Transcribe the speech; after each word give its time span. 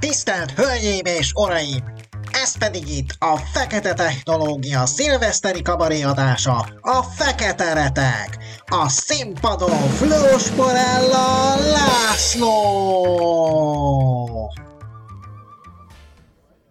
Tisztelt 0.00 0.50
Hölgyeim 0.50 1.04
és 1.04 1.32
Uraim! 1.32 1.84
Ez 2.42 2.58
pedig 2.58 2.88
itt 2.96 3.16
a 3.18 3.36
Fekete 3.36 3.94
Technológia 3.94 4.86
szilveszteri 4.86 5.62
kabaré 5.62 6.02
adása, 6.02 6.66
a 6.80 7.02
Fekete 7.02 7.72
Retek! 7.72 8.38
A 8.66 8.88
színpadon 8.88 9.88
Flós 9.88 10.50
Morella 10.50 11.54
László! 11.70 12.48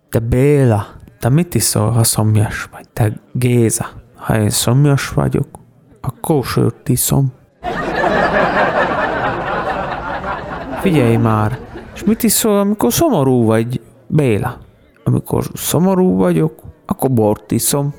Te 0.09 0.19
Béla, 0.19 0.87
te 1.19 1.29
mit 1.29 1.55
iszol, 1.55 1.91
ha 1.91 2.03
szomjas 2.03 2.67
vagy? 2.71 2.89
Te 2.93 3.11
Géza, 3.33 3.89
ha 4.15 4.39
én 4.39 4.49
szomjas 4.49 5.09
vagyok, 5.09 5.47
akkor 6.01 6.45
sört 6.45 6.89
iszom. 6.89 7.33
Figyelj 10.81 11.15
már, 11.15 11.66
és 11.97 12.03
mit 12.03 12.23
iszol, 12.23 12.59
amikor 12.59 12.93
szomorú 12.93 13.45
vagy, 13.45 13.81
Béla? 14.07 14.57
Amikor 15.03 15.43
szomorú 15.53 16.15
vagyok, 16.17 16.59
akkor 16.85 17.11
bort 17.11 17.51
iszom. 17.51 17.93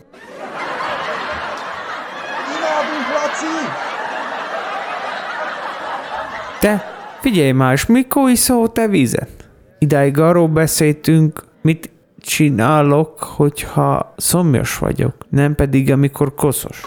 Te, 6.61 6.85
figyelj 7.21 7.53
már, 7.53 7.73
és 7.73 7.87
mikor 7.87 8.31
iszol 8.31 8.73
te 8.73 8.89
vizet? 8.89 9.49
Idáig 9.79 10.19
arról 10.19 10.49
beszéltünk, 10.49 11.45
mit 11.63 11.91
csinálok, 12.21 13.23
hogyha 13.23 14.15
szomjas 14.17 14.79
vagyok, 14.79 15.15
nem 15.29 15.55
pedig 15.55 15.91
amikor 15.91 16.35
koszos. 16.35 16.83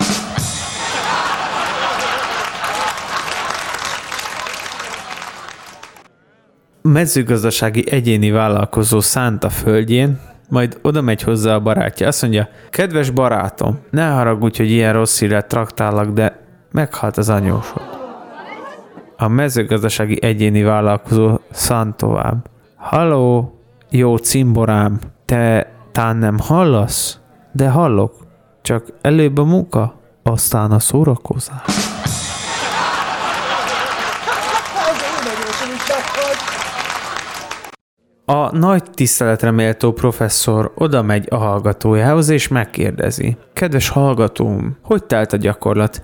Mezőgazdasági 6.81 7.91
egyéni 7.91 8.31
vállalkozó 8.31 8.99
szánt 8.99 9.44
a 9.44 9.49
földjén, 9.49 10.20
majd 10.49 10.80
oda 10.82 11.01
megy 11.01 11.21
hozzá 11.21 11.55
a 11.55 11.60
barátja. 11.60 12.07
Azt 12.07 12.21
mondja, 12.21 12.49
kedves 12.70 13.10
barátom, 13.10 13.79
ne 13.90 14.10
haragudj, 14.10 14.57
hogy 14.57 14.71
ilyen 14.71 14.93
rossz 14.93 15.20
híret 15.20 15.48
traktálak, 15.48 16.09
de 16.09 16.40
meghalt 16.71 17.18
az 17.18 17.29
anyósod. 17.29 17.82
A 19.18 19.27
mezőgazdasági 19.27 20.24
egyéni 20.24 20.63
vállalkozó 20.63 21.40
szánt 21.52 21.96
tovább. 21.96 22.49
Halló, 22.76 23.59
jó 23.90 24.18
cimborám, 24.18 24.99
te 25.26 25.71
tán 25.91 26.18
nem 26.18 26.40
hallasz? 26.40 27.20
De 27.52 27.70
hallok, 27.70 28.13
csak 28.62 28.85
előbb 29.02 29.37
a 29.37 29.43
munka, 29.43 29.99
aztán 30.24 30.71
a 30.71 30.79
szórakozás. 30.79 31.62
Az 31.65 31.74
én 35.02 35.13
nagyosom 35.24 35.70
is 35.76 35.87
meghalt. 35.87 36.40
A 38.32 38.57
nagy 38.57 38.84
tiszteletre 38.93 39.51
méltó 39.51 39.91
professzor 39.91 40.71
oda 40.76 41.01
megy 41.01 41.27
a 41.29 41.35
hallgatójához 41.35 42.29
és 42.29 42.48
megkérdezi. 42.48 43.37
Kedves 43.54 43.90
hallgatóm, 43.90 44.77
hogy 44.84 45.04
telt 45.04 45.34
a 45.34 45.37
gyakorlat? 45.37 46.01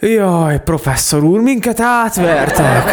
Jaj, 0.00 0.62
professzor 0.62 1.22
úr, 1.22 1.40
minket 1.40 1.80
átvertek! 1.80 2.84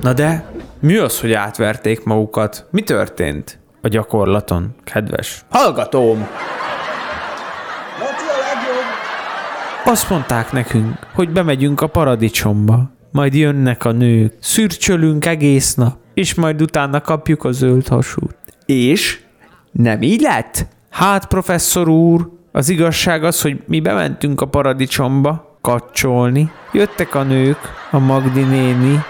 Na 0.00 0.12
de, 0.12 0.44
mi 0.80 0.96
az, 0.96 1.20
hogy 1.20 1.32
átverték 1.32 2.04
magukat? 2.04 2.66
Mi 2.70 2.82
történt 2.82 3.58
a 3.82 3.88
gyakorlaton, 3.88 4.74
kedves 4.84 5.44
hallgatóm? 5.48 6.28
Azt 9.84 10.10
mondták 10.10 10.52
nekünk, 10.52 10.98
hogy 11.14 11.30
bemegyünk 11.30 11.80
a 11.80 11.86
paradicsomba, 11.86 12.90
majd 13.12 13.34
jönnek 13.34 13.84
a 13.84 13.92
nők, 13.92 14.34
szürcsölünk 14.40 15.26
egész 15.26 15.74
nap, 15.74 15.96
és 16.14 16.34
majd 16.34 16.62
utána 16.62 17.00
kapjuk 17.00 17.44
a 17.44 17.52
zöld 17.52 17.88
hasút. 17.88 18.36
És? 18.66 19.20
Nem 19.72 20.02
így 20.02 20.20
lett? 20.20 20.66
Hát, 20.90 21.26
professzor 21.26 21.88
úr, 21.88 22.30
az 22.52 22.68
igazság 22.68 23.24
az, 23.24 23.42
hogy 23.42 23.62
mi 23.66 23.80
bementünk 23.80 24.40
a 24.40 24.46
paradicsomba 24.46 25.58
kacsolni. 25.60 26.50
Jöttek 26.72 27.14
a 27.14 27.22
nők, 27.22 27.58
a 27.90 27.98
Magdi 27.98 28.42
néni, 28.42 29.02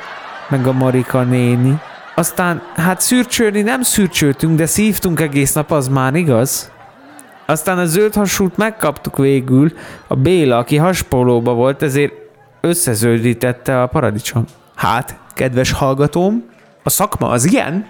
meg 0.48 0.66
a 0.66 0.72
Marika 0.72 1.22
néni. 1.22 1.80
Aztán, 2.14 2.62
hát 2.74 3.00
szürcsölni 3.00 3.62
nem 3.62 3.82
szürcsöltünk, 3.82 4.56
de 4.56 4.66
szívtunk 4.66 5.20
egész 5.20 5.52
nap, 5.52 5.70
az 5.70 5.88
már 5.88 6.14
igaz? 6.14 6.72
Aztán 7.46 7.78
a 7.78 7.84
zöld 7.84 8.14
hasút 8.14 8.56
megkaptuk 8.56 9.16
végül, 9.16 9.72
a 10.06 10.14
Béla, 10.14 10.56
aki 10.56 10.76
haspolóba 10.76 11.52
volt, 11.52 11.82
ezért 11.82 12.21
összezöldítette 12.62 13.82
a 13.82 13.86
paradicsom. 13.86 14.44
Hát, 14.74 15.18
kedves 15.34 15.72
hallgatóm, 15.72 16.44
a 16.82 16.90
szakma 16.90 17.28
az 17.28 17.52
ilyen? 17.52 17.86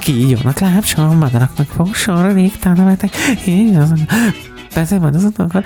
Kígyónak 0.00 0.58
lábson, 0.58 1.16
madaraknak 1.16 1.66
fogsorra, 1.66 2.32
régtán 2.32 2.84
vetek, 2.84 3.10
így 3.46 3.76
az... 3.76 3.92
Persze, 4.74 4.98
majd 4.98 5.14
az 5.14 5.24
utókor... 5.24 5.62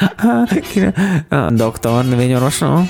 A 1.28 1.50
doktor, 1.50 2.04
növényorvosról. 2.04 2.88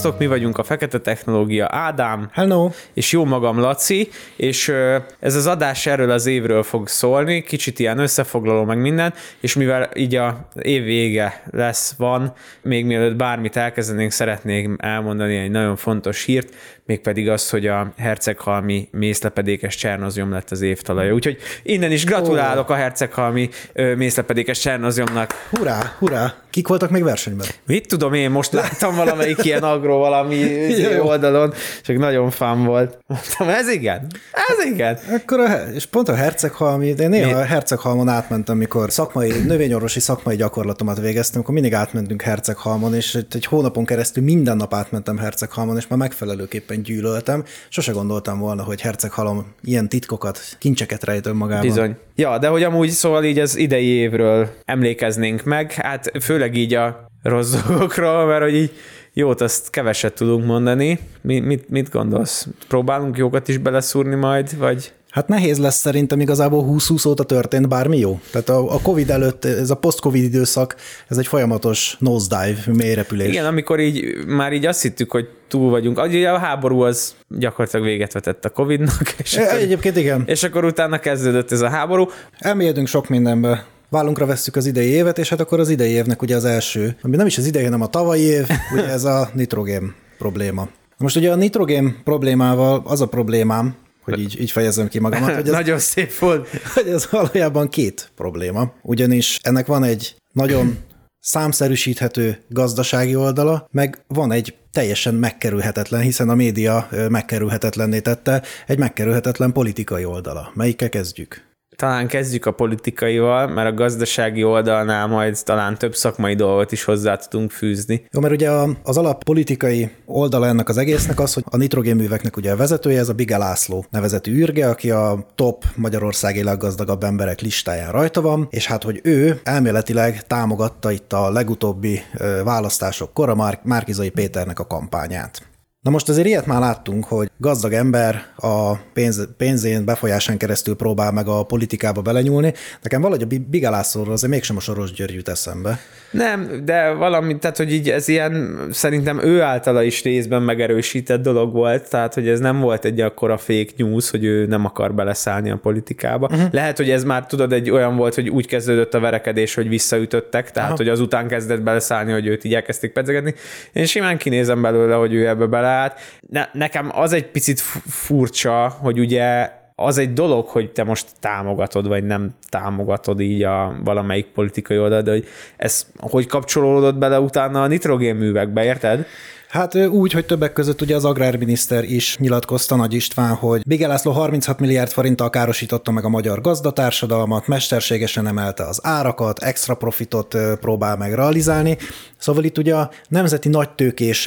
Sziasztok, 0.00 0.20
mi 0.20 0.26
vagyunk 0.26 0.58
a 0.58 0.62
Fekete 0.62 0.98
Technológia 0.98 1.68
Ádám, 1.70 2.28
Hello! 2.32 2.70
és 2.94 3.12
jó 3.12 3.24
magam 3.24 3.58
Laci, 3.58 4.08
és 4.36 4.72
ez 5.18 5.34
az 5.34 5.46
adás 5.46 5.86
erről 5.86 6.10
az 6.10 6.26
évről 6.26 6.62
fog 6.62 6.88
szólni, 6.88 7.42
kicsit 7.42 7.78
ilyen 7.78 7.98
összefoglaló 7.98 8.64
meg 8.64 8.80
minden, 8.80 9.14
és 9.40 9.54
mivel 9.54 9.90
így 9.94 10.14
a 10.14 10.48
év 10.62 10.82
vége 10.82 11.42
lesz, 11.50 11.94
van, 11.98 12.32
még 12.62 12.84
mielőtt 12.84 13.16
bármit 13.16 13.56
elkezdenénk, 13.56 14.10
szeretnék 14.10 14.68
elmondani 14.76 15.36
egy 15.36 15.50
nagyon 15.50 15.76
fontos 15.76 16.24
hírt, 16.24 16.54
mégpedig 16.90 17.28
azt, 17.28 17.50
hogy 17.50 17.66
a 17.66 17.92
herceghalmi 17.96 18.88
mészlepedékes 18.90 19.76
csernozjom 19.76 20.30
lett 20.30 20.50
az 20.50 20.60
évtalaja. 20.60 21.12
Úgyhogy 21.12 21.38
innen 21.62 21.90
is 21.90 22.04
gratulálok 22.04 22.70
a 22.70 22.74
herceghalmi 22.74 23.48
mészlepedékes 23.96 24.58
csernozjomnak. 24.58 25.46
Hurrá, 25.50 25.94
hurrá! 25.98 26.34
Kik 26.50 26.68
voltak 26.68 26.90
még 26.90 27.02
versenyben? 27.02 27.46
Mit 27.66 27.86
tudom 27.86 28.12
én, 28.12 28.30
most 28.30 28.52
láttam 28.52 28.96
valamelyik 28.96 29.44
ilyen 29.44 29.62
agro 29.62 29.98
valami 29.98 30.66
oldalon, 31.10 31.52
csak 31.82 31.96
nagyon 31.96 32.30
fán 32.30 32.64
volt. 32.64 32.98
Mondtam, 33.06 33.48
ez 33.48 33.68
igen, 33.68 34.06
ez 34.32 34.64
igen. 34.64 34.98
Akkor 35.10 35.40
a, 35.40 35.54
és 35.74 35.86
pont 35.86 36.08
a 36.08 36.14
herceghalmi, 36.14 36.92
de 36.92 37.02
én 37.02 37.08
néha 37.08 37.38
a 37.38 37.44
herceghalmon 37.44 38.08
átmentem, 38.08 38.56
mikor 38.56 38.90
szakmai, 38.90 39.32
növényorvosi 39.46 40.00
szakmai 40.00 40.36
gyakorlatomat 40.36 41.00
végeztem, 41.00 41.40
akkor 41.40 41.54
mindig 41.54 41.74
átmentünk 41.74 42.22
herceghalmon, 42.22 42.94
és 42.94 43.14
egy, 43.14 43.26
egy 43.30 43.44
hónapon 43.44 43.84
keresztül 43.84 44.22
minden 44.22 44.56
nap 44.56 44.74
átmentem 44.74 45.18
herceghalmon, 45.18 45.76
és 45.76 45.86
már 45.86 45.98
megfelelőképpen 45.98 46.79
gyűlöltem. 46.82 47.44
Sose 47.68 47.92
gondoltam 47.92 48.38
volna, 48.38 48.62
hogy 48.62 48.80
herceghalom 48.80 49.46
ilyen 49.62 49.88
titkokat, 49.88 50.38
kincseket 50.58 51.04
rejt 51.04 51.26
önmagában. 51.26 51.66
Bizony. 51.66 51.96
Ja, 52.14 52.38
de 52.38 52.48
hogy 52.48 52.62
amúgy 52.62 52.88
szóval 52.88 53.24
így 53.24 53.38
az 53.38 53.56
idei 53.56 53.86
évről 53.86 54.48
emlékeznénk 54.64 55.44
meg, 55.44 55.72
hát 55.72 56.10
főleg 56.20 56.56
így 56.56 56.74
a 56.74 57.08
rossz 57.22 57.54
dolgokról, 57.66 58.26
mert 58.26 58.42
hogy 58.42 58.54
így 58.54 58.72
jót, 59.12 59.40
azt 59.40 59.70
keveset 59.70 60.14
tudunk 60.14 60.44
mondani. 60.44 60.98
Mi, 61.20 61.40
mit, 61.40 61.68
mit 61.68 61.90
gondolsz? 61.90 62.46
Próbálunk 62.68 63.16
jókat 63.16 63.48
is 63.48 63.58
beleszúrni 63.58 64.14
majd, 64.14 64.58
vagy... 64.58 64.92
Hát 65.10 65.28
nehéz 65.28 65.58
lesz 65.58 65.76
szerintem 65.76 66.20
igazából 66.20 66.64
20-20 66.70 67.08
óta 67.08 67.22
történt 67.22 67.68
bármi 67.68 67.98
jó. 67.98 68.20
Tehát 68.30 68.48
a, 68.48 68.74
a 68.74 68.80
Covid 68.82 69.10
előtt, 69.10 69.44
ez 69.44 69.70
a 69.70 69.74
post-Covid 69.74 70.22
időszak, 70.22 70.76
ez 71.08 71.18
egy 71.18 71.26
folyamatos 71.26 71.96
nosedive, 71.98 72.60
mélyrepülés. 72.72 73.28
Igen, 73.28 73.46
amikor 73.46 73.80
így 73.80 74.26
már 74.26 74.52
így 74.52 74.66
azt 74.66 74.82
hittük, 74.82 75.10
hogy 75.10 75.28
túl 75.48 75.70
vagyunk. 75.70 76.02
Ugye 76.02 76.30
a 76.30 76.38
háború 76.38 76.80
az 76.80 77.14
gyakorlatilag 77.28 77.86
véget 77.86 78.12
vetett 78.12 78.44
a 78.44 78.48
Covid-nak, 78.50 79.14
és 79.18 79.36
E, 79.36 79.42
akkor, 79.42 79.58
Egyébként 79.58 79.96
igen. 79.96 80.22
és 80.26 80.42
akkor 80.42 80.64
utána 80.64 80.98
kezdődött 80.98 81.52
ez 81.52 81.60
a 81.60 81.68
háború. 81.68 82.08
Elmélyedünk 82.38 82.86
sok 82.86 83.08
mindenbe. 83.08 83.66
Vállunkra 83.88 84.26
vesszük 84.26 84.56
az 84.56 84.66
idei 84.66 84.88
évet, 84.88 85.18
és 85.18 85.28
hát 85.28 85.40
akkor 85.40 85.60
az 85.60 85.68
idei 85.68 85.90
évnek 85.90 86.22
ugye 86.22 86.36
az 86.36 86.44
első, 86.44 86.96
ami 87.02 87.16
nem 87.16 87.26
is 87.26 87.38
az 87.38 87.46
idei, 87.46 87.64
hanem 87.64 87.80
a 87.80 87.86
tavalyi 87.86 88.22
év, 88.22 88.46
ugye 88.74 88.88
ez 88.88 89.04
a 89.04 89.30
nitrogén 89.34 89.94
probléma. 90.18 90.68
Most 90.96 91.16
ugye 91.16 91.32
a 91.32 91.34
nitrogén 91.34 92.00
problémával 92.04 92.82
az 92.84 93.00
a 93.00 93.06
problémám, 93.06 93.74
hogy 94.10 94.20
így, 94.20 94.40
így 94.40 94.50
fejezem 94.50 94.88
ki 94.88 94.98
magamat, 94.98 95.34
hogy 95.34 95.46
ez, 95.48 95.52
Nagyon 95.52 95.78
szép 95.78 96.18
volt. 96.18 96.48
hogy 96.74 96.88
ez 96.88 97.10
valójában 97.10 97.68
két 97.68 98.10
probléma. 98.14 98.72
Ugyanis 98.82 99.38
ennek 99.42 99.66
van 99.66 99.84
egy 99.84 100.16
nagyon 100.32 100.78
számszerűsíthető 101.20 102.38
gazdasági 102.48 103.16
oldala, 103.16 103.68
meg 103.70 104.04
van 104.06 104.32
egy 104.32 104.54
teljesen 104.72 105.14
megkerülhetetlen, 105.14 106.00
hiszen 106.00 106.28
a 106.28 106.34
média 106.34 106.88
megkerülhetetlenné 107.08 108.00
tette, 108.00 108.42
egy 108.66 108.78
megkerülhetetlen 108.78 109.52
politikai 109.52 110.04
oldala. 110.04 110.50
Melyikkel 110.54 110.88
kezdjük? 110.88 111.49
Talán 111.80 112.06
kezdjük 112.06 112.46
a 112.46 112.52
politikaival, 112.52 113.46
mert 113.46 113.70
a 113.70 113.74
gazdasági 113.74 114.44
oldalnál 114.44 115.06
majd 115.06 115.38
talán 115.44 115.78
több 115.78 115.94
szakmai 115.94 116.34
dolgot 116.34 116.72
is 116.72 116.84
hozzá 116.84 117.16
tudunk 117.16 117.50
fűzni. 117.50 118.04
Jó, 118.10 118.20
mert 118.20 118.34
ugye 118.34 118.50
az 118.82 118.96
alappolitikai 118.96 119.90
oldala 120.06 120.46
ennek 120.46 120.68
az 120.68 120.76
egésznek 120.76 121.20
az, 121.20 121.34
hogy 121.34 121.44
a 121.46 121.56
nitrogénműveknek 121.56 122.36
ugye 122.36 122.52
a 122.52 122.56
vezetője, 122.56 122.98
ez 122.98 123.08
a 123.08 123.14
Bige 123.14 123.36
László 123.36 123.84
nevezetű 123.90 124.32
űrge, 124.32 124.68
aki 124.68 124.90
a 124.90 125.26
top 125.34 125.64
Magyarországi 125.74 126.42
leggazdagabb 126.42 127.02
emberek 127.02 127.40
listáján 127.40 127.92
rajta 127.92 128.20
van, 128.20 128.46
és 128.50 128.66
hát, 128.66 128.82
hogy 128.82 129.00
ő 129.02 129.40
elméletileg 129.42 130.26
támogatta 130.26 130.90
itt 130.90 131.12
a 131.12 131.30
legutóbbi 131.30 132.00
választásokkor 132.44 133.28
a 133.28 133.34
Már- 133.34 133.64
Márkizai 133.64 134.10
Péternek 134.10 134.58
a 134.58 134.66
kampányát. 134.66 135.49
Na 135.80 135.90
most 135.90 136.08
azért 136.08 136.26
ilyet 136.26 136.46
már 136.46 136.60
láttunk, 136.60 137.04
hogy 137.04 137.30
gazdag 137.36 137.72
ember 137.72 138.26
a 138.36 138.76
pénz, 138.76 139.28
pénzén, 139.36 139.84
befolyásán 139.84 140.36
keresztül 140.36 140.76
próbál 140.76 141.12
meg 141.12 141.28
a 141.28 141.42
politikába 141.42 142.02
belenyúlni. 142.02 142.52
Nekem 142.82 143.00
valahogy 143.00 143.22
a 143.22 143.26
Bi- 143.26 143.46
Bige 143.50 143.70
Lászlóról 143.70 144.12
azért 144.12 144.32
mégsem 144.32 144.56
a 144.56 144.60
Soros 144.60 144.92
György 144.92 145.14
jut 145.14 145.28
eszembe. 145.28 145.78
Nem, 146.10 146.62
de 146.64 146.92
valami, 146.92 147.38
tehát 147.38 147.56
hogy 147.56 147.72
így 147.72 147.90
ez 147.90 148.08
ilyen, 148.08 148.60
szerintem 148.70 149.20
ő 149.24 149.42
általa 149.42 149.82
is 149.82 150.02
részben 150.02 150.42
megerősített 150.42 151.22
dolog 151.22 151.52
volt, 151.52 151.90
tehát 151.90 152.14
hogy 152.14 152.28
ez 152.28 152.40
nem 152.40 152.60
volt 152.60 152.84
egy 152.84 153.00
akkora 153.00 153.36
fake 153.36 153.72
news, 153.76 154.10
hogy 154.10 154.24
ő 154.24 154.46
nem 154.46 154.64
akar 154.64 154.94
beleszállni 154.94 155.50
a 155.50 155.56
politikába. 155.56 156.28
Uh-huh. 156.32 156.52
Lehet, 156.52 156.76
hogy 156.76 156.90
ez 156.90 157.04
már 157.04 157.26
tudod, 157.26 157.52
egy 157.52 157.70
olyan 157.70 157.96
volt, 157.96 158.14
hogy 158.14 158.28
úgy 158.28 158.46
kezdődött 158.46 158.94
a 158.94 159.00
verekedés, 159.00 159.54
hogy 159.54 159.68
visszaütöttek, 159.68 160.50
tehát 160.50 160.68
Aha. 160.68 160.78
hogy 160.78 160.88
azután 160.88 161.28
kezdett 161.28 161.62
beleszállni, 161.62 162.12
hogy 162.12 162.26
őt 162.26 162.44
így 162.44 162.54
elkezdték 162.54 162.92
pedzegetni. 162.92 163.34
Én 163.72 163.86
simán 163.86 164.16
kinézem 164.16 164.62
belőle, 164.62 164.94
hogy 164.94 165.14
ő 165.14 165.28
ebbe 165.28 165.46
beleállt. 165.70 165.94
Ne, 166.28 166.48
nekem 166.52 166.90
az 166.94 167.12
egy 167.12 167.30
picit 167.30 167.60
fu- 167.60 167.82
furcsa, 167.86 168.68
hogy 168.68 168.98
ugye 168.98 169.50
az 169.74 169.98
egy 169.98 170.12
dolog, 170.12 170.46
hogy 170.46 170.70
te 170.70 170.84
most 170.84 171.06
támogatod, 171.20 171.88
vagy 171.88 172.04
nem 172.04 172.34
támogatod 172.48 173.20
így 173.20 173.42
a 173.42 173.74
valamelyik 173.84 174.26
politikai 174.26 174.78
oldal, 174.78 175.02
de 175.02 175.10
hogy 175.10 175.26
ez 175.56 175.86
hogy 175.98 176.26
kapcsolódott 176.26 176.98
bele 176.98 177.20
utána 177.20 177.62
a 177.62 177.66
nitrogénművekbe, 177.66 178.64
érted? 178.64 179.06
Hát 179.50 179.74
úgy, 179.74 180.12
hogy 180.12 180.26
többek 180.26 180.52
között 180.52 180.80
ugye 180.80 180.94
az 180.94 181.04
agrárminiszter 181.04 181.84
is 181.84 182.18
nyilatkozta 182.18 182.76
Nagy 182.76 182.94
István, 182.94 183.34
hogy 183.34 183.62
Bige 183.66 183.86
László 183.86 184.12
36 184.12 184.60
milliárd 184.60 184.90
forinttal 184.90 185.30
károsította 185.30 185.90
meg 185.90 186.04
a 186.04 186.08
magyar 186.08 186.40
gazdatársadalmat, 186.40 187.46
mesterségesen 187.46 188.26
emelte 188.26 188.64
az 188.64 188.80
árakat, 188.82 189.38
extra 189.38 189.74
profitot 189.74 190.36
próbál 190.60 190.96
meg 190.96 191.14
realizálni. 191.14 191.76
Szóval 192.18 192.44
itt 192.44 192.58
ugye 192.58 192.74
a 192.74 192.90
nemzeti 193.08 193.48
nagytőkés 193.48 194.26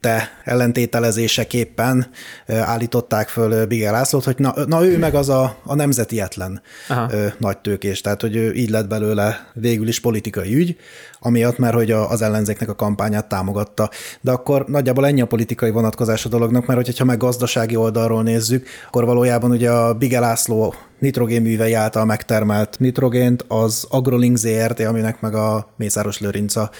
ellentéte, 0.00 0.40
ellentételezéseképpen 0.44 2.06
állították 2.46 3.28
föl 3.28 3.52
ö, 3.52 3.66
Bige 3.66 3.90
Lászlót, 3.90 4.24
hogy 4.24 4.38
na, 4.38 4.54
na 4.66 4.84
ő 4.84 4.98
meg 4.98 5.14
az 5.14 5.28
a, 5.28 5.56
a 5.64 5.74
nemzetietlen 5.74 6.62
Aha. 6.88 7.08
ö, 7.12 7.26
nagytőkés, 7.38 8.00
tehát 8.00 8.20
hogy 8.20 8.36
ő 8.36 8.52
így 8.52 8.70
lett 8.70 8.88
belőle 8.88 9.50
végül 9.54 9.88
is 9.88 10.00
politikai 10.00 10.54
ügy, 10.54 10.76
amiatt 11.20 11.58
már, 11.58 11.74
hogy 11.74 11.90
az 11.90 12.22
ellenzéknek 12.22 12.68
a 12.68 12.74
kampányát 12.74 13.28
támogatta. 13.28 13.90
De 14.20 14.30
akkor 14.30 14.64
nagyjából 14.66 15.06
ennyi 15.06 15.20
a 15.20 15.26
politikai 15.26 15.70
vonatkozás 15.70 16.24
a 16.24 16.28
dolognak, 16.28 16.66
mert 16.66 16.84
hogyha 16.84 17.04
meg 17.04 17.18
gazdasági 17.18 17.76
oldalról 17.76 18.22
nézzük, 18.22 18.66
akkor 18.86 19.04
valójában 19.04 19.50
ugye 19.50 19.70
a 19.70 19.94
Bige 19.94 20.20
László 20.20 20.74
nitrogénművei 20.98 21.72
által 21.72 22.04
megtermelt 22.04 22.78
nitrogént 22.78 23.44
az 23.48 23.86
AgroLink 23.88 24.36
ZRT, 24.36 24.80
aminek 24.80 25.20
meg 25.20 25.34
a 25.34 25.68
Mészáros 25.76 26.20
Lőrinc 26.20 26.56
a, 26.56 26.70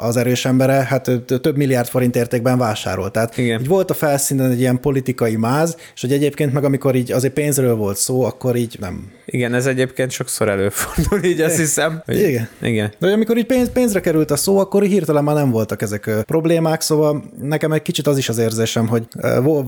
az 0.00 0.16
erős 0.16 0.44
embere, 0.44 0.72
hát 0.72 1.10
több 1.40 1.56
milliárd 1.56 1.88
forint 1.88 2.16
értékben 2.16 2.58
vásárolt. 2.58 3.12
Tehát 3.12 3.38
Igen. 3.38 3.60
így 3.60 3.66
volt 3.66 3.90
a 3.90 3.94
felszínen 3.94 4.50
egy 4.50 4.60
ilyen 4.60 4.80
politikai 4.80 5.36
máz, 5.36 5.76
és 5.94 6.00
hogy 6.00 6.12
egyébként 6.12 6.52
meg 6.52 6.64
amikor 6.64 6.94
így 6.94 7.12
azért 7.12 7.32
pénzről 7.32 7.74
volt 7.74 7.96
szó, 7.96 8.22
akkor 8.22 8.56
így 8.56 8.76
nem. 8.80 9.12
Igen, 9.26 9.54
ez 9.54 9.66
egyébként 9.66 10.10
sokszor 10.10 10.48
előfordul, 10.48 11.24
így 11.24 11.40
azt 11.40 11.56
hiszem. 11.56 12.02
Hogy 12.04 12.18
Igen. 12.20 12.48
Igen. 12.62 12.92
De 12.98 13.12
amikor 13.12 13.36
így 13.36 13.46
pénz, 13.46 13.70
pénzre 13.72 14.00
került 14.00 14.30
a 14.30 14.36
szó, 14.36 14.58
akkor 14.58 14.82
hirtelen 14.82 15.24
már 15.24 15.34
nem 15.34 15.50
voltak 15.50 15.82
ezek 15.82 16.10
problémák, 16.26 16.80
szóval 16.80 17.24
nekem 17.40 17.72
egy 17.72 17.82
kicsit 17.82 18.06
az 18.06 18.18
is 18.18 18.28
az 18.28 18.38
érzésem, 18.38 18.86
hogy 18.86 19.06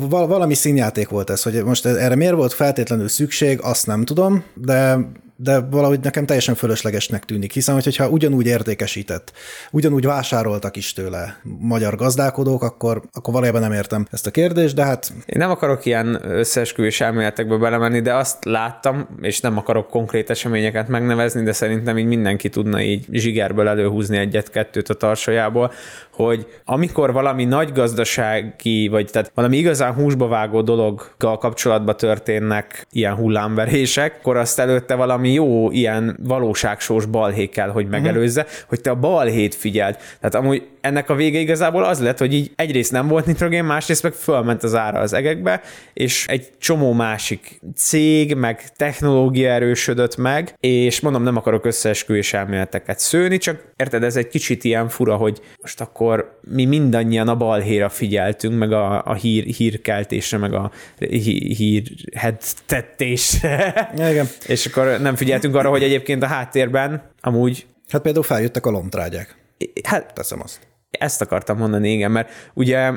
valami 0.08 0.54
színjáték 0.54 1.08
volt 1.08 1.30
ez, 1.30 1.42
hogy 1.42 1.64
most 1.64 1.86
erre 1.86 2.14
miért 2.14 2.34
volt 2.34 2.52
feltétlenül 2.52 3.08
szükség, 3.08 3.55
azt 3.60 3.86
nem 3.86 4.04
tudom, 4.04 4.44
de 4.54 4.98
de 5.36 5.60
valahogy 5.60 6.00
nekem 6.00 6.26
teljesen 6.26 6.54
fölöslegesnek 6.54 7.24
tűnik, 7.24 7.52
hiszen 7.52 7.80
hogyha 7.82 8.08
ugyanúgy 8.08 8.46
értékesített, 8.46 9.32
ugyanúgy 9.70 10.04
vásároltak 10.04 10.76
is 10.76 10.92
tőle 10.92 11.40
magyar 11.58 11.96
gazdálkodók, 11.96 12.62
akkor, 12.62 13.02
akkor 13.12 13.34
valójában 13.34 13.60
nem 13.60 13.72
értem 13.72 14.06
ezt 14.10 14.26
a 14.26 14.30
kérdést, 14.30 14.74
de 14.74 14.84
hát 14.84 15.12
Én 15.26 15.38
nem 15.38 15.50
akarok 15.50 15.84
ilyen 15.84 16.18
összeesküvés 16.22 17.00
elméletekbe 17.00 17.56
belemenni, 17.56 18.00
de 18.00 18.14
azt 18.14 18.44
láttam, 18.44 19.08
és 19.20 19.40
nem 19.40 19.58
akarok 19.58 19.88
konkrét 19.88 20.30
eseményeket 20.30 20.88
megnevezni, 20.88 21.42
de 21.42 21.52
szerintem 21.52 21.98
így 21.98 22.06
mindenki 22.06 22.48
tudna 22.48 22.80
így 22.80 23.06
zsigerből 23.12 23.68
előhúzni 23.68 24.16
egyet-kettőt 24.16 24.88
a 24.88 24.94
tarsolyából, 24.94 25.72
hogy 26.12 26.46
amikor 26.64 27.12
valami 27.12 27.44
nagy 27.44 27.72
gazdasági, 27.72 28.88
vagy 28.88 29.10
tehát 29.10 29.32
valami 29.34 29.56
igazán 29.56 29.92
húsba 29.92 30.28
vágó 30.28 30.62
dologgal 30.62 31.38
kapcsolatban 31.38 31.96
történnek 31.96 32.86
ilyen 32.90 33.14
hullámverések, 33.14 34.16
akkor 34.18 34.36
azt 34.36 34.58
előtte 34.58 34.94
valami 34.94 35.25
jó 35.32 35.70
ilyen 35.70 36.16
valóságsós 36.22 37.06
balhé 37.06 37.46
kell, 37.46 37.68
hogy 37.68 37.88
megelőzze, 37.88 38.40
uh-huh. 38.40 38.56
hogy 38.66 38.80
te 38.80 38.90
a 38.90 38.94
balhét 38.94 39.54
figyeld. 39.54 39.96
Tehát 40.20 40.34
amúgy 40.34 40.62
ennek 40.86 41.10
a 41.10 41.14
vége 41.14 41.38
igazából 41.38 41.84
az 41.84 42.00
lett, 42.00 42.18
hogy 42.18 42.34
így 42.34 42.52
egyrészt 42.56 42.92
nem 42.92 43.08
volt 43.08 43.26
nitrogén, 43.26 43.64
másrészt 43.64 44.02
meg 44.02 44.12
fölment 44.12 44.62
az 44.62 44.74
ára 44.74 44.98
az 44.98 45.12
egekbe, 45.12 45.60
és 45.92 46.26
egy 46.28 46.48
csomó 46.58 46.92
másik 46.92 47.60
cég, 47.76 48.34
meg 48.34 48.68
technológia 48.76 49.50
erősödött 49.50 50.16
meg, 50.16 50.54
és 50.60 51.00
mondom, 51.00 51.22
nem 51.22 51.36
akarok 51.36 51.64
összeesküvés 51.64 52.32
elméleteket 52.32 52.98
szőni, 52.98 53.38
csak 53.38 53.72
érted, 53.76 54.02
ez 54.02 54.16
egy 54.16 54.28
kicsit 54.28 54.64
ilyen 54.64 54.88
fura, 54.88 55.16
hogy 55.16 55.40
most 55.62 55.80
akkor 55.80 56.38
mi 56.50 56.64
mindannyian 56.64 57.28
a 57.28 57.36
balhéra 57.36 57.88
figyeltünk, 57.88 58.58
meg 58.58 58.72
a, 58.72 59.02
a 59.04 59.14
hír, 59.14 59.44
hírkeltésre, 59.44 60.38
meg 60.38 60.54
a 60.54 60.70
hí, 60.98 61.54
hírhetettésre. 61.54 63.90
Ja, 63.96 64.10
igen. 64.10 64.28
és 64.46 64.66
akkor 64.66 65.00
nem 65.00 65.16
figyeltünk 65.16 65.54
arra, 65.54 65.70
hogy 65.70 65.82
egyébként 65.82 66.22
a 66.22 66.26
háttérben 66.26 67.10
amúgy 67.20 67.66
hát 67.88 68.02
például 68.02 68.24
feljöttek 68.24 68.66
a 68.66 68.70
lomtrágyák. 68.70 69.36
hát 69.82 70.14
Teszem 70.14 70.40
azt. 70.42 70.75
Ezt 70.98 71.20
akartam 71.20 71.58
mondani, 71.58 71.92
igen, 71.92 72.10
mert 72.10 72.30
ugye 72.54 72.90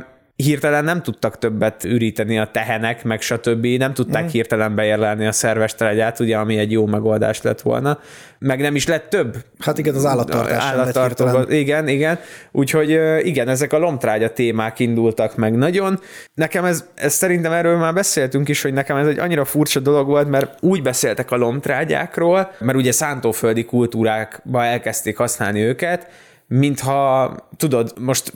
hirtelen 0.44 0.84
nem 0.84 1.02
tudtak 1.02 1.38
többet 1.38 1.84
üríteni 1.84 2.40
a 2.40 2.50
tehenek, 2.52 3.04
meg 3.04 3.22
stb. 3.22 3.66
Nem 3.66 3.94
tudták 3.94 4.24
mm. 4.24 4.28
hirtelen 4.28 4.76
beérlelni 4.76 5.26
a 5.26 5.32
szerves 5.32 5.76
trágyát, 5.76 6.20
ugye, 6.20 6.38
ami 6.38 6.58
egy 6.58 6.72
jó 6.72 6.86
megoldás 6.86 7.42
lett 7.42 7.62
volna. 7.62 8.00
Meg 8.40 8.62
nem 8.62 8.76
is 8.76 8.88
lett 8.88 9.10
több. 9.10 9.38
Hát 9.60 9.78
igen, 9.78 9.96
az 9.96 10.06
állattartás 10.06 11.06
hirtelen. 11.06 11.52
Igen, 11.52 11.88
igen. 11.88 12.20
Úgyhogy 12.52 12.90
igen, 13.26 13.48
ezek 13.48 13.74
a 13.74 13.78
lomtrágya 13.78 14.34
témák 14.34 14.80
indultak 14.80 15.36
meg 15.36 15.58
nagyon. 15.58 16.00
Nekem 16.34 16.66
ez, 16.66 16.86
ez 16.96 17.14
szerintem 17.14 17.52
erről 17.52 17.78
már 17.78 17.94
beszéltünk 17.94 18.50
is, 18.50 18.62
hogy 18.62 18.74
nekem 18.74 18.98
ez 18.98 19.08
egy 19.08 19.20
annyira 19.20 19.46
furcsa 19.46 19.80
dolog 19.80 20.08
volt, 20.08 20.30
mert 20.30 20.58
úgy 20.60 20.82
beszéltek 20.82 21.32
a 21.32 21.36
lomtrágyákról, 21.36 22.52
mert 22.60 22.78
ugye 22.78 22.92
szántóföldi 22.92 23.66
kultúrákba 23.66 24.64
elkezdték 24.64 25.18
használni 25.18 25.62
őket, 25.62 26.08
mintha, 26.52 27.36
tudod, 27.58 27.94
most 28.00 28.34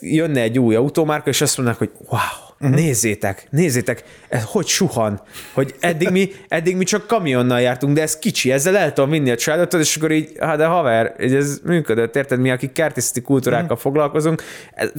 jönne 0.00 0.40
egy 0.40 0.58
új 0.58 0.74
automárka, 0.74 1.28
és 1.28 1.40
azt 1.40 1.56
mondanak, 1.56 1.78
hogy 1.80 1.90
wow, 2.08 2.20
uh-huh. 2.60 2.76
nézzétek, 2.76 3.46
nézzétek, 3.50 4.04
ez 4.28 4.44
hogy 4.44 4.66
suhan, 4.66 5.20
hogy 5.52 5.74
eddig 5.80 6.10
mi, 6.10 6.30
eddig 6.48 6.76
mi 6.76 6.84
csak 6.84 7.06
kamionnal 7.06 7.60
jártunk, 7.60 7.94
de 7.94 8.02
ez 8.02 8.18
kicsi, 8.18 8.52
ezzel 8.52 8.76
el 8.76 8.92
tudom 8.92 9.10
vinni 9.10 9.30
a 9.30 9.36
családot, 9.36 9.74
és 9.74 9.96
akkor 9.96 10.10
így, 10.10 10.32
hát 10.40 10.56
de 10.56 10.64
haver, 10.64 11.14
így 11.20 11.34
ez 11.34 11.60
működött, 11.64 12.16
érted, 12.16 12.40
mi, 12.40 12.50
akik 12.50 12.72
kertészeti 12.72 13.20
kultúrákkal 13.20 13.64
uh-huh. 13.64 13.80
foglalkozunk, 13.80 14.42
ez, 14.74 14.90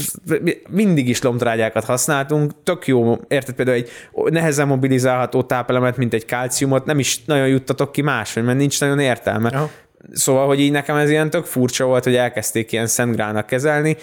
mi 0.42 0.58
mindig 0.70 1.10
is 1.10 1.22
lomtrágyákat 1.22 1.84
használtunk, 1.84 2.52
tök 2.64 2.88
jó, 2.88 3.18
érted, 3.28 3.56
például 3.56 3.78
egy 3.78 3.90
nehezen 4.14 4.68
mobilizálható 4.68 5.44
tápelemet, 5.44 5.98
mint 5.98 6.14
egy 6.14 6.26
kalciumot, 6.26 6.86
nem 6.86 7.00
is 7.00 7.24
nagyon 7.26 7.48
juttatok 7.48 7.92
ki 7.92 8.02
máshogy, 8.02 8.44
mert 8.44 8.58
nincs 8.58 8.80
nagyon 8.80 9.00
értelme. 9.00 9.50
Aha. 9.50 9.70
Szóval, 10.14 10.48
hogy 10.48 10.60
így 10.60 10.72
nekem 10.72 10.96
ez 10.96 11.10
ilyen 11.10 11.30
tök 11.30 11.46
furcsa 11.46 11.86
volt, 11.86 12.04
hogy 12.04 12.16
elkezdték 12.16 12.72
ilyen 12.72 12.88
szentgrának 12.88 13.46
kezelni, 13.46 13.98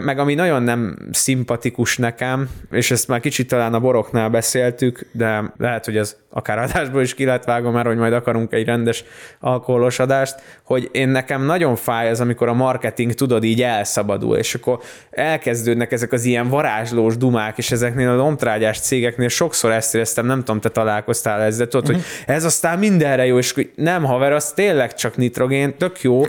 meg 0.00 0.18
ami 0.18 0.34
nagyon 0.34 0.62
nem 0.62 1.08
szimpatikus 1.12 1.96
nekem, 1.96 2.48
és 2.70 2.90
ezt 2.90 3.08
már 3.08 3.20
kicsit 3.20 3.48
talán 3.48 3.74
a 3.74 3.80
boroknál 3.80 4.28
beszéltük, 4.28 5.06
de 5.12 5.52
lehet, 5.58 5.84
hogy 5.84 5.96
az 5.96 6.16
akár 6.30 6.58
adásból 6.58 7.02
is 7.02 7.14
ki 7.14 7.24
lehet 7.24 7.44
vágom, 7.44 7.72
mert 7.72 7.86
hogy 7.86 7.96
majd 7.96 8.12
akarunk 8.12 8.52
egy 8.52 8.64
rendes 8.64 9.04
alkoholos 9.40 9.98
adást, 9.98 10.40
hogy 10.64 10.88
én 10.92 11.08
nekem 11.08 11.44
nagyon 11.44 11.76
fáj 11.76 12.10
az, 12.10 12.20
amikor 12.20 12.48
a 12.48 12.54
marketing 12.54 13.12
tudod 13.12 13.44
így 13.44 13.62
elszabadul, 13.62 14.36
és 14.36 14.54
akkor 14.54 14.80
elkezdődnek 15.10 15.92
ezek 15.92 16.12
az 16.12 16.24
ilyen 16.24 16.48
varázslós 16.48 17.16
dumák, 17.16 17.58
és 17.58 17.70
ezeknél 17.70 18.08
a 18.08 18.14
lomtrágyás 18.14 18.80
cégeknél 18.80 19.28
sokszor 19.28 19.72
ezt 19.72 19.94
éreztem, 19.94 20.26
nem 20.26 20.38
tudom, 20.38 20.60
te 20.60 20.68
találkoztál 20.68 21.40
ezzel, 21.40 21.66
tudod, 21.68 21.88
uh-huh. 21.88 22.04
hogy 22.24 22.34
ez 22.34 22.44
aztán 22.44 22.78
mindenre 22.78 23.26
jó, 23.26 23.38
és 23.38 23.54
nem 23.74 24.04
haver, 24.04 24.32
az 24.32 24.52
tényleg 24.52 24.94
csak 24.94 25.16
nitrogén, 25.18 25.76
tök 25.78 26.02
jó, 26.02 26.24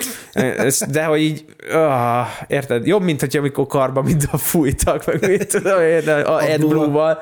de 0.89 1.03
hogy 1.03 1.22
így, 1.22 1.46
uh, 1.74 2.27
érted, 2.48 2.88
jobb, 2.88 3.01
mint 3.01 3.19
hogy 3.19 3.38
amikor 3.38 3.67
karba 3.67 4.01
mind 4.01 4.24
a 4.31 4.38
fújtak, 4.38 5.05
meg 5.05 5.27
mit 5.29 5.48
tudom 5.48 5.81
én, 5.81 6.10
a 6.10 6.36
AdBlue-val. 6.36 7.22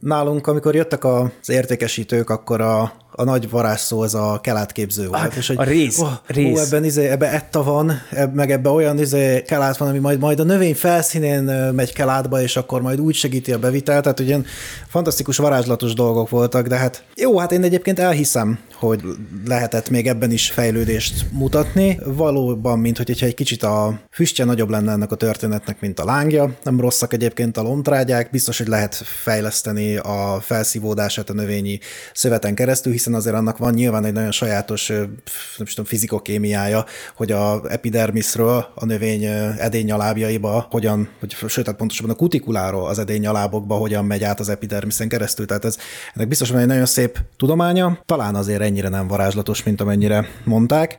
Nálunk, 0.00 0.46
amikor 0.46 0.74
jöttek 0.74 1.04
az 1.04 1.48
értékesítők, 1.48 2.30
akkor 2.30 2.60
a 2.60 2.92
a 3.16 3.24
nagy 3.24 3.50
varázsszó 3.50 4.00
az 4.00 4.14
a 4.14 4.40
kelátképző 4.42 5.08
volt. 5.08 5.34
A, 5.34 5.36
és 5.36 5.46
hogy, 5.46 5.56
a 5.58 5.62
rész. 5.62 5.98
Oh, 5.98 6.08
rész. 6.26 6.58
Ó, 6.58 6.62
ebben, 6.62 6.84
izé, 6.84 7.06
ebben 7.06 7.32
etta 7.32 7.62
van, 7.62 7.92
eb, 8.10 8.34
meg 8.34 8.50
ebben 8.50 8.72
olyan 8.72 8.98
izé, 8.98 9.42
kelát 9.42 9.76
van, 9.76 9.88
ami 9.88 9.98
majd, 9.98 10.18
majd 10.18 10.40
a 10.40 10.44
növény 10.44 10.74
felszínén 10.74 11.42
megy 11.72 11.92
kelátba, 11.92 12.40
és 12.40 12.56
akkor 12.56 12.82
majd 12.82 13.00
úgy 13.00 13.14
segíti 13.14 13.52
a 13.52 13.58
bevitelt. 13.58 14.02
Tehát 14.02 14.20
ugye 14.20 14.38
fantasztikus, 14.88 15.36
varázslatos 15.36 15.94
dolgok 15.94 16.28
voltak, 16.28 16.66
de 16.66 16.76
hát 16.76 17.04
jó, 17.14 17.38
hát 17.38 17.52
én 17.52 17.62
egyébként 17.62 17.98
elhiszem, 17.98 18.58
hogy 18.74 19.02
lehetett 19.46 19.90
még 19.90 20.06
ebben 20.06 20.30
is 20.30 20.50
fejlődést 20.50 21.26
mutatni. 21.32 22.00
Valóban, 22.04 22.78
mint 22.78 22.96
hogy 22.96 23.18
egy 23.20 23.34
kicsit 23.34 23.62
a 23.62 24.00
füstje 24.10 24.44
nagyobb 24.44 24.70
lenne 24.70 24.92
ennek 24.92 25.12
a 25.12 25.16
történetnek, 25.16 25.80
mint 25.80 26.00
a 26.00 26.04
lángja. 26.04 26.56
Nem 26.62 26.80
rosszak 26.80 27.12
egyébként 27.12 27.56
a 27.56 27.62
lomtrágyák, 27.62 28.30
biztos, 28.30 28.58
hogy 28.58 28.68
lehet 28.68 28.94
fejleszteni 28.94 29.96
a 29.96 30.38
felszívódását 30.40 31.30
a 31.30 31.32
növényi 31.32 31.78
szöveten 32.14 32.54
keresztül, 32.54 32.92
hiszen 32.92 33.05
azért 33.14 33.36
annak 33.36 33.58
van 33.58 33.74
nyilván 33.74 34.04
egy 34.04 34.12
nagyon 34.12 34.32
sajátos 34.32 34.88
nem 34.88 35.66
tudom, 35.68 35.84
fizikokémiája, 35.84 36.84
hogy 37.16 37.32
a 37.32 37.62
epidermisről 37.68 38.66
a 38.74 38.84
növény 38.84 39.24
edénnyalábjaiba 39.58 40.66
hogyan, 40.70 41.08
vagy 41.20 41.36
sőt, 41.48 41.66
hát 41.66 41.76
pontosabban 41.76 42.14
a 42.14 42.18
kutikuláról 42.18 42.86
az 42.88 42.98
edénnyalábokba 42.98 43.74
hogyan 43.74 44.04
megy 44.04 44.24
át 44.24 44.40
az 44.40 44.48
epidermisen 44.48 45.08
keresztül. 45.08 45.46
Tehát 45.46 45.64
ez, 45.64 45.76
ennek 46.14 46.28
biztos 46.28 46.50
van 46.50 46.60
egy 46.60 46.66
nagyon 46.66 46.86
szép 46.86 47.18
tudománya, 47.36 47.98
talán 48.06 48.34
azért 48.34 48.60
ennyire 48.60 48.88
nem 48.88 49.08
varázslatos, 49.08 49.62
mint 49.62 49.80
amennyire 49.80 50.28
mondták. 50.44 50.98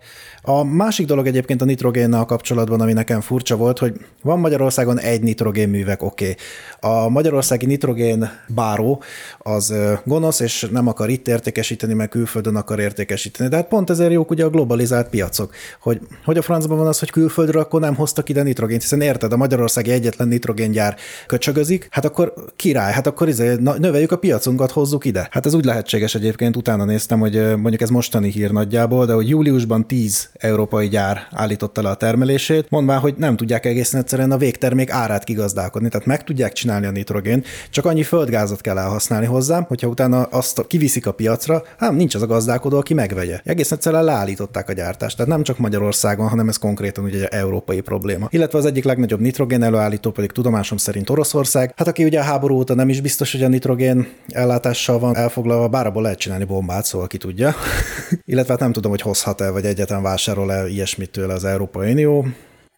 A 0.49 0.63
másik 0.63 1.05
dolog 1.05 1.27
egyébként 1.27 1.61
a 1.61 1.65
nitrogénnel 1.65 2.25
kapcsolatban, 2.25 2.81
ami 2.81 2.93
nekem 2.93 3.21
furcsa 3.21 3.55
volt, 3.55 3.79
hogy 3.79 3.93
van 4.21 4.39
Magyarországon 4.39 4.99
egy 4.99 5.21
nitrogénművek, 5.21 6.03
oké. 6.03 6.35
Okay. 6.79 7.03
A 7.03 7.09
magyarországi 7.09 7.65
nitrogén 7.65 8.29
báró 8.47 9.01
az 9.37 9.73
gonosz, 10.03 10.39
és 10.39 10.67
nem 10.71 10.87
akar 10.87 11.09
itt 11.09 11.27
értékesíteni, 11.27 11.93
meg 11.93 12.09
külföldön 12.09 12.55
akar 12.55 12.79
értékesíteni. 12.79 13.49
De 13.49 13.55
hát 13.55 13.67
pont 13.67 13.89
ezért 13.89 14.11
jók 14.11 14.31
ugye 14.31 14.45
a 14.45 14.49
globalizált 14.49 15.09
piacok, 15.09 15.53
hogy, 15.81 15.99
hogy 16.25 16.37
a 16.37 16.41
francban 16.41 16.77
van 16.77 16.87
az, 16.87 16.99
hogy 16.99 17.11
külföldről 17.11 17.61
akkor 17.61 17.81
nem 17.81 17.95
hoztak 17.95 18.29
ide 18.29 18.43
nitrogént, 18.43 18.81
hiszen 18.81 19.01
érted, 19.01 19.31
a 19.31 19.37
magyarországi 19.37 19.91
egyetlen 19.91 20.27
nitrogéngyár 20.27 20.95
köcsögözik, 21.25 21.87
hát 21.91 22.05
akkor 22.05 22.33
király, 22.55 22.93
hát 22.93 23.07
akkor 23.07 23.27
izé, 23.27 23.55
növeljük 23.59 24.11
a 24.11 24.17
piacunkat, 24.17 24.71
hozzuk 24.71 25.05
ide. 25.05 25.27
Hát 25.31 25.45
ez 25.45 25.53
úgy 25.53 25.65
lehetséges 25.65 26.15
egyébként, 26.15 26.55
utána 26.55 26.85
néztem, 26.85 27.19
hogy 27.19 27.55
mondjuk 27.57 27.81
ez 27.81 27.89
mostani 27.89 28.29
hír 28.29 28.51
nagyjából, 28.51 29.05
de 29.05 29.13
hogy 29.13 29.29
júliusban 29.29 29.87
10 29.87 30.29
európai 30.39 30.87
gyár 30.87 31.27
állította 31.31 31.81
le 31.81 31.89
a 31.89 31.95
termelését, 31.95 32.69
mondván, 32.69 32.99
hogy 32.99 33.15
nem 33.17 33.35
tudják 33.35 33.65
egészen 33.65 34.01
egyszerűen 34.01 34.31
a 34.31 34.37
végtermék 34.37 34.91
árát 34.91 35.23
kigazdálkodni, 35.23 35.89
tehát 35.89 36.07
meg 36.07 36.23
tudják 36.23 36.53
csinálni 36.53 36.85
a 36.85 36.91
nitrogént, 36.91 37.45
csak 37.69 37.85
annyi 37.85 38.03
földgázot 38.03 38.61
kell 38.61 38.77
elhasználni 38.77 39.25
hozzá, 39.25 39.65
hogyha 39.67 39.87
utána 39.87 40.21
azt 40.23 40.67
kiviszik 40.67 41.07
a 41.07 41.11
piacra, 41.11 41.63
hát 41.77 41.91
nincs 41.91 42.15
az 42.15 42.21
a 42.21 42.27
gazdálkodó, 42.27 42.77
aki 42.77 42.93
megvegye. 42.93 43.39
Egész 43.43 43.71
egyszerűen 43.71 44.03
leállították 44.03 44.69
a 44.69 44.73
gyártást, 44.73 45.17
tehát 45.17 45.31
nem 45.31 45.43
csak 45.43 45.57
Magyarországon, 45.57 46.27
hanem 46.27 46.47
ez 46.47 46.57
konkrétan 46.57 47.03
ugye 47.03 47.17
egy 47.17 47.33
európai 47.33 47.81
probléma. 47.81 48.27
Illetve 48.29 48.57
az 48.57 48.65
egyik 48.65 48.83
legnagyobb 48.83 49.19
nitrogén 49.19 49.63
előállító 49.63 50.11
pedig 50.11 50.31
tudomásom 50.31 50.77
szerint 50.77 51.09
Oroszország, 51.09 51.73
hát 51.75 51.87
aki 51.87 52.03
ugye 52.03 52.19
a 52.19 52.23
háború 52.23 52.55
óta 52.55 52.73
nem 52.73 52.89
is 52.89 53.01
biztos, 53.01 53.31
hogy 53.31 53.43
a 53.43 53.47
nitrogén 53.47 54.07
ellátással 54.27 54.99
van 54.99 55.15
elfoglalva, 55.15 55.67
bár 55.67 55.85
abból 55.85 56.01
lehet 56.01 56.19
csinálni 56.19 56.43
bombát, 56.43 56.85
szóval 56.85 57.07
ki 57.07 57.17
tudja. 57.17 57.55
Illetve 58.25 58.51
hát 58.51 58.61
nem 58.61 58.71
tudom, 58.71 58.91
hogy 58.91 59.01
hozhat-e, 59.01 59.49
vagy 59.49 59.65
egyetlen 59.65 60.01
vásárol-e 60.17 60.67
ilyesmit 60.67 61.09
tőle 61.11 61.33
az 61.33 61.45
Európai 61.45 61.91
Unió. 61.91 62.27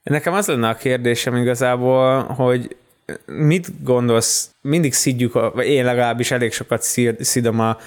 Nekem 0.03 0.33
az 0.33 0.47
lenne 0.47 0.69
a 0.69 0.75
kérdésem 0.75 1.35
igazából, 1.35 2.23
hogy 2.23 2.75
mit 3.25 3.83
gondolsz, 3.83 4.49
mindig 4.61 4.93
szidjuk, 4.93 5.51
vagy 5.53 5.67
én 5.67 5.85
legalábbis 5.85 6.31
elég 6.31 6.51
sokat 6.51 6.81
szidom 7.19 7.59
a 7.59 7.77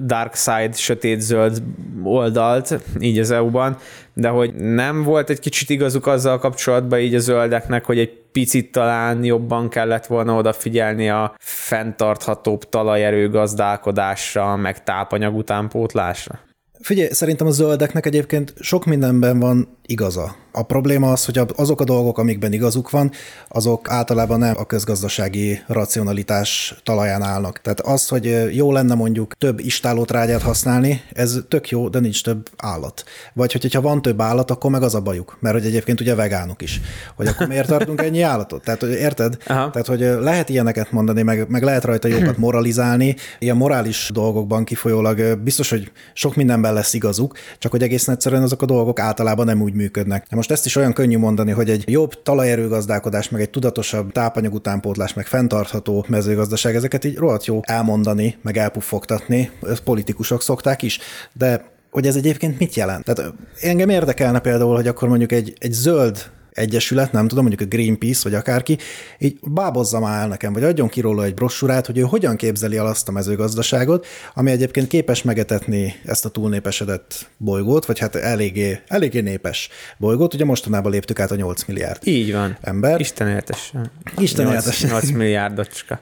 dark 0.00 0.34
side, 0.34 0.72
sötét-zöld 0.72 1.62
oldalt, 2.02 2.80
így 3.00 3.18
az 3.18 3.30
EU-ban, 3.30 3.76
de 4.12 4.28
hogy 4.28 4.54
nem 4.54 5.02
volt 5.02 5.30
egy 5.30 5.40
kicsit 5.40 5.70
igazuk 5.70 6.06
azzal 6.06 6.38
kapcsolatban 6.38 6.98
így 6.98 7.14
a 7.14 7.18
zöldeknek, 7.18 7.84
hogy 7.84 7.98
egy 7.98 8.12
picit 8.32 8.72
talán 8.72 9.24
jobban 9.24 9.68
kellett 9.68 10.06
volna 10.06 10.36
odafigyelni 10.36 11.10
a 11.10 11.34
fenntarthatóbb 11.38 12.68
talajerő 12.68 13.30
gazdálkodásra, 13.30 14.56
meg 14.56 14.82
tápanyag 14.82 15.36
utánpótlásra? 15.36 16.40
Figyelj, 16.80 17.08
szerintem 17.10 17.46
a 17.46 17.50
zöldeknek 17.50 18.06
egyébként 18.06 18.54
sok 18.60 18.84
mindenben 18.84 19.38
van 19.38 19.75
igaza. 19.86 20.36
A 20.52 20.62
probléma 20.62 21.12
az, 21.12 21.24
hogy 21.24 21.40
azok 21.56 21.80
a 21.80 21.84
dolgok, 21.84 22.18
amikben 22.18 22.52
igazuk 22.52 22.90
van, 22.90 23.10
azok 23.48 23.90
általában 23.90 24.38
nem 24.38 24.54
a 24.58 24.64
közgazdasági 24.64 25.60
racionalitás 25.66 26.74
talaján 26.82 27.22
állnak. 27.22 27.60
Tehát 27.60 27.80
az, 27.80 28.08
hogy 28.08 28.54
jó 28.54 28.72
lenne 28.72 28.94
mondjuk 28.94 29.34
több 29.34 29.58
istálótrágyát 29.58 30.42
használni, 30.42 31.00
ez 31.12 31.38
tök 31.48 31.68
jó, 31.68 31.88
de 31.88 31.98
nincs 31.98 32.22
több 32.22 32.48
állat. 32.56 33.04
Vagy 33.34 33.52
hogyha 33.52 33.80
van 33.80 34.02
több 34.02 34.20
állat, 34.20 34.50
akkor 34.50 34.70
meg 34.70 34.82
az 34.82 34.94
a 34.94 35.00
bajuk, 35.00 35.36
mert 35.40 35.54
hogy 35.54 35.66
egyébként 35.66 36.00
ugye 36.00 36.14
vegánok 36.14 36.62
is. 36.62 36.80
Hogy 37.16 37.26
akkor 37.26 37.46
miért 37.46 37.68
tartunk 37.68 38.02
ennyi 38.02 38.22
állatot? 38.22 38.64
Tehát, 38.64 38.80
hogy 38.80 38.90
érted? 38.90 39.36
Aha. 39.46 39.70
Tehát, 39.70 39.86
hogy 39.86 40.00
lehet 40.00 40.48
ilyeneket 40.48 40.92
mondani, 40.92 41.22
meg, 41.22 41.48
meg 41.48 41.62
lehet 41.62 41.84
rajta 41.84 42.08
jókat 42.08 42.36
moralizálni, 42.36 43.16
ilyen 43.38 43.56
morális 43.56 44.10
dolgokban 44.12 44.64
kifolyólag 44.64 45.38
biztos, 45.38 45.70
hogy 45.70 45.92
sok 46.12 46.36
mindenben 46.36 46.72
lesz 46.72 46.94
igazuk, 46.94 47.36
csak 47.58 47.70
hogy 47.70 47.82
egészen 47.82 48.14
egyszerűen 48.14 48.42
azok 48.42 48.62
a 48.62 48.66
dolgok 48.66 49.00
általában 49.00 49.46
nem 49.46 49.62
úgy 49.62 49.74
működnek. 49.76 50.26
De 50.30 50.36
most 50.36 50.50
ezt 50.50 50.66
is 50.66 50.76
olyan 50.76 50.92
könnyű 50.92 51.18
mondani, 51.18 51.50
hogy 51.50 51.70
egy 51.70 51.84
jobb 51.86 52.22
talajerőgazdálkodás, 52.22 53.28
meg 53.28 53.40
egy 53.40 53.50
tudatosabb 53.50 54.12
tápanyag 54.12 54.54
utánpótlás, 54.54 55.14
meg 55.14 55.26
fenntartható 55.26 56.04
mezőgazdaság, 56.08 56.74
ezeket 56.74 57.04
így 57.04 57.16
rohadt 57.16 57.46
jó 57.46 57.60
elmondani, 57.62 58.36
meg 58.42 58.56
elpuffogtatni, 58.56 59.50
ezt 59.68 59.82
politikusok 59.82 60.42
szokták 60.42 60.82
is, 60.82 60.98
de 61.32 61.74
hogy 61.90 62.06
ez 62.06 62.16
egyébként 62.16 62.58
mit 62.58 62.74
jelent? 62.74 63.04
Tehát 63.04 63.32
engem 63.60 63.88
érdekelne 63.88 64.38
például, 64.38 64.74
hogy 64.74 64.86
akkor 64.86 65.08
mondjuk 65.08 65.32
egy, 65.32 65.56
egy 65.58 65.72
zöld 65.72 66.30
egyesület, 66.56 67.12
nem 67.12 67.28
tudom, 67.28 67.44
mondjuk 67.46 67.70
a 67.70 67.74
Greenpeace, 67.76 68.20
vagy 68.22 68.34
akárki, 68.34 68.78
így 69.18 69.38
bábozza 69.42 70.00
már 70.00 70.22
el 70.22 70.28
nekem, 70.28 70.52
vagy 70.52 70.64
adjon 70.64 70.88
ki 70.88 71.00
róla 71.00 71.24
egy 71.24 71.34
brossurát, 71.34 71.86
hogy 71.86 71.98
ő 71.98 72.02
hogyan 72.02 72.36
képzeli 72.36 72.76
el 72.76 72.86
azt 72.86 73.08
a 73.08 73.12
mezőgazdaságot, 73.12 74.06
ami 74.34 74.50
egyébként 74.50 74.88
képes 74.88 75.22
megetetni 75.22 75.94
ezt 76.04 76.24
a 76.24 76.28
túlnépesedett 76.28 77.30
bolygót, 77.36 77.86
vagy 77.86 77.98
hát 77.98 78.14
eléggé, 78.14 78.80
eléggé 78.86 79.20
népes 79.20 79.68
bolygót. 79.98 80.34
Ugye 80.34 80.44
mostanában 80.44 80.92
léptük 80.92 81.20
át 81.20 81.30
a 81.30 81.36
8 81.36 81.64
milliárd 81.64 82.06
Így 82.06 82.32
van. 82.32 82.56
ember. 82.60 83.00
Isten 83.00 83.28
éltes. 83.28 83.72
Isten 84.18 84.44
8, 84.46 84.54
éltes. 84.56 84.82
8 84.82 85.10
milliárdocska. 85.10 86.00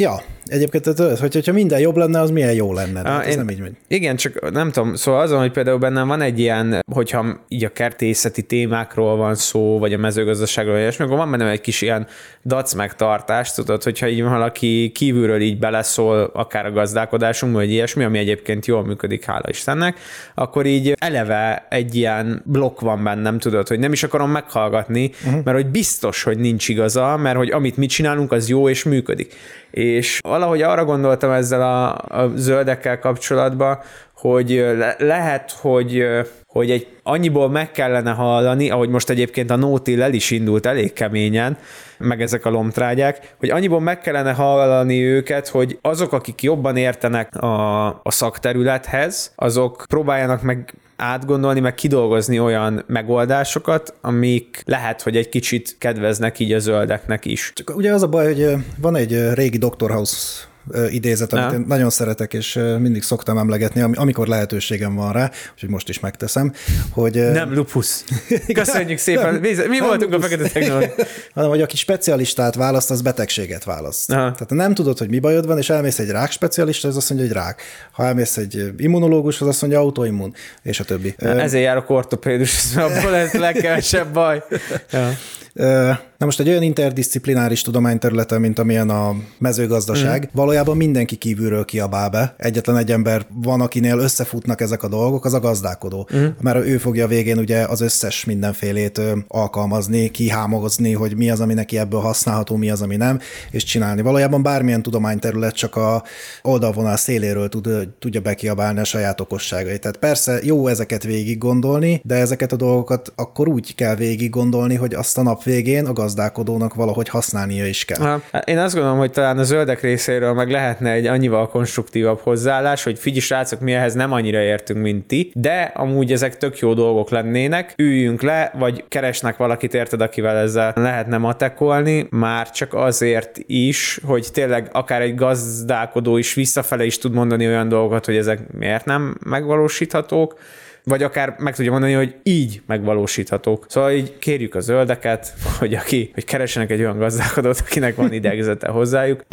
Ja, 0.00 0.22
egyébként, 0.44 0.86
hogy, 0.86 1.34
hogyha 1.34 1.52
minden 1.52 1.80
jobb 1.80 1.96
lenne, 1.96 2.20
az 2.20 2.30
milyen 2.30 2.52
jó 2.52 2.72
lenne. 2.72 3.00
Ah, 3.00 3.26
ez 3.26 3.30
én, 3.30 3.36
nem 3.36 3.48
így 3.48 3.60
megy. 3.60 3.72
Igen, 3.88 4.16
csak 4.16 4.50
nem 4.50 4.70
tudom, 4.70 4.94
szóval 4.94 5.20
azon, 5.20 5.38
hogy 5.40 5.50
például 5.50 5.78
bennem 5.78 6.08
van 6.08 6.20
egy 6.20 6.38
ilyen, 6.38 6.84
hogyha 6.92 7.44
így 7.48 7.64
a 7.64 7.68
kertészeti 7.68 8.42
témákról 8.42 9.16
van 9.16 9.34
szó, 9.34 9.78
vagy 9.78 9.92
a 9.92 9.98
mezőgazdaságról, 9.98 10.72
vagy 10.72 10.82
ilyesmi, 10.82 11.04
akkor 11.04 11.16
van 11.16 11.30
bennem 11.30 11.46
egy 11.46 11.60
kis 11.60 11.82
ilyen 11.82 12.06
dac 12.44 12.74
megtartás, 12.74 13.52
tudod, 13.52 13.82
hogyha 13.82 14.08
így 14.08 14.22
valaki 14.22 14.90
kívülről 14.94 15.40
így 15.40 15.58
beleszól 15.58 16.30
akár 16.34 16.66
a 16.66 16.72
gazdálkodásunk, 16.72 17.54
vagy 17.54 17.70
ilyesmi, 17.70 18.04
ami 18.04 18.18
egyébként 18.18 18.66
jól 18.66 18.84
működik, 18.84 19.24
hála 19.24 19.48
Istennek, 19.48 19.98
akkor 20.34 20.66
így 20.66 20.94
eleve 20.98 21.66
egy 21.70 21.94
ilyen 21.94 22.42
blokk 22.44 22.80
van 22.80 23.04
bennem, 23.04 23.38
tudod, 23.38 23.68
hogy 23.68 23.78
nem 23.78 23.92
is 23.92 24.02
akarom 24.02 24.30
meghallgatni, 24.30 25.10
uh-huh. 25.24 25.44
mert 25.44 25.56
hogy 25.56 25.66
biztos, 25.66 26.22
hogy 26.22 26.38
nincs 26.38 26.68
igaza, 26.68 27.16
mert 27.16 27.36
hogy 27.36 27.50
amit 27.50 27.76
mi 27.76 27.86
csinálunk, 27.86 28.32
az 28.32 28.48
jó 28.48 28.68
és 28.68 28.84
működik. 28.84 29.34
És 29.70 29.89
valahogy 30.20 30.62
arra 30.62 30.84
gondoltam 30.84 31.30
ezzel 31.30 31.62
a, 31.62 31.92
a 32.22 32.30
zöldekkel 32.34 32.98
kapcsolatban, 32.98 33.78
hogy 34.20 34.50
le, 34.76 34.94
lehet, 34.98 35.52
hogy, 35.60 36.04
hogy 36.46 36.70
egy 36.70 36.86
annyiból 37.02 37.50
meg 37.50 37.70
kellene 37.70 38.10
hallani, 38.10 38.70
ahogy 38.70 38.88
most 38.88 39.10
egyébként 39.10 39.50
a 39.50 39.56
Nótil 39.56 40.02
el 40.02 40.12
is 40.12 40.30
indult 40.30 40.66
elég 40.66 40.92
keményen, 40.92 41.56
meg 41.98 42.22
ezek 42.22 42.44
a 42.44 42.50
lomtrágyák, 42.50 43.34
hogy 43.38 43.50
annyiból 43.50 43.80
meg 43.80 44.00
kellene 44.00 44.32
hallani 44.32 45.04
őket, 45.04 45.48
hogy 45.48 45.78
azok, 45.82 46.12
akik 46.12 46.42
jobban 46.42 46.76
értenek 46.76 47.36
a, 47.36 47.86
a 47.88 48.10
szakterülethez, 48.10 49.32
azok 49.36 49.84
próbáljanak 49.88 50.42
meg 50.42 50.74
átgondolni, 51.00 51.60
meg 51.60 51.74
kidolgozni 51.74 52.40
olyan 52.40 52.84
megoldásokat, 52.86 53.94
amik 54.00 54.62
lehet, 54.66 55.02
hogy 55.02 55.16
egy 55.16 55.28
kicsit 55.28 55.76
kedveznek 55.78 56.38
így 56.38 56.52
a 56.52 56.58
zöldeknek 56.58 57.24
is. 57.24 57.52
Csak 57.54 57.76
ugye 57.76 57.92
az 57.92 58.02
a 58.02 58.08
baj, 58.08 58.26
hogy 58.26 58.64
van 58.80 58.96
egy 58.96 59.32
régi 59.34 59.58
Dr. 59.58 59.90
House 59.90 60.48
idézet, 60.90 61.32
amit 61.32 61.52
én 61.52 61.64
nagyon 61.68 61.90
szeretek, 61.90 62.34
és 62.34 62.54
mindig 62.78 63.02
szoktam 63.02 63.38
emlegetni, 63.38 63.80
ami- 63.80 63.96
amikor 63.96 64.26
lehetőségem 64.26 64.94
van 64.94 65.12
rá, 65.12 65.30
úgyhogy 65.52 65.68
most 65.68 65.88
is 65.88 66.00
megteszem, 66.00 66.52
hogy... 66.90 67.30
Nem 67.32 67.54
lupus. 67.54 67.86
Köszönjük 68.52 68.98
szépen. 68.98 69.34
Mi, 69.34 69.48
mi 69.68 69.78
Nem 69.78 69.86
voltunk 69.86 70.12
a 70.12 70.16
lupus. 70.16 70.30
fekete 70.30 70.48
technológia. 70.48 70.94
hanem 71.34 71.48
hogy 71.50 71.60
aki 71.62 71.76
specialistát 71.76 72.54
választ, 72.54 72.90
az 72.90 73.00
betegséget 73.02 73.64
választ. 73.64 74.10
Aha. 74.12 74.20
Tehát 74.32 74.50
nem 74.50 74.74
tudod, 74.74 74.98
hogy 74.98 75.08
mi 75.08 75.18
bajod 75.18 75.46
van, 75.46 75.58
és 75.58 75.70
elmész 75.70 75.98
egy 75.98 76.10
rák 76.10 76.30
specialista, 76.30 76.88
az 76.88 76.96
azt 76.96 77.10
mondja, 77.10 77.28
hogy 77.28 77.36
rák. 77.36 77.62
Ha 77.92 78.04
elmész 78.04 78.36
egy 78.36 78.72
immunológus, 78.76 79.40
az 79.40 79.48
azt 79.48 79.60
mondja 79.60 79.78
autoimmun, 79.80 80.34
és 80.62 80.80
a 80.80 80.84
többi. 80.84 81.14
Ö, 81.18 81.38
Ezért 81.38 81.64
járok 81.64 81.90
ortopédus, 81.90 82.76
abból 82.76 83.10
lesz 83.10 83.32
legkevesebb 83.32 84.12
baj. 84.12 84.42
Ja. 84.92 85.10
Na 85.52 86.26
most 86.26 86.40
egy 86.40 86.48
olyan 86.48 86.62
interdisziplináris 86.62 87.62
tudományterülete, 87.62 88.38
mint 88.38 88.58
amilyen 88.58 88.90
a 88.90 89.14
mezőgazdaság, 89.38 90.22
mm. 90.22 90.28
valójában 90.32 90.76
mindenki 90.76 91.16
kívülről 91.16 91.64
kiabál 91.64 92.10
be. 92.10 92.34
Egyetlen 92.36 92.76
egy 92.76 92.90
ember 92.90 93.26
van, 93.42 93.60
akinél 93.60 93.98
összefutnak 93.98 94.60
ezek 94.60 94.82
a 94.82 94.88
dolgok, 94.88 95.24
az 95.24 95.34
a 95.34 95.40
gazdálkodó. 95.40 96.08
Mm. 96.16 96.26
Mert 96.40 96.66
ő 96.66 96.78
fogja 96.78 97.06
végén 97.06 97.38
ugye 97.38 97.62
az 97.62 97.80
összes 97.80 98.24
mindenfélét 98.24 99.00
alkalmazni, 99.28 100.10
kihámozni, 100.10 100.92
hogy 100.92 101.16
mi 101.16 101.30
az, 101.30 101.40
ami 101.40 101.54
neki 101.54 101.78
ebből 101.78 102.00
használható, 102.00 102.56
mi 102.56 102.70
az, 102.70 102.82
ami 102.82 102.96
nem, 102.96 103.18
és 103.50 103.64
csinálni. 103.64 104.02
Valójában 104.02 104.42
bármilyen 104.42 104.82
tudományterület 104.82 105.54
csak 105.54 105.76
a 105.76 106.02
oldalvonal 106.42 106.96
széléről 106.96 107.48
tud, 107.48 107.68
tudja 107.98 108.20
bekiabálni 108.20 108.80
a 108.80 108.84
saját 108.84 109.20
okosságait. 109.20 109.80
Tehát 109.80 109.96
persze 109.96 110.38
jó 110.42 110.66
ezeket 110.66 111.02
végig 111.02 111.38
gondolni, 111.38 112.00
de 112.04 112.14
ezeket 112.14 112.52
a 112.52 112.56
dolgokat 112.56 113.12
akkor 113.16 113.48
úgy 113.48 113.74
kell 113.74 113.94
végig 113.94 114.30
gondolni, 114.30 114.74
hogy 114.74 114.94
azt 114.94 115.18
a 115.18 115.22
nap 115.22 115.39
végén 115.42 115.86
a 115.86 115.92
gazdálkodónak 115.92 116.74
valahogy 116.74 117.08
használnia 117.08 117.66
is 117.66 117.84
kell. 117.84 118.20
Ha, 118.30 118.38
Én 118.44 118.58
azt 118.58 118.74
gondolom, 118.74 118.98
hogy 118.98 119.10
talán 119.10 119.38
a 119.38 119.42
zöldek 119.42 119.80
részéről 119.80 120.32
meg 120.32 120.50
lehetne 120.50 120.90
egy 120.90 121.06
annyival 121.06 121.48
konstruktívabb 121.48 122.20
hozzáállás, 122.20 122.82
hogy 122.82 122.98
figyelj 122.98 123.20
srácok, 123.20 123.60
mi 123.60 123.72
ehhez 123.72 123.94
nem 123.94 124.12
annyira 124.12 124.40
értünk, 124.40 124.80
mint 124.80 125.06
ti, 125.06 125.32
de 125.34 125.72
amúgy 125.74 126.12
ezek 126.12 126.36
tök 126.36 126.58
jó 126.58 126.74
dolgok 126.74 127.10
lennének, 127.10 127.72
üljünk 127.76 128.22
le, 128.22 128.52
vagy 128.58 128.84
keresnek 128.88 129.36
valakit, 129.36 129.74
érted, 129.74 130.00
akivel 130.00 130.36
ezzel 130.36 130.72
lehetne 130.76 131.18
matekolni, 131.18 132.06
már 132.10 132.50
csak 132.50 132.74
azért 132.74 133.38
is, 133.46 134.00
hogy 134.04 134.28
tényleg 134.32 134.68
akár 134.72 135.00
egy 135.00 135.14
gazdálkodó 135.14 136.16
is 136.16 136.34
visszafele 136.34 136.84
is 136.84 136.98
tud 136.98 137.12
mondani 137.12 137.46
olyan 137.46 137.68
dolgokat, 137.68 138.04
hogy 138.04 138.16
ezek 138.16 138.52
miért 138.52 138.84
nem 138.84 139.16
megvalósíthatók, 139.24 140.38
vagy 140.84 141.02
akár 141.02 141.34
meg 141.38 141.54
tudja 141.54 141.70
mondani, 141.70 141.92
hogy 141.92 142.14
így 142.22 142.62
megvalósíthatók. 142.66 143.66
Szóval 143.68 143.92
így 143.92 144.18
kérjük 144.18 144.54
a 144.54 144.60
zöldeket, 144.60 145.34
hogy 145.58 145.74
aki, 145.74 146.10
hogy 146.14 146.24
keresenek 146.24 146.70
egy 146.70 146.80
olyan 146.80 146.98
gazdálkodót, 146.98 147.62
akinek 147.66 147.96
van 147.96 148.12
idegzete 148.12 148.68
hozzájuk. 148.68 149.24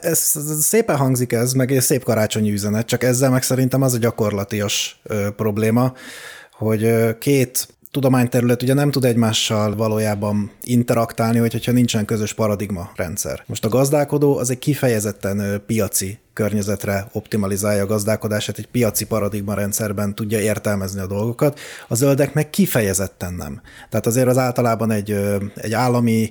Ez, 0.00 0.32
ez 0.34 0.64
szépen 0.64 0.96
hangzik 0.96 1.32
ez, 1.32 1.52
meg 1.52 1.72
egy 1.72 1.80
szép 1.80 2.02
karácsonyi 2.04 2.52
üzenet, 2.52 2.86
csak 2.86 3.02
ezzel 3.02 3.30
meg 3.30 3.42
szerintem 3.42 3.82
az 3.82 3.94
a 3.94 3.98
gyakorlatias 3.98 5.00
ö, 5.02 5.26
probléma, 5.36 5.92
hogy 6.52 6.84
ö, 6.84 7.18
két 7.18 7.68
tudományterület 7.90 8.62
ugye 8.62 8.74
nem 8.74 8.90
tud 8.90 9.04
egymással 9.04 9.76
valójában 9.76 10.50
interaktálni, 10.62 11.38
hogy- 11.38 11.52
hogyha 11.52 11.72
nincsen 11.72 12.04
közös 12.04 12.32
paradigma 12.34 12.90
rendszer. 12.96 13.42
Most 13.46 13.64
a 13.64 13.68
gazdálkodó 13.68 14.38
az 14.38 14.50
egy 14.50 14.58
kifejezetten 14.58 15.62
piaci 15.66 16.18
környezetre 16.32 17.06
optimalizálja 17.12 17.82
a 17.82 17.86
gazdálkodását, 17.86 18.58
egy 18.58 18.66
piaci 18.66 19.06
paradigma 19.06 19.54
rendszerben 19.54 20.14
tudja 20.14 20.40
értelmezni 20.40 21.00
a 21.00 21.06
dolgokat, 21.06 21.60
a 21.88 21.94
zöldek 21.94 22.34
meg 22.34 22.50
kifejezetten 22.50 23.34
nem. 23.34 23.60
Tehát 23.88 24.06
azért 24.06 24.26
az 24.26 24.38
általában 24.38 24.90
egy, 24.90 25.16
egy 25.54 25.72
állami 25.72 26.30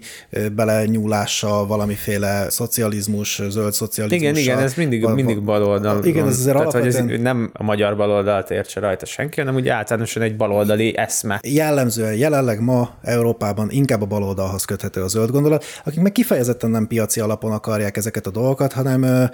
belenyúlással, 0.56 1.68
valamiféle 1.68 2.50
szocializmus, 2.50 3.42
zöld 3.50 3.74
szocializmus. 3.74 4.22
Igen, 4.22 4.36
igen, 4.36 4.60
ez 4.60 4.74
mindig, 4.74 5.06
mindig 5.06 5.44
baloldal. 5.44 6.06
Igen, 6.06 6.28
ez 6.28 6.40
azért 6.40 6.58
Tehát, 6.58 6.72
hogy 6.72 6.88
ez 6.88 6.96
alapvetően- 6.96 7.22
nem 7.22 7.50
a 7.54 7.64
magyar 7.64 7.96
baloldalt 7.96 8.52
értse 8.52 8.80
rajta 8.80 9.06
senki, 9.06 9.40
hanem 9.40 9.56
úgy 9.56 9.68
általánosan 9.68 10.22
egy 10.22 10.38
baloldali 10.38 10.98
eszme. 10.98 11.40
jellemzően 11.44 12.14
jelenleg 12.16 12.60
ma 12.60 12.90
Európában 13.02 13.68
inkább 13.72 14.02
a 14.02 14.06
baloldalhoz 14.06 14.66
köthető 14.66 15.04
a 15.04 15.08
zöld 15.08 15.32
gondolat, 15.32 15.66
akik 15.86 16.00
meg 16.00 16.12
kifejezetten 16.12 16.70
nem 16.70 16.88
piaci 16.88 17.20
alapon 17.20 17.52
akarják 17.52 17.98
ezeket 17.98 18.28
a 18.28 18.32
dolgokat, 18.32 18.74
hanem 18.74 19.30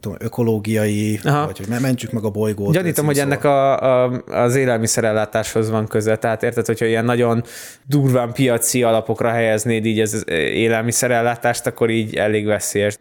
tudom, 0.00 0.16
ökológiai, 0.20 1.20
Aha. 1.24 1.44
vagy 1.44 1.58
hogy 1.58 1.68
me- 1.68 1.80
mentsük 1.80 2.12
meg 2.12 2.24
a 2.24 2.30
bolygót. 2.30 2.72
Gyanítom, 2.72 3.06
hogy 3.06 3.18
ennek 3.18 3.44
a, 3.44 3.80
a, 3.80 4.22
az 4.26 4.56
élelmiszerellátáshoz 4.56 5.70
van 5.70 5.86
köze. 5.86 6.16
Tehát 6.16 6.42
érted, 6.42 6.66
hogyha 6.66 6.86
ilyen 6.86 7.04
nagyon 7.04 7.44
durván 7.86 8.32
piaci 8.32 8.82
alapokra 8.82 9.30
helyeznéd 9.30 9.84
így 9.84 10.00
az 10.00 10.24
élelmiszerellátást, 10.28 11.66
akkor 11.66 11.90
így 11.90 12.14
elég 12.14 12.46
veszélyes. 12.46 12.98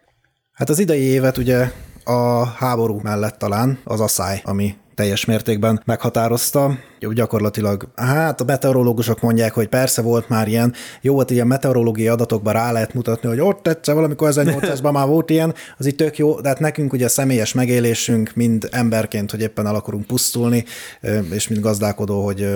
Hát 0.53 0.69
az 0.69 0.79
idei 0.79 1.01
évet 1.01 1.37
ugye 1.37 1.71
a 2.03 2.45
háború 2.45 2.99
mellett 3.03 3.37
talán 3.37 3.79
az 3.83 3.99
asszály, 3.99 4.41
ami 4.43 4.75
teljes 4.95 5.25
mértékben 5.25 5.81
meghatározta. 5.85 6.77
Gyakorlatilag, 7.11 7.87
hát 7.95 8.41
a 8.41 8.43
meteorológusok 8.43 9.21
mondják, 9.21 9.53
hogy 9.53 9.67
persze 9.67 10.01
volt 10.01 10.29
már 10.29 10.47
ilyen, 10.47 10.73
jó, 11.01 11.19
hát 11.19 11.31
ilyen 11.31 11.47
meteorológiai 11.47 12.07
adatokban 12.07 12.53
rá 12.53 12.71
lehet 12.71 12.93
mutatni, 12.93 13.29
hogy 13.29 13.39
ott 13.39 13.67
egyszer 13.67 13.95
valamikor 13.95 14.29
1800-ban 14.31 14.91
már 14.91 15.07
volt 15.07 15.29
ilyen, 15.29 15.53
az 15.77 15.85
itt 15.85 15.97
tök 15.97 16.17
jó, 16.17 16.41
de 16.41 16.47
hát 16.47 16.59
nekünk 16.59 16.93
ugye 16.93 17.07
személyes 17.07 17.53
megélésünk, 17.53 18.31
mind 18.35 18.67
emberként, 18.71 19.31
hogy 19.31 19.41
éppen 19.41 19.67
el 19.67 19.75
akarunk 19.75 20.07
pusztulni, 20.07 20.65
és 21.31 21.47
mind 21.47 21.61
gazdálkodó, 21.61 22.23
hogy 22.23 22.47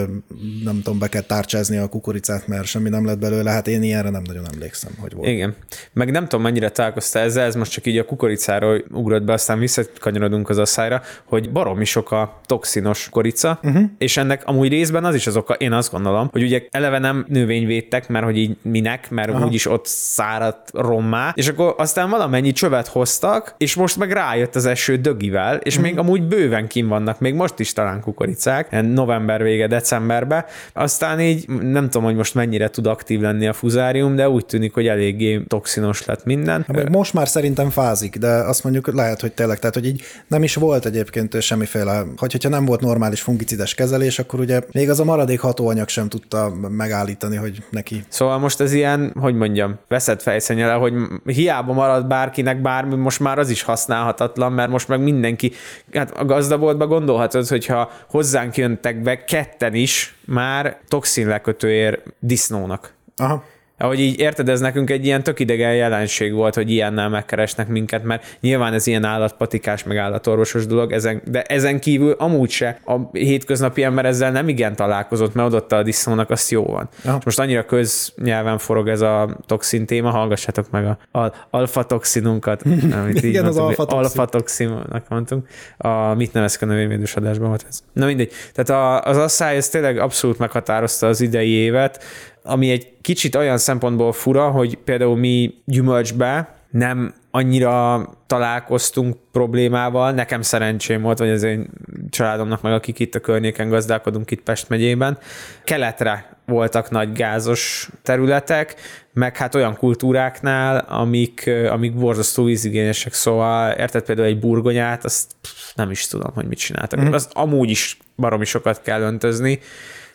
nem 0.63 0.81
tudom, 0.83 0.99
be 0.99 1.07
kell 1.07 1.21
tárcsázni 1.21 1.77
a 1.77 1.87
kukoricát, 1.87 2.47
mert 2.47 2.65
semmi 2.65 2.89
nem 2.89 3.05
lett 3.05 3.19
belőle, 3.19 3.51
hát 3.51 3.67
én 3.67 3.83
ilyenre 3.83 4.09
nem 4.09 4.23
nagyon 4.25 4.45
emlékszem, 4.53 4.91
hogy 4.99 5.13
volt. 5.13 5.27
Igen. 5.27 5.55
Meg 5.93 6.11
nem 6.11 6.23
tudom, 6.23 6.41
mennyire 6.41 6.69
találkoztál 6.69 7.23
ezzel, 7.23 7.45
ez 7.45 7.55
most 7.55 7.71
csak 7.71 7.85
így 7.85 7.97
a 7.97 8.05
kukoricáról 8.05 8.83
ugrott 8.91 9.23
be, 9.23 9.33
aztán 9.33 9.59
visszakanyarodunk 9.59 10.49
az 10.49 10.57
asszályra, 10.57 11.01
hogy 11.25 11.51
baromi 11.51 11.85
sok 11.85 12.11
a 12.11 12.41
toxinos 12.45 13.03
kukorica, 13.03 13.59
uh-huh. 13.63 13.83
és 13.97 14.17
ennek 14.17 14.36
amúgy 14.45 14.69
részben 14.69 15.05
az 15.05 15.15
is 15.15 15.27
az 15.27 15.37
oka, 15.37 15.53
én 15.53 15.71
azt 15.71 15.91
gondolom, 15.91 16.29
hogy 16.31 16.43
ugye 16.43 16.61
eleve 16.71 16.99
nem 16.99 17.25
növényvédtek, 17.27 18.09
mert 18.09 18.25
hogy 18.25 18.37
így 18.37 18.57
minek, 18.61 19.09
mert 19.09 19.29
Aha. 19.29 19.45
úgyis 19.45 19.65
ott 19.65 19.85
száradt 19.85 20.69
rommá, 20.73 21.31
és 21.35 21.47
akkor 21.47 21.75
aztán 21.77 22.09
valamennyi 22.09 22.51
csövet 22.51 22.87
hoztak, 22.87 23.55
és 23.57 23.75
most 23.75 23.97
meg 23.97 24.11
rájött 24.11 24.55
az 24.55 24.65
eső 24.65 24.95
dögivel, 24.95 25.55
és 25.55 25.75
uh-huh. 25.75 25.89
még 25.89 25.99
amúgy 25.99 26.23
bőven 26.23 26.67
kim 26.67 26.87
vannak, 26.87 27.19
még 27.19 27.33
most 27.33 27.59
is 27.59 27.73
talán 27.73 28.01
kukoricák, 28.01 28.81
november 28.81 29.43
vége, 29.43 29.67
decemberbe, 29.67 30.45
aztán 30.73 31.19
így 31.19 31.47
nem 31.47 31.83
tudom, 31.83 32.03
hogy 32.03 32.15
most 32.15 32.35
mennyire 32.35 32.69
tud 32.69 32.87
aktív 32.87 33.19
lenni 33.19 33.47
a 33.47 33.53
fuzárium, 33.53 34.15
de 34.15 34.29
úgy 34.29 34.45
tűnik, 34.45 34.73
hogy 34.73 34.87
eléggé 34.87 35.41
toxinos 35.47 36.05
lett 36.05 36.25
minden. 36.25 36.63
Hát 36.67 36.75
még 36.75 36.89
most 36.89 37.13
már 37.13 37.27
szerintem 37.27 37.69
fázik, 37.69 38.17
de 38.17 38.27
azt 38.27 38.63
mondjuk 38.63 38.93
lehet, 38.93 39.21
hogy 39.21 39.31
tényleg, 39.31 39.59
tehát 39.59 39.75
hogy 39.75 39.85
így 39.85 40.01
nem 40.27 40.43
is 40.43 40.55
volt 40.55 40.85
egyébként 40.85 41.41
semmiféle, 41.41 42.03
hogy 42.17 42.31
hogyha 42.31 42.49
nem 42.49 42.65
volt 42.65 42.81
normális 42.81 43.21
fungicides 43.21 43.75
kezelés, 43.75 44.19
akkor 44.27 44.39
ugye 44.39 44.61
még 44.71 44.89
az 44.89 44.99
a 44.99 45.03
maradék 45.03 45.39
hatóanyag 45.39 45.87
sem 45.87 46.09
tudta 46.09 46.53
megállítani, 46.69 47.35
hogy 47.35 47.63
neki 47.69 48.03
Szóval 48.09 48.37
most 48.37 48.59
ez 48.59 48.73
ilyen, 48.73 49.13
hogy 49.19 49.35
mondjam, 49.35 49.79
veszett 49.87 50.21
fejszennyele, 50.21 50.73
hogy 50.73 50.93
hiába 51.25 51.73
marad 51.73 52.07
bárkinek 52.07 52.61
bármi, 52.61 52.95
most 52.95 53.19
már 53.19 53.39
az 53.39 53.49
is 53.49 53.61
használhatatlan, 53.61 54.51
mert 54.51 54.69
most 54.69 54.87
meg 54.87 55.01
mindenki, 55.01 55.51
hát 55.93 56.11
a 56.11 56.25
gazdaboltba 56.25 56.87
gondolhatod, 56.87 57.47
hogyha 57.47 57.91
hozzánk 58.09 58.57
jöntek 58.57 59.01
be 59.01 59.23
ketten 59.23 59.73
is, 59.73 60.15
már 60.25 60.79
toxin 60.87 61.27
lekötőér 61.27 62.01
disznónak. 62.19 62.93
Aha. 63.17 63.43
Ahogy 63.79 63.99
így 63.99 64.19
érted, 64.19 64.49
ez 64.49 64.59
nekünk 64.59 64.89
egy 64.89 65.05
ilyen 65.05 65.23
tök 65.23 65.39
idegen 65.39 65.75
jelenség 65.75 66.33
volt, 66.33 66.55
hogy 66.55 66.71
ilyennel 66.71 67.09
megkeresnek 67.09 67.67
minket, 67.67 68.03
mert 68.03 68.37
nyilván 68.39 68.73
ez 68.73 68.87
ilyen 68.87 69.03
állatpatikás, 69.03 69.83
meg 69.83 69.97
állatorvosos 69.97 70.65
dolog, 70.65 70.91
ezen, 70.91 71.21
de 71.25 71.41
ezen 71.41 71.79
kívül 71.79 72.11
amúgy 72.11 72.49
se. 72.49 72.79
A 72.85 72.95
hétköznapi 73.11 73.83
ember 73.83 74.05
ezzel 74.05 74.31
nem 74.31 74.47
igen 74.47 74.75
találkozott, 74.75 75.33
mert 75.33 75.47
adotta 75.47 75.75
a 75.75 75.83
disznónak, 75.83 76.29
azt 76.29 76.51
jó 76.51 76.63
van. 76.63 76.89
Aha. 77.05 77.19
Most 77.25 77.39
annyira 77.39 77.65
köznyelven 77.65 78.57
forog 78.57 78.87
ez 78.87 79.01
a 79.01 79.37
toxin 79.45 79.85
téma, 79.85 80.09
hallgassátok 80.09 80.69
meg 80.69 80.85
a, 80.85 81.19
a 81.19 81.31
alfa-toxinunkat, 81.49 82.61
amit 83.01 83.23
Igen, 83.23 83.45
az 83.45 83.55
mondtuk, 83.55 83.77
hogy 83.77 83.95
alfa-toxin. 83.95 84.67
alfa-toxinnak 84.67 85.09
mondtunk. 85.09 85.47
A 85.77 86.13
mit 86.13 86.33
nevezke 86.33 86.65
a 86.65 86.69
növényvédős 86.69 87.15
adásban 87.15 87.47
volt 87.47 87.65
ez. 87.69 87.79
Na 87.93 88.05
mindegy. 88.05 88.31
Tehát 88.53 88.83
a, 88.83 89.09
az 89.09 89.17
asszály, 89.17 89.55
ez 89.55 89.69
tényleg 89.69 89.97
abszolút 89.97 90.37
meghatározta 90.37 91.07
az 91.07 91.21
idei 91.21 91.49
évet, 91.49 92.03
ami 92.47 92.71
egy 92.71 92.93
kicsit 93.01 93.35
olyan 93.35 93.57
szempontból 93.57 94.11
fura, 94.11 94.49
hogy 94.49 94.75
például 94.75 95.17
mi 95.17 95.53
gyümölcsbe 95.65 96.55
nem 96.69 97.13
annyira 97.31 98.07
találkoztunk 98.27 99.17
problémával, 99.31 100.11
nekem 100.11 100.41
szerencsém 100.41 101.01
volt, 101.01 101.17
vagy 101.17 101.29
az 101.29 101.43
én 101.43 101.69
családomnak 102.09 102.61
meg, 102.61 102.73
akik 102.73 102.99
itt 102.99 103.15
a 103.15 103.19
környéken 103.19 103.69
gazdálkodunk 103.69 104.31
itt 104.31 104.41
Pest 104.41 104.69
megyében. 104.69 105.17
Keletre 105.63 106.37
voltak 106.45 106.89
nagy 106.89 107.11
gázos 107.11 107.89
területek, 108.01 108.75
meg 109.13 109.37
hát 109.37 109.55
olyan 109.55 109.75
kultúráknál, 109.75 110.77
amik, 110.77 111.49
amik 111.69 111.93
borzasztó 111.93 112.43
vízigényesek, 112.43 113.13
szóval 113.13 113.71
érted 113.71 114.03
például 114.03 114.27
egy 114.27 114.39
burgonyát, 114.39 115.05
azt 115.05 115.31
nem 115.75 115.91
is 115.91 116.07
tudom, 116.07 116.31
hogy 116.33 116.45
mit 116.47 116.57
csináltak. 116.57 117.01
Mm. 117.01 117.13
Azt 117.13 117.31
amúgy 117.33 117.69
is 117.69 117.97
baromi 118.15 118.45
sokat 118.45 118.81
kell 118.81 119.01
öntözni, 119.01 119.59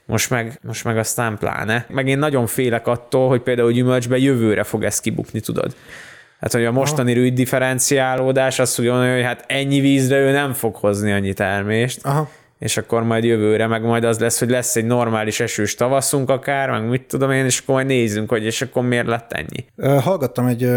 most 0.06 0.30
meg, 0.30 0.60
most 0.62 0.84
meg 0.84 0.98
aztán 0.98 1.38
pláne. 1.38 1.86
Meg 1.88 2.08
én 2.08 2.18
nagyon 2.18 2.46
félek 2.46 2.86
attól, 2.86 3.28
hogy 3.28 3.40
például 3.40 3.72
gyümölcsbe 3.72 4.18
jövőre 4.18 4.62
fog 4.62 4.84
ez 4.84 5.00
kibukni, 5.00 5.40
tudod. 5.40 5.74
Hát, 6.40 6.52
hogy 6.52 6.64
a 6.64 6.72
mostani 6.72 7.12
rűd 7.12 7.34
differenciálódás 7.34 8.58
azt 8.58 8.74
fogja 8.74 8.90
mondani, 8.92 9.14
hogy 9.14 9.22
hát 9.22 9.44
ennyi 9.46 9.80
vízre 9.80 10.16
ő 10.18 10.30
nem 10.30 10.52
fog 10.52 10.76
hozni 10.76 11.12
annyi 11.12 11.32
termést. 11.32 12.06
Aha. 12.06 12.30
És 12.58 12.76
akkor 12.76 13.02
majd 13.02 13.24
jövőre 13.24 13.66
meg 13.66 13.82
majd 13.82 14.04
az 14.04 14.18
lesz, 14.18 14.38
hogy 14.38 14.50
lesz 14.50 14.76
egy 14.76 14.84
normális 14.84 15.40
esős 15.40 15.74
tavaszunk 15.74 16.30
akár, 16.30 16.70
meg 16.70 16.88
mit 16.88 17.02
tudom 17.02 17.30
én, 17.30 17.44
és 17.44 17.58
akkor 17.58 17.74
majd 17.74 17.86
nézzünk, 17.86 18.30
hogy 18.30 18.44
és 18.44 18.62
akkor 18.62 18.82
miért 18.82 19.06
lett 19.06 19.32
ennyi. 19.32 19.90
Hallgattam 20.00 20.46
egy 20.46 20.68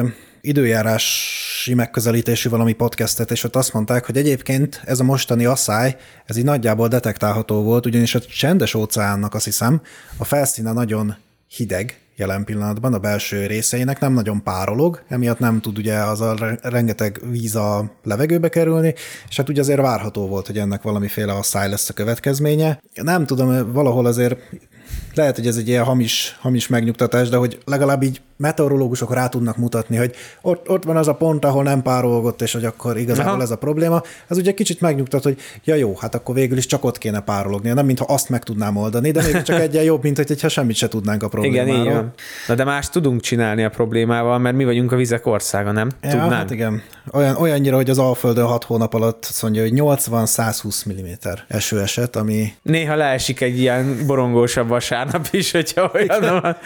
időjárási 0.48 1.74
megközelítésű 1.74 2.50
valami 2.50 2.74
podcastet, 2.74 3.32
és 3.32 3.44
ott 3.44 3.56
azt 3.56 3.74
mondták, 3.74 4.06
hogy 4.06 4.18
egyébként 4.18 4.82
ez 4.86 5.00
a 5.00 5.04
mostani 5.04 5.46
asszály, 5.46 5.96
ez 6.26 6.38
így 6.38 6.44
nagyjából 6.44 6.88
detektálható 6.88 7.64
volt, 7.64 7.86
ugyanis 7.86 8.16
a 8.16 8.20
csendes 8.20 8.74
óceánnak 8.74 9.34
azt 9.34 9.46
hiszem, 9.46 9.82
a 10.18 10.24
felszíne 10.24 10.72
nagyon 10.72 11.16
hideg 11.48 12.00
jelen 12.16 12.44
pillanatban 12.44 12.94
a 12.94 13.00
belső 13.00 13.46
részeinek, 13.46 14.00
nem 14.00 14.14
nagyon 14.14 14.44
párolog, 14.44 15.04
emiatt 15.08 15.40
nem 15.40 15.62
tud 15.62 15.78
ugye 15.78 15.96
az 15.96 16.22
a 16.22 16.36
re- 16.36 16.60
rengeteg 16.62 17.22
víz 17.30 17.56
a 17.56 17.92
levegőbe 18.04 18.50
kerülni, 18.50 18.94
és 19.30 19.38
hát 19.38 19.50
ugye 19.50 19.62
azért 19.62 19.82
várható 19.82 20.28
volt, 20.28 20.48
hogy 20.48 20.58
ennek 20.58 20.82
valamiféle 20.82 21.34
asszály 21.34 21.70
lesz 21.70 21.90
a 21.90 21.94
következménye. 21.94 22.82
Nem 22.94 23.26
tudom, 23.26 23.74
valahol 23.74 24.06
azért 24.06 24.38
lehet, 25.16 25.36
hogy 25.36 25.48
ez 25.48 25.58
egy 25.58 25.68
ilyen 25.68 25.84
hamis, 25.84 26.38
hamis 26.40 26.68
megnyugtatás, 26.68 27.30
de 27.30 27.38
hogy 27.38 27.60
legalább 27.66 28.04
így 28.04 28.22
meteorológusok 28.38 29.14
rá 29.14 29.28
tudnak 29.28 29.58
mutatni, 29.58 29.98
hogy 29.98 30.16
ott, 30.42 30.70
ott 30.70 30.84
van 30.84 30.98
az 30.98 31.08
a 31.08 31.14
pont, 31.14 31.46
ahol 31.46 31.64
nem 31.64 31.82
párolgott, 31.82 32.42
és 32.42 32.54
hogy 32.54 32.66
akkor 32.66 32.98
igazából 32.98 33.32
Aha. 33.34 33.42
ez 33.42 33.52
a 33.52 33.56
probléma. 33.56 34.02
Ez 34.28 34.38
ugye 34.38 34.54
kicsit 34.54 34.82
megnyugtat, 34.82 35.24
hogy 35.24 35.38
ja 35.64 35.76
jó, 35.76 35.96
hát 36.00 36.16
akkor 36.16 36.36
végül 36.36 36.58
is 36.58 36.66
csak 36.66 36.84
ott 36.84 36.98
kéne 36.98 37.20
párologni. 37.20 37.70
Nem 37.70 37.86
mintha 37.86 38.06
azt 38.14 38.30
meg 38.30 38.44
tudnám 38.44 38.76
oldani, 38.76 39.12
de 39.12 39.22
még 39.24 39.42
csak 39.42 39.60
egyen 39.60 39.84
jobb, 39.84 40.04
mint 40.04 40.18
hogyha 40.18 40.50
semmit 40.50 40.76
se 40.76 40.88
tudnánk 40.88 41.24
a 41.24 41.30
Igen, 41.32 41.42
problémáról. 41.42 41.86
így 41.86 41.94
van. 41.94 42.14
Na 42.48 42.56
de 42.56 42.64
más 42.64 42.90
tudunk 42.90 43.22
csinálni 43.22 43.64
a 43.64 43.70
problémával, 43.70 44.38
mert 44.38 44.56
mi 44.56 44.66
vagyunk 44.66 44.92
a 44.92 44.96
vizek 44.96 45.26
országa, 45.26 45.72
nem? 45.72 45.90
Ja, 46.02 46.10
Tudnánk? 46.10 46.32
hát 46.32 46.52
igen. 46.52 46.82
Olyan, 47.12 47.36
olyannyira, 47.36 47.76
hogy 47.76 47.90
az 47.90 47.98
Alföldön 47.98 48.46
6 48.46 48.64
hónap 48.64 48.94
alatt 48.94 49.26
azt 49.30 49.42
mondja, 49.42 49.62
hogy 49.62 49.72
80-120 49.76 50.90
mm 50.92 51.30
eső 51.48 51.82
esett, 51.82 52.16
ami 52.16 52.54
Néha 52.62 52.96
leesik 52.96 53.42
egy 53.42 53.60
ilyen 53.60 53.98
borongósabb 54.08 54.70
vasárnap 55.06 55.28
is, 55.34 55.52
hogyha 55.52 55.92
olyan 55.94 56.42
van. 56.42 56.58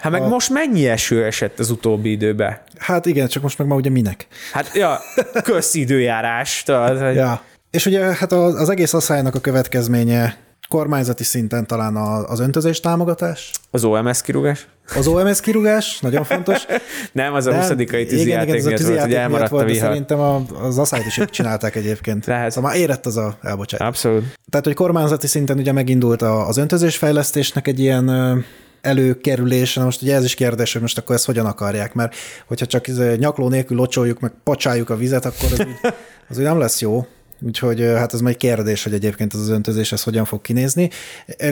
Hát 0.00 0.12
meg 0.12 0.22
most 0.22 0.50
mennyi 0.50 0.88
eső 0.88 1.24
esett 1.24 1.58
az 1.58 1.70
utóbbi 1.70 2.10
időben? 2.10 2.58
hát 2.78 3.06
igen, 3.06 3.28
csak 3.28 3.42
most 3.42 3.58
meg 3.58 3.66
ma 3.66 3.74
ugye 3.74 3.90
minek. 3.90 4.26
Hát, 4.52 4.70
ja, 4.74 5.00
közidőjárás. 5.42 6.62
tudod, 6.62 7.00
hogy- 7.02 7.14
Ja. 7.14 7.42
És 7.70 7.86
ugye 7.86 8.00
hát 8.14 8.32
az, 8.32 8.54
az 8.60 8.68
egész 8.68 8.94
asszálynak 8.94 9.34
a 9.34 9.40
következménye 9.40 10.36
kormányzati 10.68 11.24
szinten 11.24 11.66
talán 11.66 11.96
a- 11.96 12.28
az 12.28 12.40
öntözés 12.40 12.80
támogatás, 12.80 13.50
Az 13.70 13.84
OMS 13.84 14.22
kirúgás? 14.22 14.66
Az 14.96 15.06
OMS 15.06 15.40
kirúgás, 15.40 15.98
nagyon 16.00 16.24
fontos. 16.24 16.64
Nem, 17.12 17.34
az 17.34 17.46
a 17.46 17.50
Nem, 17.50 17.60
20. 17.60 17.70
igen, 17.70 18.06
tűzijáték 18.06 18.64
a 18.64 18.68
miatt 18.68 18.80
volt, 18.80 19.00
hogy 19.00 19.14
elmaradt 19.14 19.50
a 19.50 19.54
volt, 19.54 19.66
de 19.66 19.72
vihar. 19.72 19.88
Szerintem 19.88 20.18
a, 20.20 20.42
az 20.62 20.78
asszályt 20.78 21.06
is 21.06 21.20
csinálták 21.30 21.74
egyébként. 21.76 22.26
Lehet. 22.34 22.50
Szóval 22.50 22.70
már 22.70 22.80
érett 22.80 23.06
az 23.06 23.16
a 23.16 23.38
elbocsátás. 23.42 23.86
Abszolút. 23.88 24.24
Tehát, 24.50 24.66
hogy 24.66 24.74
kormányzati 24.74 25.26
szinten 25.26 25.58
ugye 25.58 25.72
megindult 25.72 26.22
a- 26.22 26.48
az 26.48 26.56
öntözésfejlesztésnek 26.56 27.66
egy 27.66 27.80
ilyen 27.80 28.44
előkerülése, 28.80 29.78
na 29.80 29.84
most 29.86 30.02
ugye 30.02 30.14
ez 30.14 30.24
is 30.24 30.34
kérdés, 30.34 30.72
hogy 30.72 30.82
most 30.82 30.98
akkor 30.98 31.14
ezt 31.14 31.24
hogyan 31.26 31.46
akarják, 31.46 31.94
mert 31.94 32.14
hogyha 32.46 32.66
csak 32.66 32.86
nyakló 33.16 33.48
nélkül 33.48 33.76
locsoljuk, 33.76 34.20
meg 34.20 34.32
pacsáljuk 34.44 34.90
a 34.90 34.96
vizet, 34.96 35.24
akkor 35.24 35.52
az 35.52 35.58
úgy, 35.60 35.76
az 36.28 36.38
úgy 36.38 36.44
nem 36.44 36.58
lesz 36.58 36.80
jó. 36.80 37.06
Úgyhogy 37.46 37.80
hát 37.80 38.14
ez 38.14 38.20
majd 38.20 38.36
kérdés, 38.36 38.82
hogy 38.82 38.92
egyébként 38.92 39.34
ez 39.34 39.40
az 39.40 39.48
öntözés 39.48 39.92
ez 39.92 40.02
hogyan 40.02 40.24
fog 40.24 40.40
kinézni. 40.40 40.90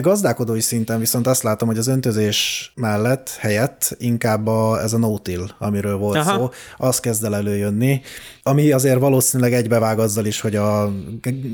Gazdálkodói 0.01 0.59
szinten 0.59 0.99
viszont 0.99 1.27
azt 1.27 1.43
látom, 1.43 1.67
hogy 1.67 1.77
az 1.77 1.87
öntözés 1.87 2.71
mellett 2.75 3.29
helyett 3.39 3.95
inkább 3.99 4.47
a, 4.47 4.81
ez 4.81 4.93
a 4.93 4.97
no-till, 4.97 5.49
amiről 5.59 5.97
volt 5.97 6.17
Aha. 6.17 6.37
Szó, 6.37 6.49
az 6.77 6.99
kezd 6.99 7.23
el 7.23 7.35
előjönni, 7.35 8.01
ami 8.43 8.71
azért 8.71 8.99
valószínűleg 8.99 9.53
egybevág 9.53 9.99
azzal 9.99 10.25
is, 10.25 10.41
hogy 10.41 10.55
a 10.55 10.93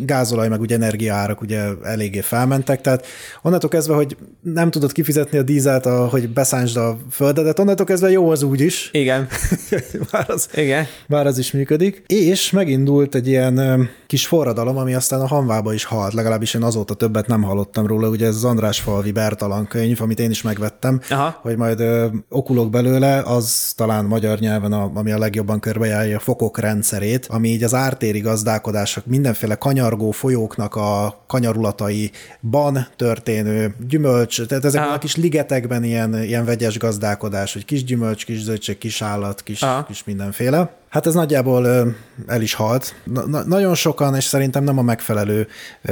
gázolaj 0.05 0.47
meg 0.47 0.61
ugye 0.61 0.75
energiaárak 0.75 1.41
ugye 1.41 1.63
eléggé 1.83 2.21
felmentek, 2.21 2.81
tehát 2.81 3.05
onnantól 3.41 3.69
kezdve, 3.69 3.93
hogy 3.93 4.17
nem 4.41 4.71
tudod 4.71 4.91
kifizetni 4.91 5.37
a 5.37 5.43
dízelt, 5.43 5.85
a, 5.85 6.07
hogy 6.07 6.29
beszánsd 6.29 6.77
a 6.77 6.97
földedet, 7.11 7.59
onnantól 7.59 7.85
kezdve 7.85 8.09
jó 8.09 8.29
az 8.29 8.43
úgy 8.43 8.61
is, 8.61 8.89
Igen. 8.91 9.27
már 10.11 10.29
az, 10.29 10.47
Igen. 10.53 10.85
bár 11.07 11.27
az 11.27 11.37
is 11.37 11.51
működik. 11.51 12.03
És 12.07 12.51
megindult 12.51 13.15
egy 13.15 13.27
ilyen 13.27 13.89
kis 14.07 14.27
forradalom, 14.29 14.77
ami 14.77 14.93
aztán 14.93 15.21
a 15.21 15.27
hanvába 15.27 15.73
is 15.73 15.83
halt, 15.83 16.13
legalábbis 16.13 16.53
én 16.53 16.63
azóta 16.63 16.93
többet 16.93 17.27
nem 17.27 17.43
hallottam 17.43 17.87
róla, 17.87 18.09
ugye 18.09 18.25
ez 18.25 18.35
az 18.35 18.43
András 18.43 18.79
Falvi 18.79 19.11
Bertalan 19.11 19.67
könyv, 19.67 20.01
amit 20.01 20.19
én 20.19 20.29
is 20.29 20.41
megvettem, 20.41 21.01
Aha. 21.09 21.39
hogy 21.41 21.57
majd 21.57 21.79
ö, 21.79 22.07
okulok 22.29 22.69
belőle, 22.69 23.21
az 23.21 23.73
talán 23.75 24.05
magyar 24.05 24.39
nyelven, 24.39 24.73
a, 24.73 24.91
ami 24.93 25.11
a 25.11 25.17
legjobban 25.17 25.59
körbejárja 25.59 26.17
a 26.17 26.19
fokok 26.19 26.59
rendszerét, 26.59 27.25
ami 27.25 27.49
így 27.49 27.63
az 27.63 27.73
ártéri 27.73 28.19
gazdálkodások, 28.19 29.05
mindenféle 29.05 29.55
kanyargó 29.55 30.11
folyóknak 30.11 30.75
a 30.75 31.23
kanyarulataiban 31.27 32.87
történő 32.95 33.75
gyümölcs, 33.87 34.45
tehát 34.45 34.65
ezek 34.65 34.81
Aha. 34.81 34.93
a 34.93 34.97
kis 34.97 35.15
ligetekben 35.15 35.83
ilyen, 35.83 36.23
ilyen 36.23 36.45
vegyes 36.45 36.77
gazdálkodás, 36.77 37.53
hogy 37.53 37.65
kis 37.65 37.83
gyümölcs, 37.83 38.25
kis 38.25 38.41
zöldség, 38.41 38.77
kis 38.77 39.01
állat, 39.01 39.43
kis, 39.43 39.61
Aha. 39.61 39.83
kis 39.83 40.03
mindenféle. 40.03 40.78
Hát 40.89 41.05
ez 41.05 41.13
nagyjából 41.13 41.67
el 42.27 42.41
is 42.41 42.53
halt. 42.53 42.95
Na, 43.03 43.25
na, 43.27 43.43
nagyon 43.43 43.75
sokan, 43.75 44.15
és 44.15 44.23
szerintem 44.23 44.63
nem 44.63 44.77
a 44.77 44.81
megfelelő 44.81 45.47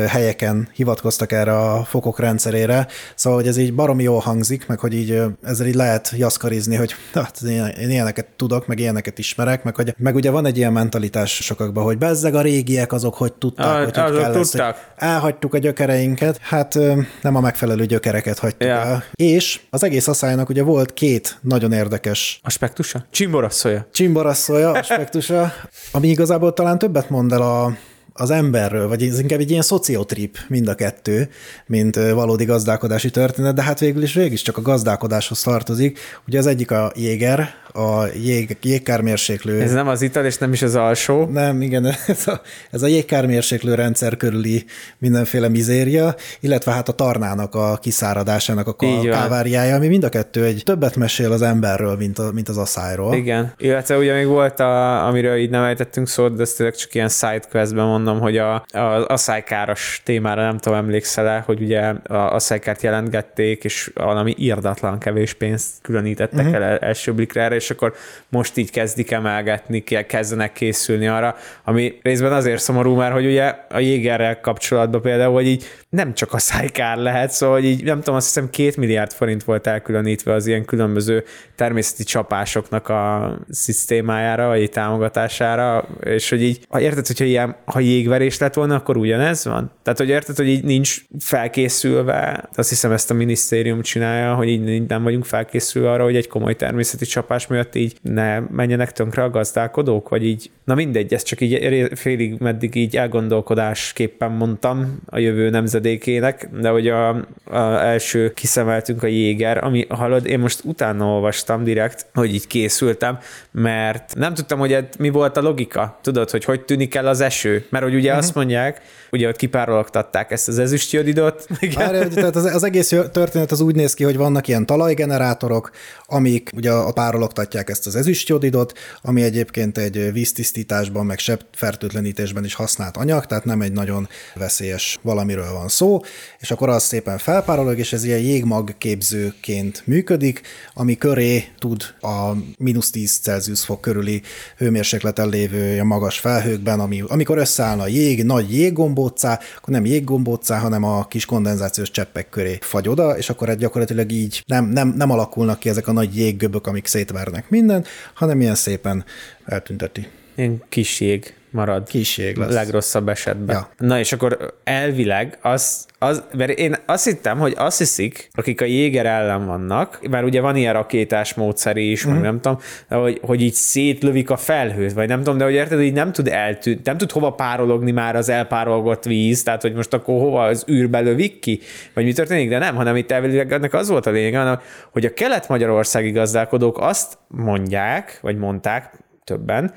helyeken 0.07 0.69
hivatkoztak 0.73 1.31
erre 1.31 1.57
a 1.57 1.83
fokok 1.83 2.19
rendszerére, 2.19 2.87
szóval, 3.15 3.39
hogy 3.39 3.47
ez 3.47 3.57
így 3.57 3.73
baromi 3.73 4.03
jól 4.03 4.19
hangzik, 4.19 4.67
meg 4.67 4.79
hogy 4.79 4.93
így 4.93 5.21
ezzel 5.43 5.67
így 5.67 5.75
lehet 5.75 6.11
jaszkarizni, 6.17 6.75
hogy 6.75 6.95
hát 7.13 7.41
én, 7.41 7.89
ilyeneket 7.89 8.25
tudok, 8.35 8.67
meg 8.67 8.79
ilyeneket 8.79 9.17
ismerek, 9.17 9.63
meg, 9.63 9.75
hogy, 9.75 9.95
meg 9.97 10.15
ugye 10.15 10.29
van 10.31 10.45
egy 10.45 10.57
ilyen 10.57 10.73
mentalitás 10.73 11.35
sokakban, 11.35 11.83
hogy 11.83 11.97
bezzeg 11.97 12.35
a 12.35 12.41
régiek 12.41 12.91
azok, 12.93 13.13
hogy 13.13 13.33
tudták, 13.33 13.65
Ah, 13.67 13.75
hogy, 13.75 13.83
hogy 13.83 13.93
kell 13.93 14.15
ezt, 14.15 14.33
hogy 14.33 14.41
tudták. 14.41 14.91
elhagytuk 14.95 15.53
a 15.53 15.57
gyökereinket, 15.57 16.37
hát 16.41 16.77
nem 17.21 17.35
a 17.35 17.39
megfelelő 17.39 17.85
gyökereket 17.85 18.39
hagytuk 18.39 18.61
Ja. 18.67 18.75
el. 18.75 19.03
És 19.15 19.59
az 19.69 19.83
egész 19.83 20.07
asszálynak 20.07 20.49
ugye 20.49 20.63
volt 20.63 20.93
két 20.93 21.37
nagyon 21.41 21.71
érdekes 21.71 22.39
Aspektusa? 22.43 23.05
Csimborasszolja. 23.11 23.87
csimborasszolja, 23.91 24.79
aspektusa, 24.89 25.53
ami 25.91 26.07
igazából 26.07 26.53
talán 26.53 26.77
többet 26.77 27.09
mond 27.09 27.31
el 27.31 27.41
a, 27.41 27.77
az 28.13 28.29
emberről, 28.29 28.87
vagy 28.87 29.03
ez 29.03 29.19
inkább 29.19 29.39
egy 29.39 29.49
ilyen 29.49 29.61
szociotrip 29.61 30.37
mind 30.47 30.67
a 30.67 30.75
kettő, 30.75 31.29
mint 31.65 31.95
valódi 31.95 32.45
gazdálkodási 32.45 33.09
történet, 33.09 33.55
de 33.55 33.61
hát 33.61 33.79
végül 33.79 34.03
is 34.03 34.13
végig 34.13 34.31
is 34.31 34.41
csak 34.41 34.57
a 34.57 34.61
gazdálkodáshoz 34.61 35.41
tartozik. 35.41 35.99
Ugye 36.27 36.37
az 36.37 36.45
egyik 36.45 36.71
a 36.71 36.91
jéger, 36.95 37.49
a 37.77 38.07
jég, 38.23 38.57
jégkármérséklő. 38.61 39.61
Ez 39.61 39.73
nem 39.73 39.87
az 39.87 40.01
ital, 40.01 40.25
és 40.25 40.37
nem 40.37 40.53
is 40.53 40.61
az 40.61 40.75
alsó. 40.75 41.25
Nem, 41.25 41.61
igen, 41.61 41.85
ez 42.07 42.27
a, 42.27 42.41
ez 42.71 42.81
a 42.81 42.87
jégkármérséklő 42.87 43.73
rendszer 43.75 44.17
körüli 44.17 44.65
mindenféle 44.97 45.47
mizéria, 45.47 46.15
illetve 46.39 46.71
hát 46.71 46.89
a 46.89 46.91
tarnának 46.91 47.55
a 47.55 47.77
kiszáradásának 47.81 48.67
a 48.67 48.75
káváriája, 49.09 49.75
ami 49.75 49.87
mind 49.87 50.03
a 50.03 50.09
kettő 50.09 50.43
egy 50.43 50.61
többet 50.65 50.95
mesél 50.95 51.31
az 51.31 51.41
emberről, 51.41 51.95
mint, 51.95 52.19
a, 52.19 52.31
mint 52.33 52.49
az 52.49 52.57
asszályról. 52.57 53.15
Igen. 53.15 53.53
Illetve 53.57 53.97
ugye 53.97 54.13
még 54.13 54.27
volt, 54.27 54.59
a, 54.59 55.05
amiről 55.07 55.35
így 55.35 55.49
nem 55.49 55.63
ejtettünk 55.63 56.07
szót, 56.07 56.35
de 56.35 56.41
ezt 56.41 56.57
csak 56.57 56.93
ilyen 56.93 57.09
sidequestben 57.09 57.85
mondom, 57.85 58.19
hogy 58.19 58.37
a, 58.37 58.53
a 58.71 59.05
asszálykáros 59.07 60.01
témára 60.03 60.41
nem 60.41 60.57
tudom, 60.57 60.77
emlékszel-e, 60.77 61.43
hogy 61.45 61.61
ugye 61.61 61.81
a 62.07 62.33
asszálykárt 62.33 62.81
jelentgették, 62.81 63.63
és 63.63 63.91
valami 63.93 64.35
írdatlan 64.37 64.99
kevés 64.99 65.33
pénzt 65.33 65.71
különítettek 65.81 66.45
uh-huh. 66.45 66.55
el 66.55 66.77
első 66.77 67.13
blikre 67.13 67.41
erre, 67.41 67.55
és 67.55 67.66
akkor 67.69 67.93
most 68.29 68.57
így 68.57 68.71
kezdik 68.71 69.11
emelgetni, 69.11 69.83
ke- 69.83 70.05
kezdenek 70.05 70.53
készülni 70.53 71.07
arra, 71.07 71.35
ami 71.63 71.93
részben 72.01 72.33
azért 72.33 72.61
szomorú, 72.61 72.95
mert 72.95 73.13
hogy 73.13 73.25
ugye 73.25 73.55
a 73.69 73.79
jégerrel 73.79 74.39
kapcsolatban 74.39 75.01
például, 75.01 75.33
hogy 75.33 75.47
így 75.47 75.65
nem 75.89 76.13
csak 76.13 76.33
a 76.33 76.37
szájkár 76.37 76.97
lehet, 76.97 77.31
szóval 77.31 77.55
hogy 77.55 77.65
így 77.65 77.83
nem 77.83 77.97
tudom, 77.97 78.15
azt 78.15 78.25
hiszem 78.25 78.49
két 78.49 78.77
milliárd 78.77 79.11
forint 79.11 79.43
volt 79.43 79.67
elkülönítve 79.67 80.33
az 80.33 80.47
ilyen 80.47 80.65
különböző 80.65 81.23
természeti 81.55 82.03
csapásoknak 82.03 82.89
a 82.89 83.35
szisztémájára, 83.49 84.47
vagy 84.47 84.69
támogatására, 84.69 85.87
és 86.03 86.29
hogy 86.29 86.43
így, 86.43 86.65
ha 86.69 86.79
érted, 86.79 87.07
hogyha 87.07 87.25
ilyen, 87.25 87.55
ha 87.65 87.79
jégverés 87.79 88.37
lett 88.37 88.53
volna, 88.53 88.75
akkor 88.75 88.97
ugyanez 88.97 89.45
van? 89.45 89.71
Tehát, 89.83 89.99
hogy 89.99 90.09
érted, 90.09 90.35
hogy 90.35 90.47
így 90.47 90.63
nincs 90.63 91.01
felkészülve, 91.19 92.49
azt 92.55 92.69
hiszem 92.69 92.91
ezt 92.91 93.11
a 93.11 93.13
minisztérium 93.13 93.81
csinálja, 93.81 94.35
hogy 94.35 94.47
így 94.47 94.85
nem 94.85 95.03
vagyunk 95.03 95.25
felkészülve 95.25 95.91
arra, 95.91 96.03
hogy 96.03 96.15
egy 96.15 96.27
komoly 96.27 96.55
természeti 96.55 97.05
csapás 97.05 97.46
miatt 97.49 97.75
így 97.75 97.97
ne 98.01 98.39
menjenek 98.39 98.91
tönkre 98.91 99.23
a 99.23 99.29
gazdálkodók, 99.29 100.09
vagy 100.09 100.25
így, 100.25 100.51
na 100.63 100.75
mindegy, 100.75 101.13
ezt 101.13 101.25
csak 101.25 101.41
így 101.41 101.89
félig 101.95 102.35
meddig 102.39 102.75
így 102.75 102.97
elgondolkodásképpen 102.97 104.31
mondtam 104.31 104.99
a 105.05 105.17
jövő 105.17 105.49
nemzedékének, 105.49 106.49
de 106.61 106.69
hogy 106.69 106.87
a, 106.87 107.09
a 107.43 107.57
első 107.83 108.33
kiszemeltünk 108.33 109.03
a 109.03 109.07
jéger, 109.07 109.63
ami 109.63 109.85
hallod, 109.89 110.25
én 110.25 110.39
most 110.39 110.61
utána 110.63 111.05
olvastam 111.05 111.63
direkt, 111.63 112.05
hogy 112.13 112.33
így 112.33 112.47
készültem, 112.47 113.17
mert 113.51 114.15
nem 114.15 114.33
tudtam, 114.33 114.59
hogy 114.59 114.73
ed- 114.73 114.99
mi 114.99 115.09
volt 115.09 115.37
a 115.37 115.41
logika, 115.41 115.99
tudod, 116.01 116.29
hogy 116.29 116.43
hogy 116.43 116.61
tűnik 116.61 116.95
el 116.95 117.07
az 117.07 117.21
eső, 117.21 117.65
mert 117.69 117.83
hogy 117.83 117.95
ugye 117.95 118.13
azt 118.13 118.35
mondják, 118.35 118.81
ugye 119.11 119.27
ott 119.27 119.35
kipárologtatták 119.35 120.31
ezt 120.31 120.47
az 120.47 120.59
ezüstjodidot. 120.59 121.47
Várj, 121.75 122.07
tehát 122.07 122.35
az, 122.35 122.45
az 122.45 122.63
egész 122.63 122.95
történet 123.11 123.51
az 123.51 123.61
úgy 123.61 123.75
néz 123.75 123.93
ki, 123.93 124.03
hogy 124.03 124.17
vannak 124.17 124.47
ilyen 124.47 124.65
talajgenerátorok, 124.65 125.71
amik 126.05 126.49
ugye 126.55 126.71
a 126.71 126.93
párologtatják 127.37 127.69
ezt 127.69 127.87
az 127.87 127.95
ezüstjodidot, 127.95 128.73
ami 129.01 129.23
egyébként 129.23 129.77
egy 129.77 130.11
víztisztításban, 130.13 131.05
meg 131.05 131.19
sebb 131.19 131.45
fertőtlenítésben 131.53 132.45
is 132.45 132.53
használt 132.53 132.97
anyag, 132.97 133.25
tehát 133.25 133.45
nem 133.45 133.61
egy 133.61 133.71
nagyon 133.71 134.07
veszélyes 134.35 134.99
valamiről 135.01 135.53
van 135.53 135.67
szó, 135.67 136.01
és 136.39 136.51
akkor 136.51 136.69
az 136.69 136.83
szépen 136.83 137.17
felpárolog, 137.17 137.77
és 137.77 137.93
ez 137.93 138.03
ilyen 138.03 138.19
jégmag 138.19 138.77
képzőként 138.77 139.81
működik, 139.85 140.41
ami 140.73 140.97
köré 140.97 141.43
tud 141.59 141.83
a 142.01 142.31
mínusz 142.57 142.89
10 142.89 143.19
Celsius 143.21 143.65
fok 143.65 143.81
körüli 143.81 144.21
hőmérsékleten 144.57 145.29
lévő 145.29 145.71
ilyen 145.71 145.85
magas 145.85 146.19
felhőkben, 146.19 146.79
ami, 146.79 147.03
amikor 147.07 147.37
összeállna 147.37 147.83
a 147.83 147.87
jég, 147.87 148.23
nagy 148.23 148.53
jéggombóccá, 148.53 149.39
akkor 149.57 149.73
nem 149.73 149.85
jéggombóccá, 149.85 150.57
hanem 150.59 150.83
a 150.83 151.07
kis 151.07 151.25
kondenzációs 151.25 151.91
cseppek 151.91 152.29
köré 152.29 152.57
fagy 152.61 152.87
oda, 152.87 153.17
és 153.17 153.29
akkor 153.29 153.49
egy 153.49 153.57
gyakorlatilag 153.57 154.11
így 154.11 154.43
nem, 154.45 154.65
nem, 154.65 154.93
nem 154.97 155.11
alakulnak 155.11 155.59
ki 155.59 155.69
ezek 155.69 155.87
a 155.87 155.91
nagy 155.91 156.15
jéggöbök, 156.17 156.67
amik 156.67 156.85
szétvernek 157.27 157.49
mindent, 157.49 157.87
hanem 158.13 158.41
ilyen 158.41 158.55
szépen 158.55 159.05
eltünteti. 159.45 160.07
Ilyen 160.37 160.63
kis 160.69 160.99
jég 160.99 161.33
marad. 161.49 161.87
Kiség 161.87 162.37
lesz. 162.37 162.53
Legrosszabb 162.53 163.09
esetben. 163.09 163.55
Ja. 163.55 163.87
Na 163.87 163.99
és 163.99 164.11
akkor 164.11 164.53
elvileg 164.63 165.37
az, 165.41 165.85
az, 165.99 166.23
mert 166.33 166.51
én 166.51 166.75
azt 166.85 167.05
hittem, 167.05 167.37
hogy 167.37 167.53
azt 167.57 167.77
hiszik, 167.77 168.29
akik 168.33 168.61
a 168.61 168.65
Jéger 168.65 169.05
ellen 169.05 169.45
vannak, 169.45 169.99
mert 170.09 170.25
ugye 170.25 170.41
van 170.41 170.55
ilyen 170.55 170.73
rakétás 170.73 171.33
módszeri 171.33 171.91
is, 171.91 172.07
mm. 172.07 172.11
meg 172.11 172.21
nem 172.21 172.41
tudom, 172.41 172.59
de 172.89 172.95
hogy, 172.95 173.19
hogy 173.21 173.41
így 173.41 173.53
szétlövik 173.53 174.29
a 174.29 174.37
felhőt, 174.37 174.93
vagy 174.93 175.07
nem 175.07 175.17
tudom, 175.17 175.37
de 175.37 175.43
hogy 175.43 175.53
érted, 175.53 175.81
így 175.81 175.93
nem 175.93 176.11
tud 176.11 176.27
eltűnni, 176.27 176.81
nem 176.83 176.97
tud 176.97 177.11
hova 177.11 177.31
párologni 177.31 177.91
már 177.91 178.15
az 178.15 178.29
elpárolgott 178.29 179.03
víz, 179.03 179.43
tehát 179.43 179.61
hogy 179.61 179.73
most 179.73 179.93
akkor 179.93 180.19
hova 180.19 180.43
az 180.43 180.65
űrbe 180.69 180.99
lövik 180.99 181.39
ki, 181.39 181.59
vagy 181.93 182.03
mi 182.03 182.13
történik, 182.13 182.49
de 182.49 182.57
nem, 182.57 182.75
hanem 182.75 182.95
itt 182.95 183.11
elvileg 183.11 183.51
ennek 183.51 183.73
az 183.73 183.89
volt 183.89 184.05
a 184.05 184.11
lényeg, 184.11 184.35
hanem, 184.35 184.59
hogy 184.91 185.05
a 185.05 185.13
kelet-magyarországi 185.13 186.11
gazdálkodók 186.11 186.77
azt 186.79 187.17
mondják, 187.27 188.19
vagy 188.21 188.37
mondták 188.37 189.05
többen, 189.27 189.73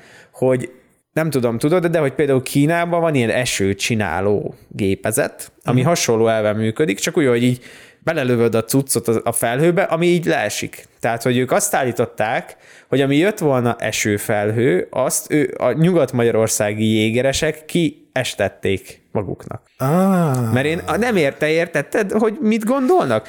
hogy 0.47 0.71
nem 1.13 1.29
tudom, 1.29 1.57
tudod, 1.57 1.85
de 1.85 1.99
hogy 1.99 2.13
például 2.13 2.41
Kínában 2.41 3.01
van 3.01 3.15
ilyen 3.15 3.29
esőt 3.29 3.79
csináló 3.79 4.55
gépezet, 4.67 5.51
ami 5.63 5.79
uh-huh. 5.79 5.95
hasonló 5.95 6.27
elven 6.27 6.55
működik, 6.55 6.99
csak 6.99 7.17
úgy, 7.17 7.27
hogy 7.27 7.43
így 7.43 7.63
belelövöd 8.03 8.55
a 8.55 8.63
cuccot 8.63 9.07
a 9.07 9.31
felhőbe, 9.31 9.81
ami 9.81 10.05
így 10.05 10.25
leesik. 10.25 10.85
Tehát, 10.99 11.23
hogy 11.23 11.37
ők 11.37 11.51
azt 11.51 11.73
állították, 11.73 12.55
hogy 12.87 13.01
ami 13.01 13.17
jött 13.17 13.37
volna 13.37 13.75
esőfelhő, 13.79 14.87
azt 14.89 15.31
ő, 15.31 15.53
a 15.57 15.71
nyugat-magyarországi 15.71 16.85
jégeresek 16.85 17.65
kiestették 17.65 19.00
maguknak. 19.11 19.61
Ah. 19.77 20.51
Mert 20.53 20.65
én 20.65 20.81
nem 20.99 21.15
érte, 21.15 21.49
értetted, 21.49 22.11
hogy 22.11 22.37
mit 22.41 22.65
gondolnak? 22.65 23.27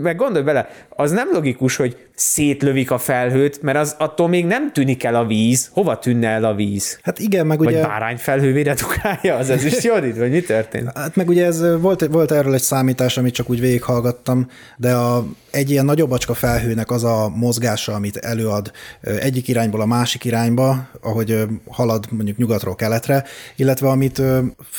Meg 0.00 0.16
gondolj 0.16 0.44
bele, 0.44 0.68
az 0.88 1.10
nem 1.10 1.28
logikus, 1.32 1.76
hogy 1.76 1.96
szétlövik 2.20 2.90
a 2.90 2.98
felhőt, 2.98 3.62
mert 3.62 3.78
az 3.78 3.94
attól 3.98 4.28
még 4.28 4.46
nem 4.46 4.72
tűnik 4.72 5.04
el 5.04 5.14
a 5.14 5.26
víz. 5.26 5.70
Hova 5.72 5.98
tűnne 5.98 6.28
el 6.28 6.44
a 6.44 6.54
víz? 6.54 6.98
Hát 7.02 7.18
igen, 7.18 7.46
meg 7.46 7.58
Vagy 7.58 7.66
ugye... 7.66 7.86
bárányfelhővé 7.86 8.62
redukálja 8.62 9.36
az 9.36 9.50
ez 9.50 9.64
is 9.64 9.82
Jodit, 9.84 10.16
vagy 10.16 10.30
mi 10.30 10.40
történt? 10.40 10.90
Hát 10.94 11.16
meg 11.16 11.28
ugye 11.28 11.44
ez 11.44 11.80
volt, 11.80 12.06
volt 12.06 12.30
erről 12.30 12.54
egy 12.54 12.62
számítás, 12.62 13.18
amit 13.18 13.34
csak 13.34 13.50
úgy 13.50 13.60
végighallgattam, 13.60 14.46
de 14.76 14.94
a, 14.94 15.26
egy 15.50 15.70
ilyen 15.70 15.84
nagyobb 15.84 16.10
acska 16.10 16.34
felhőnek 16.34 16.90
az 16.90 17.04
a 17.04 17.28
mozgása, 17.34 17.92
amit 17.92 18.16
előad 18.16 18.70
egyik 19.00 19.48
irányból 19.48 19.80
a 19.80 19.86
másik 19.86 20.24
irányba, 20.24 20.88
ahogy 21.00 21.44
halad 21.68 22.04
mondjuk 22.10 22.36
nyugatról 22.36 22.74
keletre, 22.74 23.24
illetve 23.56 23.88
amit 23.88 24.22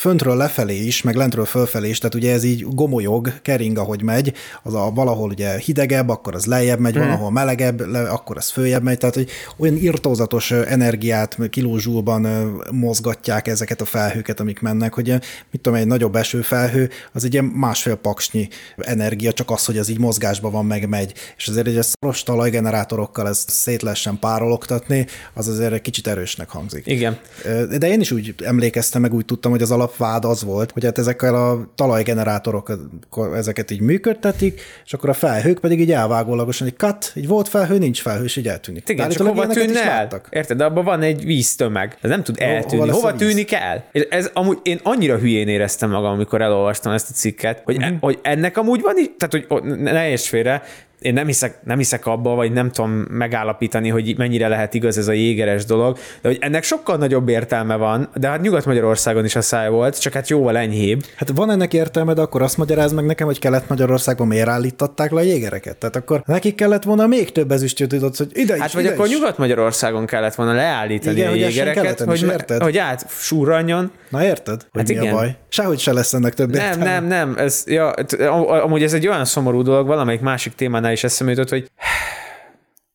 föntről 0.01 0.35
lefelé 0.35 0.85
is, 0.85 1.01
meg 1.01 1.15
lentről 1.15 1.45
fölfelé 1.45 1.89
is, 1.89 1.97
tehát 1.97 2.15
ugye 2.15 2.33
ez 2.33 2.43
így 2.43 2.65
gomolyog, 2.69 3.41
kering, 3.41 3.77
ahogy 3.77 4.03
megy, 4.03 4.33
az 4.63 4.73
a 4.73 4.91
valahol 4.93 5.29
ugye 5.29 5.57
hidegebb, 5.57 6.09
akkor 6.09 6.35
az 6.35 6.45
lejjebb 6.45 6.79
megy, 6.79 6.97
mm. 6.97 6.99
van, 6.99 7.09
ahol 7.09 7.31
melegebb, 7.31 7.89
le, 7.89 8.09
akkor 8.09 8.37
az 8.37 8.49
följebb 8.49 8.83
megy, 8.83 8.97
tehát 8.97 9.15
hogy 9.15 9.29
olyan 9.57 9.75
irtózatos 9.75 10.51
energiát 10.51 11.37
kilózsúlban 11.49 12.27
mozgatják 12.71 13.47
ezeket 13.47 13.81
a 13.81 13.85
felhőket, 13.85 14.39
amik 14.39 14.59
mennek, 14.59 14.93
hogy 14.93 15.07
mit 15.51 15.61
tudom, 15.61 15.79
egy 15.79 15.87
nagyobb 15.87 16.15
esőfelhő, 16.15 16.89
az 17.11 17.23
egy 17.23 17.33
ilyen 17.33 17.45
másfél 17.45 17.95
paksnyi 17.95 18.47
energia, 18.77 19.33
csak 19.33 19.51
az, 19.51 19.65
hogy 19.65 19.77
az 19.77 19.89
így 19.89 19.99
mozgásban 19.99 20.51
van, 20.51 20.65
meg 20.65 20.89
megy. 20.89 21.13
És 21.37 21.47
azért 21.47 21.67
egy 21.67 21.79
szoros 21.83 22.23
talajgenerátorokkal 22.23 23.27
ezt 23.27 23.49
szét 23.49 23.81
lehessen 23.81 24.19
párologtatni, 24.19 25.05
az 25.33 25.47
azért 25.47 25.73
egy 25.73 25.81
kicsit 25.81 26.07
erősnek 26.07 26.49
hangzik. 26.49 26.87
Igen. 26.87 27.19
De 27.77 27.87
én 27.87 27.99
is 27.99 28.11
úgy 28.11 28.35
emlékeztem, 28.43 29.01
meg 29.01 29.13
úgy 29.13 29.25
tudtam, 29.25 29.51
hogy 29.51 29.61
az 29.61 29.71
alapvád 29.91 30.25
az 30.25 30.43
volt, 30.43 30.71
hogy 30.71 30.83
hát 30.83 30.97
ezekkel 30.97 31.35
a 31.35 31.71
talajgenerátorok 31.75 32.71
ezeket 33.35 33.71
így 33.71 33.81
működtetik, 33.81 34.61
és 34.85 34.93
akkor 34.93 35.09
a 35.09 35.13
felhők 35.13 35.59
pedig 35.59 35.79
így 35.79 35.91
elvágólagosan, 35.91 36.67
egy 36.67 36.75
cut, 36.77 37.11
így 37.15 37.27
volt 37.27 37.47
felhő, 37.47 37.77
nincs 37.77 38.01
felhő, 38.01 38.23
és 38.23 38.35
így 38.35 38.47
eltűnik. 38.47 38.89
Igen, 38.89 38.95
csak 38.95 39.05
Állítólag 39.05 39.33
hova 39.33 39.43
ilyeneket 39.53 39.75
is 39.75 39.81
tűnne 39.81 39.91
el? 39.91 40.21
Érted? 40.29 40.57
De 40.57 40.63
abban 40.65 40.83
van 40.83 41.01
egy 41.01 41.25
víztömeg. 41.25 41.97
Ez 42.01 42.09
nem 42.09 42.23
tud 42.23 42.39
hova 42.39 42.51
eltűnni. 42.51 42.89
Hova, 42.89 43.11
víz? 43.11 43.19
tűnik 43.27 43.51
el? 43.51 43.83
És 43.91 44.07
ez 44.09 44.29
amúgy 44.33 44.57
én 44.63 44.79
annyira 44.83 45.17
hülyén 45.17 45.47
éreztem 45.47 45.89
magam, 45.89 46.11
amikor 46.11 46.41
elolvastam 46.41 46.91
ezt 46.93 47.09
a 47.09 47.13
cikket, 47.13 47.61
hogy, 47.65 47.75
Mhm. 47.77 47.85
e, 47.93 47.97
hogy 47.99 48.19
ennek 48.21 48.57
amúgy 48.57 48.81
van, 48.81 48.97
í- 48.97 49.11
tehát 49.17 49.47
hogy 49.47 49.63
ne 49.77 50.09
érts 50.09 50.27
félre, 50.27 50.61
én 51.01 51.13
nem 51.13 51.25
hiszek, 51.25 51.57
nem 51.63 51.77
hiszek 51.77 52.05
abba, 52.05 52.35
vagy 52.35 52.51
nem 52.51 52.71
tudom 52.71 52.89
megállapítani, 52.91 53.89
hogy 53.89 54.17
mennyire 54.17 54.47
lehet 54.47 54.73
igaz 54.73 54.97
ez 54.97 55.07
a 55.07 55.11
jégeres 55.11 55.65
dolog, 55.65 55.97
de 56.21 56.29
hogy 56.29 56.37
ennek 56.41 56.63
sokkal 56.63 56.97
nagyobb 56.97 57.29
értelme 57.29 57.75
van, 57.75 58.09
de 58.15 58.27
hát 58.27 58.41
Nyugat-Magyarországon 58.41 59.25
is 59.25 59.35
a 59.35 59.41
száj 59.41 59.69
volt, 59.69 60.01
csak 60.01 60.13
hát 60.13 60.29
jóval 60.29 60.57
enyhébb. 60.57 61.05
Hát 61.15 61.31
van 61.35 61.51
ennek 61.51 61.73
értelme, 61.73 62.13
de 62.13 62.21
akkor 62.21 62.41
azt 62.41 62.57
magyaráz 62.57 62.91
meg 62.93 63.05
nekem, 63.05 63.27
hogy 63.27 63.39
Kelet-Magyarországban 63.39 64.27
miért 64.27 64.47
állították 64.47 65.11
le 65.11 65.19
a 65.19 65.23
jégereket. 65.23 65.77
Tehát 65.77 65.95
akkor 65.95 66.23
nekik 66.25 66.55
kellett 66.55 66.83
volna 66.83 67.07
még 67.07 67.31
több 67.31 67.51
ezüstjötőt, 67.51 68.17
hogy 68.17 68.29
ide 68.33 68.57
Hát 68.57 68.67
is, 68.67 68.73
vagy 68.73 68.83
ide 68.83 68.93
akkor. 68.93 69.07
Nyugat-Magyarországon 69.07 70.05
kellett 70.05 70.35
volna 70.35 70.53
leállítani 70.53 71.15
Igen, 71.15 71.27
a 71.27 71.29
hogy 71.29 71.39
jégereket, 71.39 71.99
hogy, 71.99 72.23
érted? 72.23 72.61
hogy 72.61 72.77
át 72.77 73.05
surranjon, 73.09 73.91
Na 74.11 74.23
érted? 74.23 74.61
Hogy 74.71 74.81
Hát 74.81 74.87
mi 74.87 74.97
a 74.97 75.01
igen. 75.01 75.13
baj? 75.13 75.35
Sehogy 75.49 75.79
se 75.79 75.93
lesz 75.93 76.13
ennek 76.13 76.33
több 76.33 76.49
Nem, 76.51 76.65
értelme. 76.65 76.85
nem, 76.99 77.05
nem. 77.05 77.37
Ez, 77.37 77.63
ja, 77.67 77.89
amúgy 78.63 78.83
ez 78.83 78.93
egy 78.93 79.07
olyan 79.07 79.25
szomorú 79.25 79.61
dolog, 79.61 79.87
valamelyik 79.87 80.21
másik 80.21 80.55
témánál 80.55 80.91
is 80.91 81.03
eszembe 81.03 81.33
jutott, 81.33 81.49
hogy 81.49 81.67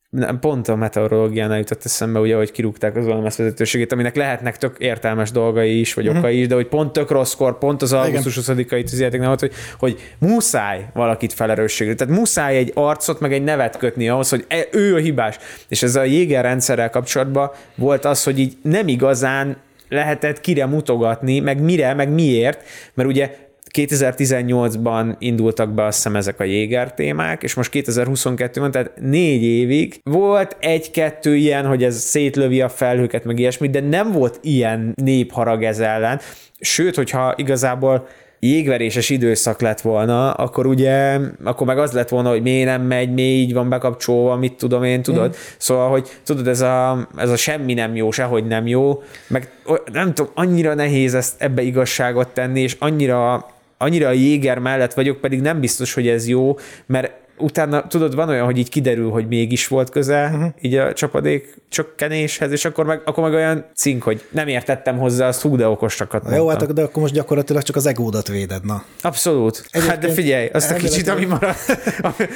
nem, 0.09 0.39
pont 0.39 0.67
a 0.67 0.75
meteorológiánál 0.75 1.57
jutott 1.57 1.85
eszembe, 1.85 2.19
ugye, 2.19 2.35
hogy 2.35 2.51
kirúgták 2.51 2.95
az 2.95 3.07
OMS 3.07 3.35
vezetőségét, 3.35 3.91
aminek 3.91 4.15
lehetnek 4.15 4.57
tök 4.57 4.75
értelmes 4.79 5.31
dolgai 5.31 5.79
is, 5.79 5.93
vagy 5.93 6.03
Mhm. 6.03 6.13
uh-huh. 6.13 6.25
okai 6.29 6.39
is, 6.39 6.47
de 6.47 6.55
hogy 6.55 6.67
pont 6.67 6.93
tök 6.93 7.11
rosszkor, 7.11 7.57
pont 7.57 7.81
az 7.81 7.93
augusztus 7.93 8.37
20-ai 8.41 8.83
tűzijáték 8.89 9.19
nem 9.19 9.27
volt, 9.27 9.39
hogy, 9.39 9.53
hogy 9.79 10.13
muszáj 10.19 10.85
valakit 10.93 11.33
felerősségre. 11.33 11.95
Tehát 11.95 12.15
muszáj 12.15 12.57
egy 12.57 12.71
arcot, 12.75 13.19
meg 13.19 13.33
egy 13.33 13.43
nevet 13.43 13.77
kötni 13.77 14.09
ahhoz, 14.09 14.29
hogy 14.29 14.45
e- 14.47 14.67
ő 14.71 14.95
a 14.95 14.99
hibás. 14.99 15.37
És 15.67 15.83
ez 15.83 15.95
a 15.95 16.03
Jéger 16.03 16.43
rendszerrel 16.43 16.89
kapcsolatban 16.89 17.51
volt 17.75 18.05
az, 18.05 18.23
hogy 18.23 18.39
így 18.39 18.57
nem 18.61 18.87
igazán 18.87 19.57
lehetett 19.89 20.41
kire 20.41 20.65
mutogatni, 20.65 21.39
meg 21.39 21.61
mire, 21.61 21.93
meg 21.93 22.09
miért, 22.09 22.63
mert 22.93 23.09
ugye 23.09 23.29
2018-ban 23.73 25.15
indultak 25.19 25.73
be 25.73 25.83
azt 25.83 25.95
hiszem 25.95 26.15
ezek 26.15 26.39
a 26.39 26.43
Jéger 26.43 26.93
témák, 26.93 27.43
és 27.43 27.53
most 27.53 27.71
2022-ben, 27.73 28.71
tehát 28.71 28.91
négy 29.01 29.43
évig 29.43 29.99
volt 30.03 30.57
egy-kettő 30.59 31.35
ilyen, 31.35 31.65
hogy 31.65 31.83
ez 31.83 31.97
szétlövi 31.97 32.61
a 32.61 32.69
felhőket, 32.69 33.23
meg 33.23 33.39
ilyesmi, 33.39 33.69
de 33.69 33.79
nem 33.79 34.11
volt 34.11 34.39
ilyen 34.41 34.93
népharag 34.95 35.63
ez 35.63 35.79
ellen. 35.79 36.19
Sőt, 36.59 36.95
hogyha 36.95 37.33
igazából 37.35 38.07
jégveréses 38.39 39.09
időszak 39.09 39.61
lett 39.61 39.81
volna, 39.81 40.31
akkor 40.31 40.65
ugye, 40.65 41.19
akkor 41.43 41.67
meg 41.67 41.77
az 41.77 41.91
lett 41.91 42.09
volna, 42.09 42.29
hogy 42.29 42.41
miért 42.41 42.67
nem 42.67 42.81
megy, 42.81 43.13
miért 43.13 43.37
így 43.37 43.53
van 43.53 43.69
bekapcsolva, 43.69 44.35
mit 44.35 44.53
tudom 44.53 44.83
én, 44.83 45.01
tudod? 45.01 45.27
Mm. 45.27 45.39
Szóval, 45.57 45.89
hogy 45.89 46.09
tudod, 46.23 46.47
ez 46.47 46.61
a, 46.61 47.07
ez 47.17 47.29
a 47.29 47.35
semmi 47.35 47.73
nem 47.73 47.95
jó, 47.95 48.11
sehogy 48.11 48.47
nem 48.47 48.67
jó, 48.67 49.03
meg 49.27 49.51
nem 49.91 50.13
tudom, 50.13 50.31
annyira 50.35 50.73
nehéz 50.73 51.15
ezt 51.15 51.41
ebbe 51.41 51.61
igazságot 51.61 52.27
tenni, 52.27 52.61
és 52.61 52.75
annyira, 52.79 53.45
annyira 53.77 54.07
a 54.07 54.11
jéger 54.11 54.59
mellett 54.59 54.93
vagyok, 54.93 55.17
pedig 55.17 55.41
nem 55.41 55.59
biztos, 55.59 55.93
hogy 55.93 56.07
ez 56.07 56.27
jó, 56.27 56.57
mert 56.85 57.11
utána, 57.37 57.87
tudod, 57.87 58.15
van 58.15 58.29
olyan, 58.29 58.45
hogy 58.45 58.57
így 58.57 58.69
kiderül, 58.69 59.09
hogy 59.09 59.27
mégis 59.27 59.67
volt 59.67 59.89
köze 59.89 60.29
uh-huh. 60.33 60.53
így 60.61 60.75
a 60.75 60.93
csapadék 60.93 61.57
csökkenéshez, 61.69 62.51
és 62.51 62.65
akkor 62.65 62.85
meg, 62.85 63.01
akkor 63.05 63.23
meg 63.23 63.33
olyan 63.33 63.65
cink, 63.75 64.03
hogy 64.03 64.25
nem 64.31 64.47
értettem 64.47 64.97
hozzá, 64.97 65.27
azt 65.27 65.41
hú, 65.41 65.55
de 65.55 65.67
okosakat 65.67 66.23
Na 66.23 66.35
Jó, 66.35 66.43
mondtam. 66.43 66.67
hát 66.67 66.75
de 66.75 66.81
akkor 66.81 67.01
most 67.01 67.13
gyakorlatilag 67.13 67.61
csak 67.61 67.75
az 67.75 67.85
egódat 67.85 68.27
véded, 68.27 68.65
na. 68.65 68.83
Abszolút. 69.01 69.65
Egyébként 69.69 69.93
hát 69.93 69.99
de 69.99 70.13
figyelj, 70.13 70.47
azt 70.53 70.71
a 70.71 70.75
kicsit, 70.75 71.07
ami 71.07 71.25
maradt, 71.25 71.57
ami, 72.01 72.29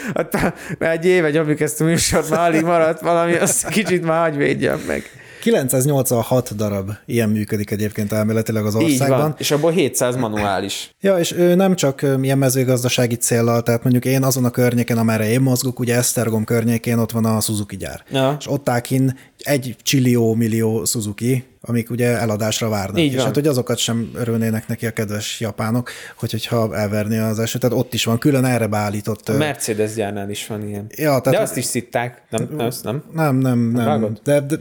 egy 0.79 1.05
éve 1.05 1.29
nyomjuk 1.29 1.59
ezt 1.59 1.81
a 1.81 1.83
műsort, 1.83 2.29
már 2.29 2.49
alig 2.49 2.63
maradt 2.63 3.01
valami, 3.01 3.35
azt 3.35 3.67
kicsit 3.67 4.05
már 4.05 4.21
hagyj 4.21 4.37
védjem 4.37 4.79
meg. 4.87 5.03
986 5.41 6.55
darab 6.55 6.91
ilyen 7.05 7.29
működik 7.29 7.71
egyébként 7.71 8.11
elméletileg 8.11 8.65
az 8.65 8.75
Így 8.75 8.83
országban. 8.83 9.19
van, 9.19 9.35
és 9.37 9.51
abból 9.51 9.71
700 9.71 10.15
manuális. 10.15 10.95
Ja, 11.01 11.17
és 11.17 11.31
ő 11.31 11.55
nem 11.55 11.75
csak 11.75 12.05
ilyen 12.21 12.37
mezőgazdasági 12.37 13.15
céllal, 13.15 13.63
tehát 13.63 13.83
mondjuk 13.83 14.05
én 14.05 14.23
azon 14.23 14.45
a 14.45 14.49
környéken, 14.49 14.97
amerre 14.97 15.29
én 15.29 15.41
mozgok, 15.41 15.79
ugye 15.79 15.95
Esztergom 15.95 16.43
környékén 16.43 16.97
ott 16.97 17.11
van 17.11 17.25
a 17.25 17.39
Suzuki 17.39 17.77
gyár. 17.77 18.03
Ja. 18.11 18.35
És 18.39 18.49
ott 18.49 18.69
áll 18.69 18.79
kinn 18.79 19.09
egy 19.43 19.75
csillió 19.83 20.33
millió 20.33 20.85
Suzuki, 20.85 21.43
amik 21.61 21.89
ugye 21.89 22.07
eladásra 22.17 22.69
várnak. 22.69 22.99
Így 22.99 23.09
és 23.11 23.15
van. 23.15 23.25
hát, 23.25 23.35
hogy 23.35 23.47
azokat 23.47 23.77
sem 23.77 24.11
örülnének 24.15 24.67
neki 24.67 24.85
a 24.85 24.91
kedves 24.91 25.39
japánok, 25.39 25.89
hogy, 26.15 26.31
hogyha 26.31 26.75
elverné 26.75 27.17
az 27.19 27.39
eső. 27.39 27.57
Tehát 27.59 27.77
ott 27.77 27.93
is 27.93 28.05
van 28.05 28.17
külön 28.17 28.45
erre 28.45 28.67
beállított. 28.67 29.29
A 29.29 29.37
Mercedes 29.37 29.93
gyárnál 29.93 30.29
is 30.29 30.47
van 30.47 30.67
ilyen. 30.67 30.85
Ja, 30.89 31.19
tehát- 31.19 31.25
De 31.25 31.39
azt 31.39 31.57
is 31.57 31.65
szitták. 31.65 32.21
Nem, 32.29 32.47
nem, 32.55 32.65
azt 32.65 32.83
nem. 32.83 33.03
Nem, 33.13 33.35
nem, 33.37 33.59
nem. 33.59 34.17
De, 34.23 34.39
de, 34.39 34.55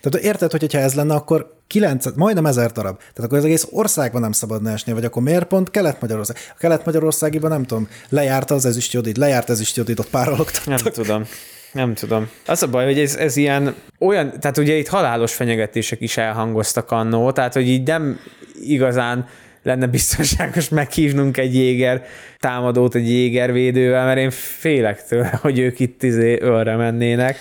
tehát 0.00 0.26
érted, 0.26 0.50
hogy 0.50 0.72
ha 0.72 0.78
ez 0.78 0.94
lenne, 0.94 1.14
akkor 1.14 1.56
9, 1.66 2.06
majdnem 2.14 2.46
ezer 2.46 2.72
darab. 2.72 2.96
Tehát 2.98 3.18
akkor 3.18 3.38
az 3.38 3.44
egész 3.44 3.66
országban 3.70 4.20
nem 4.20 4.32
szabadna 4.32 4.70
esni, 4.70 4.92
vagy 4.92 5.04
akkor 5.04 5.22
miért 5.22 5.44
pont 5.44 5.70
Kelet-Magyarország? 5.70 6.36
A 6.50 6.56
Kelet-Magyarországiban 6.58 7.50
nem 7.50 7.64
tudom, 7.64 7.88
lejárta 8.08 8.54
az 8.54 8.64
ezüstjodid, 8.64 9.16
lejárt 9.16 9.50
ezüstjodid, 9.50 9.98
ott 9.98 10.08
párologtak. 10.10 10.64
Nem 10.66 10.76
tudom. 10.78 11.24
Nem 11.72 11.94
tudom. 11.94 12.28
Az 12.46 12.62
a 12.62 12.68
baj, 12.68 12.84
hogy 12.84 12.98
ez, 12.98 13.16
ez 13.16 13.36
ilyen 13.36 13.74
olyan, 13.98 14.40
tehát 14.40 14.58
ugye 14.58 14.74
itt 14.74 14.88
halálos 14.88 15.34
fenyegetések 15.34 16.00
is 16.00 16.16
elhangoztak 16.16 16.90
annó, 16.90 17.32
tehát 17.32 17.52
hogy 17.52 17.68
így 17.68 17.86
nem 17.86 18.18
igazán 18.62 19.26
lenne 19.62 19.86
biztonságos 19.86 20.68
meghívnunk 20.68 21.36
egy 21.36 21.54
jéger 21.54 22.04
támadót 22.38 22.94
egy 22.94 23.08
jégervédővel, 23.08 24.04
mert 24.04 24.18
én 24.18 24.30
félek 24.30 25.06
tőle, 25.06 25.38
hogy 25.42 25.58
ők 25.58 25.80
itt 25.80 26.02
izé 26.02 26.38
ölre 26.40 26.76
mennének. 26.76 27.36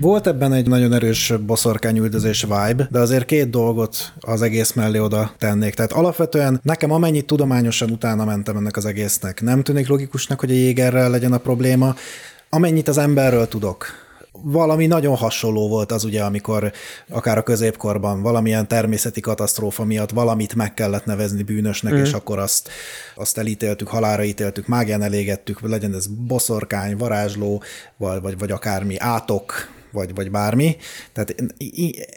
Volt 0.00 0.26
ebben 0.26 0.52
egy 0.52 0.66
nagyon 0.66 0.92
erős 0.92 1.32
boszorkányüldözés 1.46 2.42
vibe, 2.42 2.88
de 2.90 2.98
azért 2.98 3.24
két 3.24 3.50
dolgot 3.50 4.12
az 4.20 4.42
egész 4.42 4.72
mellé 4.72 4.98
oda 4.98 5.32
tennék. 5.38 5.74
Tehát 5.74 5.92
alapvetően 5.92 6.60
nekem 6.62 6.90
amennyit 6.92 7.26
tudományosan 7.26 7.90
utána 7.90 8.24
mentem 8.24 8.56
ennek 8.56 8.76
az 8.76 8.86
egésznek, 8.86 9.40
nem 9.40 9.62
tűnik 9.62 9.88
logikusnak, 9.88 10.40
hogy 10.40 10.50
a 10.50 10.54
jégerrel 10.54 11.10
legyen 11.10 11.32
a 11.32 11.38
probléma. 11.38 11.94
Amennyit 12.54 12.88
az 12.88 12.98
emberről 12.98 13.48
tudok, 13.48 13.86
valami 14.32 14.86
nagyon 14.86 15.16
hasonló 15.16 15.68
volt 15.68 15.92
az 15.92 16.04
ugye, 16.04 16.22
amikor 16.22 16.72
akár 17.08 17.38
a 17.38 17.42
középkorban 17.42 18.22
valamilyen 18.22 18.68
természeti 18.68 19.20
katasztrófa 19.20 19.84
miatt 19.84 20.10
valamit 20.10 20.54
meg 20.54 20.74
kellett 20.74 21.04
nevezni 21.04 21.42
bűnösnek, 21.42 21.92
mm. 21.92 21.96
és 21.96 22.12
akkor 22.12 22.38
azt, 22.38 22.68
azt 23.14 23.38
elítéltük, 23.38 23.88
halára 23.88 24.24
ítéltük, 24.24 24.66
mágián 24.66 25.02
elégettük, 25.02 25.60
legyen 25.60 25.94
ez 25.94 26.06
boszorkány, 26.06 26.96
varázsló, 26.96 27.62
vagy, 27.96 28.22
vagy, 28.22 28.38
vagy 28.38 28.50
akármi 28.50 28.96
átok, 28.98 29.68
vagy, 29.92 30.14
vagy 30.14 30.30
bármi. 30.30 30.76
Tehát 31.12 31.34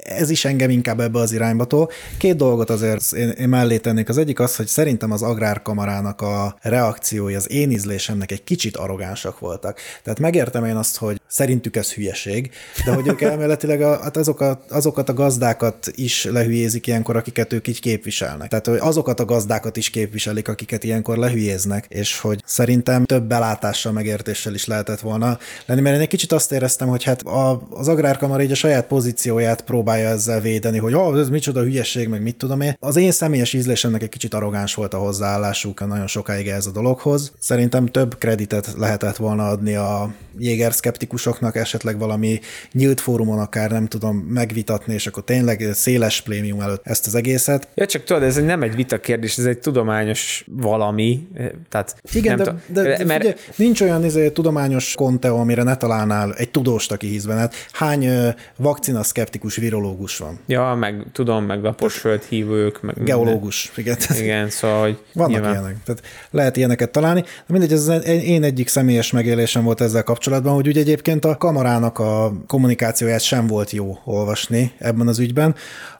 ez 0.03 0.29
is 0.29 0.45
engem 0.45 0.69
inkább 0.69 0.99
ebbe 0.99 1.19
az 1.19 1.31
irányba 1.31 1.65
tol. 1.65 1.89
Két 2.17 2.35
dolgot 2.35 2.69
azért 2.69 3.11
én, 3.11 3.29
én 3.29 3.49
mellé 3.49 3.77
tennék. 3.77 4.09
Az 4.09 4.17
egyik 4.17 4.39
az, 4.39 4.55
hogy 4.55 4.67
szerintem 4.67 5.11
az 5.11 5.21
agrárkamarának 5.21 6.21
a 6.21 6.57
reakciói 6.61 7.35
az 7.35 7.51
én 7.51 7.71
ízlésemnek 7.71 8.31
egy 8.31 8.43
kicsit 8.43 8.77
arrogánsak 8.77 9.39
voltak. 9.39 9.79
Tehát 10.03 10.19
megértem 10.19 10.65
én 10.65 10.75
azt, 10.75 10.97
hogy 10.97 11.21
szerintük 11.27 11.75
ez 11.75 11.93
hülyeség, 11.93 12.51
de 12.85 12.93
hogy 12.93 13.07
ők 13.07 13.21
elméletileg 13.21 13.81
a, 13.81 14.01
hát 14.01 14.17
azokat, 14.17 14.71
azokat 14.71 15.09
a 15.09 15.13
gazdákat 15.13 15.91
is 15.95 16.23
lehülyézik 16.23 16.87
ilyenkor, 16.87 17.15
akiket 17.15 17.53
ők 17.53 17.67
így 17.67 17.79
képviselnek. 17.79 18.49
Tehát 18.49 18.67
hogy 18.67 18.77
azokat 18.79 19.19
a 19.19 19.25
gazdákat 19.25 19.77
is 19.77 19.89
képviselik, 19.89 20.47
akiket 20.47 20.83
ilyenkor 20.83 21.17
lehülyéznek, 21.17 21.85
és 21.89 22.19
hogy 22.19 22.41
szerintem 22.45 23.05
több 23.05 23.23
belátással, 23.23 23.91
megértéssel 23.91 24.53
is 24.53 24.65
lehetett 24.65 24.99
volna 24.99 25.37
lenni, 25.65 25.81
mert 25.81 25.95
én 25.95 26.01
egy 26.01 26.07
kicsit 26.07 26.31
azt 26.31 26.51
éreztem, 26.51 26.87
hogy 26.87 27.03
hát 27.03 27.21
a, 27.21 27.64
az 27.69 27.87
agrárkamara 27.87 28.43
így 28.43 28.51
a 28.51 28.55
saját 28.55 28.85
pozícióját 28.87 29.61
próbálja 29.61 30.09
ezzel 30.09 30.39
védeni, 30.41 30.77
hogy 30.77 30.93
oh, 30.93 31.19
ez 31.19 31.29
micsoda 31.29 31.61
hülyeség, 31.61 32.07
meg 32.07 32.21
mit 32.21 32.35
tudom 32.35 32.61
én. 32.61 32.75
Az 32.79 32.95
én 32.95 33.11
személyes 33.11 33.53
ízlésemnek 33.53 34.03
egy 34.03 34.09
kicsit 34.09 34.33
arrogáns 34.33 34.73
volt 34.73 34.93
a 34.93 34.97
hozzáállásuk 34.97 35.87
nagyon 35.87 36.07
sokáig 36.07 36.47
ez 36.47 36.65
a 36.65 36.71
dologhoz. 36.71 37.31
Szerintem 37.39 37.85
több 37.85 38.17
kreditet 38.17 38.73
lehetett 38.77 39.15
volna 39.15 39.47
adni 39.47 39.75
a 39.75 40.13
jéger 40.37 40.73
szkeptikusoknak, 40.73 41.55
esetleg 41.55 41.99
valami 41.99 42.39
nyílt 42.71 43.01
fórumon 43.01 43.39
akár 43.39 43.71
nem 43.71 43.87
tudom 43.87 44.15
megvitatni, 44.17 44.93
és 44.93 45.07
akkor 45.07 45.23
tényleg 45.23 45.69
széles 45.73 46.21
plémium 46.21 46.59
előtt 46.61 46.81
ezt 46.83 47.07
az 47.07 47.15
egészet. 47.15 47.67
Ja, 47.75 47.85
csak 47.85 48.03
tudod, 48.03 48.23
ez 48.23 48.35
nem 48.35 48.61
egy 48.61 48.75
vita 48.75 48.99
kérdés, 48.99 49.37
ez 49.37 49.45
egy 49.45 49.59
tudományos 49.59 50.45
valami. 50.51 51.27
eh, 51.33 51.49
Tehát 51.69 51.95
Igen, 52.13 52.35
nem 52.35 52.37
de, 52.37 52.43
tudom, 52.43 52.83
de, 52.83 52.97
de 52.97 53.05
mert 53.05 53.21
figyelj, 53.21 53.39
nincs 53.55 53.81
olyan 53.81 54.05
izé, 54.05 54.29
tudományos 54.29 54.93
konteó, 54.95 55.37
amire 55.37 55.63
ne 55.63 55.75
találnál 55.75 56.33
egy 56.33 56.51
tudóst, 56.51 56.91
aki 56.91 57.07
hisz 57.07 57.23
benned. 57.23 57.53
Hány 57.71 58.09
vakcina 58.55 59.03
szkeptikus 59.03 59.55
virológus 59.55 60.17
van? 60.17 60.39
Ja, 60.45 60.73
meg 60.79 61.05
tudom, 61.11 61.45
meg 61.45 61.61
lapos 61.63 61.97
földhívők, 61.97 62.81
meg 62.81 62.97
minden. 62.97 63.15
Geológus. 63.15 63.71
Igen, 63.75 63.97
Igen, 64.19 64.49
szóval, 64.49 64.81
hogy 64.81 64.97
vannak 65.13 65.31
nyilván. 65.31 65.51
ilyenek. 65.51 65.83
Tehát 65.83 66.01
lehet 66.31 66.57
ilyeneket 66.57 66.91
találni. 66.91 67.21
De 67.21 67.27
mindegy, 67.47 67.71
ez 67.71 67.87
én 68.05 68.43
egyik 68.43 68.67
személyes 68.67 69.11
megélésem 69.11 69.63
volt 69.63 69.81
ezzel 69.81 70.03
kapcsolatban, 70.03 70.53
hogy 70.53 70.67
ugye 70.67 70.79
egyébként 70.79 71.25
a 71.25 71.37
kamarának 71.37 71.99
a 71.99 72.33
kommunikációját 72.47 73.21
sem 73.21 73.47
volt 73.47 73.71
jó 73.71 73.97
olvasni 74.03 74.71
ebben 74.77 75.07
az 75.07 75.19
ügyben. 75.19 75.55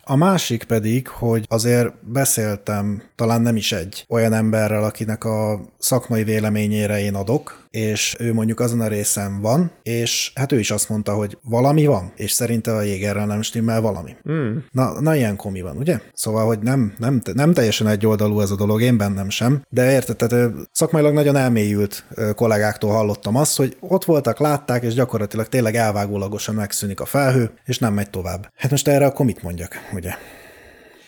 A 0.07 0.15
másik 0.15 0.63
pedig, 0.63 1.07
hogy 1.07 1.45
azért 1.49 2.11
beszéltem 2.11 3.01
talán 3.15 3.41
nem 3.41 3.55
is 3.55 3.71
egy 3.71 4.05
olyan 4.09 4.33
emberrel, 4.33 4.83
akinek 4.83 5.23
a 5.23 5.61
szakmai 5.77 6.23
véleményére 6.23 6.99
én 6.99 7.15
adok, 7.15 7.67
és 7.69 8.15
ő 8.19 8.33
mondjuk 8.33 8.59
azon 8.59 8.81
a 8.81 8.87
részen 8.87 9.41
van, 9.41 9.71
és 9.83 10.31
hát 10.35 10.51
ő 10.51 10.59
is 10.59 10.71
azt 10.71 10.89
mondta, 10.89 11.13
hogy 11.13 11.37
valami 11.41 11.85
van, 11.85 12.11
és 12.15 12.31
szerinte 12.31 12.75
a 12.75 12.81
jégerrel 12.81 13.25
nem 13.25 13.41
stimmel 13.41 13.81
valami. 13.81 14.15
Mm. 14.31 14.57
Na, 14.71 15.01
na, 15.01 15.15
ilyen 15.15 15.35
komi 15.35 15.61
van, 15.61 15.77
ugye? 15.77 15.99
Szóval, 16.13 16.45
hogy 16.45 16.59
nem, 16.59 16.93
nem, 16.97 17.21
nem 17.33 17.53
teljesen 17.53 17.87
egyoldalú 17.87 18.41
ez 18.41 18.51
a 18.51 18.55
dolog, 18.55 18.81
én 18.81 18.97
bennem 18.97 19.29
sem, 19.29 19.61
de 19.69 19.91
érted, 19.91 20.15
tehát 20.15 20.53
szakmailag 20.71 21.13
nagyon 21.13 21.35
elmélyült 21.35 22.05
kollégáktól 22.35 22.91
hallottam 22.91 23.35
azt, 23.35 23.57
hogy 23.57 23.77
ott 23.79 24.05
voltak, 24.05 24.39
látták, 24.39 24.83
és 24.83 24.93
gyakorlatilag 24.93 25.47
tényleg 25.47 25.75
elvágólagosan 25.75 26.55
megszűnik 26.55 26.99
a 26.99 27.05
felhő, 27.05 27.51
és 27.65 27.79
nem 27.79 27.93
megy 27.93 28.09
tovább. 28.09 28.51
Hát 28.55 28.71
most 28.71 28.87
erre 28.87 29.05
akkor 29.05 29.25
mit 29.25 29.43
mondjak, 29.43 29.73
ugye? 29.95 30.13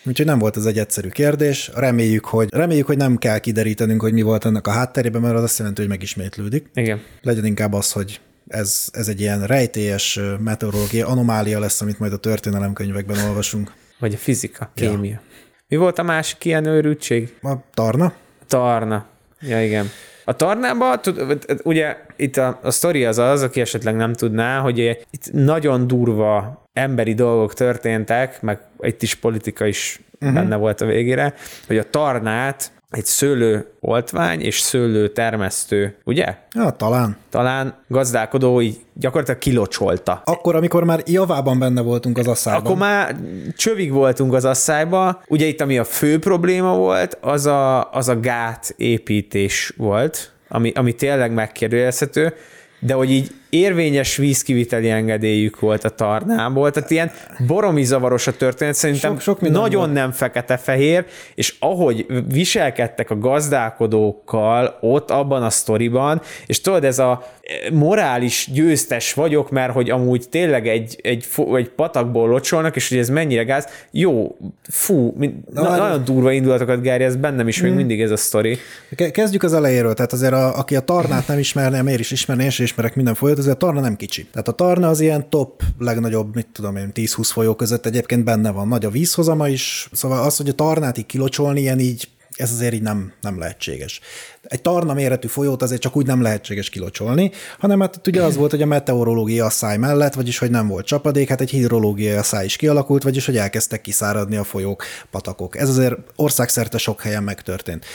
Úgyhogy 0.06 0.26
nem 0.26 0.40
volt 0.40 0.58
ez 0.58 0.66
egy 0.66 0.80
egyszerű 0.80 1.08
kérdés. 1.08 1.72
Reméljük, 1.76 2.26
hogy, 2.26 2.48
reméljük, 2.52 2.86
hogy 2.86 2.98
nem 2.98 3.18
kell 3.18 3.40
kiderítenünk, 3.40 4.02
hogy 4.02 4.14
mi 4.14 4.22
volt 4.22 4.46
ennek 4.46 4.68
a 4.68 4.72
hátterében, 4.72 5.22
mert 5.22 5.36
az 5.36 5.44
azt 5.44 5.58
jelenti, 5.58 5.82
hogy 5.82 5.90
megismétlődik. 5.90 6.70
Igen. 6.74 7.02
Legyen 7.22 7.46
inkább 7.46 7.74
az, 7.74 7.92
hogy 7.92 8.20
ez, 8.48 8.88
ez 8.92 9.08
egy 9.08 9.22
ilyen 9.22 9.48
rejtélyes 9.48 10.18
ö, 10.18 10.36
meteorológiai 10.36 11.02
anomália 11.02 11.60
lesz, 11.60 11.82
amit 11.82 12.00
majd 12.00 12.14
a 12.14 12.18
történelemkönyvekben 12.18 13.28
olvasunk. 13.28 13.74
Vagy 14.00 14.14
a 14.14 14.18
fizika, 14.18 14.72
kémia. 14.74 15.22
Mi 15.68 15.76
volt 15.76 16.00
a 16.00 16.04
másik 16.04 16.46
ilyen 16.46 16.66
őrültség? 16.66 17.34
A 17.42 17.54
tarna? 17.74 18.14
Tarna. 18.48 19.06
Ja, 19.42 19.64
igen. 19.64 19.90
A 20.30 20.34
tarnában, 20.34 21.02
tud, 21.02 21.46
ugye 21.64 21.98
itt 22.16 22.38
a, 22.38 22.60
a 22.64 22.72
sztori 22.72 23.06
az 23.06 23.18
az, 23.18 23.42
aki 23.44 23.62
esetleg 23.62 23.96
nem 23.96 24.14
tudná, 24.14 24.60
hogy 24.60 24.80
itt 25.12 25.32
nagyon 25.32 25.88
durva 25.88 26.64
emberi 26.74 27.14
dolgok 27.14 27.54
történtek, 27.54 28.42
meg 28.42 28.60
itt 28.80 29.02
is 29.02 29.16
politika 29.16 29.66
is 29.66 30.00
uh-huh. 30.20 30.34
benne 30.34 30.56
volt 30.56 30.82
a 30.82 30.86
végére, 30.86 31.34
hogy 31.68 31.78
a 31.78 31.90
tarnát 31.90 32.72
egy 32.90 33.06
szőlő 33.06 33.72
oltvány 33.80 34.42
és 34.42 34.60
szőlő 34.60 35.08
termesztő, 35.08 35.98
ugye? 36.04 36.36
Ja, 36.54 36.70
talán. 36.70 37.18
Talán 37.30 37.76
gazdálkodó 37.88 38.62
így 38.62 38.80
gyakorlatilag 38.94 39.40
kilocsolta. 39.40 40.22
Akkor, 40.26 40.56
amikor 40.56 40.84
már 40.84 41.02
javában 41.06 41.60
benne 41.60 41.82
voltunk 41.82 42.18
az 42.18 42.28
asszályban. 42.28 42.66
Akkor 42.66 42.78
már 42.78 43.16
csövig 43.56 43.92
voltunk 43.92 44.34
az 44.34 44.46
asszályba. 44.46 45.22
Ugye 45.28 45.46
itt, 45.46 45.62
ami 45.62 45.78
a 45.78 45.84
fő 45.84 46.20
probléma 46.20 46.76
volt, 46.76 47.18
az 47.22 47.46
a, 47.46 47.92
az 47.92 48.08
a 48.08 48.20
gát 48.20 48.74
építés 48.78 49.74
volt, 49.78 50.32
ami, 50.48 50.72
ami 50.76 50.94
tényleg 50.94 51.32
megkérdőjelezhető, 51.34 52.34
de 52.80 52.94
hogy 52.94 53.12
így 53.12 53.32
érvényes 53.60 54.16
vízkiviteli 54.16 54.90
engedélyük 54.90 55.60
volt 55.60 55.84
a 55.84 55.90
tarnából, 55.90 56.72
tehát 56.72 56.92
ilyen 56.92 57.12
boromi 57.48 57.84
zavaros 57.84 58.28
a 58.28 58.32
történet, 58.36 58.74
szerintem 58.76 59.20
Sok- 59.20 59.22
sok 59.42 59.50
nagyon 59.50 59.82
volt. 59.82 59.94
nem 59.94 60.12
fekete-fehér, 60.12 61.06
és 61.36 61.56
ahogy 61.60 62.06
viselkedtek 62.28 63.10
a 63.10 63.18
gazdálkodókkal 63.18 64.78
ott 64.82 65.12
abban 65.12 65.44
a 65.44 65.50
sztoriban, 65.50 66.22
és 66.46 66.62
tudod, 66.62 66.84
ez 66.84 67.00
a 67.00 67.36
morális 67.74 68.50
győztes 68.54 69.14
vagyok, 69.14 69.52
mert 69.52 69.74
hogy 69.74 69.90
amúgy 69.90 70.30
tényleg 70.30 70.68
egy, 70.68 71.00
egy, 71.04 71.26
egy 71.56 71.70
patakból 71.70 72.30
locsolnak, 72.30 72.76
és 72.76 72.90
hogy 72.90 72.98
ez 72.98 73.10
mennyire 73.10 73.44
gáz, 73.44 73.68
jó, 73.92 74.38
fú, 74.70 75.16
na, 75.54 75.70
hát- 75.70 75.80
nagyon 75.80 76.04
durva 76.04 76.32
indulatokat 76.32 76.82
Gári, 76.82 77.04
ez 77.04 77.16
bennem 77.16 77.48
is 77.48 77.62
még 77.62 77.72
mindig 77.74 78.02
ez 78.02 78.12
a 78.12 78.18
sztori. 78.18 78.58
Ke- 78.96 79.12
Kezdjük 79.12 79.44
az 79.44 79.54
elejéről, 79.54 79.94
tehát 79.94 80.14
azért 80.14 80.34
a, 80.34 80.58
aki 80.58 80.76
a 80.76 80.80
Tarnát 80.80 81.28
nem 81.28 81.40
ismerné, 81.40 81.82
miért 81.82 82.00
is 82.00 82.12
ismerné, 82.12 82.50
sem 82.50 82.66
ismerek 82.66 82.96
minden 82.96 83.14
folyót, 83.14 83.38
azért 83.48 83.64
a 83.64 83.66
Tarna 83.66 83.82
nem 83.82 83.96
kicsi. 83.96 84.26
Tehát 84.32 84.48
a 84.48 84.52
Tarna 84.52 84.90
az 84.90 85.00
ilyen 85.00 85.30
top, 85.30 85.64
legnagyobb, 85.80 86.36
mit 86.36 86.48
tudom 86.54 86.76
én, 86.76 86.92
10-20 86.94 87.30
folyó 87.32 87.56
között 87.56 87.86
egyébként 87.86 88.24
benne 88.24 88.52
van. 88.52 88.68
Nagy 88.68 88.86
a 88.86 88.90
vízhozama 88.90 89.48
is, 89.48 89.90
szóval 89.92 90.24
az, 90.24 90.38
hogy 90.38 90.50
a 90.50 90.54
Tarnát 90.54 90.98
így 90.98 91.06
kilocsolni, 91.06 91.60
ilyen 91.60 91.80
így, 91.80 92.08
ez 92.36 92.52
azért 92.52 92.74
így 92.74 92.82
nem, 92.82 93.14
nem 93.22 93.40
lehetséges. 93.40 94.00
Egy 94.42 94.62
tarna 94.62 94.94
méretű 94.94 95.28
folyót 95.28 95.62
azért 95.62 95.82
csak 95.82 95.96
úgy 95.96 96.06
nem 96.06 96.22
lehetséges 96.22 96.70
kilocsolni, 96.70 97.32
hanem 97.60 97.80
hát 97.80 97.96
itt 97.96 98.08
ugye 98.08 98.24
az 98.24 98.36
volt, 98.36 98.52
hogy 98.52 98.62
a 98.62 98.66
meteorológiai 98.66 99.40
asszály 99.40 99.78
mellett, 99.78 100.14
vagyis 100.14 100.38
hogy 100.38 100.50
nem 100.52 100.68
volt 100.68 100.86
csapadék, 100.86 101.30
hát 101.30 101.42
egy 101.42 101.50
hidrológiai 101.50 102.16
asszály 102.16 102.46
is 102.46 102.56
kialakult, 102.56 103.04
vagyis 103.04 103.26
hogy 103.26 103.38
elkezdtek 103.38 103.82
kiszáradni 103.82 104.36
a 104.36 104.44
folyók, 104.44 104.84
patakok. 105.12 105.58
Ez 105.58 105.70
azért 105.70 105.98
országszerte 106.16 106.78
sok 106.78 107.02
helyen 107.02 107.24
megtörtént. 107.24 107.86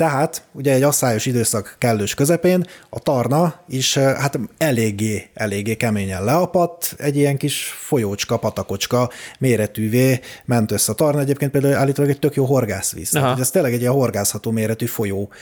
Tehát 0.00 0.42
ugye 0.52 0.72
egy 0.72 0.82
asszályos 0.82 1.26
időszak 1.26 1.76
kellős 1.78 2.14
közepén 2.14 2.66
a 2.90 2.98
tarna 2.98 3.54
is 3.68 3.98
hát 3.98 4.38
eléggé, 4.58 5.30
eléggé 5.34 5.74
keményen 5.74 6.24
leapadt, 6.24 6.94
egy 6.98 7.16
ilyen 7.16 7.36
kis 7.36 7.62
folyócska, 7.62 8.36
patakocska 8.36 9.10
méretűvé 9.38 10.20
ment 10.44 10.70
össze 10.70 10.92
a 10.92 10.94
tarna. 10.94 11.20
Egyébként 11.20 11.50
például 11.50 11.74
állítólag 11.74 12.10
egy 12.10 12.18
tök 12.18 12.34
jó 12.34 12.44
horgászvíz. 12.44 13.14
Aha. 13.14 13.24
Tehát 13.24 13.40
ez 13.40 13.50
tényleg 13.50 13.72
egy 13.72 13.80
ilyen 13.80 13.92
horgászható 13.92 14.50
méretű 14.50 14.86
folyó 14.86 15.32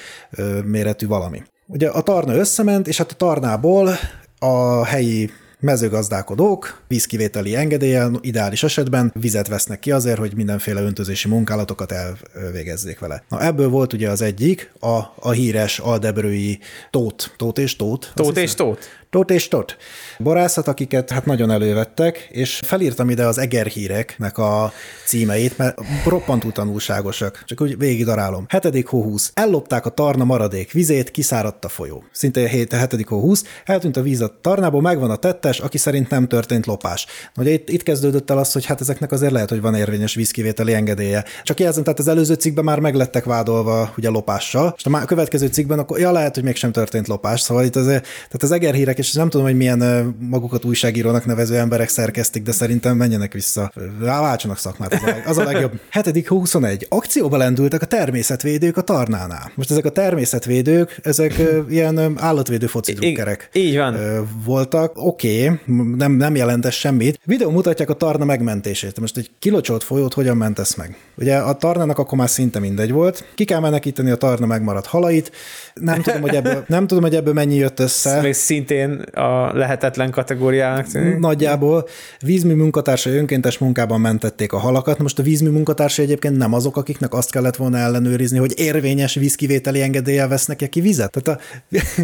méretű 0.64 1.06
valami. 1.06 1.42
Ugye 1.66 1.88
a 1.88 2.00
tarna 2.00 2.34
összement, 2.34 2.88
és 2.88 2.96
hát 2.96 3.12
a 3.12 3.14
tarnából 3.14 3.90
a 4.38 4.84
helyi 4.84 5.30
mezőgazdálkodók 5.60 6.82
vízkivételi 6.88 7.56
engedélyen 7.56 8.18
ideális 8.20 8.62
esetben 8.62 9.12
vizet 9.20 9.48
vesznek 9.48 9.78
ki 9.78 9.90
azért, 9.90 10.18
hogy 10.18 10.34
mindenféle 10.34 10.80
öntözési 10.80 11.28
munkálatokat 11.28 11.92
elvégezzék 11.92 12.98
vele. 12.98 13.22
Na 13.28 13.42
ebből 13.42 13.68
volt 13.68 13.92
ugye 13.92 14.10
az 14.10 14.22
egyik, 14.22 14.72
a, 14.80 14.98
a 15.18 15.30
híres 15.30 15.78
aldebrői 15.78 16.58
tót, 16.90 17.34
tót 17.36 17.58
és 17.58 17.76
tót. 17.76 18.12
Tót 18.14 18.36
és 18.36 18.54
tót. 18.54 18.98
Tót 19.10 19.30
és 19.30 19.48
Tot. 19.48 19.76
Borászat, 20.18 20.68
akiket 20.68 21.10
hát 21.10 21.26
nagyon 21.26 21.50
elővettek, 21.50 22.28
és 22.30 22.60
felírtam 22.64 23.10
ide 23.10 23.26
az 23.26 23.38
egerhíreknek 23.38 24.38
a 24.38 24.72
címeit, 25.06 25.58
mert 25.58 25.80
roppantú 26.06 26.52
tanulságosak. 26.52 27.42
Csak 27.46 27.60
úgy 27.60 27.78
végig 27.78 28.04
darálom. 28.04 28.46
7. 28.62 28.88
hó 28.88 29.02
20. 29.02 29.30
Ellopták 29.34 29.86
a 29.86 29.90
tarna 29.90 30.24
maradék 30.24 30.72
vizét, 30.72 31.10
kiszáradt 31.10 31.64
a 31.64 31.68
folyó. 31.68 32.04
Szinte 32.12 32.48
7. 32.48 32.74
7. 32.74 33.08
hó 33.08 33.20
20. 33.20 33.44
Eltűnt 33.64 33.96
a 33.96 34.02
víz 34.02 34.20
a 34.20 34.38
tarnából, 34.40 34.80
megvan 34.80 35.10
a 35.10 35.16
tettes, 35.16 35.58
aki 35.58 35.78
szerint 35.78 36.10
nem 36.10 36.28
történt 36.28 36.66
lopás. 36.66 37.06
Na, 37.34 37.42
Ugye 37.42 37.52
itt, 37.52 37.68
itt 37.68 37.82
kezdődött 37.82 38.30
el 38.30 38.38
az, 38.38 38.52
hogy 38.52 38.64
hát 38.64 38.80
ezeknek 38.80 39.12
azért 39.12 39.32
lehet, 39.32 39.48
hogy 39.48 39.60
van 39.60 39.74
érvényes 39.74 40.14
vízkivételi 40.14 40.74
engedélye. 40.74 41.24
Csak 41.42 41.60
jelzem, 41.60 41.82
tehát 41.82 41.98
az 41.98 42.08
előző 42.08 42.34
cikkben 42.34 42.64
már 42.64 42.80
meglettek 42.80 43.24
vádolva 43.24 43.92
ugye 43.96 44.08
lopással, 44.08 44.74
és 44.76 44.84
a 44.84 45.04
következő 45.04 45.46
cikkben 45.46 45.78
akkor 45.78 45.98
ja, 45.98 46.12
lehet, 46.12 46.34
hogy 46.34 46.44
mégsem 46.44 46.72
történt 46.72 47.08
lopás. 47.08 47.40
Szóval 47.40 47.64
itt 47.64 47.76
azért, 47.76 48.02
tehát 48.02 48.42
az 48.42 48.52
egerhírek, 48.52 48.98
és 48.98 49.12
nem 49.12 49.28
tudom, 49.28 49.46
hogy 49.46 49.56
milyen 49.56 50.07
magukat 50.18 50.64
újságírónak 50.64 51.24
nevező 51.24 51.56
emberek 51.56 51.88
szerkesztik, 51.88 52.42
de 52.42 52.52
szerintem 52.52 52.96
menjenek 52.96 53.32
vissza. 53.32 53.72
Váltsanak 53.98 54.58
szakmát, 54.58 54.92
az 54.94 55.02
a, 55.02 55.06
leg, 55.06 55.22
az 55.26 55.38
a 55.38 55.44
legjobb. 55.44 55.80
7. 56.04 56.28
21. 56.28 56.86
Akcióba 56.88 57.36
lendültek 57.36 57.82
a 57.82 57.86
természetvédők 57.86 58.76
a 58.76 58.82
Tarnánál. 58.82 59.52
Most 59.54 59.70
ezek 59.70 59.84
a 59.84 59.90
természetvédők, 59.90 60.98
ezek 61.02 61.42
ilyen 61.68 62.18
állatvédő 62.18 62.66
foci 62.66 62.92
drukkerek 62.92 63.48
így 63.52 63.76
van. 63.76 63.96
voltak. 64.44 64.92
Oké, 64.94 65.48
okay, 65.48 65.58
nem, 65.96 66.12
nem 66.12 66.34
jelent 66.36 66.66
ez 66.66 66.74
semmit. 66.74 67.20
Videó 67.24 67.50
mutatják 67.50 67.90
a 67.90 67.94
tarna 67.94 68.24
megmentését. 68.24 69.00
Most 69.00 69.16
egy 69.16 69.30
kilocsolt 69.38 69.82
folyót 69.82 70.14
hogyan 70.14 70.36
mentesz 70.36 70.74
meg? 70.74 70.96
Ugye 71.20 71.36
a 71.36 71.52
tarnának 71.52 71.98
akkor 71.98 72.18
már 72.18 72.28
szinte 72.28 72.58
mindegy 72.58 72.92
volt. 72.92 73.24
Ki 73.34 73.44
kell 73.44 73.60
menekíteni 73.60 74.10
a 74.10 74.16
tarna 74.16 74.46
megmaradt 74.46 74.86
halait. 74.86 75.32
Nem 75.74 76.02
tudom, 76.02 76.20
hogy 76.20 76.34
ebből, 76.34 76.64
nem 76.76 76.86
tudom, 76.86 77.02
hogy 77.02 77.14
ebből 77.14 77.32
mennyi 77.32 77.54
jött 77.54 77.80
össze. 77.80 78.20
Még 78.20 78.32
szintén 78.32 78.90
a 79.12 79.56
lehetetlen 79.56 80.10
kategóriának 80.10 80.86
tűnik. 80.86 81.18
Nagyjából 81.18 81.88
vízmű 82.20 82.54
munkatársai 82.54 83.16
önkéntes 83.16 83.58
munkában 83.58 84.00
mentették 84.00 84.52
a 84.52 84.58
halakat. 84.58 84.98
Most 84.98 85.18
a 85.18 85.22
vízmű 85.22 85.50
munkatársai 85.50 86.04
egyébként 86.04 86.36
nem 86.36 86.52
azok, 86.52 86.76
akiknek 86.76 87.14
azt 87.14 87.30
kellett 87.30 87.56
volna 87.56 87.78
ellenőrizni, 87.78 88.38
hogy 88.38 88.52
érvényes 88.56 89.14
vízkivételi 89.14 89.82
engedéllyel 89.82 90.28
vesznek 90.28 90.68
ki 90.70 90.80
vizet. 90.80 91.10
Tehát 91.10 91.40
a, 91.40 91.44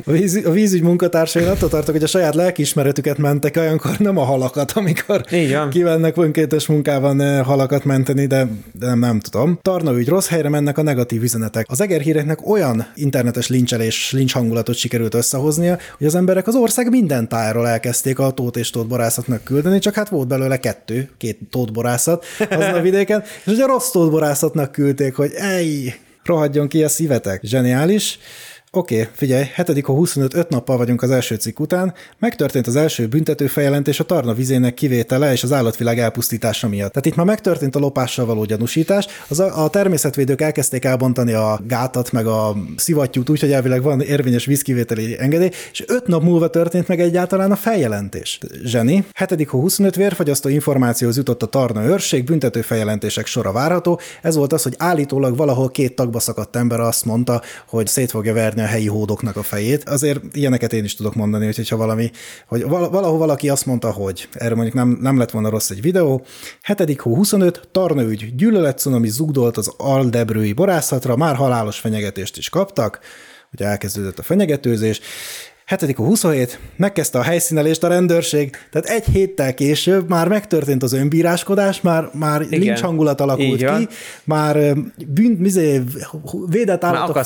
a, 0.04 0.12
víz, 0.12 0.40
a 0.44 0.50
vízügy 0.50 0.82
munkatársai 0.82 1.44
attól 1.44 1.68
tartok, 1.68 1.94
hogy 1.94 2.02
a 2.02 2.06
saját 2.06 2.34
lelkiismeretüket 2.34 3.18
mentek 3.18 3.56
olyankor, 3.56 3.98
nem 3.98 4.18
a 4.18 4.24
halakat, 4.24 4.72
amikor 4.72 5.24
kivennek 5.70 6.16
önkéntes 6.16 6.66
munkában 6.66 7.20
eh, 7.20 7.44
halakat 7.44 7.84
menteni, 7.84 8.26
de, 8.26 8.48
de 8.72 8.94
nem, 8.94 9.03
nem 9.05 9.20
tudom. 9.20 9.59
Tarna 9.62 9.98
ügy, 9.98 10.09
rossz 10.09 10.28
helyre 10.28 10.48
mennek 10.48 10.78
a 10.78 10.82
negatív 10.82 11.22
üzenetek. 11.22 11.66
Az 11.68 11.80
egerhíreknek 11.80 12.48
olyan 12.48 12.86
internetes 12.94 13.48
lincselés, 13.48 14.12
lincs 14.12 14.32
hangulatot 14.32 14.76
sikerült 14.76 15.14
összehoznia, 15.14 15.78
hogy 15.98 16.07
az 16.07 16.14
emberek 16.14 16.46
az 16.46 16.55
ország 16.55 16.90
minden 16.90 17.28
tájáról 17.28 17.68
elkezdték 17.68 18.18
a 18.18 18.30
tót 18.30 18.57
és 18.57 18.70
tótborászatnak 18.70 19.44
küldeni, 19.44 19.78
csak 19.78 19.94
hát 19.94 20.09
volt 20.09 20.28
belőle 20.28 20.59
kettő, 20.59 21.11
két 21.18 21.38
tótborászat 21.50 22.24
azon 22.50 22.74
a 22.74 22.80
vidéken, 22.88 23.22
és 23.44 23.52
ugye 23.52 23.64
a 23.64 23.66
rossz 23.66 23.90
tótborászatnak 23.90 24.72
küldték, 24.72 25.14
hogy 25.14 25.32
ej, 25.34 25.94
rohadjon 26.24 26.68
ki 26.68 26.84
a 26.84 26.88
szívetek. 26.88 27.40
Zseniális. 27.42 28.18
Oké, 28.77 29.01
okay, 29.01 29.09
figyelj, 29.14 29.45
7. 29.57 29.87
25, 29.87 30.35
5 30.35 30.49
nappal 30.49 30.77
vagyunk 30.77 31.03
az 31.03 31.11
első 31.11 31.35
cikk 31.35 31.59
után, 31.61 31.95
megtörtént 32.18 32.66
az 32.66 32.77
első 32.77 33.07
büntetőfeljelentés 33.07 34.01
a 34.01 34.05
tarna 34.05 34.35
vizének 34.35 34.75
kivétele 34.75 35.33
és 35.33 35.43
az 35.43 35.53
állatvilág 35.53 35.99
elpusztítása 35.99 36.68
miatt. 36.68 36.93
Tehát 36.93 37.07
itt 37.07 37.14
már 37.14 37.27
megtörtént 37.27 37.77
a 37.77 37.79
lopással 37.79 38.27
való 38.27 38.45
gyanúsítás, 38.45 39.07
az 39.29 39.41
a, 39.41 39.64
a 39.64 39.68
természetvédők 39.68 40.41
elkezdték 40.41 40.85
elbontani 40.85 41.33
a 41.33 41.61
gátat, 41.66 42.12
meg 42.12 42.27
a 42.27 42.57
szivattyút, 42.77 43.29
úgyhogy 43.29 43.53
elvileg 43.53 43.83
van 43.83 44.01
érvényes 44.01 44.45
vízkivételi 44.45 45.16
engedély, 45.18 45.51
és 45.72 45.85
5 45.87 46.07
nap 46.07 46.22
múlva 46.22 46.49
történt 46.49 46.89
meg 46.89 47.01
egyáltalán 47.01 47.51
a 47.51 47.57
feljelentés. 47.57 48.39
Zseni, 48.64 49.05
7. 49.29 49.49
25 49.49 49.97
vérfagyasztó 49.97 50.49
információhoz 50.49 51.16
jutott 51.16 51.43
a 51.43 51.47
tarna 51.47 51.85
őrség, 51.85 52.25
büntető 52.25 52.62
feljelentések 52.62 53.27
sora 53.27 53.53
várható. 53.53 54.01
Ez 54.22 54.37
volt 54.37 54.53
az, 54.53 54.62
hogy 54.62 54.75
állítólag 54.79 55.37
valahol 55.37 55.70
két 55.70 55.95
tagba 55.95 56.20
szakadt 56.20 56.57
ember 56.57 56.81
azt 56.81 57.05
mondta, 57.05 57.43
hogy 57.66 57.87
szét 57.87 58.11
fogja 58.11 58.33
verni 58.33 58.62
a 58.64 58.66
helyi 58.66 58.86
hódoknak 58.86 59.36
a 59.36 59.42
fejét. 59.42 59.88
Azért 59.88 60.20
ilyeneket 60.32 60.72
én 60.72 60.84
is 60.84 60.94
tudok 60.94 61.14
mondani, 61.14 61.44
hogy 61.44 61.68
ha 61.68 61.76
valami, 61.76 62.10
hogy 62.46 62.62
val- 62.62 62.90
valahol 62.90 63.18
valaki 63.18 63.48
azt 63.48 63.66
mondta, 63.66 63.90
hogy 63.90 64.28
erről 64.32 64.54
mondjuk 64.54 64.76
nem, 64.76 64.98
nem 65.00 65.18
lett 65.18 65.30
volna 65.30 65.48
rossz 65.48 65.70
egy 65.70 65.80
videó. 65.80 66.24
7. 66.76 67.00
hó 67.00 67.14
25, 67.14 67.68
Tarnaügy, 67.72 68.34
gyűlölet 68.36 68.78
cunami 68.78 69.08
zugdolt 69.08 69.56
az 69.56 69.72
aldebrői 69.76 70.52
borászatra, 70.52 71.16
már 71.16 71.34
halálos 71.34 71.78
fenyegetést 71.78 72.36
is 72.36 72.48
kaptak, 72.48 72.98
ugye 73.52 73.66
elkezdődött 73.66 74.18
a 74.18 74.22
fenyegetőzés. 74.22 75.00
7. 75.66 75.96
27. 75.96 76.58
Megkezdte 76.76 77.18
a 77.18 77.22
helyszínelést 77.22 77.84
a 77.84 77.88
rendőrség, 77.88 78.56
tehát 78.70 78.88
egy 78.88 79.04
héttel 79.04 79.54
később 79.54 80.08
már 80.08 80.28
megtörtént 80.28 80.82
az 80.82 80.92
önbíráskodás, 80.92 81.80
már, 81.80 82.08
már 82.12 82.40
lincs 82.40 82.80
hangulat 82.80 83.20
alakult 83.20 83.64
ki, 83.64 83.88
már 84.24 84.56
bűnt, 85.06 85.38
mizé, 85.38 85.82
védett 86.48 86.84
állatok... 86.84 87.16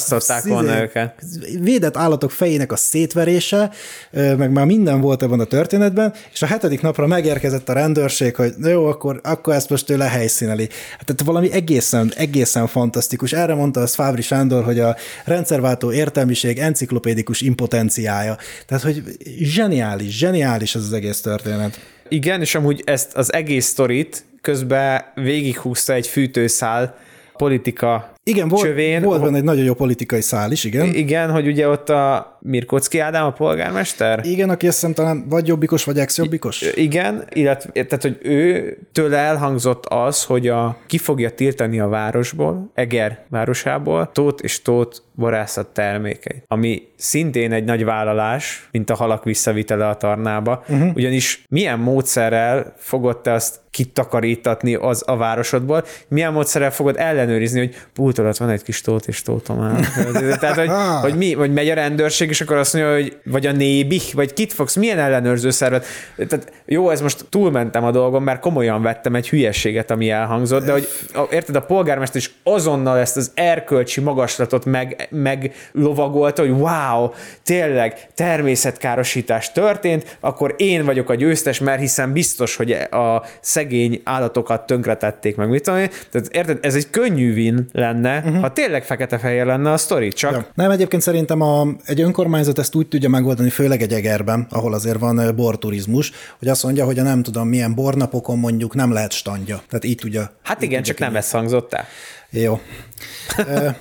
izé, 0.62 0.80
őket. 0.80 1.14
Védett 1.61 1.97
állatok 1.97 2.30
fejének 2.30 2.72
a 2.72 2.76
szétverése, 2.76 3.70
meg 4.11 4.51
már 4.51 4.66
minden 4.66 5.01
volt 5.01 5.22
ebben 5.22 5.41
a 5.41 5.45
történetben, 5.45 6.14
és 6.32 6.43
a 6.43 6.47
hetedik 6.47 6.80
napra 6.80 7.07
megérkezett 7.07 7.68
a 7.68 7.72
rendőrség, 7.72 8.36
hogy 8.36 8.55
jó, 8.62 8.86
akkor, 8.86 9.20
akkor 9.22 9.55
ezt 9.55 9.70
most 9.70 9.91
ő 9.91 9.97
lehelyszíneli. 9.97 10.68
Hát 10.91 11.05
tehát 11.05 11.22
valami 11.24 11.53
egészen, 11.53 12.12
egészen 12.16 12.66
fantasztikus. 12.66 13.32
Erre 13.32 13.55
mondta 13.55 13.80
az 13.80 13.95
Fábri 13.95 14.22
Sándor, 14.22 14.64
hogy 14.64 14.80
a 14.80 14.97
rendszerváltó 15.24 15.93
értelmiség 15.93 16.59
enciklopédikus 16.59 17.41
impotenciája. 17.41 18.28
Tehát, 18.66 18.83
hogy 18.83 19.03
zseniális, 19.43 20.16
zseniális 20.16 20.74
ez 20.74 20.83
az 20.83 20.93
egész 20.93 21.20
történet. 21.20 21.81
Igen, 22.09 22.41
és 22.41 22.55
amúgy 22.55 22.83
ezt 22.85 23.16
az 23.16 23.33
egész 23.33 23.66
sztorit 23.66 24.24
közben 24.41 25.03
végighúzta 25.14 25.93
egy 25.93 26.07
fűtőszál 26.07 26.99
politika 27.37 28.12
Igen, 28.29 28.49
volt, 28.49 28.62
csövén. 28.62 29.03
volt 29.03 29.22
benne 29.22 29.37
egy 29.37 29.45
nagyon 29.45 29.64
jó 29.64 29.74
politikai 29.74 30.20
szál 30.20 30.53
is, 30.53 30.64
igen. 30.64 30.87
Igen, 30.95 31.31
hogy 31.31 31.47
ugye 31.47 31.68
ott 31.68 31.89
a 31.89 32.39
Mirkocki 32.41 32.99
Ádám 32.99 33.24
a 33.24 33.33
polgármester? 33.33 34.20
Igen, 34.24 34.51
aki 34.51 34.66
azt 34.66 34.76
hiszem 34.76 34.95
talán 34.95 35.24
vagy 35.29 35.47
jobbikos, 35.47 35.85
vagy 35.85 35.99
ex-jobbikos. 35.99 36.61
Igen, 36.74 37.24
illetve, 37.33 37.70
tehát, 37.72 38.03
hogy 38.03 38.18
ő 38.22 38.76
tőle 38.93 39.16
elhangzott 39.16 39.87
az, 39.87 40.24
hogy 40.24 40.49
a, 40.49 40.76
ki 40.87 40.99
fogja 40.99 41.31
tiltani 41.31 41.81
a 41.81 41.89
városból, 41.89 42.70
Eger 42.74 43.24
városából, 43.29 44.11
tót 44.12 44.41
és 44.41 44.62
tót 44.62 45.03
borászat 45.14 45.66
termékeit, 45.66 46.45
ami 46.49 46.83
szintén 46.97 47.53
egy 47.53 47.64
nagy 47.64 47.85
vállalás, 47.85 48.68
mint 48.72 48.91
a 48.91 48.95
halak 48.95 49.24
visszavitele 49.24 49.89
a 49.89 49.97
tarnába, 49.97 50.64
uh-huh. 50.68 50.91
ugyanis 50.95 51.45
milyen 51.49 51.79
módszerrel 51.79 52.74
fogod 52.76 53.20
te 53.20 53.33
azt 53.33 53.61
kitakarítatni 53.71 54.75
az 54.75 55.03
a 55.07 55.16
városodból, 55.16 55.85
milyen 56.09 56.33
módszerrel 56.33 56.73
fogod 56.73 56.97
ellenőrizni, 56.99 57.59
hogy 57.59 57.77
pult 57.95 58.19
alatt 58.19 58.37
van 58.37 58.51
egy 58.51 58.62
kis 58.62 58.81
tót 58.81 59.07
és 59.07 59.23
tótom 59.23 59.61
áll. 59.61 59.81
Tehát, 60.41 60.57
hogy, 60.57 60.71
hogy 61.01 61.16
mi, 61.16 61.35
vagy 61.35 61.53
megy 61.53 61.69
a 61.69 61.75
rendőrség, 61.75 62.29
és 62.29 62.41
akkor 62.41 62.57
azt 62.57 62.75
mondja, 62.75 62.93
hogy 62.95 63.16
vagy 63.25 63.47
a 63.47 63.53
nébi, 63.53 64.01
vagy 64.12 64.33
kit 64.33 64.53
fogsz, 64.53 64.77
milyen 64.77 64.99
ellenőrző 64.99 65.51
szervet. 65.51 65.87
Tehát 66.16 66.53
jó, 66.66 66.91
ez 66.91 67.01
most 67.01 67.25
túlmentem 67.29 67.85
a 67.85 67.91
dolgon, 67.91 68.23
mert 68.23 68.41
komolyan 68.41 68.83
vettem 68.83 69.14
egy 69.14 69.29
hülyességet, 69.29 69.91
ami 69.91 70.11
elhangzott, 70.11 70.64
de 70.64 70.73
hogy 70.73 70.89
érted, 71.31 71.57
a 71.57 71.61
polgármester 71.61 72.21
is 72.21 72.35
azonnal 72.43 72.99
ezt 72.99 73.16
az 73.16 73.31
erkölcsi 73.35 74.01
magaslatot 74.01 74.64
meg, 74.64 75.09
meglovagolta, 75.11 76.43
hogy 76.43 76.51
wow, 76.51 77.11
tényleg 77.43 78.14
természetkárosítás 78.14 79.53
történt, 79.53 80.16
akkor 80.21 80.55
én 80.57 80.85
vagyok 80.85 81.11
a 81.11 81.14
győztes, 81.14 81.59
mert 81.59 81.81
hiszen 81.81 82.12
biztos, 82.12 82.57
hogy 82.57 82.73
a 82.73 83.25
szegény 83.59 84.01
állatokat 84.05 84.67
tönkretették 84.67 85.37
meg, 85.37 85.49
mit 85.49 85.63
tudom 85.63 85.79
én. 85.79 85.91
Tehát 86.11 86.29
érted, 86.31 86.59
ez 86.63 86.75
egy 86.75 86.91
könnyű 86.91 87.33
win 87.35 87.69
lenne, 87.73 88.19
uh-huh. 88.19 88.41
ha 88.41 88.53
tényleg 88.53 88.85
fekete-fehér 88.85 89.47
lenne 89.47 89.73
a 89.73 89.77
sztori, 89.77 90.09
csak... 90.09 90.33
Ja. 90.33 90.47
Nem, 90.55 90.71
egyébként 90.71 91.03
szerintem 91.03 91.41
a, 91.41 91.67
egy 91.85 92.01
önkormányzat 92.01 92.59
ezt 92.59 92.75
úgy 92.75 92.89
tudja 92.89 93.09
megoldani, 93.09 93.51
főleg 93.51 93.83
egy 93.83 93.93
egerben, 93.93 94.47
ahol 94.51 94.75
azért 94.75 94.99
van 94.99 95.33
borturizmus, 95.37 96.13
hogy 96.39 96.49
azt 96.49 96.65
mondja, 96.65 96.85
hogy 96.85 96.99
a 96.99 97.03
nem 97.03 97.23
tudom 97.23 97.49
milyen 97.49 97.75
bornapokon 97.75 98.39
mondjuk 98.39 98.75
nem 98.75 98.93
lehet 98.93 99.13
standja. 99.13 99.63
Tehát 99.69 99.85
így 99.85 99.97
tudja. 99.97 100.33
Hát 100.43 100.63
igen, 100.63 100.83
csak 100.83 100.99
nem 100.99 101.17
ez 101.17 101.31
hangzott 101.31 101.73
el. 101.73 101.85
Jó. 102.31 102.61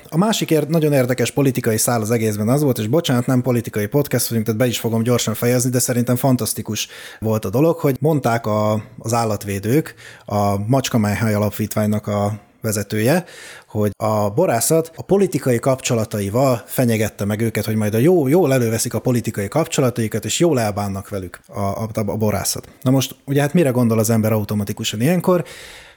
A 0.10 0.18
másik 0.18 0.52
ér- 0.52 0.68
nagyon 0.68 0.94
érdekes 0.94 1.32
politikai 1.32 1.78
szál 1.78 2.02
az 2.02 2.12
egészben 2.12 2.50
az 2.50 2.62
volt, 2.62 2.78
és 2.78 2.88
bocsánat, 2.88 3.26
nem 3.26 3.42
politikai 3.42 3.86
podcast 3.86 4.28
vagyunk, 4.28 4.46
tehát 4.46 4.62
be 4.62 4.68
is 4.68 4.80
fogom 4.80 5.04
gyorsan 5.04 5.34
fejezni, 5.34 5.70
de 5.70 5.80
szerintem 5.80 6.16
fantasztikus 6.16 6.88
volt 7.20 7.46
a 7.46 7.50
dolog, 7.50 7.78
hogy 7.78 7.98
mondták 8.00 8.46
a, 8.46 8.84
az 8.98 9.14
állatvédők, 9.14 9.96
a 10.26 10.58
Macskamelyhely 10.58 11.34
Alapítványnak 11.34 12.08
a 12.08 12.40
vezetője, 12.62 13.26
hogy 13.68 13.92
a 13.98 14.30
borászat 14.30 14.92
a 14.96 15.04
politikai 15.04 15.60
kapcsolataival 15.60 16.64
fenyegette 16.66 17.26
meg 17.26 17.42
őket, 17.42 17.66
hogy 17.66 17.76
majd 17.76 17.94
a 17.94 17.98
jó, 17.98 18.28
jól 18.28 18.54
előveszik 18.54 18.94
a 18.94 19.00
politikai 19.00 19.48
kapcsolataikat, 19.48 20.26
és 20.26 20.40
jól 20.40 20.60
elbánnak 20.60 21.10
velük 21.10 21.40
a, 21.48 21.60
a, 21.60 21.90
a 21.94 22.18
borászat. 22.18 22.70
Na 22.82 22.92
most, 22.92 23.16
ugye 23.26 23.42
hát 23.42 23.54
mire 23.54 23.70
gondol 23.70 24.00
az 24.00 24.10
ember 24.10 24.32
automatikusan 24.32 25.02
ilyenkor? 25.02 25.46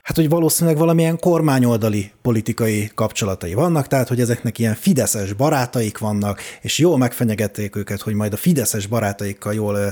Hát, 0.02 0.16
hogy 0.16 0.28
valószínűleg 0.28 0.78
valamilyen 0.78 1.18
kormányoldali 1.18 2.10
politikai 2.22 2.90
kapcsolatai 2.94 3.54
vannak, 3.54 3.86
tehát, 3.86 4.08
hogy 4.08 4.20
ezeknek 4.20 4.58
ilyen 4.58 4.74
fideszes 4.74 5.32
barátaik 5.32 5.98
vannak, 5.98 6.40
és 6.60 6.78
jól 6.78 6.98
megfenyegették 6.98 7.76
őket, 7.76 8.00
hogy 8.00 8.14
majd 8.14 8.32
a 8.32 8.36
fideszes 8.36 8.86
barátaikkal 8.86 9.54
jól 9.54 9.74
ö, 9.74 9.88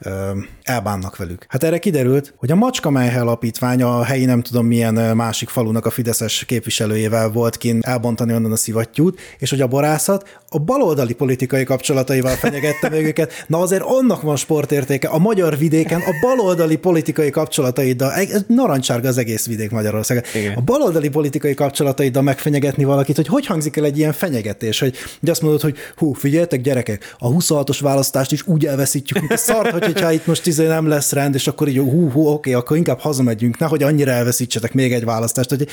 ö, 0.00 0.38
elbánnak 0.62 1.16
velük. 1.16 1.44
Hát 1.48 1.62
erre 1.64 1.78
kiderült, 1.78 2.34
hogy 2.36 2.50
a 2.50 2.54
Macska 2.54 2.90
Melyhely 2.90 3.20
Alapítvány 3.20 3.82
a 3.82 4.04
helyi 4.04 4.24
nem 4.24 4.42
tudom 4.42 4.66
milyen 4.66 5.16
másik 5.16 5.48
falunak 5.48 5.86
a 5.86 5.90
fideszes 5.90 6.44
képviselőjével 6.44 7.28
volt 7.28 7.56
kint 7.56 7.84
elbontani 7.84 8.34
onnan 8.34 8.52
a 8.52 8.56
szivattyút, 8.56 9.20
és 9.38 9.50
hogy 9.50 9.60
a 9.60 9.66
borászat 9.66 10.38
a 10.48 10.58
baloldali 10.58 11.14
politikai 11.14 11.64
kapcsolataival 11.64 12.34
fenyegette 12.34 12.88
meg 12.88 13.04
őket. 13.04 13.44
Na 13.46 13.58
azért 13.58 13.82
annak 13.82 14.22
van 14.22 14.36
sportértéke. 14.36 15.08
A 15.08 15.18
magyar 15.18 15.58
vidéken 15.58 16.00
a 16.00 16.14
baloldali 16.20 16.76
politikai 16.76 17.30
kapcsolataiddal, 17.30 18.12
ez 18.12 18.44
narancsárga 18.46 19.08
az 19.08 19.18
egész 19.18 19.46
vidék 19.50 19.70
Magyarország. 19.70 20.26
Igen. 20.34 20.52
A 20.56 20.60
baloldali 20.60 21.08
politikai 21.08 21.54
kapcsolataiddal 21.54 22.22
megfenyegetni 22.22 22.84
valakit, 22.84 23.16
hogy 23.16 23.26
hogy 23.26 23.46
hangzik 23.46 23.76
el 23.76 23.84
egy 23.84 23.98
ilyen 23.98 24.12
fenyegetés, 24.12 24.78
hogy, 24.78 24.96
hogy 25.20 25.30
azt 25.30 25.42
mondod, 25.42 25.60
hogy 25.60 25.76
hú, 25.96 26.12
figyeljetek 26.12 26.60
gyerekek, 26.60 27.14
a 27.18 27.28
26-os 27.28 27.78
választást 27.80 28.32
is 28.32 28.46
úgy 28.46 28.66
elveszítjük, 28.66 29.18
mint 29.18 29.32
a 29.32 29.36
szart, 29.36 29.70
hogy, 29.70 29.84
hogyha 29.84 30.12
itt 30.12 30.26
most 30.26 30.46
izé 30.46 30.66
nem 30.66 30.88
lesz 30.88 31.12
rend, 31.12 31.34
és 31.34 31.46
akkor 31.46 31.68
így 31.68 31.76
hú, 31.76 32.10
hú, 32.10 32.26
oké, 32.26 32.52
akkor 32.52 32.76
inkább 32.76 32.98
hazamegyünk, 32.98 33.58
nehogy 33.58 33.82
annyira 33.82 34.10
elveszítsetek 34.10 34.72
még 34.72 34.92
egy 34.92 35.04
választást. 35.04 35.48
Hogy, 35.48 35.68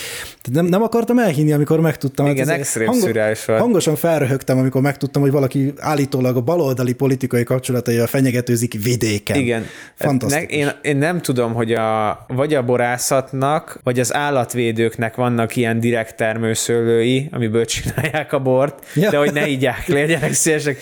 nem, 0.52 0.66
nem 0.66 0.82
akartam 0.82 1.20
elhinni, 1.20 1.52
amikor 1.52 1.80
megtudtam. 1.80 2.26
Hát 2.26 2.36
Igen, 2.36 2.50
extrém 2.50 2.92
volt. 3.00 3.46
Hangosan 3.46 3.96
felröhögtem, 3.96 4.58
amikor 4.58 4.82
megtudtam, 4.82 5.22
hogy 5.22 5.32
valaki 5.32 5.74
állítólag 5.78 6.36
a 6.36 6.42
baloldali 6.42 6.94
politikai 6.94 7.44
kapcsolataival 7.44 8.08
fenyegetőzik 8.08 8.84
vidéken. 8.84 9.38
Igen. 9.38 9.66
Fantasztikus. 9.96 10.50
Ne, 10.50 10.58
én, 10.58 10.72
én 10.82 10.98
nem 10.98 11.22
tudom, 11.22 11.54
hogy 11.54 11.74
a, 11.74 12.26
vagy 12.28 12.54
a 12.54 12.64
borászatnak, 12.64 13.67
vagy 13.84 14.00
az 14.00 14.14
állatvédőknek 14.14 15.16
vannak 15.16 15.56
ilyen 15.56 15.80
direkt 15.80 16.16
termőszőlői, 16.16 17.30
amiből 17.32 17.66
csinálják 17.66 18.34
a 18.34 18.40
bort, 18.40 18.86
Ja. 18.96 19.10
de 19.10 19.18
hogy 19.18 19.34
ne 19.34 19.48
igyák, 19.48 19.88
legyenek 19.88 20.34
szívesek. 20.34 20.78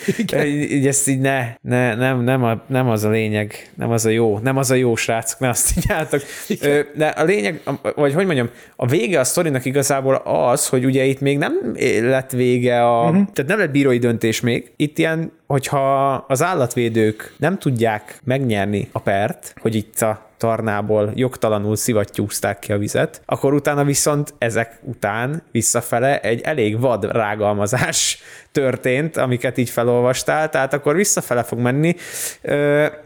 Így 0.46 0.86
ezt 0.86 1.08
így 1.08 1.18
ne, 1.18 1.48
ne 1.60 1.94
nem, 1.94 2.20
nem, 2.20 2.44
a, 2.44 2.62
nem 2.66 2.88
az 2.88 3.04
a 3.04 3.10
lényeg, 3.10 3.70
nem 3.74 3.90
az 3.90 4.06
a 4.06 4.10
jó, 4.10 4.38
nem 4.38 4.56
az 4.56 4.70
a 4.70 4.74
jó 4.74 4.96
srácok, 4.96 5.38
ne 5.38 5.48
azt 5.48 5.76
igyátok. 5.76 6.20
Ö, 6.60 6.80
De 6.94 7.06
a 7.06 7.24
lényeg, 7.24 7.60
vagy 7.94 8.14
hogy 8.14 8.26
mondjam, 8.26 8.50
a 8.76 8.86
vége 8.86 9.20
a 9.20 9.24
sztorinak 9.24 9.64
igazából 9.64 10.14
az, 10.14 10.68
hogy 10.68 10.84
ugye 10.84 11.04
itt 11.04 11.20
még 11.20 11.38
nem 11.38 11.76
lett 12.00 12.30
vége 12.30 12.84
a, 12.84 13.02
uh-huh. 13.02 13.26
tehát 13.32 13.50
nem 13.50 13.58
lett 13.58 13.70
bírói 13.70 13.98
döntés 13.98 14.40
még. 14.40 14.72
Itt 14.76 14.98
ilyen, 14.98 15.32
hogyha 15.46 16.12
az 16.12 16.42
állatvédők 16.42 17.34
nem 17.38 17.58
tudják 17.58 18.20
megnyerni 18.24 18.88
a 18.92 18.98
pert, 18.98 19.54
hogy 19.60 19.74
itt 19.74 20.00
a 20.00 20.25
tarnából 20.36 21.12
jogtalanul 21.14 21.76
szivattyúzták 21.76 22.58
ki 22.58 22.72
a 22.72 22.78
vizet, 22.78 23.22
akkor 23.26 23.54
utána 23.54 23.84
viszont 23.84 24.34
ezek 24.38 24.78
után 24.82 25.42
visszafele 25.50 26.20
egy 26.20 26.40
elég 26.40 26.80
vad 26.80 27.04
rágalmazás 27.04 28.18
történt, 28.52 29.16
amiket 29.16 29.58
így 29.58 29.70
felolvastál, 29.70 30.48
tehát 30.48 30.72
akkor 30.72 30.94
visszafele 30.94 31.42
fog 31.42 31.58
menni. 31.58 31.94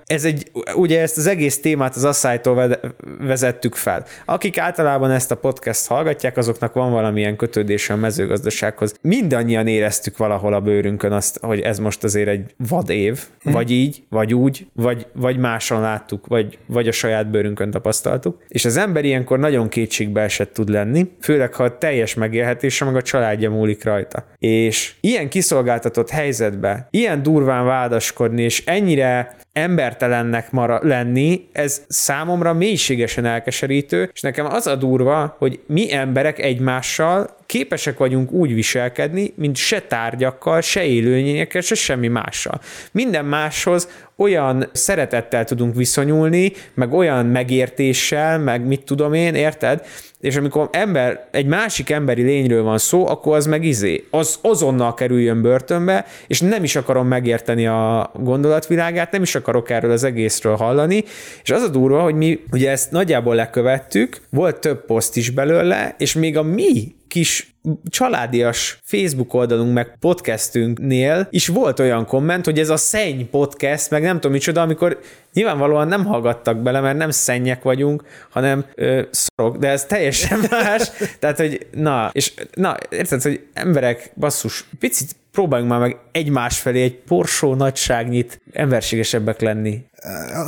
Ez 0.05 0.24
egy, 0.24 0.51
ugye 0.74 1.01
ezt 1.01 1.16
az 1.16 1.26
egész 1.26 1.61
témát 1.61 1.97
az 1.97 2.05
asszálytól 2.05 2.78
vezettük 3.20 3.74
fel. 3.74 4.05
Akik 4.24 4.59
általában 4.59 5.11
ezt 5.11 5.31
a 5.31 5.37
podcast 5.37 5.87
hallgatják, 5.87 6.37
azoknak 6.37 6.72
van 6.72 6.93
valamilyen 6.93 7.37
kötődése 7.37 7.93
a 7.93 7.97
mezőgazdasághoz. 7.97 8.95
Mindannyian 9.01 9.66
éreztük 9.66 10.16
valahol 10.16 10.53
a 10.53 10.61
bőrünkön 10.61 11.12
azt, 11.12 11.39
hogy 11.41 11.61
ez 11.61 11.78
most 11.78 12.05
azért 12.05 12.28
egy 12.28 12.55
vad 12.57 12.91
év, 12.91 13.20
vagy 13.43 13.70
így, 13.70 14.03
vagy 14.09 14.35
úgy, 14.35 14.66
vagy, 14.72 15.07
vagy 15.12 15.37
máson 15.37 15.81
láttuk, 15.81 16.26
vagy, 16.26 16.59
vagy 16.66 16.89
a 16.89 16.93
saját 16.93 17.20
bőrünkön 17.27 17.71
tapasztaltuk. 17.71 18.45
És 18.49 18.64
az 18.64 18.77
ember 18.77 19.05
ilyenkor 19.05 19.39
nagyon 19.39 19.68
kétségbe 19.68 20.21
esett 20.21 20.53
tud 20.53 20.68
lenni, 20.68 21.11
főleg 21.21 21.55
ha 21.55 21.64
a 21.64 21.79
teljes 21.79 22.14
megélhetése 22.14 22.85
meg 22.85 22.97
a 22.97 23.03
családja 23.03 23.51
múlik 23.51 23.85
rajta. 23.85 24.25
És 24.39 24.95
ilyen 25.01 25.29
kiszolgáltatott 25.29 26.11
helyzetbe, 26.11 26.89
ilyen 26.91 27.23
durván 27.23 27.64
vádaskodni, 27.64 28.43
és 28.43 28.64
ennyire 28.66 29.37
embertelennek 29.53 30.51
mara 30.51 30.78
lenni, 30.82 31.48
ez 31.53 31.84
számomra 31.88 32.53
mélységesen 32.53 33.24
elkeserítő, 33.24 34.11
és 34.12 34.20
nekem 34.20 34.46
az 34.46 34.66
a 34.66 34.76
durva, 34.76 35.34
hogy 35.38 35.61
mi 35.66 35.92
emberek 35.92 36.38
egymással 36.38 37.36
képesek 37.46 37.98
vagyunk 37.98 38.32
úgy 38.32 38.55
viselkedni, 38.55 39.32
mint 39.36 39.57
se 39.57 39.80
tárgyakkal, 39.80 40.61
se 40.61 40.84
élőlényekkel, 40.84 41.61
se 41.61 41.74
semmi 41.74 42.09
mással. 42.09 42.61
Minden 42.92 43.24
máshoz 43.24 43.88
olyan 44.16 44.68
szeretettel 44.72 45.44
tudunk 45.44 45.74
viszonyulni, 45.74 46.53
meg 46.74 46.92
olyan 46.92 47.26
megértéssel, 47.26 48.38
meg 48.38 48.66
mit 48.66 48.84
tudom 48.84 49.14
én, 49.14 49.34
érted? 49.34 49.86
És 50.21 50.37
amikor 50.37 50.68
ember, 50.73 51.29
egy 51.31 51.47
másik 51.47 51.91
emberi 51.91 52.23
lényről 52.23 52.62
van 52.62 52.79
szó, 52.79 53.09
akkor 53.09 53.37
az 53.37 53.47
meg 53.47 53.64
izé, 53.64 54.05
az 54.11 54.39
azonnal 54.43 54.95
kerüljön 54.95 55.43
börtönbe, 55.43 56.07
és 56.27 56.41
nem 56.41 56.64
is 56.64 56.77
akarom 56.77 57.07
megérteni 57.07 57.66
a 57.66 58.11
gondolatvilágát, 58.14 59.12
nem 59.12 59.23
is 59.23 59.35
akarok 59.35 59.71
erről 59.71 59.91
az 59.91 60.05
egészről 60.05 60.57
hallani, 60.57 61.05
és 61.43 61.51
az 61.51 61.62
a 61.62 61.68
durva, 61.68 62.03
hogy 62.03 62.14
mi 62.14 62.41
ugye 62.53 62.71
ezt 62.71 62.91
nagyjából 62.91 63.35
lekövettük, 63.35 64.21
volt 64.31 64.61
több 64.61 64.85
poszt 64.85 65.16
is 65.16 65.31
belőle, 65.31 65.95
és 65.99 66.14
még 66.14 66.37
a 66.37 66.43
mi 66.43 66.95
kis 67.11 67.54
családias 67.88 68.78
Facebook 68.82 69.34
oldalunk 69.34 69.74
meg 69.74 69.96
podcastünknél 69.98 71.26
is 71.30 71.48
volt 71.48 71.80
olyan 71.80 72.06
komment, 72.06 72.44
hogy 72.44 72.58
ez 72.58 72.68
a 72.68 72.76
szenny 72.76 73.22
podcast, 73.30 73.90
meg 73.90 74.02
nem 74.02 74.14
tudom 74.14 74.32
micsoda, 74.32 74.62
amikor 74.62 75.00
nyilvánvalóan 75.32 75.88
nem 75.88 76.04
hallgattak 76.04 76.62
bele, 76.62 76.80
mert 76.80 76.96
nem 76.96 77.11
szennyek 77.11 77.62
vagyunk, 77.62 78.04
hanem 78.30 78.64
ö, 78.74 79.02
szarok, 79.11 79.56
de 79.56 79.68
ez 79.68 79.84
teljesen 79.84 80.40
más. 80.50 80.90
Tehát, 81.18 81.36
hogy 81.36 81.66
na, 81.72 82.11
és 82.12 82.32
na, 82.54 82.76
érted, 82.88 83.22
hogy 83.22 83.40
emberek, 83.52 84.11
basszus, 84.16 84.64
picit 84.78 85.16
próbáljunk 85.33 85.70
már 85.70 85.81
meg 85.81 85.97
egymás 86.12 86.59
felé 86.59 86.83
egy 86.83 86.97
porsó 86.97 87.55
nagyságnyit 87.55 88.41
emberségesebbek 88.53 89.41
lenni. 89.41 89.85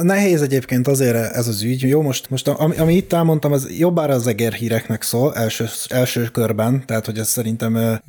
Nehéz 0.03 0.43
egyébként 0.43 0.89
azért 0.89 1.17
ez 1.17 1.49
az 1.49 1.63
ügy. 1.63 1.83
Jó, 1.83 2.03
most, 2.03 2.31
most 2.31 2.49
ami, 2.49 2.77
ami 2.77 2.95
itt 2.95 3.13
elmondtam, 3.13 3.53
az 3.53 3.79
jobbára 3.79 4.15
az 4.15 4.27
eger 4.27 4.53
híreknek 4.53 5.03
szól 5.03 5.35
első, 5.35 5.65
első 5.89 6.25
körben, 6.25 6.87
tehát 6.87 7.07
hogy 7.07 7.19
ez 7.19 7.29
szerintem 7.29 8.01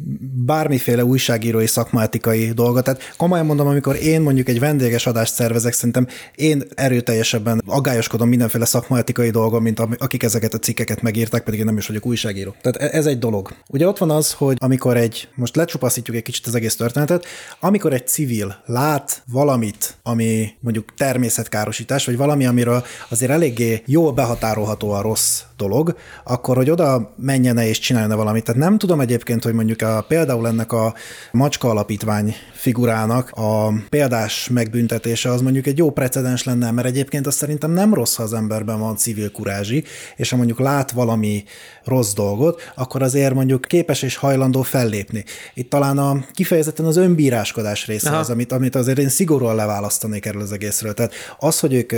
bármiféle 0.46 1.06
újságírói 1.06 1.68
szakmatikai 1.68 2.52
dolga. 2.52 2.82
Tehát 2.82 3.14
komolyan 3.18 3.46
mondom, 3.46 3.68
amikor 3.68 3.96
én 3.96 4.22
mondjuk 4.22 4.50
egy 4.50 4.60
vendéges 4.60 5.06
adást 5.08 5.34
szervezek, 5.34 5.74
szerintem 5.74 6.08
én 6.36 6.64
erőteljesebben 6.76 7.62
agályoskodom 7.66 8.30
mindenféle 8.30 8.66
szakmatikai 8.66 9.30
dolgon, 9.30 9.62
mint 9.62 9.80
akik 9.80 10.24
ezeket 10.24 10.54
a 10.54 10.60
cikkeket 10.60 11.02
megírták, 11.02 11.44
pedig 11.44 11.60
én 11.60 11.66
nem 11.66 11.78
is 11.78 11.88
vagyok 11.88 12.06
újságíró. 12.06 12.56
Tehát 12.62 12.94
e- 12.94 12.98
ez 12.98 13.06
egy 13.06 13.20
dolog. 13.20 13.54
Ugye 13.68 13.88
ott 13.88 13.98
van 13.98 14.12
az, 14.12 14.34
hogy 14.34 14.58
amikor 14.60 14.98
egy, 14.98 15.28
most 15.36 15.56
lecsupaszítjuk 15.56 16.16
egy 16.16 16.24
kicsit 16.24 16.48
az 16.48 16.56
egész 16.56 16.73
történetet, 16.76 17.26
amikor 17.60 17.94
egy 17.94 18.08
civil 18.08 18.56
lát 18.66 19.24
valamit, 19.32 19.98
ami 20.04 20.52
mondjuk 20.60 20.94
természetkárosítás, 20.98 22.06
vagy 22.06 22.18
valami, 22.18 22.46
amiről 22.46 22.84
azért 23.10 23.32
eléggé 23.32 23.84
jól 23.86 24.12
behatárolható 24.12 24.92
a 24.92 25.02
rossz 25.02 25.42
dolog, 25.58 25.96
akkor 26.24 26.56
hogy 26.56 26.70
oda 26.70 27.14
menjene 27.18 27.68
és 27.68 27.80
csinálna 27.80 28.16
valamit. 28.16 28.44
Tehát 28.44 28.62
nem 28.62 28.78
tudom 28.78 29.00
egyébként, 29.00 29.44
hogy 29.44 29.54
mondjuk 29.54 29.82
a, 29.82 30.06
például 30.08 30.48
ennek 30.48 30.72
a 30.72 30.94
macska 31.32 31.70
alapítvány 31.70 32.36
figurának 32.54 33.30
a 33.30 33.74
példás 33.90 34.50
megbüntetése 34.50 35.32
az 35.32 35.42
mondjuk 35.42 35.68
egy 35.68 35.78
jó 35.78 35.92
precedens 35.92 36.44
lenne, 36.44 36.72
mert 36.72 36.88
egyébként 36.88 37.28
azt 37.28 37.38
szerintem 37.38 37.72
nem 37.72 37.94
rossz, 37.94 38.16
ha 38.16 38.24
az 38.24 38.34
emberben 38.34 38.80
van 38.80 38.98
civil 38.98 39.32
kurázsi, 39.32 39.84
és 40.16 40.30
ha 40.30 40.36
mondjuk 40.36 40.60
lát 40.60 40.92
valami 40.92 41.44
rossz 41.84 42.14
dolgot, 42.14 42.72
akkor 42.76 43.02
azért 43.02 43.34
mondjuk 43.34 43.62
képes 43.62 44.02
és 44.02 44.16
hajlandó 44.16 44.62
fellépni. 44.62 45.24
Itt 45.54 45.70
talán 45.70 45.98
a 45.98 46.26
kifejezetten 46.54 46.86
az 46.86 46.98
önbíráskodás 46.98 47.88
része 47.88 48.10
Aha. 48.10 48.20
az, 48.20 48.30
amit, 48.30 48.52
amit 48.52 48.76
azért 48.76 48.98
én 48.98 49.10
szigorúan 49.10 49.56
leválasztanék 49.56 50.26
erről 50.26 50.42
az 50.42 50.52
egészről. 50.52 50.94
Tehát 50.94 51.14
az, 51.40 51.60
hogy 51.60 51.74
ők 51.74 51.94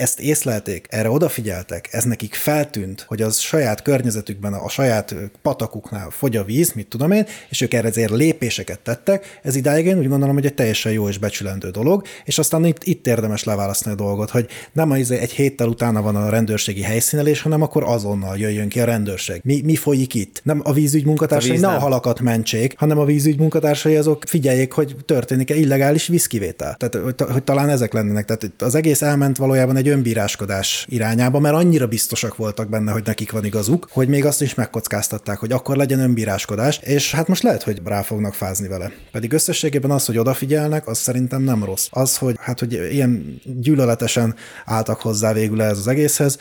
ezt 0.00 0.20
észlelték, 0.20 0.86
erre 0.90 1.10
odafigyeltek, 1.10 1.88
ez 1.90 2.04
nekik 2.04 2.34
feltűnt, 2.34 3.04
hogy 3.08 3.22
az 3.22 3.38
saját 3.38 3.82
környezetükben, 3.82 4.52
a 4.52 4.68
saját 4.68 5.14
patakuknál 5.42 6.10
fogy 6.10 6.36
a 6.36 6.44
víz, 6.44 6.72
mit 6.72 6.88
tudom 6.88 7.10
én, 7.10 7.26
és 7.48 7.60
ők 7.60 7.72
erre 7.72 7.88
ezért 7.88 8.10
lépéseket 8.10 8.80
tettek, 8.80 9.38
ez 9.42 9.56
idáig 9.56 9.86
én 9.86 9.98
úgy 9.98 10.08
gondolom, 10.08 10.34
hogy 10.34 10.46
egy 10.46 10.54
teljesen 10.54 10.92
jó 10.92 11.08
és 11.08 11.18
becsülendő 11.18 11.70
dolog, 11.70 12.06
és 12.24 12.38
aztán 12.38 12.64
itt, 12.64 12.84
itt 12.84 13.06
érdemes 13.06 13.44
leválasztani 13.44 13.94
a 13.94 13.98
dolgot, 13.98 14.30
hogy 14.30 14.46
nem 14.72 14.90
az 14.90 15.10
egy 15.10 15.30
héttel 15.30 15.68
utána 15.68 16.02
van 16.02 16.16
a 16.16 16.28
rendőrségi 16.28 16.82
helyszínelés, 16.82 17.42
hanem 17.42 17.62
akkor 17.62 17.82
azonnal 17.86 18.36
jöjjön 18.38 18.68
ki 18.68 18.80
a 18.80 18.84
rendőrség. 18.84 19.40
Mi, 19.44 19.60
mi 19.64 19.76
folyik 19.76 20.14
itt? 20.14 20.40
Nem 20.44 20.60
a 20.64 20.72
vízügy 20.72 21.04
munkatársai, 21.04 21.50
víz 21.50 21.60
ne 21.60 21.68
a 21.68 21.78
halakat 21.78 22.20
mentsék, 22.20 22.74
hanem 22.76 22.98
a 22.98 23.04
vízügy 23.04 23.38
munkatársai 23.38 23.96
azok 23.96 24.24
figyeljék, 24.26 24.72
hogy 24.72 24.96
történik-e 25.06 25.54
illegális 25.54 26.06
vízkivétel. 26.06 26.74
Tehát, 26.78 26.94
hogy, 26.94 27.30
hogy 27.32 27.42
talán 27.42 27.68
ezek 27.68 27.92
lennének. 27.92 28.24
Tehát 28.24 28.50
az 28.58 28.74
egész 28.74 29.02
elment 29.02 29.36
valójában 29.36 29.76
egy 29.76 29.88
önbíráskodás 29.90 30.86
irányába, 30.88 31.38
mert 31.38 31.54
annyira 31.54 31.86
biztosak 31.86 32.36
voltak 32.36 32.68
benne, 32.68 32.92
hogy 32.92 33.02
nekik 33.04 33.32
van 33.32 33.44
igazuk, 33.44 33.88
hogy 33.90 34.08
még 34.08 34.24
azt 34.24 34.42
is 34.42 34.54
megkockáztatták, 34.54 35.38
hogy 35.38 35.52
akkor 35.52 35.76
legyen 35.76 36.00
önbíráskodás, 36.00 36.78
és 36.82 37.12
hát 37.12 37.28
most 37.28 37.42
lehet, 37.42 37.62
hogy 37.62 37.80
rá 37.84 38.02
fognak 38.02 38.34
fázni 38.34 38.68
vele. 38.68 38.92
Pedig 39.12 39.32
összességében 39.32 39.90
az, 39.90 40.06
hogy 40.06 40.18
odafigyelnek, 40.18 40.86
az 40.86 40.98
szerintem 40.98 41.42
nem 41.42 41.64
rossz. 41.64 41.86
Az, 41.90 42.16
hogy 42.16 42.36
hát, 42.38 42.58
hogy 42.58 42.72
ilyen 42.72 43.40
gyűlöletesen 43.44 44.34
álltak 44.64 45.00
hozzá 45.00 45.32
végül 45.32 45.62
ez 45.62 45.78
az 45.78 45.88
egészhez, 45.88 46.38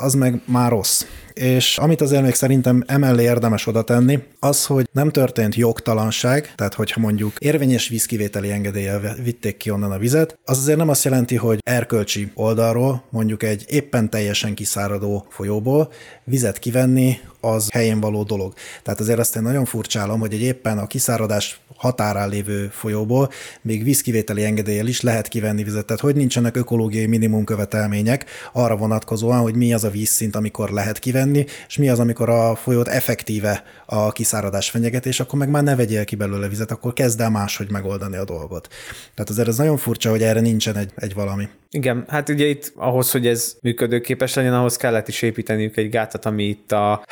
az 0.00 0.14
meg 0.14 0.40
már 0.44 0.70
rossz. 0.70 1.04
És 1.32 1.78
amit 1.78 2.00
azért 2.00 2.22
még 2.22 2.34
szerintem 2.34 2.82
emellé 2.86 3.22
érdemes 3.22 3.66
oda 3.66 3.82
tenni, 3.82 4.18
az, 4.40 4.66
hogy 4.66 4.88
nem 4.92 5.10
történt 5.10 5.54
jogtalanság, 5.54 6.52
tehát 6.54 6.74
hogyha 6.74 7.00
mondjuk 7.00 7.32
érvényes 7.38 7.88
vízkivételi 7.88 8.50
engedéllyel 8.50 9.16
vitték 9.22 9.56
ki 9.56 9.70
onnan 9.70 9.90
a 9.92 9.98
vizet, 9.98 10.38
az 10.44 10.58
azért 10.58 10.78
nem 10.78 10.88
azt 10.88 11.04
jelenti, 11.04 11.36
hogy 11.36 11.58
erkölcsi 11.62 12.30
oldalról 12.34 13.02
mondjuk 13.10 13.42
egy 13.42 13.64
éppen 13.68 14.10
teljesen 14.10 14.54
kiszáradó 14.54 15.26
folyóból 15.28 15.92
vizet 16.24 16.58
kivenni, 16.58 17.18
az 17.40 17.70
helyén 17.72 18.00
való 18.00 18.22
dolog. 18.22 18.54
Tehát 18.82 19.00
azért 19.00 19.18
azt 19.18 19.36
én 19.36 19.42
nagyon 19.42 19.64
furcsálom, 19.64 20.20
hogy 20.20 20.32
egy 20.32 20.40
éppen 20.40 20.78
a 20.78 20.86
kiszáradás 20.86 21.60
határán 21.76 22.28
lévő 22.28 22.68
folyóból 22.72 23.30
még 23.62 23.84
vízkivételi 23.84 24.44
engedéllyel 24.44 24.86
is 24.86 25.00
lehet 25.00 25.28
kivenni 25.28 25.62
vizet. 25.62 25.86
Tehát 25.86 26.02
hogy 26.02 26.16
nincsenek 26.16 26.56
ökológiai 26.56 27.06
minimum 27.06 27.44
követelmények 27.44 28.26
arra 28.52 28.76
vonatkozóan, 28.76 29.40
hogy 29.40 29.54
mi 29.54 29.74
az 29.74 29.84
a 29.84 29.90
vízszint, 29.90 30.36
amikor 30.36 30.70
lehet 30.70 30.98
kivenni, 30.98 31.44
és 31.68 31.76
mi 31.76 31.88
az, 31.88 31.98
amikor 31.98 32.28
a 32.28 32.54
folyót 32.54 32.88
effektíve 32.88 33.62
a 33.86 34.12
kiszáradás 34.12 34.70
fenyegetés, 34.70 35.20
akkor 35.20 35.38
meg 35.38 35.48
már 35.48 35.62
ne 35.62 35.76
vegyél 35.76 36.04
ki 36.04 36.16
belőle 36.16 36.48
vizet, 36.48 36.70
akkor 36.70 36.92
kezd 36.92 37.20
el 37.20 37.30
máshogy 37.30 37.70
megoldani 37.70 38.16
a 38.16 38.24
dolgot. 38.24 38.68
Tehát 39.14 39.30
azért 39.30 39.48
ez 39.48 39.56
nagyon 39.56 39.76
furcsa, 39.76 40.10
hogy 40.10 40.22
erre 40.22 40.40
nincsen 40.40 40.76
egy, 40.76 40.92
egy 40.96 41.14
valami. 41.14 41.48
Igen, 41.70 42.04
hát 42.08 42.28
ugye 42.28 42.46
itt 42.46 42.72
ahhoz, 42.76 43.10
hogy 43.10 43.26
ez 43.26 43.56
működőképes 43.62 44.34
legyen, 44.34 44.54
ahhoz 44.54 44.76
kellett 44.76 45.08
is 45.08 45.22
építeniük 45.22 45.76
egy 45.76 45.88
gátat, 45.88 46.24
ami 46.24 46.44
itt 46.44 46.72
a, 46.72 47.04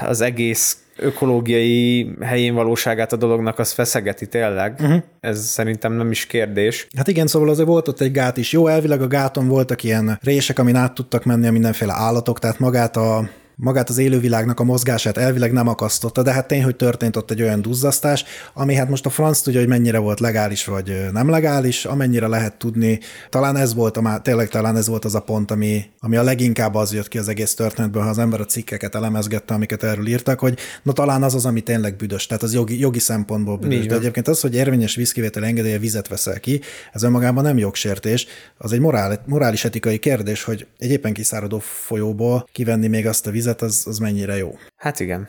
az 0.00 0.20
egész 0.20 0.78
ökológiai 0.96 2.10
helyén 2.20 2.54
valóságát 2.54 3.12
a 3.12 3.16
dolognak 3.16 3.58
az 3.58 3.72
feszegeti 3.72 4.26
tényleg. 4.26 4.74
Uh-huh. 4.80 5.02
Ez 5.20 5.46
szerintem 5.46 5.92
nem 5.92 6.10
is 6.10 6.26
kérdés. 6.26 6.86
Hát 6.96 7.08
igen, 7.08 7.26
szóval 7.26 7.48
azért 7.48 7.68
volt 7.68 7.88
ott 7.88 8.00
egy 8.00 8.12
gát 8.12 8.36
is. 8.36 8.52
Jó, 8.52 8.66
elvileg 8.66 9.02
a 9.02 9.06
gáton 9.06 9.48
voltak 9.48 9.82
ilyen 9.82 10.18
rések, 10.22 10.58
amin 10.58 10.76
át 10.76 10.94
tudtak 10.94 11.24
menni 11.24 11.46
a 11.46 11.52
mindenféle 11.52 11.92
állatok, 11.92 12.38
tehát 12.38 12.58
magát 12.58 12.96
a 12.96 13.28
magát 13.60 13.88
az 13.88 13.98
élővilágnak 13.98 14.60
a 14.60 14.64
mozgását 14.64 15.16
elvileg 15.16 15.52
nem 15.52 15.68
akasztotta, 15.68 16.22
de 16.22 16.32
hát 16.32 16.46
tény, 16.46 16.64
hogy 16.64 16.76
történt 16.76 17.16
ott 17.16 17.30
egy 17.30 17.42
olyan 17.42 17.62
duzzasztás, 17.62 18.24
ami 18.54 18.74
hát 18.74 18.88
most 18.88 19.06
a 19.06 19.10
franc 19.10 19.40
tudja, 19.40 19.60
hogy 19.60 19.68
mennyire 19.68 19.98
volt 19.98 20.20
legális 20.20 20.64
vagy 20.64 21.08
nem 21.12 21.28
legális, 21.28 21.84
amennyire 21.84 22.26
lehet 22.26 22.58
tudni. 22.58 23.00
Talán 23.28 23.56
ez 23.56 23.74
volt, 23.74 23.96
a, 23.96 24.20
tényleg 24.22 24.48
talán 24.48 24.76
ez 24.76 24.88
volt 24.88 25.04
az 25.04 25.14
a 25.14 25.20
pont, 25.20 25.50
ami, 25.50 25.84
ami 26.00 26.16
a 26.16 26.22
leginkább 26.22 26.74
az 26.74 26.92
jött 26.92 27.08
ki 27.08 27.18
az 27.18 27.28
egész 27.28 27.54
történetből, 27.54 28.02
ha 28.02 28.08
az 28.08 28.18
ember 28.18 28.40
a 28.40 28.44
cikkeket 28.44 28.94
elemezgette, 28.94 29.54
amiket 29.54 29.82
erről 29.82 30.06
írtak, 30.06 30.38
hogy 30.38 30.58
na 30.82 30.92
talán 30.92 31.22
az 31.22 31.34
az, 31.34 31.46
ami 31.46 31.60
tényleg 31.60 31.96
büdös, 31.96 32.26
tehát 32.26 32.42
az 32.42 32.54
jogi, 32.54 32.80
jogi 32.80 32.98
szempontból 32.98 33.56
büdös. 33.56 33.86
De 33.86 33.94
egyébként 33.94 34.28
az, 34.28 34.40
hogy 34.40 34.54
érvényes 34.54 34.94
vízkivétel 34.94 35.44
engedélye 35.44 35.78
vizet 35.78 36.08
veszel 36.08 36.40
ki, 36.40 36.60
ez 36.92 37.02
önmagában 37.02 37.44
nem 37.44 37.58
jogsértés, 37.58 38.26
az 38.58 38.72
egy 38.72 38.80
morál, 38.80 39.22
morális 39.26 39.64
etikai 39.64 39.98
kérdés, 39.98 40.44
hogy 40.44 40.66
egy 40.78 40.90
éppen 40.90 41.12
kiszáradó 41.12 41.58
folyóból 41.58 42.48
kivenni 42.52 42.86
még 42.86 43.06
azt 43.06 43.26
a 43.26 43.30
vizet, 43.30 43.49
az, 43.58 43.82
az 43.86 43.98
mennyire 43.98 44.36
jó. 44.36 44.58
Hát 44.76 45.00
igen. 45.00 45.28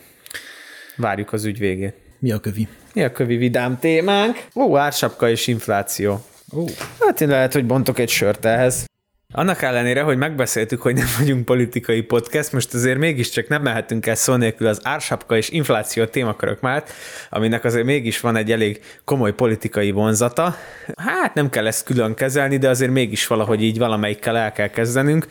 Várjuk 0.96 1.34
az 1.34 1.46
ügy 1.46 1.60
végét. 1.60 1.96
Mi 2.20 2.32
a 2.32 2.40
kövi? 2.40 2.68
Mi 2.94 3.04
a 3.04 3.12
kövi 3.12 3.36
vidám 3.36 3.80
témánk? 3.80 4.46
Ó, 4.56 4.78
ársapka 4.78 5.30
és 5.30 5.48
infláció. 5.48 6.26
Ó. 6.56 6.66
Hát 7.00 7.22
én 7.22 7.28
lehet, 7.28 7.54
hogy 7.54 7.66
bontok 7.66 8.00
egy 8.00 8.10
sört 8.10 8.46
ehhez. 8.46 8.86
Annak 9.34 9.62
ellenére, 9.62 10.02
hogy 10.02 10.18
megbeszéltük, 10.18 10.82
hogy 10.82 10.96
nem 10.96 11.08
vagyunk 11.18 11.46
politikai 11.46 12.02
podcast, 12.02 12.52
most 12.52 12.74
azért 12.74 12.98
mégiscsak 12.98 13.48
nem 13.48 13.62
mehetünk 13.62 14.06
el 14.06 14.16
szó 14.16 14.36
nélkül 14.36 14.68
az 14.68 14.80
ársapka 14.84 15.38
és 15.38 15.50
infláció 15.50 16.06
témakörök 16.06 16.62
mellett, 16.62 16.90
aminek 17.30 17.64
azért 17.64 17.86
mégis 17.86 18.20
van 18.20 18.36
egy 18.36 18.52
elég 18.52 18.82
komoly 19.06 19.34
politikai 19.34 19.92
vonzata. 19.92 20.56
Hát 20.96 21.34
nem 21.34 21.50
kell 21.50 21.68
ezt 21.68 21.86
külön 21.86 22.14
kezelni, 22.14 22.58
de 22.58 22.70
azért 22.70 22.92
mégis 22.92 23.28
valahogy 23.28 23.64
így 23.64 23.78
valamelyikkel 23.78 24.38
el 24.38 24.52
kell 24.52 24.70
kezdenünk. 24.70 25.28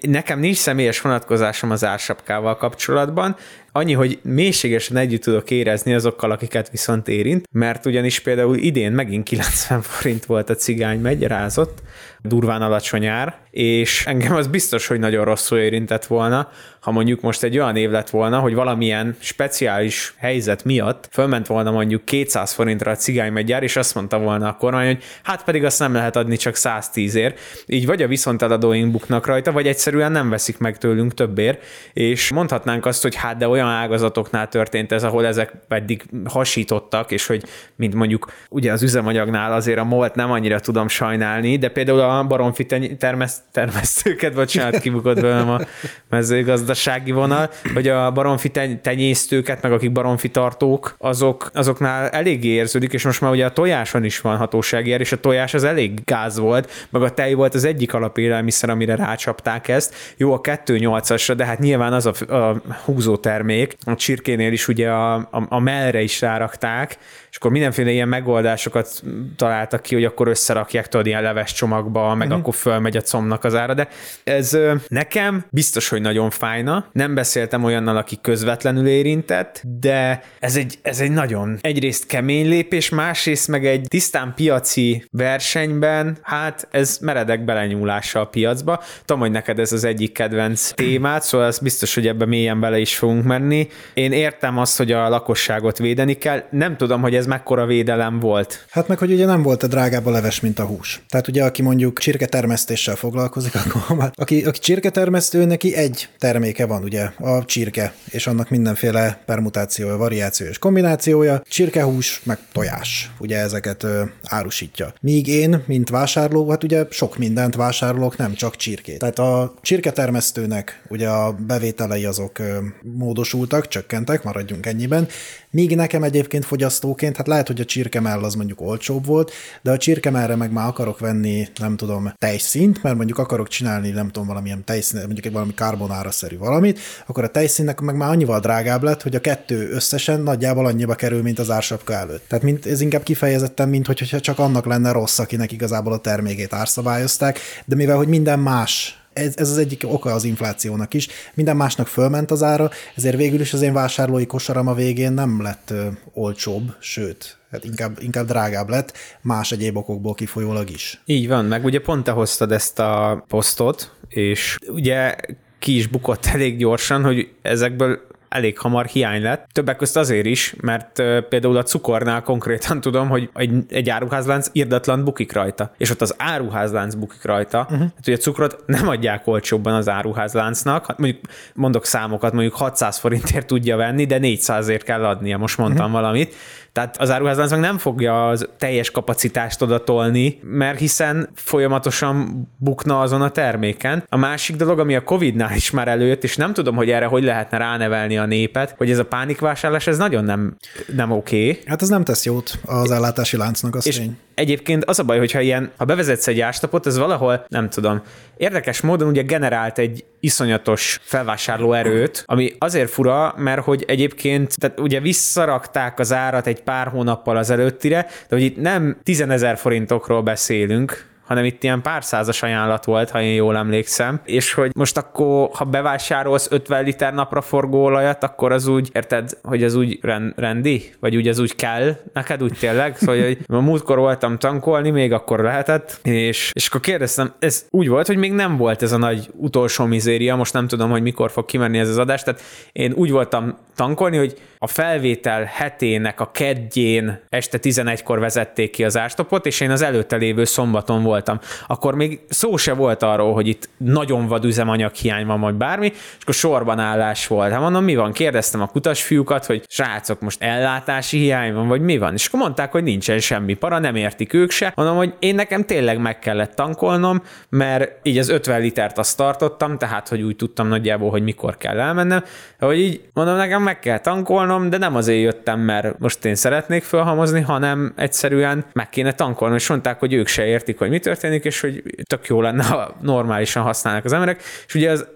Nekem 0.00 0.38
nincs 0.38 0.56
személyes 0.56 1.00
vonatkozásom 1.00 1.70
az 1.70 1.84
ársapkával 1.84 2.56
kapcsolatban, 2.56 3.36
annyi, 3.78 3.92
hogy 3.92 4.18
mélységesen 4.22 4.96
együtt 4.96 5.22
tudok 5.22 5.50
érezni 5.50 5.94
azokkal, 5.94 6.30
akiket 6.30 6.70
viszont 6.70 7.08
érint, 7.08 7.44
mert 7.52 7.86
ugyanis 7.86 8.20
például 8.20 8.56
idén 8.56 8.92
megint 8.92 9.24
90 9.24 9.82
forint 9.82 10.24
volt 10.24 10.50
a 10.50 10.54
cigány 10.54 11.00
megy, 11.00 11.22
rázott, 11.22 11.82
durván 12.22 12.62
alacsony 12.62 13.06
ár, 13.06 13.36
és 13.50 14.06
engem 14.06 14.34
az 14.34 14.46
biztos, 14.46 14.86
hogy 14.86 14.98
nagyon 14.98 15.24
rosszul 15.24 15.58
érintett 15.58 16.06
volna, 16.06 16.48
ha 16.80 16.90
mondjuk 16.90 17.20
most 17.20 17.42
egy 17.42 17.58
olyan 17.58 17.76
év 17.76 17.90
lett 17.90 18.10
volna, 18.10 18.38
hogy 18.38 18.54
valamilyen 18.54 19.16
speciális 19.18 20.14
helyzet 20.16 20.64
miatt 20.64 21.08
fölment 21.12 21.46
volna 21.46 21.70
mondjuk 21.70 22.04
200 22.04 22.52
forintra 22.52 22.90
a 22.90 22.94
cigánymegyár, 22.94 23.62
és 23.62 23.76
azt 23.76 23.94
mondta 23.94 24.18
volna 24.18 24.48
a 24.48 24.56
kormány, 24.56 24.86
hogy 24.86 25.02
hát 25.22 25.44
pedig 25.44 25.64
azt 25.64 25.78
nem 25.78 25.92
lehet 25.92 26.16
adni 26.16 26.36
csak 26.36 26.54
110 26.54 27.14
ér. 27.14 27.34
Így 27.66 27.86
vagy 27.86 28.02
a 28.02 28.06
viszonteladóink 28.06 28.92
buknak 28.92 29.26
rajta, 29.26 29.52
vagy 29.52 29.66
egyszerűen 29.66 30.12
nem 30.12 30.30
veszik 30.30 30.58
meg 30.58 30.78
tőlünk 30.78 31.14
többért, 31.14 31.64
és 31.92 32.30
mondhatnánk 32.30 32.86
azt, 32.86 33.02
hogy 33.02 33.14
hát 33.14 33.36
de 33.36 33.48
olyan 33.48 33.67
ágazatoknál 33.70 34.48
történt 34.48 34.92
ez, 34.92 35.04
ahol 35.04 35.26
ezek 35.26 35.52
eddig 35.68 36.04
hasítottak, 36.24 37.10
és 37.10 37.26
hogy 37.26 37.44
mint 37.76 37.94
mondjuk 37.94 38.32
ugye 38.48 38.72
az 38.72 38.82
üzemanyagnál 38.82 39.52
azért 39.52 39.78
a 39.78 39.84
molt 39.84 40.14
nem 40.14 40.30
annyira 40.30 40.60
tudom 40.60 40.88
sajnálni, 40.88 41.56
de 41.56 41.68
például 41.68 42.00
a 42.00 42.24
baromfi 42.24 42.66
termeszt, 42.98 43.42
termesztőket, 43.52 44.34
bocsánat, 44.34 44.80
kibukott 44.80 45.20
velem 45.20 45.50
a 45.50 45.60
mezőgazdasági 46.08 47.12
vonal, 47.12 47.50
hogy 47.74 47.88
a 47.88 48.10
baromfi 48.10 48.50
tenyésztőket, 48.82 49.62
meg 49.62 49.72
akik 49.72 49.92
baromfi 49.92 50.30
tartók, 50.30 50.94
azok, 50.98 51.50
azoknál 51.54 52.08
eléggé 52.08 52.48
érződik, 52.48 52.92
és 52.92 53.04
most 53.04 53.20
már 53.20 53.30
ugye 53.30 53.44
a 53.44 53.52
tojáson 53.52 54.04
is 54.04 54.20
van 54.20 54.36
hatósági 54.36 54.90
és 54.90 55.12
a 55.12 55.20
tojás 55.20 55.54
az 55.54 55.64
elég 55.64 56.04
gáz 56.04 56.38
volt, 56.38 56.86
meg 56.90 57.02
a 57.02 57.10
tej 57.10 57.32
volt 57.34 57.54
az 57.54 57.64
egyik 57.64 57.94
alapélelmiszer, 57.94 58.70
amire 58.70 58.94
rácsapták 58.94 59.68
ezt. 59.68 59.94
Jó, 60.16 60.32
a 60.32 60.40
2.8-asra, 60.40 61.32
de 61.36 61.44
hát 61.44 61.58
nyilván 61.58 61.92
az 61.92 62.06
a, 62.06 62.34
a 62.34 62.62
húzó 62.84 63.16
termék. 63.48 63.76
A 63.84 63.94
csirkénél 63.94 64.52
is 64.52 64.68
ugye 64.68 64.90
a, 64.90 65.14
a, 65.14 65.46
a 65.48 65.58
mellre 65.58 66.02
is 66.02 66.20
rárakták, 66.20 66.98
és 67.30 67.36
akkor 67.36 67.50
mindenféle 67.50 67.90
ilyen 67.90 68.08
megoldásokat 68.08 69.02
találtak 69.36 69.82
ki, 69.82 69.94
hogy 69.94 70.04
akkor 70.04 70.28
összerakják 70.28 70.88
tudod 70.88 71.06
ilyen 71.06 71.22
leves 71.22 71.52
csomagba, 71.52 72.14
meg 72.14 72.26
uh-huh. 72.26 72.42
akkor 72.42 72.54
fölmegy 72.54 72.96
a 72.96 73.00
comnak 73.00 73.44
az 73.44 73.54
ára, 73.54 73.74
de 73.74 73.88
ez 74.24 74.58
nekem 74.88 75.44
biztos, 75.50 75.88
hogy 75.88 76.00
nagyon 76.00 76.30
fájna. 76.30 76.86
Nem 76.92 77.14
beszéltem 77.14 77.64
olyannal, 77.64 77.96
aki 77.96 78.18
közvetlenül 78.22 78.86
érintett, 78.86 79.62
de 79.80 80.22
ez 80.38 80.56
egy, 80.56 80.78
ez 80.82 81.00
egy 81.00 81.10
nagyon 81.10 81.58
egyrészt 81.60 82.06
kemény 82.06 82.48
lépés, 82.48 82.88
másrészt 82.88 83.48
meg 83.48 83.66
egy 83.66 83.86
tisztán 83.88 84.32
piaci 84.36 85.04
versenyben, 85.10 86.18
hát 86.22 86.68
ez 86.70 86.98
meredek 87.00 87.44
belenyúlása 87.44 88.20
a 88.20 88.24
piacba. 88.24 88.82
Tudom, 89.04 89.22
hogy 89.22 89.30
neked 89.30 89.58
ez 89.58 89.72
az 89.72 89.84
egyik 89.84 90.12
kedvenc 90.12 90.72
témát, 90.72 91.22
szóval 91.22 91.46
ez 91.46 91.58
biztos, 91.58 91.94
hogy 91.94 92.06
ebbe 92.06 92.26
mélyen 92.26 92.60
bele 92.60 92.78
is 92.78 92.96
fogunk 92.96 93.24
menni. 93.24 93.68
Én 93.94 94.12
értem 94.12 94.58
azt, 94.58 94.76
hogy 94.76 94.92
a 94.92 95.08
lakosságot 95.08 95.78
védeni 95.78 96.14
kell. 96.14 96.42
Nem 96.50 96.76
tudom, 96.76 97.00
hogy 97.00 97.14
ez 97.18 97.26
mekkora 97.26 97.66
védelem 97.66 98.20
volt. 98.20 98.66
Hát 98.70 98.88
meg, 98.88 98.98
hogy 98.98 99.12
ugye 99.12 99.26
nem 99.26 99.42
volt 99.42 99.62
a 99.62 99.66
drágább 99.66 100.06
a 100.06 100.10
leves, 100.10 100.40
mint 100.40 100.58
a 100.58 100.64
hús. 100.64 101.02
Tehát 101.08 101.28
ugye, 101.28 101.44
aki 101.44 101.62
mondjuk 101.62 101.98
csirketermesztéssel 101.98 102.94
foglalkozik, 102.94 103.54
akkor 103.54 104.10
aki, 104.14 104.44
aki 104.44 104.58
csirketermesztő, 104.58 105.44
neki 105.44 105.74
egy 105.74 106.08
terméke 106.18 106.66
van, 106.66 106.82
ugye, 106.82 107.10
a 107.18 107.44
csirke, 107.44 107.94
és 108.10 108.26
annak 108.26 108.50
mindenféle 108.50 109.22
permutációja, 109.26 109.96
variációja 109.96 110.50
és 110.50 110.58
kombinációja, 110.58 111.42
csirkehús, 111.48 112.20
meg 112.24 112.38
tojás, 112.52 113.10
ugye 113.18 113.38
ezeket 113.38 113.82
ö, 113.82 114.02
árusítja. 114.22 114.92
Míg 115.00 115.26
én, 115.26 115.62
mint 115.66 115.90
vásárló, 115.90 116.50
hát 116.50 116.64
ugye 116.64 116.84
sok 116.90 117.16
mindent 117.16 117.54
vásárolok, 117.54 118.16
nem 118.16 118.34
csak 118.34 118.56
csirkét. 118.56 118.98
Tehát 118.98 119.18
a 119.18 119.54
csirketermesztőnek 119.62 120.82
ugye 120.88 121.08
a 121.08 121.32
bevételei 121.32 122.04
azok 122.04 122.38
ö, 122.38 122.58
módosultak, 122.82 123.68
csökkentek, 123.68 124.22
maradjunk 124.22 124.66
ennyiben. 124.66 125.08
Míg 125.50 125.76
nekem 125.76 126.02
egyébként 126.02 126.44
fogyasztóként, 126.44 127.16
hát 127.16 127.26
lehet, 127.26 127.46
hogy 127.46 127.60
a 127.60 127.64
csirkemell 127.64 128.22
az 128.22 128.34
mondjuk 128.34 128.60
olcsóbb 128.60 129.06
volt, 129.06 129.32
de 129.62 129.70
a 129.70 129.76
csirkemellre 129.76 130.36
meg 130.36 130.52
már 130.52 130.68
akarok 130.68 130.98
venni, 130.98 131.48
nem 131.60 131.76
tudom, 131.76 132.12
tejszint, 132.18 132.82
mert 132.82 132.96
mondjuk 132.96 133.18
akarok 133.18 133.48
csinálni, 133.48 133.90
nem 133.90 134.06
tudom, 134.06 134.28
valamilyen 134.28 134.64
tejszín, 134.64 135.00
mondjuk 135.04 135.26
egy 135.26 135.32
valami 135.32 135.54
karbonára-szerű 135.54 136.38
valamit, 136.38 136.78
akkor 137.06 137.24
a 137.24 137.28
tejszínnek 137.28 137.80
meg 137.80 137.96
már 137.96 138.10
annyival 138.10 138.40
drágább 138.40 138.82
lett, 138.82 139.02
hogy 139.02 139.14
a 139.14 139.20
kettő 139.20 139.70
összesen 139.70 140.20
nagyjából 140.20 140.66
annyiba 140.66 140.94
kerül, 140.94 141.22
mint 141.22 141.38
az 141.38 141.50
ársapka 141.50 141.92
előtt. 141.92 142.28
Tehát 142.28 142.44
mint, 142.44 142.66
ez 142.66 142.80
inkább 142.80 143.02
kifejezetten, 143.02 143.68
mint 143.68 143.86
hogyha 143.86 144.20
csak 144.20 144.38
annak 144.38 144.66
lenne 144.66 144.92
rossz, 144.92 145.18
akinek 145.18 145.52
igazából 145.52 145.92
a 145.92 145.98
termékét 145.98 146.52
árszabályozták, 146.52 147.38
de 147.64 147.74
mivel 147.74 147.96
hogy 147.96 148.08
minden 148.08 148.38
más 148.38 148.98
ez, 149.18 149.34
ez 149.36 149.50
az 149.50 149.58
egyik 149.58 149.82
oka 149.86 150.12
az 150.12 150.24
inflációnak 150.24 150.94
is. 150.94 151.08
Minden 151.34 151.56
másnak 151.56 151.86
fölment 151.86 152.30
az 152.30 152.42
ára, 152.42 152.70
ezért 152.96 153.16
végül 153.16 153.40
is 153.40 153.52
az 153.52 153.62
én 153.62 153.72
vásárlói 153.72 154.26
kosaram 154.26 154.66
a 154.66 154.74
végén 154.74 155.12
nem 155.12 155.42
lett 155.42 155.72
olcsóbb, 156.12 156.74
sőt, 156.78 157.38
hát 157.50 157.64
inkább, 157.64 157.98
inkább 158.00 158.26
drágább 158.26 158.68
lett, 158.68 158.92
más 159.20 159.52
egyéb 159.52 159.76
okokból 159.76 160.14
kifolyólag 160.14 160.70
is. 160.70 161.00
Így 161.04 161.28
van, 161.28 161.44
meg 161.44 161.64
ugye 161.64 161.80
pont 161.80 162.04
te 162.04 162.10
hoztad 162.10 162.52
ezt 162.52 162.78
a 162.78 163.24
posztot, 163.28 163.92
és 164.08 164.56
ugye 164.68 165.14
ki 165.58 165.76
is 165.76 165.86
bukott 165.86 166.26
elég 166.34 166.56
gyorsan, 166.56 167.02
hogy 167.02 167.28
ezekből 167.42 168.00
elég 168.28 168.58
hamar 168.58 168.86
hiány 168.86 169.22
lett. 169.22 169.48
Többek 169.52 169.76
között 169.76 169.96
azért 169.96 170.26
is, 170.26 170.54
mert 170.60 171.02
például 171.28 171.56
a 171.56 171.62
cukornál 171.62 172.22
konkrétan 172.22 172.80
tudom, 172.80 173.08
hogy 173.08 173.30
egy, 173.34 173.52
egy 173.68 173.88
áruházlánc 173.90 174.48
irdatlan 174.52 175.04
bukik 175.04 175.32
rajta, 175.32 175.74
és 175.78 175.90
ott 175.90 176.00
az 176.00 176.14
áruházlánc 176.18 176.94
bukik 176.94 177.24
rajta, 177.24 177.60
uh-huh. 177.60 177.78
hát 177.78 178.06
ugye 178.06 178.16
a 178.16 178.18
cukrot 178.18 178.62
nem 178.66 178.88
adják 178.88 179.26
olcsóbban 179.26 179.74
az 179.74 179.88
áruházláncnak, 179.88 180.86
hát 180.86 180.98
mondjuk 180.98 181.20
mondok 181.54 181.84
számokat, 181.84 182.32
mondjuk 182.32 182.54
600 182.54 182.98
forintért 182.98 183.46
tudja 183.46 183.76
venni, 183.76 184.06
de 184.06 184.18
400ért 184.20 184.82
kell 184.84 185.04
adnia, 185.04 185.38
most 185.38 185.58
mondtam 185.58 185.86
uh-huh. 185.86 186.00
valamit, 186.00 186.34
tehát 186.78 187.00
az 187.00 187.10
áruházlánc 187.10 187.50
meg 187.50 187.60
nem 187.60 187.78
fogja 187.78 188.28
az 188.28 188.48
teljes 188.58 188.90
kapacitást 188.90 189.62
oda 189.62 189.84
tolni, 189.84 190.38
mert 190.42 190.78
hiszen 190.78 191.28
folyamatosan 191.34 192.48
bukna 192.56 193.00
azon 193.00 193.22
a 193.22 193.30
terméken. 193.30 194.04
A 194.08 194.16
másik 194.16 194.56
dolog, 194.56 194.78
ami 194.78 194.94
a 194.94 195.04
Covid-nál 195.04 195.56
is 195.56 195.70
már 195.70 195.88
előtt, 195.88 196.24
és 196.24 196.36
nem 196.36 196.52
tudom, 196.52 196.76
hogy 196.76 196.90
erre 196.90 197.06
hogy 197.06 197.24
lehetne 197.24 197.58
ránevelni 197.58 198.18
a 198.18 198.26
népet, 198.26 198.74
hogy 198.76 198.90
ez 198.90 198.98
a 198.98 199.04
pánikvásárlás, 199.04 199.86
ez 199.86 199.98
nagyon 199.98 200.24
nem, 200.24 200.56
nem 200.96 201.10
oké. 201.10 201.48
Okay. 201.48 201.62
Hát 201.66 201.82
ez 201.82 201.88
nem 201.88 202.04
tesz 202.04 202.24
jót 202.24 202.58
az 202.64 202.90
ellátási 202.90 203.36
láncnak, 203.36 203.74
az 203.74 203.86
És 203.86 203.96
tény. 203.96 204.16
egyébként 204.34 204.84
az 204.84 204.98
a 204.98 205.02
baj, 205.04 205.18
hogyha 205.18 205.40
ilyen, 205.40 205.70
ha 205.76 205.84
bevezetsz 205.84 206.26
egy 206.26 206.40
ástapot, 206.40 206.86
ez 206.86 206.98
valahol, 206.98 207.44
nem 207.48 207.68
tudom, 207.70 208.02
érdekes 208.36 208.80
módon 208.80 209.08
ugye 209.08 209.22
generált 209.22 209.78
egy 209.78 210.04
iszonyatos 210.20 211.00
felvásárló 211.02 211.72
erőt, 211.72 212.22
ami 212.26 212.52
azért 212.58 212.90
fura, 212.90 213.34
mert 213.36 213.62
hogy 213.62 213.84
egyébként, 213.86 214.54
tehát 214.56 214.80
ugye 214.80 215.00
visszarakták 215.00 215.98
az 215.98 216.12
árat 216.12 216.46
egy 216.46 216.62
pár 216.68 216.86
hónappal 216.86 217.36
az 217.36 217.50
előttire, 217.50 218.06
de 218.28 218.36
hogy 218.36 218.42
itt 218.42 218.60
nem 218.60 218.96
10 219.02 219.20
ezer 219.20 219.56
forintokról 219.56 220.22
beszélünk, 220.22 221.06
hanem 221.28 221.44
itt 221.44 221.62
ilyen 221.62 221.82
pár 221.82 222.04
százas 222.04 222.42
ajánlat 222.42 222.84
volt, 222.84 223.10
ha 223.10 223.20
én 223.20 223.34
jól 223.34 223.56
emlékszem, 223.56 224.20
és 224.24 224.52
hogy 224.52 224.70
most 224.74 224.96
akkor, 224.96 225.48
ha 225.52 225.64
bevásárolsz 225.64 226.48
50 226.50 226.84
liter 226.84 227.14
napraforgó 227.14 227.84
olajat, 227.84 228.24
akkor 228.24 228.52
az 228.52 228.66
úgy, 228.66 228.90
érted, 228.92 229.30
hogy 229.42 229.64
az 229.64 229.74
úgy 229.74 229.98
rendi? 230.36 230.94
Vagy 231.00 231.16
úgy 231.16 231.28
az 231.28 231.38
úgy 231.38 231.54
kell 231.54 231.96
neked 232.12 232.42
úgy 232.42 232.56
tényleg? 232.58 232.96
Szóval, 232.96 233.22
hogy 233.22 233.38
a 233.46 233.60
múltkor 233.60 233.98
voltam 233.98 234.38
tankolni, 234.38 234.90
még 234.90 235.12
akkor 235.12 235.40
lehetett, 235.40 236.00
és, 236.02 236.50
és 236.54 236.68
akkor 236.68 236.80
kérdeztem, 236.80 237.32
ez 237.38 237.66
úgy 237.70 237.88
volt, 237.88 238.06
hogy 238.06 238.16
még 238.16 238.32
nem 238.32 238.56
volt 238.56 238.82
ez 238.82 238.92
a 238.92 238.98
nagy 238.98 239.30
utolsó 239.36 239.84
mizéria, 239.84 240.36
most 240.36 240.52
nem 240.52 240.66
tudom, 240.66 240.90
hogy 240.90 241.02
mikor 241.02 241.30
fog 241.30 241.44
kimenni 241.44 241.78
ez 241.78 241.88
az 241.88 241.98
adás, 241.98 242.22
tehát 242.22 242.40
én 242.72 242.92
úgy 242.92 243.10
voltam 243.10 243.56
tankolni, 243.78 244.16
hogy 244.16 244.34
a 244.58 244.66
felvétel 244.66 245.44
hetének 245.44 246.20
a 246.20 246.30
kedjén 246.30 247.20
este 247.28 247.58
11-kor 247.62 248.18
vezették 248.18 248.70
ki 248.70 248.84
az 248.84 248.96
ástopot, 248.96 249.46
és 249.46 249.60
én 249.60 249.70
az 249.70 249.82
előtte 249.82 250.16
lévő 250.16 250.44
szombaton 250.44 251.02
voltam. 251.02 251.38
Akkor 251.66 251.94
még 251.94 252.20
szó 252.28 252.56
se 252.56 252.72
volt 252.72 253.02
arról, 253.02 253.32
hogy 253.32 253.46
itt 253.48 253.68
nagyon 253.76 254.26
vad 254.26 254.44
üzemanyag 254.44 254.94
hiány 254.94 255.26
van, 255.26 255.40
vagy 255.40 255.54
bármi, 255.54 255.86
és 255.86 256.22
akkor 256.22 256.34
sorban 256.34 256.78
állás 256.78 257.26
volt. 257.26 257.50
Hát 257.50 257.60
mondom, 257.60 257.84
mi 257.84 257.96
van? 257.96 258.12
Kérdeztem 258.12 258.60
a 258.60 258.66
kutasfiúkat, 258.66 259.46
hogy 259.46 259.64
srácok, 259.68 260.20
most 260.20 260.42
ellátási 260.42 261.18
hiány 261.18 261.54
van, 261.54 261.68
vagy 261.68 261.80
mi 261.80 261.98
van? 261.98 262.12
És 262.14 262.26
akkor 262.26 262.40
mondták, 262.40 262.72
hogy 262.72 262.82
nincsen 262.82 263.18
semmi 263.18 263.54
para, 263.54 263.78
nem 263.78 263.96
értik 263.96 264.32
ők 264.32 264.50
se. 264.50 264.72
Mondom, 264.74 264.96
hogy 264.96 265.14
én 265.18 265.34
nekem 265.34 265.64
tényleg 265.64 266.00
meg 266.00 266.18
kellett 266.18 266.54
tankolnom, 266.54 267.22
mert 267.48 267.90
így 268.02 268.18
az 268.18 268.28
50 268.28 268.60
litert 268.60 268.98
azt 268.98 269.16
tartottam, 269.16 269.78
tehát 269.78 270.08
hogy 270.08 270.22
úgy 270.22 270.36
tudtam 270.36 270.68
nagyjából, 270.68 271.10
hogy 271.10 271.22
mikor 271.22 271.56
kell 271.56 271.80
elmennem, 271.80 272.24
hogy 272.58 272.78
így 272.78 273.00
mondom, 273.12 273.36
nekem 273.36 273.62
meg 273.68 273.78
kell 273.78 273.98
tankolnom, 273.98 274.70
de 274.70 274.78
nem 274.78 274.96
azért 274.96 275.20
jöttem, 275.20 275.60
mert 275.60 275.98
most 275.98 276.24
én 276.24 276.34
szeretnék 276.34 276.82
felhamozni, 276.82 277.40
hanem 277.40 277.92
egyszerűen 277.96 278.64
meg 278.72 278.88
kéne 278.88 279.12
tankolnom, 279.12 279.56
és 279.56 279.68
mondták, 279.68 279.98
hogy 279.98 280.12
ők 280.12 280.26
se 280.26 280.46
értik, 280.46 280.78
hogy 280.78 280.88
mi 280.88 280.98
történik, 280.98 281.44
és 281.44 281.60
hogy 281.60 281.82
tök 282.02 282.26
jó 282.26 282.40
lenne, 282.40 282.64
ha 282.64 282.96
normálisan 283.02 283.62
használnak 283.62 284.04
az 284.04 284.12
emberek. 284.12 284.42
És 284.66 284.74
ugye 284.74 284.90
az 284.90 285.06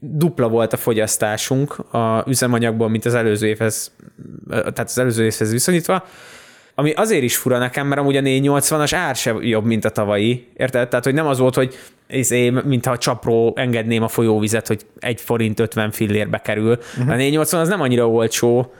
dupla 0.00 0.48
volt 0.48 0.72
a 0.72 0.76
fogyasztásunk 0.76 1.78
a 1.78 2.24
üzemanyagból, 2.26 2.88
mint 2.88 3.04
az 3.04 3.14
előző 3.14 3.46
évhez, 3.46 3.92
tehát 4.48 4.78
az 4.78 4.98
előző 4.98 5.24
évhez 5.24 5.52
viszonyítva, 5.52 6.04
ami 6.78 6.92
azért 6.92 7.22
is 7.22 7.36
fura 7.36 7.58
nekem, 7.58 7.86
mert 7.86 8.00
amúgy 8.00 8.16
a 8.16 8.20
480-as 8.20 8.92
ár 8.94 9.16
se 9.16 9.34
jobb, 9.40 9.64
mint 9.64 9.84
a 9.84 9.90
tavalyi, 9.90 10.46
érted? 10.56 10.88
Tehát, 10.88 11.04
hogy 11.04 11.14
nem 11.14 11.26
az 11.26 11.38
volt, 11.38 11.54
hogy 11.54 11.78
izé, 12.08 12.50
mintha 12.50 12.92
a 12.92 12.98
csapról 12.98 13.52
engedném 13.56 14.02
a 14.02 14.08
folyóvizet, 14.08 14.66
hogy 14.66 14.80
egy 14.98 15.20
forint 15.20 15.60
50 15.60 15.90
fillérbe 15.90 16.38
kerül. 16.38 16.78
Uh-huh. 16.98 17.12
A 17.12 17.16
480 17.16 17.60
az 17.60 17.68
nem 17.68 17.80
annyira 17.80 18.08
olcsó, 18.08 18.72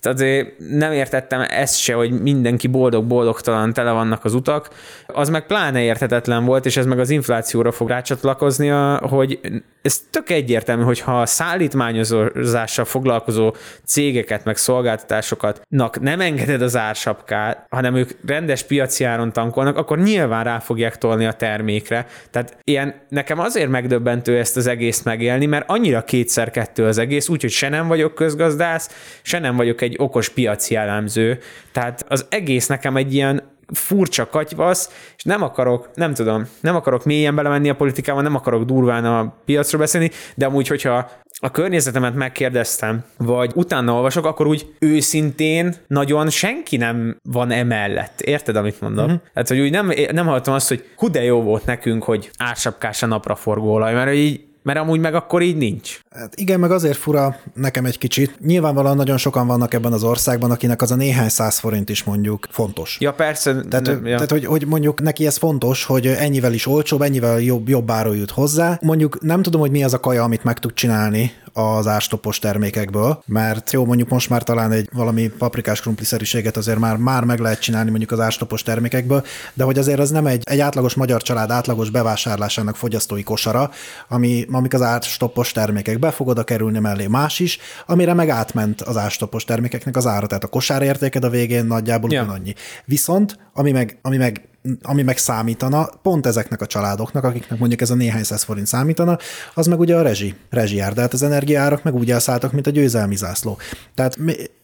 tehát 0.00 0.18
azért 0.18 0.48
nem 0.58 0.92
értettem 0.92 1.44
ezt 1.48 1.78
se, 1.78 1.94
hogy 1.94 2.22
mindenki 2.22 2.66
boldog-boldogtalan 2.66 3.72
tele 3.72 3.90
vannak 3.90 4.24
az 4.24 4.34
utak. 4.34 4.68
Az 5.06 5.28
meg 5.28 5.46
pláne 5.46 5.82
érthetetlen 5.82 6.44
volt, 6.44 6.66
és 6.66 6.76
ez 6.76 6.86
meg 6.86 6.98
az 6.98 7.10
inflációra 7.10 7.72
fog 7.72 7.88
rácsatlakozni, 7.88 8.68
hogy 9.00 9.40
ez 9.82 10.00
tök 10.10 10.30
egyértelmű, 10.30 10.82
hogy 10.82 11.00
ha 11.00 11.26
szállítmányozással 11.26 12.84
foglalkozó 12.84 13.54
cégeket, 13.84 14.44
meg 14.44 14.56
szolgáltatásokat 14.56 15.60
nem 16.00 16.20
engeded 16.20 16.62
az 16.62 16.76
ársapkát, 16.76 17.66
hanem 17.70 17.94
ők 17.94 18.10
rendes 18.26 18.62
piaci 18.62 19.04
áron 19.04 19.32
tankolnak, 19.32 19.76
akkor 19.76 19.98
nyilván 19.98 20.44
rá 20.44 20.58
fogják 20.58 20.98
tolni 20.98 21.26
a 21.26 21.32
termékre. 21.32 22.06
Tehát 22.30 22.56
ilyen, 22.64 22.94
nekem 23.08 23.38
azért 23.38 23.68
megdöbbentő 23.68 24.38
ezt 24.38 24.56
az 24.56 24.66
egész 24.66 25.02
megélni, 25.02 25.46
mert 25.46 25.64
annyira 25.68 26.04
kétszer 26.04 26.50
kettő 26.50 26.84
az 26.84 26.98
egész, 26.98 27.28
úgyhogy 27.28 27.50
se 27.50 27.68
nem 27.68 27.88
vagyok 27.88 28.14
közgazdász, 28.14 29.18
se 29.22 29.38
nem 29.38 29.56
vagyok 29.56 29.80
egy 29.84 29.94
okos 29.98 30.28
piaci 30.28 30.74
elemző. 30.74 31.38
Tehát 31.72 32.04
az 32.08 32.26
egész 32.28 32.66
nekem 32.66 32.96
egy 32.96 33.14
ilyen 33.14 33.52
furcsa 33.72 34.28
katyvasz, 34.28 35.12
és 35.16 35.22
nem 35.22 35.42
akarok, 35.42 35.90
nem 35.94 36.14
tudom, 36.14 36.48
nem 36.60 36.74
akarok 36.74 37.04
mélyen 37.04 37.34
belemenni 37.34 37.68
a 37.68 37.74
politikába, 37.76 38.20
nem 38.20 38.34
akarok 38.34 38.64
durván 38.64 39.04
a 39.04 39.34
piacról 39.44 39.80
beszélni, 39.80 40.10
de 40.34 40.46
amúgy, 40.46 40.68
hogyha 40.68 41.10
a 41.40 41.50
környezetemet 41.50 42.14
megkérdeztem, 42.14 43.04
vagy 43.18 43.50
utána 43.54 43.92
olvasok, 43.92 44.24
akkor 44.24 44.46
úgy 44.46 44.74
őszintén 44.78 45.74
nagyon 45.86 46.30
senki 46.30 46.76
nem 46.76 47.16
van 47.22 47.50
emellett. 47.50 48.20
Érted, 48.20 48.56
amit 48.56 48.80
mondok? 48.80 49.04
Uh-huh. 49.04 49.20
Hát, 49.34 49.48
hogy 49.48 49.60
úgy 49.60 49.70
nem, 49.70 49.92
nem 50.12 50.26
hallottam 50.26 50.54
azt, 50.54 50.68
hogy 50.68 50.84
hú 50.96 51.10
de 51.10 51.22
jó 51.22 51.42
volt 51.42 51.66
nekünk, 51.66 52.02
hogy 52.02 52.30
ársapkás 52.36 53.02
a 53.02 53.06
napraforgóolaj, 53.06 53.94
mert 53.94 54.12
így 54.12 54.40
mert 54.64 54.78
amúgy 54.78 55.00
meg 55.00 55.14
akkor 55.14 55.42
így 55.42 55.56
nincs. 55.56 56.00
Hát 56.10 56.34
igen, 56.34 56.60
meg 56.60 56.70
azért 56.70 56.96
fura 56.96 57.36
nekem 57.54 57.84
egy 57.84 57.98
kicsit. 57.98 58.40
Nyilvánvalóan 58.40 58.96
nagyon 58.96 59.16
sokan 59.16 59.46
vannak 59.46 59.74
ebben 59.74 59.92
az 59.92 60.02
országban, 60.02 60.50
akinek 60.50 60.82
az 60.82 60.90
a 60.90 60.96
néhány 60.96 61.28
száz 61.28 61.58
forint 61.58 61.88
is 61.88 62.04
mondjuk 62.04 62.46
fontos. 62.50 62.96
Ja, 63.00 63.12
persze. 63.12 63.60
Tehát, 63.60 63.86
ne, 63.86 63.92
ja. 63.92 64.14
tehát 64.14 64.30
hogy, 64.30 64.44
hogy 64.44 64.66
mondjuk 64.66 65.02
neki 65.02 65.26
ez 65.26 65.36
fontos, 65.36 65.84
hogy 65.84 66.06
ennyivel 66.06 66.52
is 66.52 66.66
olcsóbb, 66.66 67.02
ennyivel 67.02 67.40
jobb, 67.40 67.68
jobb 67.68 67.90
áron 67.90 68.16
jut 68.16 68.30
hozzá. 68.30 68.78
Mondjuk 68.82 69.22
nem 69.22 69.42
tudom, 69.42 69.60
hogy 69.60 69.70
mi 69.70 69.84
az 69.84 69.94
a 69.94 70.00
kaja, 70.00 70.22
amit 70.22 70.44
meg 70.44 70.58
tud 70.58 70.72
csinálni 70.74 71.32
az 71.56 71.86
árstopos 71.86 72.38
termékekből, 72.38 73.22
mert 73.26 73.72
jó, 73.72 73.84
mondjuk 73.84 74.08
most 74.08 74.30
már 74.30 74.42
talán 74.42 74.72
egy 74.72 74.88
valami 74.92 75.28
paprikás 75.28 75.80
krumpliszerűséget 75.80 76.56
azért 76.56 76.78
már, 76.78 76.96
már 76.96 77.24
meg 77.24 77.38
lehet 77.38 77.60
csinálni 77.60 77.90
mondjuk 77.90 78.10
az 78.10 78.20
árstopos 78.20 78.62
termékekből, 78.62 79.24
de 79.54 79.64
hogy 79.64 79.78
azért 79.78 79.98
az 79.98 80.10
nem 80.10 80.26
egy, 80.26 80.42
egy 80.44 80.60
átlagos 80.60 80.94
magyar 80.94 81.22
család 81.22 81.50
átlagos 81.50 81.90
bevásárlásának 81.90 82.76
fogyasztói 82.76 83.22
kosara, 83.22 83.70
ami, 84.08 84.46
amik 84.50 84.74
az 84.74 84.82
árstopos 84.82 85.52
termékek 85.52 85.98
be 85.98 86.10
fog 86.10 86.28
oda 86.28 86.44
kerülni 86.44 86.78
mellé 86.78 87.06
más 87.06 87.40
is, 87.40 87.58
amire 87.86 88.14
meg 88.14 88.28
átment 88.28 88.80
az 88.80 88.96
árstopos 88.96 89.44
termékeknek 89.44 89.96
az 89.96 90.06
ára, 90.06 90.26
tehát 90.26 90.44
a 90.44 90.48
kosárértéked 90.48 91.24
a 91.24 91.30
végén 91.30 91.64
nagyjából 91.64 92.12
ja. 92.12 92.22
ugyanannyi. 92.22 92.54
Viszont, 92.84 93.38
ami 93.52 93.72
meg, 93.72 93.98
ami 94.02 94.16
meg 94.16 94.42
ami 94.82 95.02
meg 95.02 95.18
számítana, 95.18 95.88
pont 96.02 96.26
ezeknek 96.26 96.60
a 96.60 96.66
családoknak, 96.66 97.24
akiknek 97.24 97.58
mondjuk 97.58 97.80
ez 97.80 97.90
a 97.90 97.94
néhány 97.94 98.22
száz 98.22 98.42
forint 98.42 98.66
számítana, 98.66 99.18
az 99.54 99.66
meg 99.66 99.78
ugye 99.78 99.96
a 99.96 100.02
rezsi, 100.02 100.34
rezsiár, 100.50 100.92
de 100.92 101.00
hát 101.00 101.12
az 101.12 101.22
energiárak 101.22 101.82
meg 101.82 101.94
úgy 101.94 102.10
elszálltak, 102.10 102.52
mint 102.52 102.66
a 102.66 102.70
győzelmi 102.70 103.16
zászló. 103.16 103.58
Tehát 103.94 104.18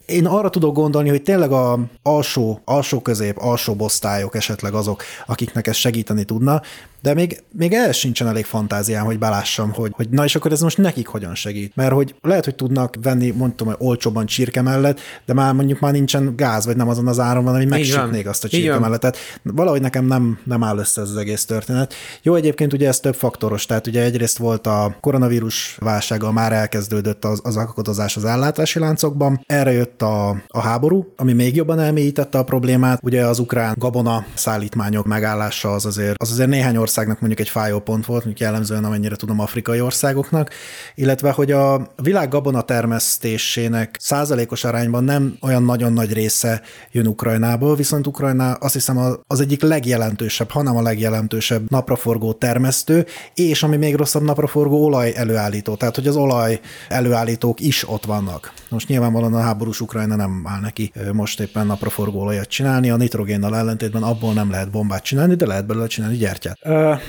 én 0.06 0.26
arra 0.26 0.50
tudok 0.50 0.74
gondolni, 0.74 1.08
hogy 1.08 1.22
tényleg 1.22 1.52
a 1.52 1.78
alsó, 2.02 2.60
alsó 2.64 3.00
közép, 3.00 3.38
alsó 3.38 3.74
osztályok 3.78 4.34
esetleg 4.34 4.74
azok, 4.74 5.02
akiknek 5.26 5.66
ez 5.66 5.76
segíteni 5.76 6.24
tudna, 6.24 6.62
de 7.02 7.14
még, 7.14 7.42
még 7.52 7.72
el 7.72 7.92
sincsen 7.92 8.28
elég 8.28 8.44
fantáziám, 8.44 9.04
hogy 9.04 9.18
belássam, 9.18 9.72
hogy, 9.72 9.92
hogy 9.94 10.08
na 10.08 10.24
és 10.24 10.34
akkor 10.34 10.52
ez 10.52 10.60
most 10.60 10.78
nekik 10.78 11.06
hogyan 11.06 11.34
segít. 11.34 11.76
Mert 11.76 11.92
hogy 11.92 12.14
lehet, 12.22 12.44
hogy 12.44 12.54
tudnak 12.54 12.94
venni, 13.02 13.30
mondtam, 13.30 13.66
hogy 13.66 13.76
olcsóban 13.78 14.26
csirke 14.26 14.62
mellett, 14.62 15.00
de 15.26 15.32
már 15.32 15.52
mondjuk 15.52 15.80
már 15.80 15.92
nincsen 15.92 16.36
gáz, 16.36 16.66
vagy 16.66 16.76
nem 16.76 16.88
azon 16.88 17.08
az 17.08 17.18
áron 17.18 17.44
van, 17.44 17.54
ami 17.54 17.64
megsütnék 17.64 18.28
azt 18.28 18.44
a 18.44 18.48
csirke 18.48 18.78
mellett. 18.78 19.00
Tehát 19.00 19.16
valahogy 19.42 19.80
nekem 19.80 20.04
nem, 20.04 20.38
nem 20.44 20.62
áll 20.62 20.78
össze 20.78 21.00
ez 21.00 21.10
az 21.10 21.16
egész 21.16 21.44
történet. 21.44 21.94
Jó, 22.22 22.34
egyébként 22.34 22.72
ugye 22.72 22.88
ez 22.88 23.00
több 23.00 23.14
faktoros, 23.14 23.66
tehát 23.66 23.86
ugye 23.86 24.02
egyrészt 24.02 24.38
volt 24.38 24.66
a 24.66 24.96
koronavírus 25.00 25.76
válsága, 25.80 26.32
már 26.32 26.52
elkezdődött 26.52 27.24
az, 27.24 27.40
az 27.42 27.56
akadozás 27.56 28.16
az 28.16 28.24
ellátási 28.24 28.78
láncokban, 28.78 29.44
erre 29.46 29.72
jött 29.72 30.02
a, 30.02 30.42
a 30.46 30.60
háború, 30.60 31.12
ami 31.16 31.32
még 31.32 31.56
jobban 31.56 31.78
elmélyítette 31.78 32.38
a 32.38 32.44
problémát. 32.44 33.00
Ugye 33.02 33.26
az 33.26 33.38
ukrán 33.38 33.74
gabona 33.78 34.24
szállítmányok 34.34 35.06
megállása 35.06 35.72
az 35.72 35.86
azért, 35.86 36.22
az 36.22 36.30
azért 36.30 36.48
néhány 36.48 36.76
országnak 36.90 37.20
mondjuk 37.20 37.40
egy 37.40 37.48
fájó 37.48 37.78
pont 37.78 38.06
volt, 38.06 38.24
mondjuk 38.24 38.48
jellemzően 38.48 38.84
amennyire 38.84 39.16
tudom 39.16 39.40
afrikai 39.40 39.80
országoknak, 39.80 40.50
illetve 40.94 41.30
hogy 41.30 41.52
a 41.52 41.92
világ 42.02 42.28
gabona 42.28 42.62
termesztésének 42.62 43.96
százalékos 44.00 44.64
arányban 44.64 45.04
nem 45.04 45.36
olyan 45.40 45.62
nagyon 45.62 45.92
nagy 45.92 46.12
része 46.12 46.62
jön 46.92 47.06
Ukrajnából, 47.06 47.76
viszont 47.76 48.06
Ukrajna 48.06 48.52
azt 48.52 48.72
hiszem 48.72 48.98
az 49.26 49.40
egyik 49.40 49.62
legjelentősebb, 49.62 50.50
hanem 50.50 50.76
a 50.76 50.82
legjelentősebb 50.82 51.70
napraforgó 51.70 52.32
termesztő, 52.32 53.06
és 53.34 53.62
ami 53.62 53.76
még 53.76 53.94
rosszabb 53.94 54.22
napraforgó 54.22 54.84
olaj 54.84 55.12
előállító, 55.16 55.74
tehát 55.74 55.94
hogy 55.94 56.06
az 56.06 56.16
olaj 56.16 56.60
előállítók 56.88 57.60
is 57.60 57.88
ott 57.88 58.04
vannak. 58.04 58.59
Most 58.70 58.88
nyilvánvalóan 58.88 59.34
a 59.34 59.40
háborús 59.40 59.80
Ukrajna 59.80 60.16
nem 60.16 60.44
áll 60.46 60.60
neki 60.60 60.92
most 61.12 61.40
éppen 61.40 61.66
napraforgó 61.66 62.20
olajat 62.20 62.48
csinálni, 62.48 62.90
a 62.90 62.96
nitrogénnal 62.96 63.56
ellentétben 63.56 64.02
abból 64.02 64.32
nem 64.32 64.50
lehet 64.50 64.70
bombát 64.70 65.02
csinálni, 65.02 65.34
de 65.34 65.46
lehet 65.46 65.66
belőle 65.66 65.86
csinálni 65.86 66.16
gyertyát. 66.16 66.58
Uh, 66.64 67.00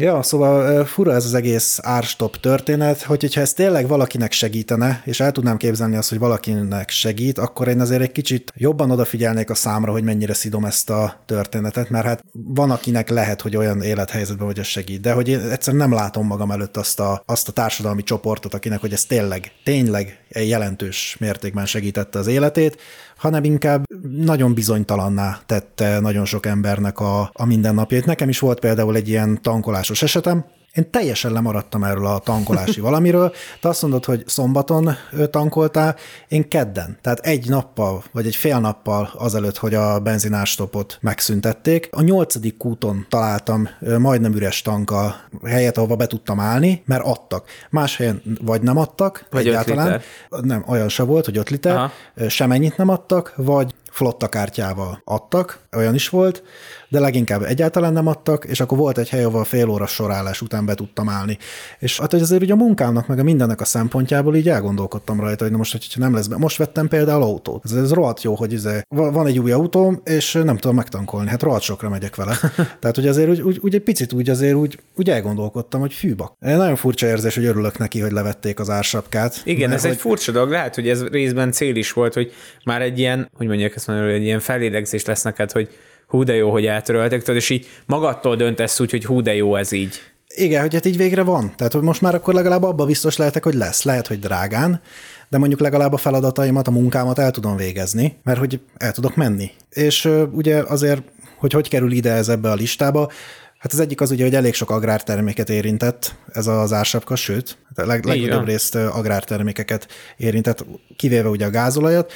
Ja, 0.00 0.22
szóval 0.22 0.84
fura 0.84 1.12
ez 1.12 1.24
az 1.24 1.34
egész 1.34 1.78
árstop 1.82 2.40
történet, 2.40 3.02
hogy 3.02 3.20
hogyha 3.20 3.40
ez 3.40 3.52
tényleg 3.52 3.88
valakinek 3.88 4.32
segítene, 4.32 5.02
és 5.04 5.20
el 5.20 5.32
tudnám 5.32 5.56
képzelni 5.56 5.96
azt, 5.96 6.08
hogy 6.08 6.18
valakinek 6.18 6.90
segít, 6.90 7.38
akkor 7.38 7.68
én 7.68 7.80
azért 7.80 8.00
egy 8.00 8.12
kicsit 8.12 8.52
jobban 8.56 8.90
odafigyelnék 8.90 9.50
a 9.50 9.54
számra, 9.54 9.92
hogy 9.92 10.02
mennyire 10.02 10.34
szidom 10.34 10.64
ezt 10.64 10.90
a 10.90 11.22
történetet, 11.26 11.90
mert 11.90 12.04
hát 12.04 12.24
van, 12.32 12.70
akinek 12.70 13.08
lehet, 13.08 13.40
hogy 13.40 13.56
olyan 13.56 13.82
élethelyzetben, 13.82 14.46
hogy 14.46 14.58
ez 14.58 14.66
segít, 14.66 15.00
de 15.00 15.12
hogy 15.12 15.28
én 15.28 15.40
egyszerűen 15.40 15.88
nem 15.88 15.98
látom 15.98 16.26
magam 16.26 16.50
előtt 16.50 16.76
azt 16.76 17.00
a, 17.00 17.22
azt 17.26 17.48
a 17.48 17.52
társadalmi 17.52 18.02
csoportot, 18.02 18.54
akinek, 18.54 18.80
hogy 18.80 18.92
ez 18.92 19.04
tényleg, 19.04 19.52
tényleg 19.64 20.24
jelentős 20.28 21.16
mértékben 21.18 21.66
segítette 21.66 22.18
az 22.18 22.26
életét, 22.26 22.80
hanem 23.20 23.44
inkább 23.44 23.84
nagyon 24.10 24.54
bizonytalanná 24.54 25.38
tette 25.46 26.00
nagyon 26.00 26.24
sok 26.24 26.46
embernek 26.46 26.98
a, 27.00 27.30
a 27.32 27.44
mindennapjait. 27.44 28.06
Nekem 28.06 28.28
is 28.28 28.38
volt 28.38 28.60
például 28.60 28.96
egy 28.96 29.08
ilyen 29.08 29.42
tankolásos 29.42 30.02
esetem, 30.02 30.44
én 30.74 30.90
teljesen 30.90 31.32
lemaradtam 31.32 31.84
erről 31.84 32.06
a 32.06 32.18
tankolási 32.18 32.80
valamiről. 32.80 33.32
Te 33.60 33.68
azt 33.68 33.82
mondod, 33.82 34.04
hogy 34.04 34.22
szombaton 34.26 34.90
tankoltál, 35.30 35.96
én 36.28 36.48
kedden, 36.48 36.98
tehát 37.00 37.18
egy 37.18 37.48
nappal, 37.48 38.04
vagy 38.12 38.26
egy 38.26 38.36
fél 38.36 38.58
nappal 38.58 39.10
azelőtt, 39.16 39.56
hogy 39.56 39.74
a 39.74 39.98
benzinárstopot 39.98 40.98
megszüntették. 41.00 41.88
A 41.90 42.02
nyolcadik 42.02 42.56
kúton 42.56 43.06
találtam 43.08 43.68
majdnem 43.98 44.34
üres 44.34 44.62
tanka 44.62 45.16
helyet, 45.44 45.76
ahova 45.76 45.96
be 45.96 46.06
tudtam 46.06 46.40
állni, 46.40 46.82
mert 46.86 47.04
adtak. 47.04 47.48
Más 47.70 47.96
helyen 47.96 48.22
vagy 48.42 48.62
nem 48.62 48.76
adtak, 48.76 49.26
vagy 49.30 49.46
egyáltalán. 49.46 50.00
Nem, 50.28 50.64
olyan 50.66 50.88
se 50.88 51.02
volt, 51.02 51.24
hogy 51.24 51.36
5 51.36 51.50
liter, 51.50 51.76
Aha. 51.76 51.90
semennyit 52.28 52.76
nem 52.76 52.88
adtak, 52.88 53.32
vagy 53.36 53.74
flotta 53.90 54.28
kártyával 54.28 55.02
adtak, 55.04 55.58
olyan 55.76 55.94
is 55.94 56.08
volt, 56.08 56.42
de 56.88 57.00
leginkább 57.00 57.42
egyáltalán 57.42 57.92
nem 57.92 58.06
adtak, 58.06 58.44
és 58.44 58.60
akkor 58.60 58.78
volt 58.78 58.98
egy 58.98 59.08
hely, 59.08 59.24
ahol 59.24 59.44
fél 59.44 59.68
óra 59.68 59.86
sorálás 59.86 60.40
után 60.40 60.66
be 60.66 60.74
tudtam 60.74 61.08
állni. 61.08 61.38
És 61.78 61.98
hát, 61.98 62.10
hogy 62.10 62.20
azért 62.20 62.42
ugye 62.42 62.52
a 62.52 62.56
munkámnak, 62.56 63.06
meg 63.06 63.18
a 63.18 63.22
mindennek 63.22 63.60
a 63.60 63.64
szempontjából 63.64 64.36
így 64.36 64.48
elgondolkodtam 64.48 65.20
rajta, 65.20 65.42
hogy 65.42 65.52
na 65.52 65.58
most, 65.58 65.72
hogyha 65.72 66.00
nem 66.00 66.14
lesz 66.14 66.26
be. 66.26 66.36
Most 66.36 66.56
vettem 66.56 66.88
például 66.88 67.22
autót. 67.22 67.64
Ez, 67.64 67.72
ez 67.72 67.92
rohadt 67.92 68.22
jó, 68.22 68.34
hogy 68.34 68.52
izé, 68.52 68.80
van 68.88 69.26
egy 69.26 69.38
új 69.38 69.52
autóm, 69.52 70.00
és 70.04 70.32
nem 70.32 70.56
tudom 70.56 70.76
megtankolni. 70.76 71.28
Hát 71.28 71.42
rohadt 71.42 71.62
sokra 71.62 71.88
megyek 71.88 72.16
vele. 72.16 72.36
Tehát, 72.80 72.96
hogy 72.96 73.06
azért 73.06 73.28
úgy, 73.28 73.40
úgy, 73.40 73.58
úgy 73.62 73.74
egy 73.74 73.82
picit 73.82 74.12
úgy 74.12 74.30
azért 74.30 74.54
úgy, 74.54 74.78
úgy 74.96 75.10
elgondolkodtam, 75.10 75.80
hogy 75.80 75.92
fűba. 75.92 76.36
Nagyon 76.38 76.76
furcsa 76.76 77.06
érzés, 77.06 77.34
hogy 77.34 77.44
örülök 77.44 77.78
neki, 77.78 78.00
hogy 78.00 78.12
levették 78.12 78.60
az 78.60 78.70
ársapkát. 78.70 79.40
Igen, 79.44 79.70
ez 79.70 79.82
hogy... 79.82 79.90
egy 79.90 79.96
furcsa 79.96 80.32
dolog. 80.32 80.50
Lehet, 80.50 80.74
hogy 80.74 80.88
ez 80.88 81.02
részben 81.06 81.52
cél 81.52 81.76
is 81.76 81.92
volt, 81.92 82.14
hogy 82.14 82.32
már 82.64 82.82
egy 82.82 82.98
ilyen, 82.98 83.30
hogy 83.36 83.46
mondják 83.46 83.76
ezt 83.80 83.88
mondani, 83.88 84.12
egy 84.12 84.22
ilyen 84.22 84.40
felélegzés 84.40 85.04
lesz 85.04 85.22
neked, 85.22 85.52
hogy 85.52 85.68
hú 86.06 86.22
de 86.22 86.34
jó, 86.34 86.50
hogy 86.50 86.66
eltöröltek, 86.66 87.20
tudod, 87.20 87.36
és 87.36 87.50
így 87.50 87.66
magadtól 87.86 88.36
döntesz 88.36 88.80
úgy, 88.80 88.90
hogy 88.90 89.04
hú 89.04 89.22
de 89.22 89.34
jó 89.34 89.56
ez 89.56 89.72
így. 89.72 90.00
Igen, 90.34 90.60
hogy 90.60 90.74
hát 90.74 90.84
így 90.84 90.96
végre 90.96 91.22
van. 91.22 91.52
Tehát, 91.56 91.72
hogy 91.72 91.82
most 91.82 92.00
már 92.00 92.14
akkor 92.14 92.34
legalább 92.34 92.62
abba 92.62 92.84
biztos 92.84 93.16
lehetek, 93.16 93.44
hogy 93.44 93.54
lesz. 93.54 93.82
Lehet, 93.82 94.06
hogy 94.06 94.18
drágán, 94.18 94.80
de 95.28 95.38
mondjuk 95.38 95.60
legalább 95.60 95.92
a 95.92 95.96
feladataimat, 95.96 96.68
a 96.68 96.70
munkámat 96.70 97.18
el 97.18 97.30
tudom 97.30 97.56
végezni, 97.56 98.16
mert 98.22 98.38
hogy 98.38 98.60
el 98.76 98.92
tudok 98.92 99.16
menni. 99.16 99.50
És 99.70 100.08
ugye 100.32 100.62
azért, 100.62 101.02
hogy 101.36 101.52
hogy 101.52 101.68
kerül 101.68 101.92
ide 101.92 102.12
ez 102.12 102.28
ebbe 102.28 102.50
a 102.50 102.54
listába, 102.54 103.10
Hát 103.58 103.72
az 103.72 103.80
egyik 103.80 104.00
az 104.00 104.10
ugye, 104.10 104.24
hogy 104.24 104.34
elég 104.34 104.54
sok 104.54 104.70
agrárterméket 104.70 105.48
érintett 105.48 106.14
ez 106.32 106.46
az 106.46 106.72
ársapka, 106.72 107.16
sőt, 107.16 107.58
a 107.74 107.86
leg, 107.86 108.04
legnagyobb 108.04 108.46
részt 108.46 108.74
agrártermékeket 108.74 109.86
érintett, 110.16 110.64
kivéve 110.96 111.28
ugye 111.28 111.46
a 111.46 111.50
gázolajat. 111.50 112.12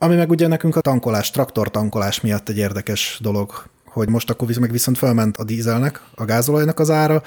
Ami 0.00 0.14
meg 0.14 0.30
ugye 0.30 0.46
nekünk 0.46 0.76
a 0.76 0.80
tankolás, 0.80 1.30
traktortankolás 1.30 2.20
miatt 2.20 2.48
egy 2.48 2.58
érdekes 2.58 3.18
dolog, 3.22 3.64
hogy 3.84 4.08
most 4.08 4.30
akkor 4.30 4.48
meg 4.60 4.70
viszont 4.70 4.98
felment 4.98 5.36
a 5.36 5.44
dízelnek, 5.44 6.00
a 6.14 6.24
gázolajnak 6.24 6.78
az 6.78 6.90
ára, 6.90 7.22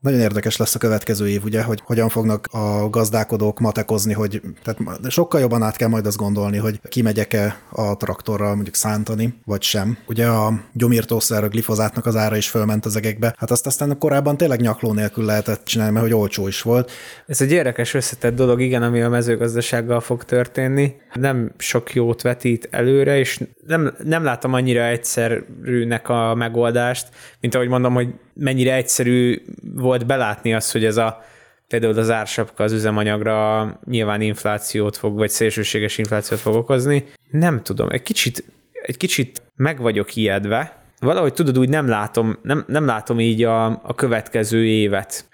nagyon 0.00 0.20
érdekes 0.20 0.56
lesz 0.56 0.74
a 0.74 0.78
következő 0.78 1.28
év, 1.28 1.44
ugye, 1.44 1.62
hogy 1.62 1.80
hogyan 1.84 2.08
fognak 2.08 2.46
a 2.50 2.88
gazdálkodók 2.90 3.58
matekozni, 3.58 4.12
hogy 4.12 4.40
tehát 4.64 5.10
sokkal 5.10 5.40
jobban 5.40 5.62
át 5.62 5.76
kell 5.76 5.88
majd 5.88 6.06
azt 6.06 6.16
gondolni, 6.16 6.56
hogy 6.56 6.80
kimegyek-e 6.88 7.56
a 7.70 7.96
traktorral 7.96 8.54
mondjuk 8.54 8.74
szántani, 8.74 9.34
vagy 9.44 9.62
sem. 9.62 9.98
Ugye 10.06 10.26
a 10.26 10.60
gyomírtószer, 10.72 11.44
a 11.44 11.48
glifozátnak 11.48 12.06
az 12.06 12.16
ára 12.16 12.36
is 12.36 12.48
fölment 12.48 12.84
az 12.84 12.96
egekbe. 12.96 13.34
Hát 13.38 13.50
azt 13.50 13.66
aztán 13.66 13.98
korábban 13.98 14.36
tényleg 14.36 14.60
nyakló 14.60 14.92
nélkül 14.92 15.24
lehetett 15.24 15.64
csinálni, 15.64 15.92
mert 15.92 16.04
hogy 16.04 16.14
olcsó 16.14 16.48
is 16.48 16.62
volt. 16.62 16.90
Ez 17.26 17.40
egy 17.40 17.52
érdekes 17.52 17.94
összetett 17.94 18.34
dolog, 18.34 18.60
igen, 18.60 18.82
ami 18.82 19.02
a 19.02 19.08
mezőgazdasággal 19.08 20.00
fog 20.00 20.24
történni. 20.24 20.94
Nem 21.14 21.52
sok 21.56 21.94
jót 21.94 22.22
vetít 22.22 22.68
előre, 22.70 23.18
és 23.18 23.44
nem, 23.66 23.94
nem 24.04 24.24
látom 24.24 24.52
annyira 24.52 24.84
egyszerűnek 24.84 26.08
a 26.08 26.34
megoldást, 26.34 27.08
mint 27.40 27.54
ahogy 27.54 27.68
mondom, 27.68 27.94
hogy 27.94 28.14
mennyire 28.38 28.74
egyszerű 28.74 29.42
volt 29.74 30.06
belátni 30.06 30.54
azt, 30.54 30.72
hogy 30.72 30.84
ez 30.84 30.96
a 30.96 31.22
például 31.68 31.98
az 31.98 32.10
ársapka 32.10 32.64
az 32.64 32.72
üzemanyagra 32.72 33.80
nyilván 33.84 34.20
inflációt 34.20 34.96
fog, 34.96 35.16
vagy 35.16 35.30
szélsőséges 35.30 35.98
inflációt 35.98 36.40
fog 36.40 36.54
okozni. 36.54 37.04
Nem 37.30 37.62
tudom, 37.62 37.88
egy 37.90 38.02
kicsit, 38.02 38.44
egy 38.82 38.96
kicsit 38.96 39.42
meg 39.56 39.80
vagyok 39.80 40.16
ijedve, 40.16 40.82
valahogy 41.00 41.32
tudod, 41.32 41.58
úgy 41.58 41.68
nem 41.68 41.88
látom, 41.88 42.38
nem, 42.42 42.64
nem 42.66 42.86
látom 42.86 43.20
így 43.20 43.42
a, 43.42 43.64
a 43.66 43.94
következő 43.94 44.64
évet. 44.66 45.28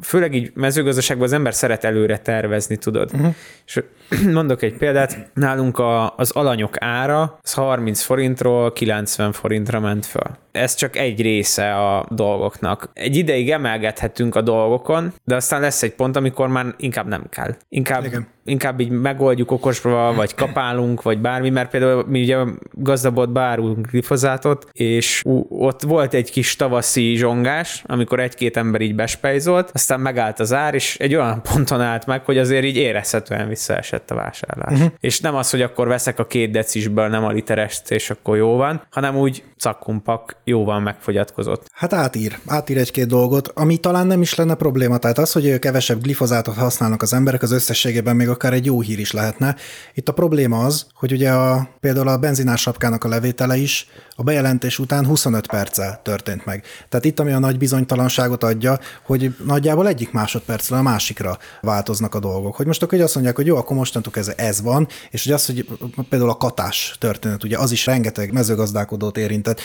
Főleg 0.00 0.34
így 0.34 0.50
mezőgazdaságban 0.54 1.26
az 1.26 1.32
ember 1.32 1.54
szeret 1.54 1.84
előre 1.84 2.18
tervezni, 2.18 2.76
tudod. 2.76 3.10
Uh-huh. 3.14 3.34
És 3.66 3.82
mondok 4.32 4.62
egy 4.62 4.76
példát, 4.76 5.30
nálunk 5.34 5.78
a, 5.78 6.14
az 6.16 6.30
alanyok 6.30 6.74
ára 6.78 7.38
az 7.42 7.52
30 7.52 8.02
forintról 8.02 8.72
90 8.72 9.32
forintra 9.32 9.80
ment 9.80 10.06
föl. 10.06 10.36
Ez 10.52 10.74
csak 10.74 10.96
egy 10.96 11.20
része 11.20 11.74
a 11.74 12.06
dolgoknak. 12.08 12.90
Egy 12.92 13.16
ideig 13.16 13.50
emelgethetünk 13.50 14.34
a 14.34 14.40
dolgokon, 14.40 15.12
de 15.24 15.34
aztán 15.34 15.60
lesz 15.60 15.82
egy 15.82 15.94
pont, 15.94 16.16
amikor 16.16 16.48
már 16.48 16.74
inkább 16.76 17.06
nem 17.06 17.26
kell. 17.28 17.56
Inkább, 17.68 18.04
Igen. 18.04 18.28
Inkább 18.50 18.80
így 18.80 18.90
megoldjuk 18.90 19.50
okosba, 19.50 20.12
vagy 20.14 20.34
kapálunk, 20.34 21.02
vagy 21.02 21.18
bármi, 21.18 21.50
mert 21.50 21.70
például 21.70 22.04
mi 22.08 22.22
ugye 22.22 22.36
gazdabot 22.72 23.32
bárulunk 23.32 23.86
glifozátot, 23.86 24.66
és 24.72 25.22
ott 25.48 25.82
volt 25.82 26.14
egy 26.14 26.30
kis 26.30 26.56
tavaszi 26.56 27.14
zsongás, 27.14 27.82
amikor 27.86 28.20
egy-két 28.20 28.56
ember 28.56 28.80
így 28.80 28.94
bespejzolt, 28.94 29.70
aztán 29.74 30.00
megállt 30.00 30.40
az 30.40 30.52
ár, 30.52 30.74
és 30.74 30.96
egy 30.98 31.14
olyan 31.14 31.42
ponton 31.52 31.80
állt 31.80 32.06
meg, 32.06 32.24
hogy 32.24 32.38
azért 32.38 32.64
így 32.64 32.76
érezhetően 32.76 33.48
visszaesett 33.48 34.00
esett 34.00 34.10
a 34.10 34.14
vásárlás. 34.14 34.72
Uh-huh. 34.72 34.92
És 35.00 35.20
nem 35.20 35.34
az, 35.34 35.50
hogy 35.50 35.62
akkor 35.62 35.88
veszek 35.88 36.18
a 36.18 36.26
két 36.26 36.50
decisből, 36.50 37.08
nem 37.08 37.24
a 37.24 37.30
literest, 37.30 37.90
és 37.90 38.10
akkor 38.10 38.36
jó 38.36 38.56
van, 38.56 38.82
hanem 38.90 39.16
úgy 39.16 39.44
cakkumpak 39.58 40.36
jóval 40.44 40.80
megfogyatkozott. 40.80 41.66
Hát 41.72 41.92
átír, 41.92 42.38
átír 42.46 42.76
egy-két 42.76 43.06
dolgot, 43.06 43.48
ami 43.54 43.76
talán 43.76 44.06
nem 44.06 44.20
is 44.20 44.34
lenne 44.34 44.54
probléma. 44.54 44.98
Tehát 44.98 45.18
az, 45.18 45.32
hogy 45.32 45.58
kevesebb 45.58 46.02
glifozátot 46.02 46.54
használnak 46.54 47.02
az 47.02 47.12
emberek, 47.12 47.42
az 47.42 47.52
összességében 47.52 48.16
még 48.16 48.28
a 48.28 48.36
akár 48.40 48.52
egy 48.52 48.64
jó 48.64 48.80
hír 48.80 48.98
is 48.98 49.12
lehetne. 49.12 49.56
Itt 49.94 50.08
a 50.08 50.12
probléma 50.12 50.64
az, 50.64 50.86
hogy 50.94 51.12
ugye 51.12 51.30
a, 51.30 51.68
például 51.80 52.08
a 52.08 52.18
benzinás 52.18 52.60
sapkának 52.60 53.04
a 53.04 53.08
levétele 53.08 53.56
is 53.56 53.88
a 54.20 54.22
bejelentés 54.22 54.78
után 54.78 55.06
25 55.06 55.46
perccel 55.46 56.00
történt 56.02 56.44
meg. 56.44 56.64
Tehát 56.88 57.04
itt 57.04 57.20
ami 57.20 57.32
a 57.32 57.38
nagy 57.38 57.58
bizonytalanságot 57.58 58.44
adja, 58.44 58.78
hogy 59.02 59.36
nagyjából 59.44 59.88
egyik 59.88 60.12
másodpercről 60.12 60.78
a 60.78 60.82
másikra 60.82 61.38
változnak 61.60 62.14
a 62.14 62.18
dolgok. 62.18 62.56
Hogy 62.56 62.66
most 62.66 62.82
akkor 62.82 63.00
azt 63.00 63.14
mondják, 63.14 63.36
hogy 63.36 63.46
jó, 63.46 63.56
akkor 63.56 63.76
mostantól 63.76 64.12
ez, 64.16 64.32
ez 64.36 64.62
van, 64.62 64.88
és 65.10 65.24
hogy 65.24 65.32
az, 65.32 65.46
hogy 65.46 65.66
például 66.08 66.30
a 66.30 66.36
katás 66.36 66.96
történet, 66.98 67.44
ugye 67.44 67.58
az 67.58 67.72
is 67.72 67.86
rengeteg 67.86 68.32
mezőgazdálkodót 68.32 69.16
érintett, 69.16 69.60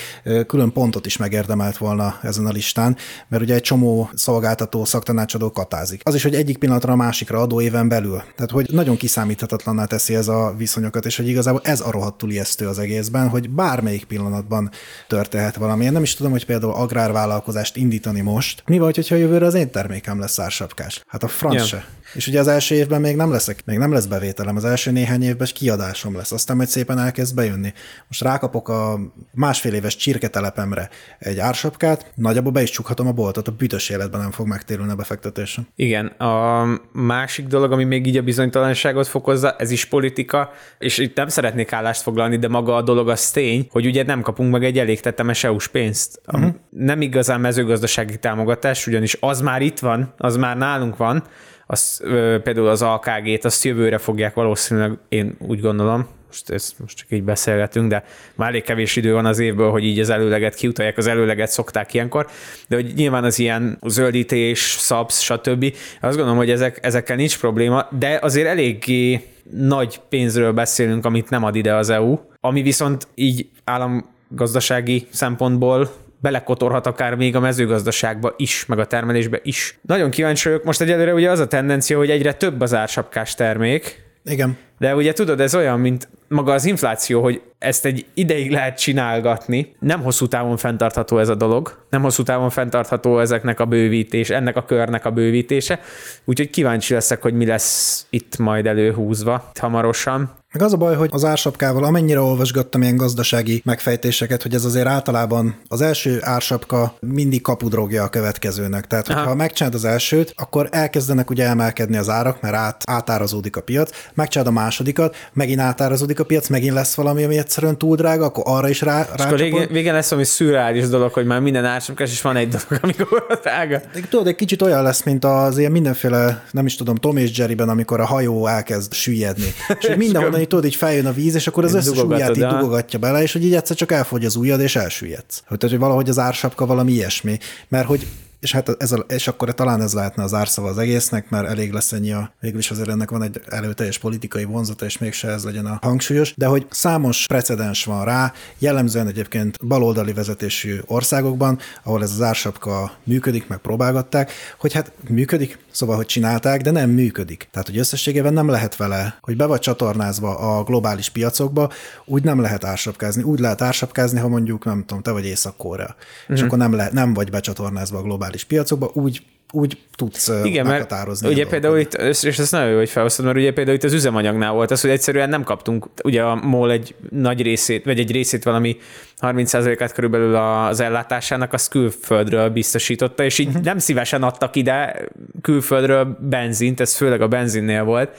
külön 0.47 0.71
pontot 0.71 1.05
is 1.05 1.17
megérdemelt 1.17 1.77
volna 1.77 2.19
ezen 2.21 2.45
a 2.45 2.51
listán, 2.51 2.97
mert 3.27 3.43
ugye 3.43 3.53
egy 3.53 3.61
csomó 3.61 4.09
szolgáltató, 4.13 4.85
szaktanácsadó 4.85 5.51
katázik. 5.51 6.01
Az 6.03 6.15
is, 6.15 6.23
hogy 6.23 6.35
egyik 6.35 6.57
pillanatra 6.57 6.93
a 6.93 6.95
másikra 6.95 7.41
adó 7.41 7.61
éven 7.61 7.87
belül. 7.87 8.23
Tehát, 8.35 8.51
hogy 8.55 8.69
nagyon 8.71 8.97
kiszámíthatatlanná 8.97 9.85
teszi 9.85 10.15
ez 10.15 10.27
a 10.27 10.53
viszonyokat, 10.57 11.05
és 11.05 11.17
hogy 11.17 11.27
igazából 11.27 11.61
ez 11.63 11.81
a 11.81 11.91
rohadtul 11.91 12.31
ijesztő 12.31 12.67
az 12.67 12.79
egészben, 12.79 13.29
hogy 13.29 13.49
bármelyik 13.49 14.03
pillanatban 14.03 14.69
történhet 15.07 15.55
valami. 15.55 15.85
Én 15.85 15.91
nem 15.91 16.03
is 16.03 16.13
tudom, 16.13 16.31
hogy 16.31 16.45
például 16.45 16.73
agrárvállalkozást 16.73 17.75
indítani 17.75 18.21
most. 18.21 18.63
Mi 18.65 18.77
vagy, 18.77 18.95
hogyha 18.95 19.15
jövőre 19.15 19.45
az 19.45 19.53
én 19.53 19.71
termékem 19.71 20.19
lesz 20.19 20.39
ársapkás? 20.39 21.03
Hát 21.07 21.23
a 21.23 21.27
franc 21.27 21.53
yeah. 21.53 21.67
se. 21.67 21.85
És 22.15 22.27
ugye 22.27 22.39
az 22.39 22.47
első 22.47 22.75
évben 22.75 23.01
még 23.01 23.15
nem 23.15 23.31
leszek, 23.31 23.61
még 23.65 23.77
nem 23.77 23.93
lesz 23.93 24.05
bevételem, 24.05 24.55
az 24.55 24.65
első 24.65 24.91
néhány 24.91 25.23
évben 25.23 25.47
kiadásom 25.53 26.15
lesz, 26.15 26.31
aztán 26.31 26.55
majd 26.55 26.67
szépen 26.67 26.99
elkezd 26.99 27.35
bejönni. 27.35 27.73
Most 28.07 28.21
rákapok 28.21 28.69
a 28.69 28.99
másfél 29.31 29.73
éves 29.73 29.95
csirketelepemre 29.95 30.89
egy 31.19 31.39
ársapkát, 31.39 32.11
nagyjából 32.15 32.51
be 32.51 32.61
is 32.61 32.69
csukhatom 32.69 33.07
a 33.07 33.11
boltot, 33.11 33.47
a 33.47 33.51
büdös 33.51 33.89
életben 33.89 34.21
nem 34.21 34.31
fog 34.31 34.47
megtérülni 34.47 34.91
a 34.91 34.95
befektetésem. 34.95 35.67
Igen, 35.75 36.05
a 36.05 36.65
másik 36.91 37.47
dolog, 37.47 37.71
ami 37.71 37.83
még 37.83 38.07
így 38.07 38.17
a 38.17 38.21
bizonytalanságot 38.21 39.07
fokozza, 39.07 39.55
ez 39.57 39.71
is 39.71 39.85
politika, 39.85 40.51
és 40.79 40.97
itt 40.97 41.15
nem 41.15 41.27
szeretnék 41.27 41.73
állást 41.73 42.01
foglalni, 42.01 42.37
de 42.37 42.47
maga 42.47 42.75
a 42.75 42.81
dolog 42.81 43.09
az 43.09 43.31
tény, 43.31 43.67
hogy 43.71 43.85
ugye 43.85 44.03
nem 44.03 44.21
kapunk 44.21 44.51
meg 44.51 44.63
egy 44.63 44.77
elég 44.77 44.99
tetemes 44.99 45.43
EU-s 45.43 45.67
pénzt. 45.67 46.21
Uh-huh. 46.27 46.53
Nem 46.69 47.01
igazán 47.01 47.39
mezőgazdasági 47.39 48.17
támogatás, 48.17 48.87
ugyanis 48.87 49.17
az 49.19 49.41
már 49.41 49.61
itt 49.61 49.79
van, 49.79 50.13
az 50.17 50.35
már 50.35 50.57
nálunk 50.57 50.97
van, 50.97 51.23
azt, 51.65 52.03
például 52.43 52.67
az 52.67 52.81
AKG-t, 52.81 53.45
azt 53.45 53.63
jövőre 53.63 53.97
fogják 53.97 54.33
valószínűleg, 54.33 54.91
én 55.09 55.35
úgy 55.39 55.61
gondolom, 55.61 56.07
most, 56.27 56.49
ezt 56.49 56.79
most 56.79 56.97
csak 56.97 57.07
így 57.11 57.23
beszélgetünk, 57.23 57.89
de 57.89 58.03
már 58.35 58.49
elég 58.49 58.63
kevés 58.63 58.95
idő 58.95 59.13
van 59.13 59.25
az 59.25 59.39
évből, 59.39 59.71
hogy 59.71 59.83
így 59.83 59.99
az 59.99 60.09
előleget 60.09 60.55
kiutalják, 60.55 60.97
az 60.97 61.07
előleget 61.07 61.49
szokták 61.49 61.93
ilyenkor, 61.93 62.27
de 62.67 62.75
hogy 62.75 62.93
nyilván 62.95 63.23
az 63.23 63.39
ilyen 63.39 63.79
zöldítés, 63.85 64.59
szabsz, 64.59 65.21
stb. 65.21 65.73
Azt 66.01 66.15
gondolom, 66.15 66.37
hogy 66.37 66.49
ezek, 66.49 66.79
ezekkel 66.81 67.15
nincs 67.15 67.39
probléma, 67.39 67.87
de 67.99 68.19
azért 68.21 68.47
eléggé 68.47 69.27
nagy 69.51 70.01
pénzről 70.09 70.51
beszélünk, 70.51 71.05
amit 71.05 71.29
nem 71.29 71.43
ad 71.43 71.55
ide 71.55 71.75
az 71.75 71.89
EU, 71.89 72.19
ami 72.39 72.61
viszont 72.61 73.07
így 73.15 73.49
államgazdasági 73.63 75.07
szempontból 75.11 75.91
belekotorhat 76.25 76.87
akár 76.87 77.15
még 77.15 77.35
a 77.35 77.39
mezőgazdaságba 77.39 78.33
is, 78.37 78.65
meg 78.65 78.79
a 78.79 78.85
termelésbe 78.85 79.39
is. 79.43 79.77
Nagyon 79.81 80.09
kíváncsi 80.09 80.47
vagyok. 80.47 80.63
Most 80.63 80.81
egyelőre 80.81 81.13
ugye 81.13 81.29
az 81.29 81.39
a 81.39 81.47
tendencia, 81.47 81.97
hogy 81.97 82.09
egyre 82.09 82.33
több 82.33 82.61
az 82.61 82.73
ársapkás 82.73 83.35
termék. 83.35 84.03
Igen. 84.23 84.57
De 84.77 84.95
ugye 84.95 85.13
tudod, 85.13 85.39
ez 85.39 85.55
olyan, 85.55 85.79
mint 85.79 86.07
maga 86.27 86.53
az 86.53 86.65
infláció, 86.65 87.21
hogy 87.21 87.41
ezt 87.59 87.85
egy 87.85 88.05
ideig 88.13 88.51
lehet 88.51 88.79
csinálgatni, 88.79 89.75
nem 89.79 90.01
hosszú 90.01 90.27
távon 90.27 90.57
fenntartható 90.57 91.17
ez 91.17 91.29
a 91.29 91.35
dolog, 91.35 91.85
nem 91.89 92.01
hosszú 92.01 92.23
távon 92.23 92.49
fenntartható 92.49 93.19
ezeknek 93.19 93.59
a 93.59 93.65
bővítés, 93.65 94.29
ennek 94.29 94.55
a 94.55 94.65
körnek 94.65 95.05
a 95.05 95.11
bővítése, 95.11 95.79
úgyhogy 96.23 96.49
kíváncsi 96.49 96.93
leszek, 96.93 97.21
hogy 97.21 97.33
mi 97.33 97.45
lesz 97.45 98.05
itt 98.09 98.37
majd 98.37 98.65
előhúzva 98.65 99.51
hamarosan. 99.59 100.33
Meg 100.55 100.63
az 100.63 100.73
a 100.73 100.77
baj, 100.77 100.95
hogy 100.95 101.09
az 101.11 101.25
ársapkával 101.25 101.83
amennyire 101.83 102.19
olvasgattam 102.19 102.81
ilyen 102.81 102.95
gazdasági 102.95 103.61
megfejtéseket, 103.65 104.41
hogy 104.41 104.53
ez 104.53 104.65
azért 104.65 104.87
általában 104.87 105.55
az 105.67 105.81
első 105.81 106.17
ársapka 106.21 106.93
mindig 106.99 107.41
kapudrogja 107.41 108.03
a 108.03 108.09
következőnek. 108.09 108.87
Tehát, 108.87 109.09
Aha. 109.09 109.27
ha 109.27 109.35
megcsinálod 109.35 109.75
az 109.75 109.85
elsőt, 109.85 110.33
akkor 110.35 110.67
elkezdenek 110.71 111.29
ugye 111.29 111.45
emelkedni 111.45 111.97
az 111.97 112.09
árak, 112.09 112.41
mert 112.41 112.55
át, 112.55 112.83
átárazódik 112.85 113.55
a 113.55 113.61
piac, 113.61 113.89
megcsinálod 114.13 114.53
a 114.53 114.59
másodikat, 114.59 115.15
megint 115.33 115.59
átárazódik 115.59 116.19
a 116.19 116.23
piac, 116.23 116.47
megint 116.47 116.73
lesz 116.73 116.95
valami, 116.95 117.23
ami 117.23 117.37
egyszerűen 117.37 117.77
túl 117.77 117.95
drága, 117.95 118.25
akkor 118.25 118.43
arra 118.47 118.69
is 118.69 118.81
rá. 118.81 119.07
És 119.17 119.23
akkor 119.23 119.37
végén 119.71 119.93
lesz 119.93 120.09
valami 120.09 120.27
szürreális 120.27 120.87
dolog, 120.87 121.13
hogy 121.13 121.25
már 121.25 121.39
minden 121.39 121.65
ársapkás, 121.65 122.11
és 122.11 122.21
van 122.21 122.35
egy 122.35 122.47
dolog, 122.47 122.67
amikor 122.83 123.39
drága. 123.41 123.81
De, 123.93 123.99
tudod, 124.09 124.27
egy 124.27 124.35
kicsit 124.35 124.61
olyan 124.61 124.83
lesz, 124.83 125.03
mint 125.03 125.25
az 125.25 125.57
ilyen 125.57 125.71
mindenféle, 125.71 126.43
nem 126.51 126.65
is 126.65 126.75
tudom, 126.75 126.95
Tom 126.95 127.17
és 127.17 127.37
Jerryben, 127.37 127.69
amikor 127.69 127.99
a 127.99 128.05
hajó 128.05 128.47
elkezd 128.47 128.93
süllyedni. 128.93 129.53
És 129.79 129.95
mindenhonnan 129.95 130.43
így 130.45 130.51
tudod, 130.51 130.65
így 130.65 130.75
feljön 130.75 131.05
a 131.05 131.11
víz, 131.11 131.35
és 131.35 131.47
akkor 131.47 131.63
az 131.63 131.73
összes 131.73 132.03
ujját 132.03 132.37
így 132.37 132.45
dugogatja 132.45 132.99
bele, 132.99 133.21
és 133.21 133.33
hogy 133.33 133.45
így 133.45 133.55
egyszer 133.55 133.75
csak 133.75 133.91
elfogy 133.91 134.25
az 134.25 134.35
ujjad, 134.35 134.59
és 134.59 134.75
elsüllyedsz. 134.75 135.43
Hogy, 135.47 135.61
hogy 135.61 135.77
valahogy 135.77 136.09
az 136.09 136.19
ársapka 136.19 136.65
valami 136.65 136.91
ilyesmi. 136.91 137.37
Mert 137.67 137.87
hogy 137.87 138.07
és 138.45 138.51
hát 138.51 138.75
ez 138.77 138.91
a, 138.91 139.05
és 139.07 139.27
akkor 139.27 139.53
talán 139.53 139.81
ez 139.81 139.93
lehetne 139.93 140.23
az 140.23 140.33
árszava 140.33 140.67
az 140.67 140.77
egésznek, 140.77 141.29
mert 141.29 141.47
elég 141.47 141.71
lesz 141.71 141.91
ennyi 141.91 142.11
a, 142.11 142.33
végül 142.39 142.59
is 142.59 142.71
azért 142.71 142.89
ennek 142.89 143.09
van 143.09 143.23
egy 143.23 143.41
előteljes 143.49 143.97
politikai 143.97 144.43
vonzata, 144.43 144.85
és 144.85 144.97
mégse 144.97 145.27
ez 145.27 145.43
legyen 145.43 145.65
a 145.65 145.79
hangsúlyos, 145.81 146.33
de 146.35 146.45
hogy 146.45 146.65
számos 146.69 147.25
precedens 147.25 147.85
van 147.85 148.05
rá, 148.05 148.33
jellemzően 148.57 149.07
egyébként 149.07 149.67
baloldali 149.67 150.13
vezetésű 150.13 150.79
országokban, 150.85 151.59
ahol 151.83 152.03
ez 152.03 152.11
az 152.11 152.21
ársapka 152.21 152.91
működik, 153.03 153.47
meg 153.47 153.57
próbálgatták, 153.57 154.31
hogy 154.57 154.73
hát 154.73 154.91
működik, 155.09 155.59
szóval, 155.75 155.95
hogy 155.95 156.05
csinálták, 156.05 156.61
de 156.61 156.71
nem 156.71 156.89
működik. 156.89 157.47
Tehát, 157.51 157.67
hogy 157.67 157.77
összességében 157.77 158.33
nem 158.33 158.49
lehet 158.49 158.75
vele, 158.75 159.17
hogy 159.21 159.35
be 159.35 159.45
vagy 159.45 159.59
csatornázva 159.59 160.37
a 160.37 160.63
globális 160.63 161.09
piacokba, 161.09 161.71
úgy 162.05 162.23
nem 162.23 162.41
lehet 162.41 162.63
ársapkázni. 162.63 163.23
Úgy 163.23 163.39
lehet 163.39 163.61
ársapkázni, 163.61 164.19
ha 164.19 164.27
mondjuk, 164.27 164.65
nem 164.65 164.83
tudom, 164.85 165.03
te 165.03 165.11
vagy 165.11 165.25
Észak-Korea, 165.25 165.85
uh-huh. 165.85 166.35
és 166.35 166.35
mhm. 166.35 166.45
akkor 166.45 166.57
nem, 166.57 166.73
le, 166.73 166.89
nem 166.91 167.13
vagy 167.13 167.29
becsatornázva 167.29 167.97
a 167.97 168.01
globális 168.01 168.34
piacokba, 168.43 168.91
úgy 168.93 169.21
úgy 169.55 169.77
tudsz 169.95 170.31
Igen, 170.43 170.65
meghatározni. 170.65 171.29
Ugye 171.29 171.47
például 171.47 171.79
itt, 171.79 171.93
és 171.93 172.23
ez 172.23 172.51
nagyon 172.51 172.69
jó, 172.69 172.77
hogy 172.77 172.89
felhoztad, 172.89 173.25
mert 173.25 173.37
ugye 173.37 173.53
például 173.53 173.77
itt 173.77 173.83
az 173.83 173.93
üzemanyagnál 173.93 174.53
volt 174.53 174.71
az, 174.71 174.81
hogy 174.81 174.89
egyszerűen 174.89 175.29
nem 175.29 175.43
kaptunk, 175.43 175.87
ugye 176.03 176.23
a 176.23 176.35
MOL 176.35 176.71
egy 176.71 176.95
nagy 177.09 177.41
részét, 177.41 177.85
vagy 177.85 177.99
egy 177.99 178.11
részét 178.11 178.43
valami 178.43 178.77
30%-át 179.21 179.93
körülbelül 179.93 180.35
az 180.35 180.79
ellátásának, 180.79 181.53
azt 181.53 181.69
külföldről 181.69 182.49
biztosította, 182.49 183.23
és 183.23 183.39
így 183.39 183.47
uh-huh. 183.47 183.63
nem 183.63 183.77
szívesen 183.77 184.23
adtak 184.23 184.55
ide 184.55 185.05
külföldről 185.41 186.17
benzint, 186.19 186.79
ez 186.79 186.95
főleg 186.95 187.21
a 187.21 187.27
benzinnél 187.27 187.83
volt, 187.83 188.17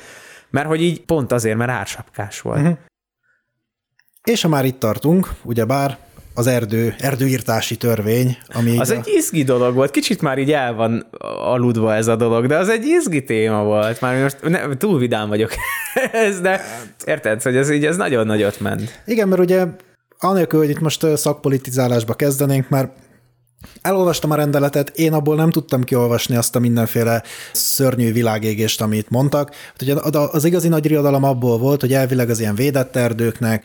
mert 0.51 0.67
hogy 0.67 0.83
így 0.83 1.01
pont 1.01 1.33
azért, 1.33 1.57
mert 1.57 1.71
ársapkás 1.71 2.41
volt. 2.41 2.61
Uh-huh. 2.61 2.77
És 4.25 4.43
ha 4.43 4.49
már 4.49 4.65
itt 4.65 4.79
tartunk, 4.79 5.31
ugyebár 5.43 5.99
az 6.37 6.47
erdő, 6.47 6.95
erdőírtási 6.99 7.77
törvény, 7.77 8.37
ami... 8.55 8.79
Az 8.79 8.91
a... 8.91 8.95
egy 8.95 9.09
izgi 9.17 9.43
dolog 9.43 9.75
volt, 9.75 9.91
kicsit 9.91 10.23
már 10.23 10.39
így 10.39 10.53
el 10.53 10.75
van 10.75 11.07
aludva 11.39 11.95
ez 11.95 12.07
a 12.07 12.17
dolog, 12.17 12.47
de 12.47 12.57
az 12.57 12.69
egy 12.69 12.85
izgi 12.85 13.25
téma 13.25 13.63
volt. 13.63 14.01
Már 14.01 14.23
most 14.23 14.37
ne, 14.43 14.77
túl 14.77 14.99
vidám 14.99 15.29
vagyok 15.29 15.51
ez, 16.13 16.41
de 16.41 16.61
érted, 17.05 17.43
hogy 17.43 17.57
ez 17.57 17.71
így 17.71 17.85
ez 17.85 17.97
nagyon 17.97 18.27
nagyot 18.27 18.61
ment. 18.61 19.03
Igen, 19.07 19.29
mert 19.29 19.41
ugye 19.41 19.67
anélkül, 20.19 20.59
hogy 20.59 20.71
itt 20.71 20.81
most 20.81 21.17
szakpolitizálásba 21.17 22.15
kezdenénk, 22.15 22.69
mert 22.69 22.91
Elolvastam 23.83 24.31
a 24.31 24.35
rendeletet, 24.35 24.93
én 24.95 25.13
abból 25.13 25.37
nem 25.37 25.51
tudtam 25.51 25.85
kiolvasni 25.85 26.37
azt 26.37 26.57
a 26.57 26.59
mindenféle 26.59 27.23
szörnyű 27.53 28.13
világégést, 28.13 28.81
amit 28.81 29.11
mondtak. 29.11 29.55
Hát 29.55 29.83
ugye 29.83 29.95
az 30.11 30.45
igazi 30.45 30.69
nagy 30.69 30.87
riadalom 30.87 31.25
abból 31.25 31.59
volt, 31.59 31.81
hogy 31.81 31.93
elvileg 31.93 32.31
az 32.31 32.41
ilyen 32.41 32.55
védett 32.55 32.97
erdőknek, 32.97 33.65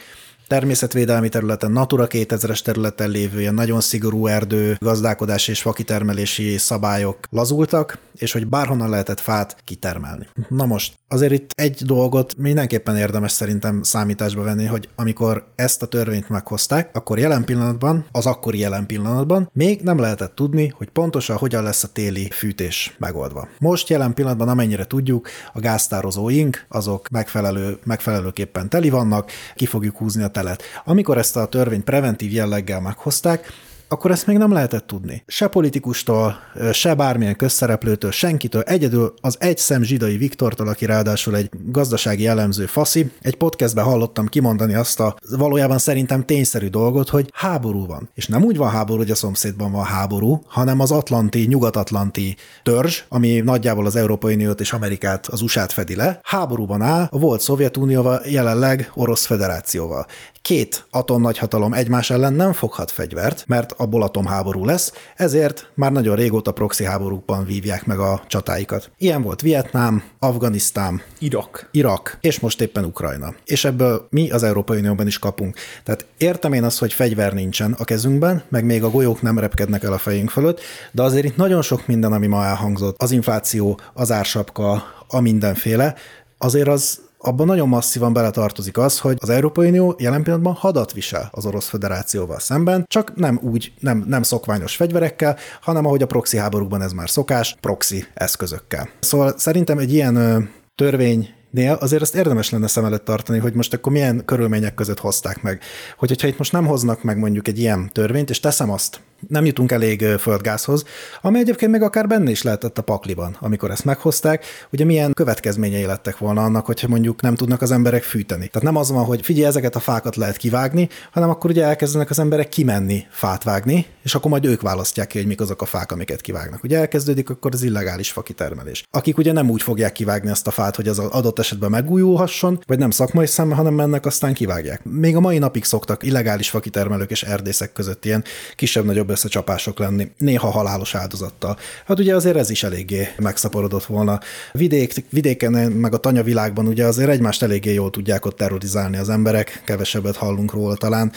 természetvédelmi 0.52 1.30
területen, 1.30 1.72
Natura 1.72 2.08
2000-es 2.10 2.62
területen 2.62 3.10
lévő 3.10 3.40
ilyen 3.40 3.54
nagyon 3.54 3.82
szigorú 3.82 4.28
erdő, 4.28 4.76
gazdálkodás 4.80 5.48
és 5.48 5.62
fakitermelési 5.62 6.58
szabályok 6.58 7.18
lazultak, 7.30 7.98
és 8.16 8.32
hogy 8.32 8.48
bárhonnan 8.48 8.90
lehetett 8.90 9.20
fát 9.20 9.58
kitermelni. 9.64 10.28
Na 10.48 10.66
most, 10.66 10.94
azért 11.12 11.32
itt 11.32 11.52
egy 11.56 11.82
dolgot 11.86 12.38
mindenképpen 12.38 12.98
érdemes 12.98 13.32
szerintem 13.32 13.84
számításba 13.84 14.44
venni, 14.44 14.66
hogy 14.66 14.90
amikor 14.96 15.46
ezt 15.56 15.82
a 15.82 15.86
törvényt 15.86 16.30
meghozták, 16.30 16.90
akkor 16.94 17.20
jelen 17.20 17.44
pillanatban, 17.44 18.06
az 18.12 18.26
akkori 18.26 18.60
jelen 18.60 18.86
pillanatban 18.86 19.50
még 19.54 19.82
nem 19.82 20.00
lehetett 20.00 20.36
tudni, 20.36 20.74
hogy 20.78 20.90
pontosan 20.90 21.38
hogyan 21.38 21.64
lesz 21.64 21.84
a 21.84 21.88
téli 21.88 22.30
fűtés 22.30 22.96
megoldva. 23.00 23.48
Most 23.60 23.90
jelen 23.90 24.14
pillanatban, 24.14 24.50
amennyire 24.50 24.86
tudjuk, 24.86 25.30
a 25.54 25.60
gáztározóink 25.60 26.66
azok 26.70 27.10
megfelelő, 27.10 27.78
megfelelőképpen 27.84 28.70
teli 28.70 28.90
vannak, 28.90 29.32
ki 29.56 29.66
fogjuk 29.66 29.98
húzni 29.98 30.24
a 30.24 30.28
telet. 30.28 30.64
Amikor 30.86 31.18
ezt 31.18 31.38
a 31.38 31.46
törvényt 31.46 31.84
preventív 31.84 32.32
jelleggel 32.32 32.82
meghozták, 32.82 33.46
akkor 33.92 34.12
ezt 34.12 34.28
még 34.28 34.38
nem 34.38 34.52
lehetett 34.52 34.88
tudni. 34.88 35.24
Se 35.28 35.48
politikustól, 35.48 36.36
se 36.72 36.94
bármilyen 36.94 37.36
közszereplőtől, 37.36 38.12
senkitől, 38.12 38.62
egyedül 38.62 39.14
az 39.22 39.36
egy 39.40 39.58
szem 39.58 39.84
zsidai 39.84 40.18
Viktortól, 40.18 40.68
aki 40.68 40.86
ráadásul 40.86 41.36
egy 41.36 41.50
gazdasági 41.66 42.24
jellemző 42.24 42.66
faszi, 42.66 43.12
egy 43.22 43.36
podcastben 43.36 43.84
hallottam 43.84 44.28
kimondani 44.28 44.74
azt 44.74 45.00
a 45.00 45.16
valójában 45.38 45.78
szerintem 45.78 46.26
tényszerű 46.26 46.68
dolgot, 46.68 47.10
hogy 47.10 47.30
háború 47.34 47.86
van. 47.86 48.10
És 48.14 48.28
nem 48.28 48.44
úgy 48.44 48.58
van 48.58 48.70
háború, 48.70 49.00
hogy 49.00 49.12
a 49.12 49.16
szomszédban 49.16 49.72
van 49.72 49.86
háború, 49.86 50.42
hanem 50.48 50.80
az 50.80 50.92
atlanti, 50.92 51.46
nyugat-atlanti 51.46 52.36
törzs, 52.64 53.04
ami 53.10 53.40
nagyjából 53.40 53.86
az 53.86 53.96
Európai 53.96 54.34
Uniót 54.34 54.60
és 54.60 54.74
Amerikát, 54.74 55.28
az 55.28 55.42
USA-t 55.42 55.72
fedi 55.72 55.96
le, 55.96 56.20
háborúban 56.24 56.82
áll 56.82 57.08
a 57.12 57.20
volt 57.20 57.42
Szovjetunióval, 57.42 58.22
jelenleg 58.26 58.92
Orosz 58.94 59.26
Federációval. 59.26 60.06
Két 60.42 60.86
atomnagyhatalom 60.90 61.74
egymás 61.74 62.10
ellen 62.10 62.34
nem 62.34 62.54
foghat 62.54 62.92
fegyvert, 62.92 63.44
mert 63.48 63.72
abból 63.72 64.04
atomháború 64.04 64.66
lesz, 64.66 64.94
ezért 65.16 65.72
már 65.74 65.92
nagyon 65.92 66.16
régóta 66.16 66.52
proxy 66.52 66.84
háborúkban 66.84 67.46
vívják 67.46 67.86
meg 67.86 68.00
a 68.00 68.24
csatáikat. 68.28 68.92
Ilyen 68.98 69.22
volt 69.22 69.42
Vietnám, 69.42 70.04
Afganisztán, 70.20 71.02
Irak. 71.20 71.70
Irak, 71.72 72.18
és 72.22 72.40
most 72.40 72.62
éppen 72.62 72.86
Ukrajna. 72.86 73.34
És 73.46 73.66
ebből 73.66 74.08
mi 74.10 74.32
az 74.32 74.44
Európai 74.44 74.78
Unióban 74.78 75.08
is 75.08 75.20
kapunk. 75.20 75.56
Tehát 75.84 76.06
értem 76.18 76.54
én 76.54 76.64
azt, 76.64 76.80
hogy 76.80 76.94
fegyver 76.94 77.34
nincsen 77.34 77.76
a 77.78 77.84
kezünkben, 77.84 78.44
meg 78.50 78.66
még 78.66 78.84
a 78.84 78.90
golyók 78.90 79.22
nem 79.22 79.40
repkednek 79.40 79.84
el 79.84 79.94
a 79.94 79.98
fejünk 79.98 80.30
fölött, 80.30 80.60
de 80.92 81.02
azért 81.02 81.26
itt 81.26 81.36
nagyon 81.36 81.62
sok 81.62 81.88
minden, 81.88 82.14
ami 82.14 82.28
ma 82.28 82.46
elhangzott, 82.46 83.02
az 83.02 83.12
infláció, 83.12 83.80
az 83.94 84.12
ársapka, 84.12 84.84
a 85.08 85.20
mindenféle, 85.20 85.96
azért 86.38 86.68
az 86.68 87.00
abban 87.22 87.46
nagyon 87.46 87.68
masszívan 87.68 88.14
beletartozik 88.14 88.78
az, 88.78 89.00
hogy 89.00 89.18
az 89.20 89.30
Európai 89.30 89.68
Unió 89.68 89.96
jelen 89.98 90.24
pillanatban 90.24 90.54
hadat 90.54 90.94
visel 90.94 91.30
az 91.32 91.46
Orosz 91.46 91.68
Föderációval 91.68 92.40
szemben, 92.40 92.86
csak 92.88 93.16
nem 93.16 93.40
úgy, 93.42 93.74
nem, 93.80 94.04
nem 94.08 94.24
szokványos 94.24 94.76
fegyverekkel, 94.76 95.38
hanem 95.62 95.86
ahogy 95.86 96.02
a 96.02 96.06
proxy 96.06 96.38
háborúkban 96.38 96.82
ez 96.82 96.92
már 96.92 97.10
szokás, 97.10 97.56
proxy 97.60 98.06
eszközökkel. 98.14 98.90
Szóval 99.00 99.34
szerintem 99.38 99.78
egy 99.78 99.94
ilyen 99.94 100.50
törvény 100.76 101.30
Nél 101.52 101.74
azért 101.74 102.02
azt 102.02 102.16
érdemes 102.16 102.50
lenne 102.50 102.68
szem 102.68 102.86
előtt 102.86 103.06
tartani, 103.06 103.40
hogy 103.40 103.54
most 103.54 103.74
akkor 103.74 103.92
milyen 103.92 104.26
körülmények 104.26 104.74
között 104.74 105.00
hozták 105.00 105.42
meg. 105.42 105.62
Hogy, 105.98 106.10
hogyha 106.10 106.28
itt 106.28 106.38
most 106.38 106.52
nem 106.52 106.66
hoznak 106.66 107.04
meg 107.04 107.18
mondjuk 107.18 107.48
egy 107.48 107.60
ilyen 107.60 107.90
törvényt, 107.94 108.30
és 108.30 108.40
teszem 108.40 108.72
azt, 108.72 109.00
nem 109.28 109.46
jutunk 109.46 109.72
elég 109.72 110.06
földgázhoz, 110.20 110.84
ami 111.22 111.40
egyébként 111.40 111.72
még 111.72 111.82
akár 111.82 112.08
benne 112.08 112.30
is 112.30 112.42
lehetett 112.42 112.78
a 112.78 112.82
pakliban, 112.82 113.38
amikor 113.40 113.72
ezt 113.72 113.86
meghozták, 113.86 114.46
ugye 114.72 114.86
milyen 114.86 115.14
következményei 115.14 115.86
lettek 115.86 116.18
volna 116.18 116.44
annak, 116.44 116.66
hogyha 116.66 116.88
mondjuk 116.88 117.22
nem 117.22 117.36
tudnak 117.36 117.62
az 117.62 117.72
emberek 117.72 118.04
fűteni. 118.04 118.48
Tehát 118.48 118.68
nem 118.68 118.76
az 118.76 118.92
van, 118.92 119.06
hogy 119.06 119.22
figyelj, 119.26 119.46
ezeket 119.46 119.76
a 119.76 119.80
fákat 119.80 120.16
lehet 120.16 120.38
kivágni, 120.38 120.90
hanem 121.12 121.30
akkor 121.30 121.50
ugye 121.50 121.64
elkezdenek 121.64 122.10
az 122.10 122.20
emberek 122.20 122.50
kimenni 122.50 123.06
fát 123.10 123.44
vágni, 123.44 123.86
és 124.04 124.16
akkor 124.16 124.32
majd 124.32 124.46
ők 124.46 124.62
választják 124.62 125.08
ki, 125.08 125.18
hogy 125.18 125.28
mik 125.28 125.42
azok 125.42 125.62
a 125.62 125.66
fák, 125.66 125.92
amiket 125.92 126.22
kivágnak. 126.22 126.64
Ugye 126.64 126.78
elkezdődik 126.78 127.30
akkor 127.30 127.54
az 127.54 127.64
illegális 127.64 128.12
fakitermelés. 128.12 128.84
Akik 128.92 129.18
ugye 129.18 129.32
nem 129.32 129.50
úgy 129.50 129.62
fogják 129.62 129.92
kivágni 129.92 130.30
ezt 130.30 130.48
a 130.48 130.52
fát, 130.52 130.76
hogy 130.76 130.88
az 130.88 131.00
adott 131.00 131.40
esetben 131.40 131.70
megújulhasson, 131.70 132.64
vagy 132.68 132.80
nem 132.80 132.90
szakmai 132.90 133.28
szemmel, 133.28 133.56
hanem 133.56 133.74
mennek, 133.74 134.06
aztán 134.06 134.34
kivágják. 134.34 134.84
Még 134.84 135.16
a 135.16 135.20
mai 135.20 135.38
napig 135.38 135.64
szoktak 135.64 136.04
illegális 136.04 136.50
fakitermelők 136.50 137.12
és 137.12 137.24
erdészek 137.24 137.74
között 137.74 138.06
ilyen 138.06 138.24
kisebb-nagyobb 138.56 139.10
összecsapások 139.12 139.80
lenni, 139.80 140.12
néha 140.18 140.50
halálos 140.50 140.96
áldozattal. 140.96 141.58
Hát 141.86 142.00
ugye 142.00 142.16
azért 142.16 142.38
ez 142.38 142.50
is 142.50 142.64
eléggé 142.64 143.08
megszaporodott 143.18 143.86
volna. 143.86 144.20
Vidék, 144.52 145.06
vidéken, 145.10 145.52
meg 145.72 145.94
a 145.94 145.98
tanyavilágban 145.98 146.68
ugye 146.68 146.86
azért 146.86 147.10
egymást 147.10 147.44
eléggé 147.44 147.74
jól 147.74 147.90
tudják 147.90 148.26
ott 148.26 148.38
terrorizálni 148.38 148.98
az 148.98 149.10
emberek, 149.10 149.62
kevesebbet 149.66 150.16
hallunk 150.16 150.54
róla 150.54 150.76
talán, 150.76 151.12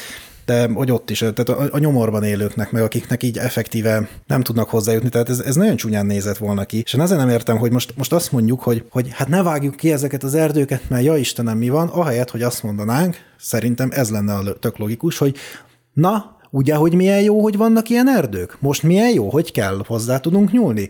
de 0.45 0.69
hogy 0.75 0.91
ott 0.91 1.11
is, 1.11 1.19
tehát 1.19 1.49
a, 1.49 1.69
a 1.71 1.79
nyomorban 1.79 2.23
élőknek, 2.23 2.71
meg 2.71 2.83
akiknek 2.83 3.23
így 3.23 3.39
effektíve 3.39 4.09
nem 4.27 4.43
tudnak 4.43 4.69
hozzájutni, 4.69 5.09
tehát 5.09 5.29
ez, 5.29 5.41
ez 5.41 5.55
nagyon 5.55 5.77
csúnyán 5.77 6.07
nézett 6.07 6.37
volna 6.37 6.65
ki. 6.65 6.83
És 6.85 6.93
én 6.93 7.01
azért 7.01 7.21
nem 7.21 7.29
értem, 7.29 7.57
hogy 7.57 7.73
most, 7.73 7.93
most 7.97 8.13
azt 8.13 8.33
mondjuk, 8.33 8.61
hogy, 8.61 8.85
hogy 8.91 9.09
hát 9.13 9.29
ne 9.29 9.43
vágjuk 9.43 9.77
ki 9.77 9.93
ezeket 9.93 10.23
az 10.23 10.35
erdőket, 10.35 10.89
mert 10.89 11.05
ja 11.05 11.17
Istenem, 11.17 11.59
mi 11.59 11.69
van, 11.69 11.89
ahelyett, 11.89 12.31
hogy 12.31 12.43
azt 12.43 12.63
mondanánk, 12.63 13.17
szerintem 13.39 13.89
ez 13.93 14.11
lenne 14.11 14.35
a 14.35 14.59
tök 14.59 14.79
logikus, 14.79 15.19
hogy 15.19 15.37
na, 15.93 16.37
Ugye, 16.55 16.75
hogy 16.75 16.95
milyen 16.95 17.21
jó, 17.21 17.43
hogy 17.43 17.57
vannak 17.57 17.89
ilyen 17.89 18.09
erdők? 18.09 18.57
Most 18.61 18.83
milyen 18.83 19.11
jó, 19.11 19.29
hogy 19.29 19.53
kell 19.53 19.83
hozzá 19.87 20.19
tudunk 20.19 20.53
nyúlni? 20.53 20.89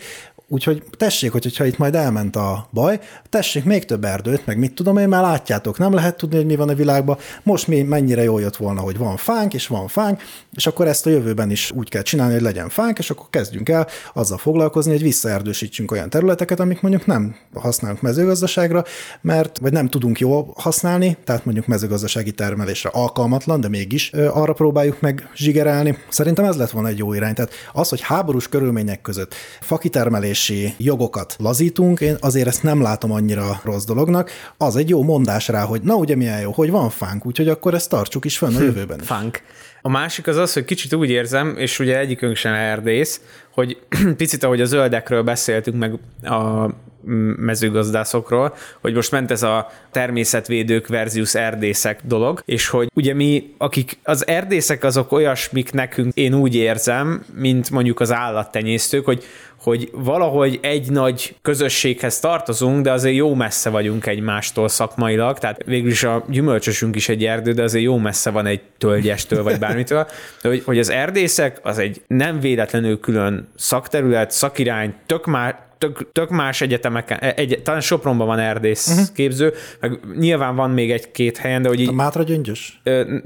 Úgyhogy 0.54 0.82
tessék, 0.96 1.32
hogyha 1.32 1.64
itt 1.64 1.78
majd 1.78 1.94
elment 1.94 2.36
a 2.36 2.68
baj, 2.72 3.00
tessék 3.28 3.64
még 3.64 3.84
több 3.84 4.04
erdőt, 4.04 4.46
meg 4.46 4.58
mit 4.58 4.74
tudom 4.74 4.96
én, 4.96 5.08
már 5.08 5.22
látjátok, 5.22 5.78
nem 5.78 5.92
lehet 5.92 6.16
tudni, 6.16 6.36
hogy 6.36 6.46
mi 6.46 6.56
van 6.56 6.68
a 6.68 6.74
világban. 6.74 7.18
Most 7.42 7.66
mi 7.66 7.82
mennyire 7.82 8.22
jól 8.22 8.40
jött 8.40 8.56
volna, 8.56 8.80
hogy 8.80 8.98
van 8.98 9.16
fánk, 9.16 9.54
és 9.54 9.66
van 9.66 9.88
fánk, 9.88 10.22
és 10.52 10.66
akkor 10.66 10.86
ezt 10.86 11.06
a 11.06 11.10
jövőben 11.10 11.50
is 11.50 11.70
úgy 11.70 11.88
kell 11.88 12.02
csinálni, 12.02 12.32
hogy 12.32 12.42
legyen 12.42 12.68
fánk, 12.68 12.98
és 12.98 13.10
akkor 13.10 13.26
kezdjünk 13.30 13.68
el 13.68 13.86
azzal 14.12 14.38
foglalkozni, 14.38 14.92
hogy 14.92 15.02
visszaerdősítsünk 15.02 15.90
olyan 15.90 16.10
területeket, 16.10 16.60
amik 16.60 16.80
mondjuk 16.80 17.06
nem 17.06 17.36
használunk 17.54 18.00
mezőgazdaságra, 18.00 18.84
mert 19.20 19.58
vagy 19.58 19.72
nem 19.72 19.88
tudunk 19.88 20.18
jól 20.18 20.52
használni, 20.56 21.16
tehát 21.24 21.44
mondjuk 21.44 21.66
mezőgazdasági 21.66 22.32
termelésre 22.32 22.90
alkalmatlan, 22.92 23.60
de 23.60 23.68
mégis 23.68 24.12
arra 24.12 24.52
próbáljuk 24.52 25.00
meg 25.00 25.28
zsigerelni. 25.36 25.98
Szerintem 26.08 26.44
ez 26.44 26.56
lett 26.56 26.70
volna 26.70 26.88
egy 26.88 26.98
jó 26.98 27.12
irány. 27.12 27.34
Tehát 27.34 27.52
az, 27.72 27.88
hogy 27.88 28.00
háborús 28.00 28.48
körülmények 28.48 29.00
között 29.00 29.34
fakitermelés 29.60 30.42
döntési 30.46 30.74
jogokat 30.78 31.36
lazítunk, 31.38 32.00
én 32.00 32.16
azért 32.20 32.46
ezt 32.46 32.62
nem 32.62 32.82
látom 32.82 33.12
annyira 33.12 33.60
rossz 33.64 33.84
dolognak. 33.84 34.30
Az 34.56 34.76
egy 34.76 34.88
jó 34.88 35.02
mondás 35.02 35.48
rá, 35.48 35.62
hogy 35.62 35.82
na 35.82 35.94
ugye 35.94 36.16
milyen 36.16 36.40
jó, 36.40 36.50
hogy 36.50 36.70
van 36.70 36.90
fánk, 36.90 37.26
úgyhogy 37.26 37.48
akkor 37.48 37.74
ezt 37.74 37.88
tartsuk 37.88 38.24
is 38.24 38.38
fönn 38.38 38.54
a 38.54 38.58
hm, 38.58 38.64
jövőben 38.64 39.00
is. 39.00 39.06
Fánk. 39.06 39.42
A 39.82 39.88
másik 39.88 40.26
az 40.26 40.36
az, 40.36 40.52
hogy 40.52 40.64
kicsit 40.64 40.94
úgy 40.94 41.10
érzem, 41.10 41.54
és 41.56 41.78
ugye 41.78 41.98
egyikünk 41.98 42.36
sem 42.36 42.52
erdész, 42.52 43.20
hogy 43.50 43.78
picit 44.16 44.42
ahogy 44.44 44.60
a 44.60 44.64
zöldekről 44.64 45.22
beszéltünk, 45.22 45.78
meg 45.78 45.98
a 46.32 46.68
mezőgazdászokról, 47.36 48.54
hogy 48.80 48.94
most 48.94 49.10
ment 49.10 49.30
ez 49.30 49.42
a 49.42 49.70
természetvédők 49.90 50.86
versus 50.86 51.34
erdészek 51.34 52.00
dolog, 52.04 52.42
és 52.44 52.68
hogy 52.68 52.90
ugye 52.94 53.14
mi, 53.14 53.54
akik 53.58 53.98
az 54.02 54.26
erdészek 54.26 54.84
azok 54.84 55.12
olyasmik 55.12 55.72
nekünk, 55.72 56.14
én 56.14 56.34
úgy 56.34 56.54
érzem, 56.54 57.24
mint 57.34 57.70
mondjuk 57.70 58.00
az 58.00 58.12
állattenyésztők, 58.12 59.04
hogy 59.04 59.24
hogy 59.64 59.88
valahogy 59.92 60.58
egy 60.62 60.90
nagy 60.90 61.36
közösséghez 61.42 62.20
tartozunk, 62.20 62.84
de 62.84 62.92
azért 62.92 63.14
jó 63.14 63.34
messze 63.34 63.70
vagyunk 63.70 64.06
egymástól 64.06 64.68
szakmailag, 64.68 65.38
tehát 65.38 65.62
végül 65.64 65.90
is 65.90 66.04
a 66.04 66.24
gyümölcsösünk 66.28 66.96
is 66.96 67.08
egy 67.08 67.24
erdő, 67.24 67.52
de 67.52 67.62
azért 67.62 67.84
jó 67.84 67.98
messze 67.98 68.30
van 68.30 68.46
egy 68.46 68.60
tölgyestől, 68.78 69.42
vagy 69.42 69.58
bármitől, 69.58 70.06
de 70.42 70.48
hogy, 70.48 70.62
hogy 70.64 70.78
az 70.78 70.90
erdészek 70.90 71.60
az 71.62 71.78
egy 71.78 72.02
nem 72.06 72.40
véletlenül 72.40 73.00
külön 73.00 73.48
szakterület, 73.56 74.30
szakirány, 74.30 74.94
tök 75.06 75.26
már 75.26 75.64
tök, 75.78 76.12
tök 76.12 76.30
más 76.30 76.60
egyetemeken, 76.60 77.18
egy, 77.18 77.60
talán 77.62 77.80
Sopronban 77.80 78.26
van 78.26 78.38
erdész 78.38 78.88
uh-huh. 78.88 79.06
képző, 79.14 79.52
meg 79.80 80.00
nyilván 80.18 80.56
van 80.56 80.70
még 80.70 80.90
egy-két 80.90 81.36
helyen, 81.36 81.62
de 81.62 81.68
hogy 81.68 81.80
így... 81.80 81.88
A 81.88 81.92
Mátra 81.92 82.22
gyöngyös? 82.22 82.80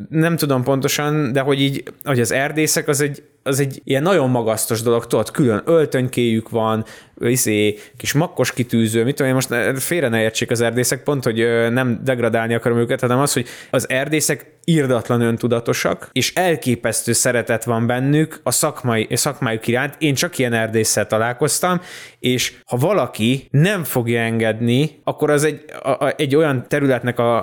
Nem 0.08 0.36
tudom 0.36 0.62
pontosan, 0.62 1.32
de 1.32 1.40
hogy 1.40 1.60
így, 1.60 1.82
hogy 2.04 2.20
az 2.20 2.32
erdészek 2.32 2.88
az 2.88 3.00
egy, 3.00 3.22
az 3.48 3.60
egy 3.60 3.80
ilyen 3.84 4.02
nagyon 4.02 4.30
magasztos 4.30 4.82
dolog, 4.82 5.06
tudod, 5.06 5.30
külön 5.30 5.62
öltönykéjük 5.64 6.48
van, 6.48 6.84
izé, 7.20 7.78
kis 7.96 8.12
makkos 8.12 8.52
kitűző, 8.52 9.04
mit 9.04 9.14
tudom 9.14 9.28
én, 9.28 9.34
most 9.34 9.82
félre 9.82 10.08
ne 10.08 10.22
értsék 10.22 10.50
az 10.50 10.60
erdészek, 10.60 11.02
pont, 11.02 11.24
hogy 11.24 11.36
nem 11.70 12.00
degradálni 12.04 12.54
akarom 12.54 12.78
őket, 12.78 13.00
hanem 13.00 13.18
az, 13.18 13.32
hogy 13.32 13.46
az 13.70 13.88
erdészek 13.88 14.56
irdatlan 14.64 15.20
öntudatosak, 15.20 16.08
és 16.12 16.34
elképesztő 16.34 17.12
szeretet 17.12 17.64
van 17.64 17.86
bennük 17.86 18.40
a 18.42 18.50
szakmai, 18.50 19.08
szakmájuk 19.10 19.66
iránt. 19.66 19.94
Én 19.98 20.14
csak 20.14 20.38
ilyen 20.38 20.52
erdésszel 20.52 21.06
találkoztam, 21.06 21.80
és 22.18 22.56
ha 22.66 22.76
valaki 22.76 23.48
nem 23.50 23.84
fogja 23.84 24.20
engedni, 24.20 25.00
akkor 25.04 25.30
az 25.30 25.44
egy, 25.44 25.64
a, 25.82 25.88
a, 25.88 26.14
egy 26.16 26.36
olyan 26.36 26.64
területnek 26.68 27.18
a, 27.18 27.36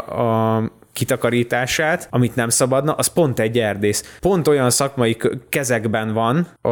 a 0.56 0.72
kitakarítását, 0.96 2.08
amit 2.12 2.36
nem 2.36 2.50
szabadna, 2.50 2.94
az 2.94 3.08
pont 3.08 3.40
egy 3.40 3.60
erdész. 3.60 4.18
Pont 4.20 4.48
olyan 4.48 4.70
szakmai 4.70 5.18
kezekben 5.50 6.14
van 6.14 6.48
a 6.62 6.70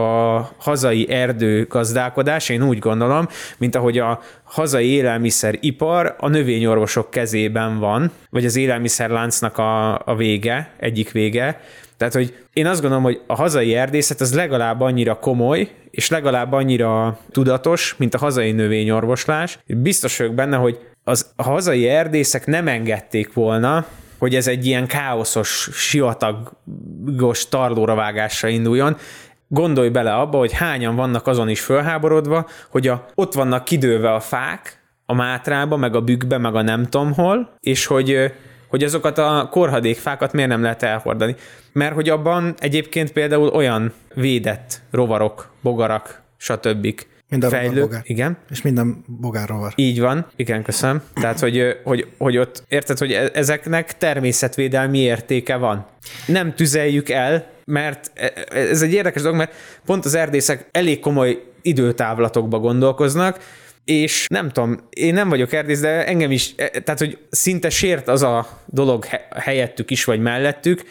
hazai 0.57 1.09
erdőgazdálkodás, 1.09 2.49
én 2.49 2.63
úgy 2.63 2.79
gondolom, 2.79 3.27
mint 3.57 3.75
ahogy 3.75 3.97
a 3.97 4.19
hazai 4.43 4.87
élelmiszeripar 4.87 6.15
a 6.17 6.27
növényorvosok 6.27 7.11
kezében 7.11 7.79
van, 7.79 8.11
vagy 8.29 8.45
az 8.45 8.55
élelmiszerláncnak 8.55 9.57
a, 9.57 9.93
a 9.93 10.15
vége, 10.15 10.69
egyik 10.79 11.11
vége, 11.11 11.59
tehát, 11.97 12.13
hogy 12.13 12.35
én 12.53 12.65
azt 12.65 12.81
gondolom, 12.81 13.03
hogy 13.03 13.21
a 13.27 13.35
hazai 13.35 13.75
erdészet 13.75 14.21
az 14.21 14.33
legalább 14.33 14.81
annyira 14.81 15.19
komoly, 15.19 15.69
és 15.91 16.09
legalább 16.09 16.51
annyira 16.51 17.17
tudatos, 17.31 17.95
mint 17.97 18.13
a 18.13 18.17
hazai 18.17 18.51
növényorvoslás. 18.51 19.59
Biztos 19.65 20.17
vagyok 20.17 20.33
benne, 20.33 20.57
hogy 20.57 20.79
az 21.03 21.31
a 21.35 21.43
hazai 21.43 21.87
erdészek 21.87 22.45
nem 22.45 22.67
engedték 22.67 23.33
volna, 23.33 23.85
hogy 24.23 24.35
ez 24.35 24.47
egy 24.47 24.65
ilyen 24.65 24.87
káoszos, 24.87 25.69
sivatagos 25.73 27.49
tarlóra 27.49 27.95
vágásra 27.95 28.47
induljon. 28.47 28.97
Gondolj 29.47 29.89
bele 29.89 30.13
abba, 30.13 30.37
hogy 30.37 30.51
hányan 30.51 30.95
vannak 30.95 31.27
azon 31.27 31.49
is 31.49 31.61
fölháborodva, 31.61 32.47
hogy 32.69 32.87
a, 32.87 33.05
ott 33.15 33.33
vannak 33.33 33.63
kidőve 33.63 34.13
a 34.13 34.19
fák, 34.19 34.81
a 35.05 35.13
mátrába, 35.13 35.77
meg 35.77 35.95
a 35.95 36.01
bükkbe, 36.01 36.37
meg 36.37 36.55
a 36.55 36.61
nem 36.61 36.83
tudom 36.83 37.13
hol, 37.13 37.53
és 37.59 37.85
hogy 37.85 38.31
hogy 38.67 38.83
azokat 38.83 39.17
a 39.17 39.47
korhadékfákat 39.51 40.33
miért 40.33 40.49
nem 40.49 40.61
lehet 40.61 40.83
elhordani. 40.83 41.35
Mert 41.71 41.93
hogy 41.93 42.09
abban 42.09 42.53
egyébként 42.57 43.11
például 43.11 43.47
olyan 43.47 43.93
védett 44.13 44.81
rovarok, 44.91 45.49
bogarak, 45.61 46.21
stb. 46.37 47.05
Minden 47.29 47.49
fejlő, 47.49 47.79
bogár. 47.81 48.01
igen, 48.03 48.37
És 48.49 48.61
minden 48.61 49.03
bogárról 49.07 49.59
van. 49.59 49.71
így 49.75 49.99
van, 49.99 50.27
igen, 50.35 50.63
köszönöm. 50.63 51.01
Tehát, 51.13 51.39
hogy, 51.39 51.77
hogy, 51.83 52.07
hogy 52.17 52.37
ott, 52.37 52.63
érted, 52.67 52.97
hogy 52.97 53.11
e- 53.11 53.29
ezeknek 53.33 53.97
természetvédelmi 53.97 54.97
értéke 54.99 55.55
van. 55.55 55.85
Nem 56.25 56.53
tüzeljük 56.55 57.09
el, 57.09 57.51
mert 57.65 58.11
e- 58.13 58.33
e- 58.49 58.57
ez 58.59 58.81
egy 58.81 58.93
érdekes 58.93 59.21
dolog, 59.21 59.37
mert 59.37 59.53
pont 59.85 60.05
az 60.05 60.13
erdészek 60.13 60.67
elég 60.71 60.99
komoly 60.99 61.43
időtávlatokba 61.61 62.59
gondolkoznak, 62.59 63.39
és 63.85 64.25
nem 64.29 64.49
tudom, 64.49 64.79
én 64.89 65.13
nem 65.13 65.29
vagyok 65.29 65.53
erdész, 65.53 65.79
de 65.79 66.05
engem 66.07 66.31
is, 66.31 66.55
tehát, 66.55 66.99
hogy 66.99 67.17
szinte 67.29 67.69
sért 67.69 68.07
az 68.07 68.21
a 68.23 68.47
dolog 68.65 69.05
he- 69.05 69.27
helyettük 69.37 69.91
is, 69.91 70.03
vagy 70.03 70.19
mellettük, 70.21 70.83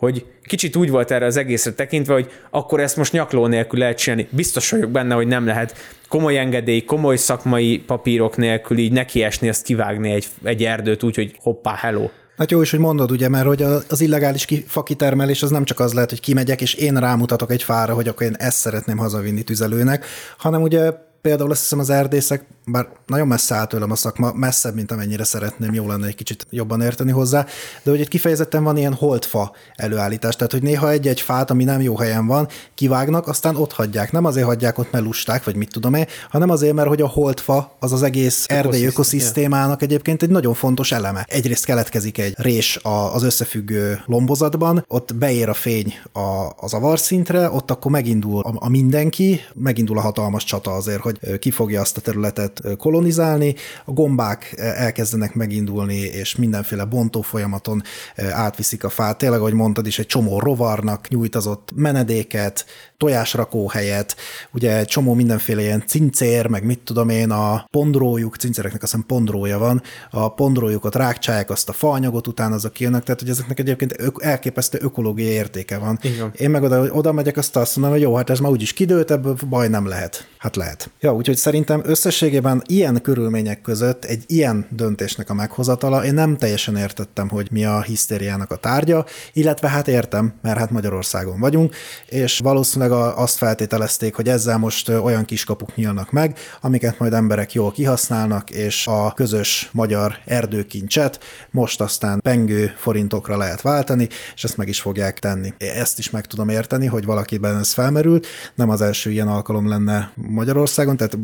hogy 0.00 0.26
kicsit 0.42 0.76
úgy 0.76 0.90
volt 0.90 1.10
erre 1.10 1.26
az 1.26 1.36
egészre 1.36 1.72
tekintve, 1.72 2.12
hogy 2.12 2.30
akkor 2.50 2.80
ezt 2.80 2.96
most 2.96 3.12
nyakló 3.12 3.46
nélkül 3.46 3.78
lehet 3.78 3.98
csinálni. 3.98 4.28
Biztos 4.30 4.70
vagyok 4.70 4.90
benne, 4.90 5.14
hogy 5.14 5.26
nem 5.26 5.46
lehet 5.46 5.74
komoly 6.08 6.38
engedély, 6.38 6.84
komoly 6.84 7.16
szakmai 7.16 7.78
papírok 7.78 8.36
nélkül 8.36 8.78
így 8.78 8.92
nekiesni, 8.92 9.48
azt 9.48 9.64
kivágni 9.64 10.10
egy, 10.10 10.26
egy 10.44 10.64
erdőt 10.64 11.02
úgy, 11.02 11.14
hogy 11.14 11.36
hoppá, 11.42 11.74
hello. 11.74 12.08
Hát 12.36 12.50
jó 12.50 12.62
is, 12.62 12.70
hogy 12.70 12.78
mondod, 12.78 13.10
ugye, 13.10 13.28
mert 13.28 13.46
hogy 13.46 13.62
az 13.88 14.00
illegális 14.00 14.44
ki- 14.44 14.64
fakitermelés 14.66 15.42
az 15.42 15.50
nem 15.50 15.64
csak 15.64 15.80
az 15.80 15.92
lehet, 15.92 16.10
hogy 16.10 16.20
kimegyek, 16.20 16.60
és 16.60 16.74
én 16.74 16.94
rámutatok 16.94 17.50
egy 17.50 17.62
fára, 17.62 17.94
hogy 17.94 18.08
akkor 18.08 18.26
én 18.26 18.34
ezt 18.38 18.58
szeretném 18.58 18.96
hazavinni 18.96 19.42
tüzelőnek, 19.42 20.04
hanem 20.38 20.62
ugye 20.62 20.92
például 21.20 21.50
azt 21.50 21.60
hiszem 21.60 21.78
az 21.78 21.90
erdészek, 21.90 22.44
bár 22.66 22.88
nagyon 23.06 23.26
messze 23.26 23.54
áll 23.54 23.66
tőlem 23.66 23.90
a 23.90 23.94
szakma, 23.94 24.32
messzebb, 24.32 24.74
mint 24.74 24.90
amennyire 24.90 25.24
szeretném, 25.24 25.74
jó 25.74 25.86
lenne 25.86 26.06
egy 26.06 26.14
kicsit 26.14 26.46
jobban 26.50 26.80
érteni 26.80 27.10
hozzá, 27.10 27.46
de 27.82 27.90
hogy 27.90 28.00
egy 28.00 28.08
kifejezetten 28.08 28.64
van 28.64 28.76
ilyen 28.76 28.94
holdfa 28.94 29.52
előállítás, 29.74 30.36
tehát 30.36 30.52
hogy 30.52 30.62
néha 30.62 30.90
egy-egy 30.90 31.20
fát, 31.20 31.50
ami 31.50 31.64
nem 31.64 31.80
jó 31.80 31.96
helyen 31.96 32.26
van, 32.26 32.48
kivágnak, 32.74 33.28
aztán 33.28 33.56
ott 33.56 33.72
hagyják. 33.72 34.12
Nem 34.12 34.24
azért 34.24 34.46
hagyják 34.46 34.78
ott, 34.78 34.92
mert 34.92 35.04
lusták, 35.04 35.44
vagy 35.44 35.56
mit 35.56 35.70
tudom 35.70 35.94
én, 35.94 36.06
hanem 36.30 36.50
azért, 36.50 36.74
mert 36.74 36.88
hogy 36.88 37.02
a 37.02 37.06
holdfa 37.06 37.76
az 37.78 37.92
az 37.92 38.02
egész 38.02 38.44
erdei 38.48 38.84
ökoszisztémának 38.84 39.82
egyébként 39.82 40.22
egy 40.22 40.30
nagyon 40.30 40.54
fontos 40.54 40.92
eleme. 40.92 41.24
Egyrészt 41.28 41.64
keletkezik 41.64 42.18
egy 42.18 42.34
rés 42.36 42.80
az 43.12 43.22
összefüggő 43.22 44.02
lombozatban, 44.06 44.84
ott 44.88 45.14
beér 45.14 45.48
a 45.48 45.54
fény 45.54 45.94
a, 46.12 46.52
az 46.56 46.74
avarszintre, 46.74 47.50
ott 47.50 47.70
akkor 47.70 47.90
megindul 47.90 48.42
a, 48.42 48.52
a 48.54 48.68
mindenki, 48.68 49.40
megindul 49.54 49.98
a 49.98 50.00
hatalmas 50.00 50.44
csata 50.44 50.70
azért, 50.70 51.00
hogy 51.18 51.38
ki 51.38 51.50
fogja 51.50 51.80
azt 51.80 51.96
a 51.96 52.00
területet 52.00 52.62
kolonizálni, 52.76 53.54
a 53.84 53.92
gombák 53.92 54.54
elkezdenek 54.56 55.34
megindulni, 55.34 55.98
és 55.98 56.36
mindenféle 56.36 56.84
bontó 56.84 57.20
folyamaton 57.20 57.82
átviszik 58.16 58.84
a 58.84 58.88
fát. 58.88 59.18
Tényleg, 59.18 59.40
ahogy 59.40 59.52
mondtad 59.52 59.86
is, 59.86 59.98
egy 59.98 60.06
csomó 60.06 60.38
rovarnak 60.38 61.08
nyújtazott 61.08 61.70
menedéket, 61.74 62.66
tojásrakóhelyet, 63.00 64.16
ugye 64.52 64.76
egy 64.76 64.86
csomó 64.86 65.14
mindenféle 65.14 65.60
ilyen 65.60 65.82
cincér, 65.86 66.46
meg 66.46 66.64
mit 66.64 66.80
tudom 66.84 67.08
én, 67.08 67.30
a 67.30 67.66
pondrójuk, 67.70 68.36
cincéreknek 68.36 68.82
azt 68.82 68.92
hiszem 68.92 69.06
pondrója 69.06 69.58
van, 69.58 69.82
a 70.10 70.34
pondrójukat 70.34 70.94
rákcsálják 70.94 71.50
azt 71.50 71.68
a 71.68 71.72
faanyagot, 71.72 72.26
utána 72.26 72.54
azok 72.54 72.72
kijönnek, 72.72 73.02
tehát 73.02 73.20
hogy 73.20 73.30
ezeknek 73.30 73.58
egyébként 73.58 73.96
elképesztő 74.18 74.78
ökológiai 74.82 75.32
értéke 75.32 75.78
van. 75.78 75.98
Igen. 76.02 76.32
Én 76.36 76.50
meg 76.50 76.62
oda, 76.62 76.92
oda 76.92 77.12
megyek, 77.12 77.36
azt 77.36 77.56
azt 77.56 77.76
mondom, 77.76 77.92
hogy 77.92 78.02
jó, 78.02 78.14
hát 78.14 78.30
ez 78.30 78.38
már 78.38 78.50
úgyis 78.50 78.72
kidőlt, 78.72 79.10
ebből 79.10 79.36
baj 79.48 79.68
nem 79.68 79.86
lehet. 79.86 80.28
Hát 80.38 80.56
lehet. 80.56 80.90
Ja, 81.00 81.14
úgyhogy 81.14 81.36
szerintem 81.36 81.80
összességében 81.84 82.62
ilyen 82.66 83.00
körülmények 83.02 83.60
között 83.60 84.04
egy 84.04 84.24
ilyen 84.26 84.66
döntésnek 84.70 85.30
a 85.30 85.34
meghozatala, 85.34 86.04
én 86.04 86.14
nem 86.14 86.36
teljesen 86.36 86.76
értettem, 86.76 87.28
hogy 87.28 87.48
mi 87.50 87.64
a 87.64 87.82
hisztériának 87.82 88.50
a 88.50 88.56
tárgya, 88.56 89.04
illetve 89.32 89.68
hát 89.68 89.88
értem, 89.88 90.34
mert 90.42 90.58
hát 90.58 90.70
Magyarországon 90.70 91.40
vagyunk, 91.40 91.74
és 92.08 92.38
valószínűleg 92.38 92.89
a- 92.90 93.18
azt 93.18 93.36
feltételezték, 93.36 94.14
hogy 94.14 94.28
ezzel 94.28 94.58
most 94.58 94.88
olyan 94.88 95.24
kiskapuk 95.24 95.76
nyílnak 95.76 96.10
meg, 96.10 96.38
amiket 96.60 96.98
majd 96.98 97.12
emberek 97.12 97.52
jól 97.52 97.70
kihasználnak, 97.72 98.50
és 98.50 98.86
a 98.86 99.12
közös 99.12 99.68
magyar 99.72 100.14
erdőkincset 100.24 101.20
most 101.50 101.80
aztán 101.80 102.20
pengő 102.20 102.72
forintokra 102.76 103.36
lehet 103.36 103.60
váltani, 103.60 104.08
és 104.34 104.44
ezt 104.44 104.56
meg 104.56 104.68
is 104.68 104.80
fogják 104.80 105.18
tenni. 105.18 105.54
Ezt 105.58 105.98
is 105.98 106.10
meg 106.10 106.26
tudom 106.26 106.48
érteni, 106.48 106.86
hogy 106.86 107.04
valakiben 107.04 107.58
ez 107.58 107.72
felmerült, 107.72 108.26
nem 108.54 108.70
az 108.70 108.80
első 108.80 109.10
ilyen 109.10 109.28
alkalom 109.28 109.68
lenne 109.68 110.12
Magyarországon, 110.14 110.96
tehát 110.96 111.18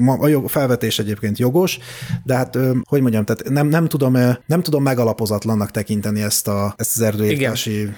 a 0.45 0.49
felvetés 0.49 0.99
egyébként 0.99 1.39
jogos, 1.39 1.79
de 2.25 2.35
hát, 2.35 2.59
hogy 2.85 3.01
mondjam, 3.01 3.25
tehát 3.25 3.49
nem, 3.49 3.67
nem, 3.67 3.89
tudom, 3.89 4.13
nem 4.47 4.63
tudom 4.63 4.83
megalapozatlannak 4.83 5.71
tekinteni 5.71 6.23
ezt, 6.23 6.49
a, 6.49 6.75
ezt 6.77 6.97
az 6.97 7.03
erdőírtási 7.03 7.89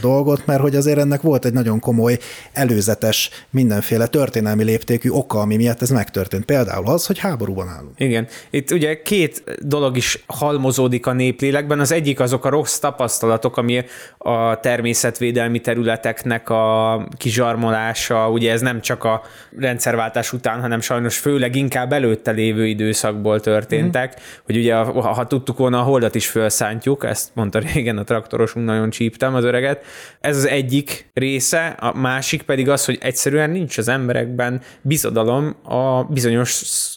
dolgot, 0.00 0.46
mert 0.46 0.60
hogy 0.60 0.76
azért 0.76 0.98
ennek 0.98 1.20
volt 1.20 1.44
egy 1.44 1.52
nagyon 1.52 1.80
komoly 1.80 2.18
előzetes 2.52 3.17
mindenféle 3.50 4.06
történelmi 4.06 4.64
léptékű 4.64 5.10
oka, 5.10 5.40
ami 5.40 5.56
miatt 5.56 5.82
ez 5.82 5.90
megtörtént. 5.90 6.44
Például 6.44 6.86
az, 6.86 7.06
hogy 7.06 7.18
háborúban 7.18 7.68
állunk. 7.68 7.92
Igen. 7.96 8.26
Itt 8.50 8.70
ugye 8.70 9.02
két 9.02 9.42
dolog 9.62 9.96
is 9.96 10.24
halmozódik 10.26 11.06
a 11.06 11.12
néplélekben. 11.12 11.80
Az 11.80 11.92
egyik 11.92 12.20
azok 12.20 12.44
a 12.44 12.48
rossz 12.48 12.78
tapasztalatok, 12.78 13.56
ami 13.56 13.84
a 14.18 14.60
természetvédelmi 14.60 15.60
területeknek 15.60 16.50
a 16.50 17.06
kizsarmolása, 17.16 18.30
ugye 18.30 18.52
ez 18.52 18.60
nem 18.60 18.80
csak 18.80 19.04
a 19.04 19.22
rendszerváltás 19.58 20.32
után, 20.32 20.60
hanem 20.60 20.80
sajnos 20.80 21.18
főleg 21.18 21.56
inkább 21.56 21.92
előtte 21.92 22.30
lévő 22.30 22.66
időszakból 22.66 23.40
történtek, 23.40 24.14
mm. 24.14 24.22
hogy 24.44 24.56
ugye 24.56 24.74
ha, 24.74 25.12
ha 25.12 25.26
tudtuk 25.26 25.58
volna 25.58 25.78
a 25.78 25.82
holdat 25.82 26.14
is 26.14 26.26
felszántjuk, 26.26 27.04
ezt 27.04 27.28
mondta 27.34 27.58
régen 27.58 27.98
a 27.98 28.04
traktorosunk, 28.04 28.66
nagyon 28.66 28.90
csíptem 28.90 29.34
az 29.34 29.44
öreget. 29.44 29.84
Ez 30.20 30.36
az 30.36 30.46
egyik 30.46 31.10
része, 31.14 31.66
a 31.66 31.98
másik 31.98 32.42
pedig 32.42 32.68
az, 32.68 32.84
hogy 32.84 32.98
egyszerűen 33.08 33.50
nincs 33.50 33.78
az 33.78 33.88
emberekben 33.88 34.60
bizodalom 34.82 35.56
a 35.62 36.04
bizonyos 36.04 36.50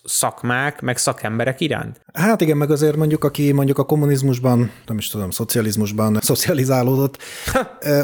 szakmák, 0.04 0.82
meg 0.82 0.98
szakemberek 0.98 1.60
iránt. 1.62 2.02
Hát 2.14 2.42
igen, 2.42 2.58
meg 2.58 2.72
azért 2.72 2.96
mondjuk, 2.96 3.24
aki 3.24 3.52
mondjuk 3.52 3.78
a 3.78 3.84
kommunizmusban, 3.84 4.72
nem 4.88 4.98
is 4.98 5.08
tudom, 5.10 5.30
szocializmusban 5.32 6.20
szocializálódott, 6.22 7.18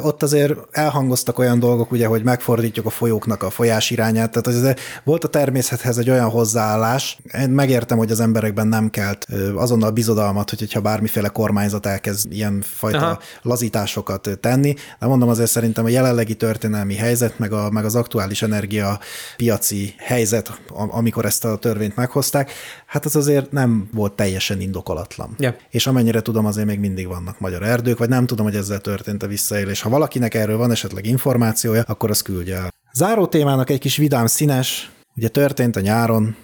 ott 0.02 0.24
azért 0.24 0.54
elhangoztak 0.72 1.40
olyan 1.40 1.60
dolgok, 1.60 1.92
ugye, 1.92 2.08
hogy 2.08 2.24
megfordítjuk 2.24 2.86
a 2.86 2.90
folyóknak 2.90 3.44
a 3.44 3.50
folyás 3.50 3.90
irányát, 3.92 4.32
tehát 4.32 4.48
az 4.60 4.74
volt 5.04 5.24
a 5.24 5.28
természethez 5.28 5.98
egy 5.98 6.10
olyan 6.10 6.30
hozzáállás, 6.30 7.18
én 7.42 7.50
megértem, 7.50 7.98
hogy 7.98 8.12
az 8.12 8.20
emberekben 8.20 8.68
nem 8.68 8.90
kelt 8.90 9.28
azonnal 9.56 9.92
bizodalmat, 9.92 10.50
hogy- 10.50 10.60
hogyha 10.60 10.82
bármiféle 10.82 11.28
kormányzat 11.28 11.86
elkezd 11.86 12.32
ilyen 12.32 12.64
fajta 12.68 12.98
Aha. 12.98 13.20
Lazításokat 13.42 14.30
tenni, 14.42 14.74
de 15.00 15.08
mondom 15.08 15.30
azért 15.30 15.50
szerintem 15.50 15.86
a 15.86 15.90
jelenlegi 15.90 16.36
történelmi 16.36 16.96
helyzet, 16.96 17.40
meg, 17.40 17.52
a, 17.54 17.70
meg 17.70 17.86
az 17.86 17.96
aktuális 17.96 18.42
energiapiaci 18.42 19.94
helyzet, 19.98 20.60
am- 20.70 20.94
amikor 20.94 21.26
ezt 21.26 21.46
a 21.46 21.56
törvényt 21.58 21.96
meghozták, 21.96 22.52
hát 22.88 23.06
az 23.06 23.16
azért 23.16 23.52
nem 23.52 23.90
volt 23.94 24.14
teljesen 24.14 24.62
indokolatlan. 24.62 25.36
Ja. 25.40 25.56
És 25.70 25.88
amennyire 25.88 26.22
tudom, 26.22 26.46
azért 26.46 26.68
még 26.68 26.80
mindig 26.80 27.08
vannak 27.08 27.40
magyar 27.40 27.64
erdők, 27.64 27.98
vagy 27.98 28.10
nem 28.10 28.26
tudom, 28.26 28.46
hogy 28.46 28.56
ezzel 28.56 28.80
történt 28.80 29.24
a 29.24 29.28
visszaélés. 29.28 29.82
Ha 29.82 29.90
valakinek 29.90 30.34
erről 30.34 30.58
van 30.58 30.72
esetleg 30.72 31.06
információja, 31.06 31.84
akkor 31.88 32.10
az 32.10 32.22
küldje 32.22 32.56
el. 32.56 32.74
Záró 32.94 33.28
témának 33.28 33.70
egy 33.70 33.80
kis 33.80 33.98
vidám 33.98 34.26
színes, 34.26 34.92
ugye 35.16 35.28
történt 35.28 35.76
a 35.76 35.80
nyáron, 35.80 36.36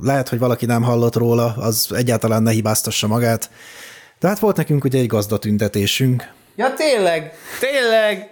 lehet, 0.00 0.28
hogy 0.28 0.38
valaki 0.38 0.66
nem 0.66 0.82
hallott 0.82 1.16
róla, 1.16 1.54
az 1.56 1.88
egyáltalán 1.94 2.42
ne 2.42 2.50
hibáztassa 2.50 3.06
magát, 3.06 3.50
de 4.20 4.28
hát 4.28 4.38
volt 4.38 4.56
nekünk 4.56 4.84
ugye 4.84 4.98
egy 4.98 5.06
gazdatüntetésünk, 5.06 6.24
Ja, 6.56 6.74
tényleg, 6.74 7.32
tényleg. 7.60 8.28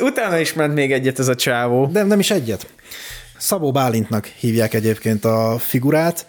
Utána 0.10 0.38
is 0.38 0.52
ment 0.52 0.74
még 0.74 0.92
egyet 0.92 1.18
ez 1.18 1.28
a 1.28 1.34
csávó. 1.34 1.86
de 1.86 2.02
nem 2.02 2.18
is 2.18 2.30
egyet. 2.30 2.66
Szabó 3.38 3.72
Bálintnak 3.72 4.26
hívják 4.26 4.74
egyébként 4.74 5.24
a 5.24 5.58
figurát, 5.58 6.26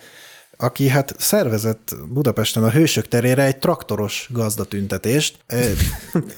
aki 0.57 0.87
hát 0.87 1.15
szervezett 1.17 1.95
Budapesten 2.07 2.63
a 2.63 2.69
Hősök 2.69 3.07
terére 3.07 3.43
egy 3.43 3.57
traktoros 3.57 4.29
gazdatüntetést. 4.31 5.37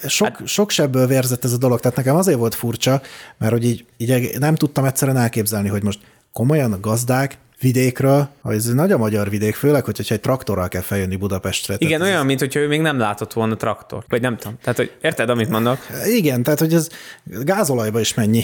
Sok, 0.07 0.41
sok 0.45 0.69
sebből 0.69 1.07
vérzett 1.07 1.43
ez 1.43 1.53
a 1.53 1.57
dolog, 1.57 1.79
tehát 1.79 1.97
nekem 1.97 2.15
azért 2.15 2.37
volt 2.37 2.55
furcsa, 2.55 3.01
mert 3.37 3.51
hogy 3.51 3.65
így, 3.65 3.85
így 3.97 4.39
nem 4.39 4.55
tudtam 4.55 4.85
egyszerűen 4.85 5.17
elképzelni, 5.17 5.69
hogy 5.69 5.83
most 5.83 5.99
komolyan 6.33 6.73
a 6.73 6.79
gazdák 6.79 7.37
vidékről, 7.59 8.29
ez 8.43 8.65
nagy 8.65 8.91
a 8.91 8.97
magyar 8.97 9.29
vidék, 9.29 9.55
főleg, 9.55 9.85
hogyha 9.85 10.13
egy 10.13 10.19
traktorral 10.21 10.67
kell 10.67 10.81
feljönni 10.81 11.15
Budapestre. 11.15 11.75
Igen, 11.77 11.87
Tehát 11.89 12.07
ez- 12.07 12.13
olyan, 12.13 12.25
mint 12.25 12.39
hogyha 12.39 12.59
ő 12.59 12.67
még 12.67 12.81
nem 12.81 12.97
látott 12.99 13.33
volna 13.33 13.55
traktor. 13.55 14.03
Vagy 14.07 14.21
nem 14.21 14.37
tudom. 14.37 14.57
Tehát, 14.61 14.77
hogy 14.77 14.91
érted, 15.01 15.29
amit 15.29 15.49
mondok? 15.49 15.77
Igen, 16.07 16.43
tehát 16.43 16.59
hogy 16.59 16.73
ez 16.73 16.87
gázolajba 17.25 17.99
is 17.99 18.13
mennyi. 18.13 18.43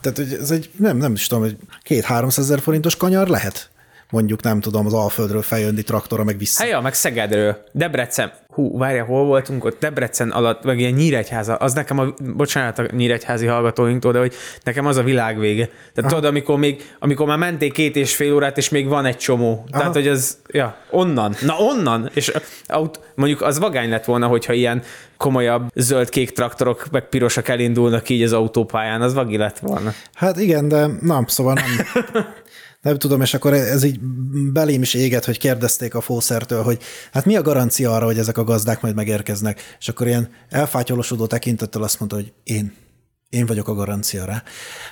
Tehát 0.00 0.18
hogy 0.18 0.32
ez 0.40 0.50
egy, 0.50 0.70
nem, 0.76 0.96
nem 0.96 1.12
is 1.12 1.26
tudom, 1.26 1.42
hogy 1.44 1.56
két 1.82 2.04
300 2.04 2.44
ezer 2.44 2.60
forintos 2.60 2.96
kanyar 2.96 3.28
lehet 3.28 3.70
mondjuk 4.10 4.42
nem 4.42 4.60
tudom, 4.60 4.86
az 4.86 4.94
Alföldről 4.94 5.42
feljönni 5.42 5.82
traktora 5.82 6.24
meg 6.24 6.38
vissza. 6.38 6.62
Hát 6.62 6.70
ja, 6.70 6.80
meg 6.80 6.94
Szegedről. 6.94 7.64
Debrecen. 7.72 8.32
Hú, 8.48 8.78
várja, 8.78 9.04
hol 9.04 9.24
voltunk 9.24 9.64
ott? 9.64 9.80
Debrecen 9.80 10.30
alatt, 10.30 10.64
meg 10.64 10.78
ilyen 10.78 10.92
Nyíregyháza. 10.92 11.54
Az 11.54 11.72
nekem 11.72 11.98
a, 11.98 12.14
bocsánat 12.36 12.78
a 12.78 12.86
nyíregyházi 12.90 13.46
hallgatóinktól, 13.46 14.12
de 14.12 14.18
hogy 14.18 14.34
nekem 14.62 14.86
az 14.86 14.96
a 14.96 15.02
világ 15.02 15.38
vége. 15.38 15.70
Tehát 15.94 16.10
tudod, 16.10 16.24
amikor, 16.24 16.58
még, 16.58 16.90
amikor 16.98 17.26
már 17.26 17.38
menték 17.38 17.72
két 17.72 17.96
és 17.96 18.14
fél 18.14 18.34
órát, 18.34 18.56
és 18.56 18.68
még 18.68 18.88
van 18.88 19.04
egy 19.04 19.16
csomó. 19.16 19.50
Aha. 19.50 19.78
Tehát, 19.78 19.94
hogy 19.94 20.08
az, 20.08 20.38
ja, 20.46 20.76
onnan. 20.90 21.34
Na 21.40 21.56
onnan. 21.58 22.10
És 22.14 22.32
aut, 22.66 23.00
mondjuk 23.14 23.42
az 23.42 23.58
vagány 23.58 23.88
lett 23.88 24.04
volna, 24.04 24.26
hogyha 24.26 24.52
ilyen 24.52 24.82
komolyabb 25.16 25.70
zöld-kék 25.74 26.30
traktorok, 26.30 26.86
meg 26.90 27.08
pirosak 27.08 27.48
elindulnak 27.48 28.08
így 28.08 28.22
az 28.22 28.32
autópályán, 28.32 29.02
az 29.02 29.14
vagi 29.14 29.36
lett 29.36 29.58
volna. 29.58 29.92
Hát 30.14 30.40
igen, 30.40 30.68
de 30.68 30.86
nem, 31.00 31.26
szóval 31.26 31.54
nem, 31.54 32.04
nem 32.88 32.98
tudom, 32.98 33.20
és 33.20 33.34
akkor 33.34 33.52
ez 33.52 33.82
így 33.82 34.00
belém 34.52 34.82
is 34.82 34.94
éget, 34.94 35.24
hogy 35.24 35.38
kérdezték 35.38 35.94
a 35.94 36.00
fószertől, 36.00 36.62
hogy 36.62 36.78
hát 37.12 37.24
mi 37.24 37.36
a 37.36 37.42
garancia 37.42 37.94
arra, 37.94 38.04
hogy 38.04 38.18
ezek 38.18 38.38
a 38.38 38.44
gazdák 38.44 38.80
majd 38.80 38.94
megérkeznek, 38.94 39.76
és 39.78 39.88
akkor 39.88 40.06
ilyen 40.06 40.28
elfátyolosodó 40.48 41.26
tekintettel 41.26 41.82
azt 41.82 41.98
mondta, 41.98 42.16
hogy 42.16 42.32
én. 42.42 42.72
Én 43.28 43.46
vagyok 43.46 43.68
a 43.68 43.74
garancia 43.74 44.24
rá. 44.24 44.42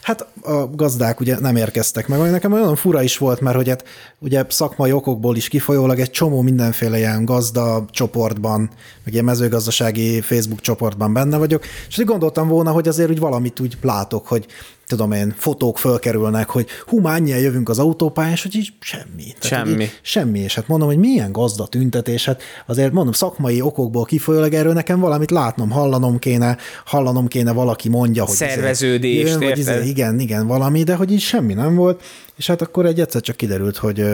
Hát 0.02 0.27
a 0.43 0.66
gazdák 0.66 1.20
ugye 1.20 1.39
nem 1.40 1.56
érkeztek 1.56 2.09
meg, 2.09 2.31
nekem 2.31 2.52
olyan 2.52 2.77
fura 2.77 3.02
is 3.02 3.18
volt, 3.18 3.40
mert 3.40 3.56
hogy 3.56 3.68
hát 3.68 3.85
ugye 4.18 4.44
szakmai 4.48 4.93
okokból 4.93 5.36
is 5.36 5.48
kifolyólag 5.48 5.98
egy 5.98 6.10
csomó 6.10 6.40
mindenféle 6.40 6.98
ilyen 6.98 7.24
gazda 7.24 7.85
csoportban, 7.90 8.70
meg 9.05 9.12
ilyen 9.12 9.24
mezőgazdasági 9.24 10.20
Facebook 10.20 10.60
csoportban 10.60 11.12
benne 11.12 11.36
vagyok, 11.36 11.64
és 11.89 11.98
úgy 11.98 12.05
gondoltam 12.05 12.48
volna, 12.48 12.70
hogy 12.70 12.89
azért 12.89 13.10
úgy 13.10 13.18
valamit 13.18 13.60
úgy 13.60 13.78
látok, 13.81 14.27
hogy 14.27 14.47
tudom 14.87 15.13
én, 15.13 15.35
fotók 15.37 15.79
fölkerülnek, 15.79 16.49
hogy 16.49 16.67
hú, 16.87 17.01
már 17.01 17.23
jövünk 17.23 17.69
az 17.69 17.79
autópályán, 17.79 18.33
és 18.33 18.43
hogy 18.43 18.57
így 18.57 18.73
semmi. 18.81 19.35
Tehát, 19.39 19.67
Semmi. 19.67 19.83
Így, 19.83 19.99
semmi, 20.03 20.39
és 20.39 20.55
hát 20.55 20.69
mondom, 20.69 20.89
hogy 20.89 20.99
milyen 20.99 21.33
gazda 21.33 21.67
tüntetés, 21.67 22.25
hát 22.25 22.43
azért 22.67 22.93
mondom, 22.93 23.13
szakmai 23.13 23.61
okokból 23.61 24.05
kifolyólag 24.05 24.53
erről 24.55 24.73
nekem 24.73 25.01
valamit 25.01 25.31
látnom, 25.31 25.71
hallanom 25.71 26.19
kéne, 26.19 26.57
hallanom 26.85 27.29
kéne, 27.29 27.53
valaki 27.53 27.89
mondja, 27.89 28.23
hogy 28.25 28.33
izé 28.35 28.49
Szerveződést, 28.49 29.29
jön, 29.29 29.41
vagy 29.41 29.59
izé, 29.59 29.87
igen, 29.87 30.21
igen, 30.21 30.47
valami, 30.47 30.83
de 30.83 30.95
hogy 30.95 31.13
így 31.13 31.21
semmi 31.21 31.55
nem 31.55 31.75
volt, 31.75 32.03
és 32.37 32.47
hát 32.47 32.63
akkor 32.63 32.87
egy 32.87 33.01
egyszer 33.01 33.21
csak 33.21 33.37
kiderült, 33.37 33.77
hogy, 33.77 34.05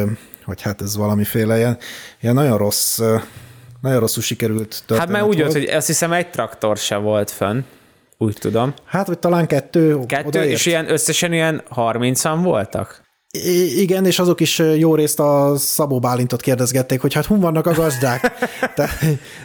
hogy 0.45 0.63
hát 0.63 0.83
ez 0.83 0.97
valamiféle 0.97 1.57
ilyen, 1.57 1.79
ilyen 2.21 2.35
nagyon 2.35 2.59
rossz, 2.59 3.01
nagyon 3.81 4.01
rosszul 4.01 4.23
sikerült 4.23 4.69
történet 4.87 4.99
Hát 5.01 5.09
mert 5.09 5.25
úgy 5.25 5.39
volt. 5.41 5.53
hogy 5.53 5.65
azt 5.65 5.87
hiszem 5.87 6.13
egy 6.13 6.31
traktor 6.31 6.77
se 6.77 6.97
volt 6.97 7.31
fönn, 7.31 7.61
úgy 8.23 8.37
tudom. 8.41 8.75
Hát, 8.85 9.07
vagy 9.07 9.19
talán 9.19 9.47
kettő. 9.47 9.99
Kettő, 10.07 10.27
odaért. 10.27 10.51
és 10.51 10.67
ilyen 10.67 10.91
összesen 10.91 11.33
ilyen 11.33 11.63
30-an 11.77 12.39
voltak? 12.43 13.02
Igen, 13.77 14.07
és 14.07 14.19
azok 14.19 14.41
is 14.41 14.59
jó 14.59 14.95
részt 14.95 15.21
a 15.21 15.53
Szabó 15.57 15.99
Bálintot 15.99 16.41
kérdezgették, 16.41 17.01
hogy 17.01 17.15
hát 17.15 17.27
hun 17.27 17.41
vannak 17.41 17.67
a 17.67 17.73
gazdák. 17.73 18.33
Tehát 18.75 19.05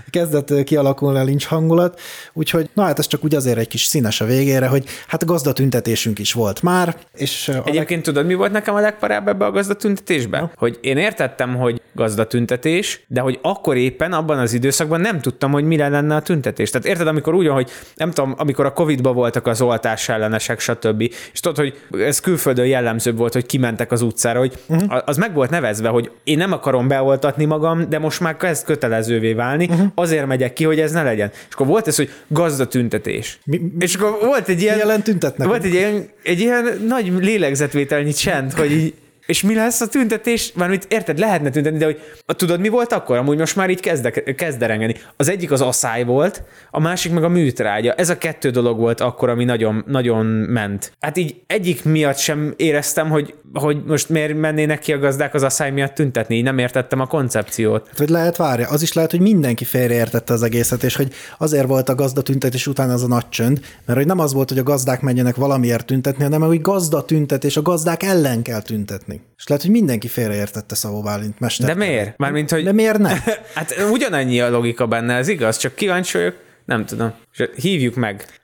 kezdett 0.09 0.63
kialakulni 0.63 1.19
a 1.19 1.23
lincs 1.23 1.45
hangulat, 1.45 1.99
úgyhogy 2.33 2.69
na 2.73 2.83
hát 2.83 2.99
ez 2.99 3.07
csak 3.07 3.23
úgy 3.23 3.35
azért 3.35 3.57
egy 3.57 3.67
kis 3.67 3.85
színes 3.85 4.21
a 4.21 4.25
végére, 4.25 4.67
hogy 4.67 4.85
hát 5.07 5.25
gazdatüntetésünk 5.25 6.19
is 6.19 6.33
volt 6.33 6.61
már, 6.61 6.95
és 7.15 7.47
a 7.47 7.51
leg... 7.51 7.67
Egyébként 7.67 8.03
tudod, 8.03 8.25
mi 8.25 8.33
volt 8.33 8.51
nekem 8.51 8.75
a 8.75 8.79
legparább 8.79 9.27
ebbe 9.27 9.45
a 9.45 9.51
gazdatüntetésben? 9.51 10.51
Hogy 10.55 10.77
én 10.81 10.97
értettem, 10.97 11.55
hogy 11.55 11.81
gazdatüntetés, 11.93 13.01
de 13.07 13.21
hogy 13.21 13.39
akkor 13.41 13.75
éppen 13.75 14.13
abban 14.13 14.37
az 14.37 14.53
időszakban 14.53 15.01
nem 15.01 15.19
tudtam, 15.19 15.51
hogy 15.51 15.63
mire 15.63 15.89
lenne 15.89 16.15
a 16.15 16.21
tüntetés. 16.21 16.69
Tehát 16.69 16.87
érted, 16.87 17.07
amikor 17.07 17.33
úgy 17.33 17.47
hogy 17.47 17.69
nem 17.95 18.11
tudom, 18.11 18.33
amikor 18.37 18.65
a 18.65 18.73
Covid-ban 18.73 19.13
voltak 19.13 19.47
az 19.47 19.61
oltás 19.61 20.09
ellenesek, 20.09 20.59
stb. 20.59 21.01
És 21.33 21.39
tudod, 21.39 21.57
hogy 21.57 22.01
ez 22.01 22.19
külföldön 22.19 22.65
jellemzőbb 22.65 23.17
volt, 23.17 23.33
hogy 23.33 23.45
kimentek 23.77 23.91
az 23.91 24.01
utcára, 24.01 24.39
hogy 24.39 24.59
uh-huh. 24.67 25.01
az 25.05 25.17
meg 25.17 25.33
volt 25.33 25.49
nevezve, 25.49 25.89
hogy 25.89 26.11
én 26.23 26.37
nem 26.37 26.51
akarom 26.51 26.87
beoltatni 26.87 27.45
magam, 27.45 27.89
de 27.89 27.99
most 27.99 28.19
már 28.19 28.37
kezd 28.37 28.65
kötelezővé 28.65 29.33
válni, 29.33 29.67
uh-huh. 29.69 29.87
azért 29.95 30.25
megyek 30.25 30.53
ki, 30.53 30.63
hogy 30.63 30.79
ez 30.79 30.91
ne 30.91 31.03
legyen. 31.03 31.31
És 31.31 31.53
akkor 31.53 31.67
volt 31.67 31.87
ez, 31.87 31.95
hogy 31.95 32.09
gazdatüntetés. 32.27 33.39
Mi- 33.45 33.61
és 33.79 33.95
akkor 33.95 34.17
volt 34.21 34.47
egy 34.47 34.61
ilyen... 34.61 34.75
Mi 34.75 34.81
ellen 34.81 35.03
tüntetnek? 35.03 35.47
Volt 35.47 35.63
egy 35.63 35.73
ilyen, 35.73 36.09
egy 36.23 36.39
ilyen 36.39 36.81
nagy 36.87 37.11
lélegzetvételnyi 37.19 38.11
csend, 38.13 38.53
hogy 38.53 38.71
így, 38.71 38.93
és 39.27 39.41
mi 39.41 39.55
lesz 39.55 39.81
a 39.81 39.87
tüntetés? 39.87 40.51
Mármint 40.55 40.85
érted, 40.89 41.19
lehetne 41.19 41.49
tüntetni, 41.49 41.77
de 41.77 41.85
hogy 41.85 41.99
tudod, 42.25 42.59
mi 42.59 42.69
volt 42.69 42.93
akkor? 42.93 43.17
Amúgy 43.17 43.37
most 43.37 43.55
már 43.55 43.69
így 43.69 43.79
kezdek, 43.79 44.35
kezd 44.35 44.57
derengeni. 44.57 44.95
Az 45.15 45.29
egyik 45.29 45.51
az 45.51 45.61
asszály 45.61 46.03
volt, 46.03 46.43
a 46.71 46.79
másik 46.79 47.11
meg 47.11 47.23
a 47.23 47.29
műtrágya. 47.29 47.93
Ez 47.93 48.09
a 48.09 48.17
kettő 48.17 48.49
dolog 48.49 48.77
volt 48.77 49.01
akkor, 49.01 49.29
ami 49.29 49.43
nagyon, 49.43 49.83
nagyon 49.87 50.25
ment. 50.25 50.91
Hát 50.99 51.17
így 51.17 51.35
egyik 51.47 51.83
miatt 51.83 52.17
sem 52.17 52.53
éreztem, 52.57 53.09
hogy, 53.09 53.33
hogy 53.53 53.83
most 53.85 54.09
miért 54.09 54.37
mennének 54.37 54.79
ki 54.79 54.93
a 54.93 54.99
gazdák 54.99 55.33
az 55.33 55.43
asszály 55.43 55.71
miatt 55.71 55.93
tüntetni. 55.93 56.35
Így 56.35 56.43
nem 56.43 56.57
értettem 56.57 56.99
a 56.99 57.07
koncepciót. 57.07 57.87
Hát, 57.87 57.97
Vagy 57.97 58.09
lehet 58.09 58.37
várja, 58.37 58.67
az 58.69 58.81
is 58.81 58.93
lehet, 58.93 59.11
hogy 59.11 59.19
mindenki 59.19 59.63
félreértette 59.63 60.33
az 60.33 60.43
egészet, 60.43 60.83
és 60.83 60.95
hogy 60.95 61.13
azért 61.37 61.67
volt 61.67 61.89
a 61.89 61.95
gazdatüntetés 61.95 62.67
után 62.67 62.89
az 62.89 63.03
a 63.03 63.07
nagy 63.07 63.29
csönd, 63.29 63.59
mert 63.85 63.97
hogy 63.97 64.07
nem 64.07 64.19
az 64.19 64.33
volt, 64.33 64.49
hogy 64.49 64.59
a 64.59 64.63
gazdák 64.63 65.01
menjenek 65.01 65.35
valamiért 65.35 65.85
tüntetni, 65.85 66.23
hanem 66.23 66.41
hogy 66.41 66.61
gazdatüntetés, 66.61 67.57
a 67.57 67.61
gazdák 67.61 68.03
ellen 68.03 68.41
kell 68.41 68.61
tüntetni. 68.61 69.16
És 69.37 69.47
lehet, 69.47 69.63
hogy 69.63 69.71
mindenki 69.71 70.07
félreértette 70.07 70.75
Szabó 70.75 71.01
Bálint 71.01 71.39
mester. 71.39 71.67
De 71.67 71.85
miért? 71.85 72.17
Mármint, 72.17 72.51
hogy... 72.51 72.63
De 72.63 72.71
miért 72.71 72.97
ne? 72.97 73.15
Hát 73.55 73.75
ugyanannyi 73.91 74.41
a 74.41 74.49
logika 74.49 74.87
benne, 74.87 75.13
ez 75.13 75.27
igaz, 75.27 75.57
csak 75.57 75.75
kíváncsi 75.75 76.17
vagyok, 76.17 76.35
nem 76.65 76.85
tudom. 76.85 77.13
Hívjuk 77.55 77.95
meg. 77.95 78.25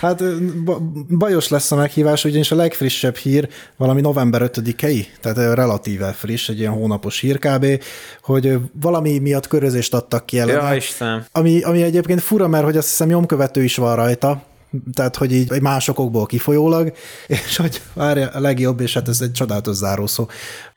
Hát 0.00 0.22
ba- 0.64 0.82
bajos 1.18 1.48
lesz 1.48 1.72
a 1.72 1.76
meghívás, 1.76 2.24
ugyanis 2.24 2.50
a 2.50 2.56
legfrissebb 2.56 3.16
hír 3.16 3.48
valami 3.76 4.00
november 4.00 4.50
5-i, 4.54 5.06
tehát 5.20 5.54
relatíve 5.54 6.12
friss, 6.12 6.48
egy 6.48 6.58
ilyen 6.58 6.72
hónapos 6.72 7.20
hír 7.20 7.38
kb., 7.38 7.82
hogy 8.22 8.58
valami 8.80 9.18
miatt 9.18 9.46
körözést 9.46 9.94
adtak 9.94 10.26
ki 10.26 10.38
ellene. 10.38 10.68
Ja, 10.68 10.74
Istenem. 10.74 11.24
Ami, 11.32 11.62
ami 11.62 11.82
egyébként 11.82 12.20
fura, 12.20 12.48
mert 12.48 12.64
hogy 12.64 12.76
azt 12.76 12.88
hiszem 12.88 13.08
nyomkövető 13.08 13.62
is 13.62 13.76
van 13.76 13.96
rajta, 13.96 14.42
tehát, 14.92 15.16
hogy 15.16 15.32
így 15.32 15.60
másokokból 15.60 16.26
kifolyólag, 16.26 16.92
és 17.26 17.56
hogy 17.56 17.82
várja 17.94 18.28
a 18.28 18.40
legjobb, 18.40 18.80
és 18.80 18.94
hát 18.94 19.08
ez 19.08 19.20
egy 19.20 19.32
csodálatos 19.32 19.76
zárószó. 19.76 20.28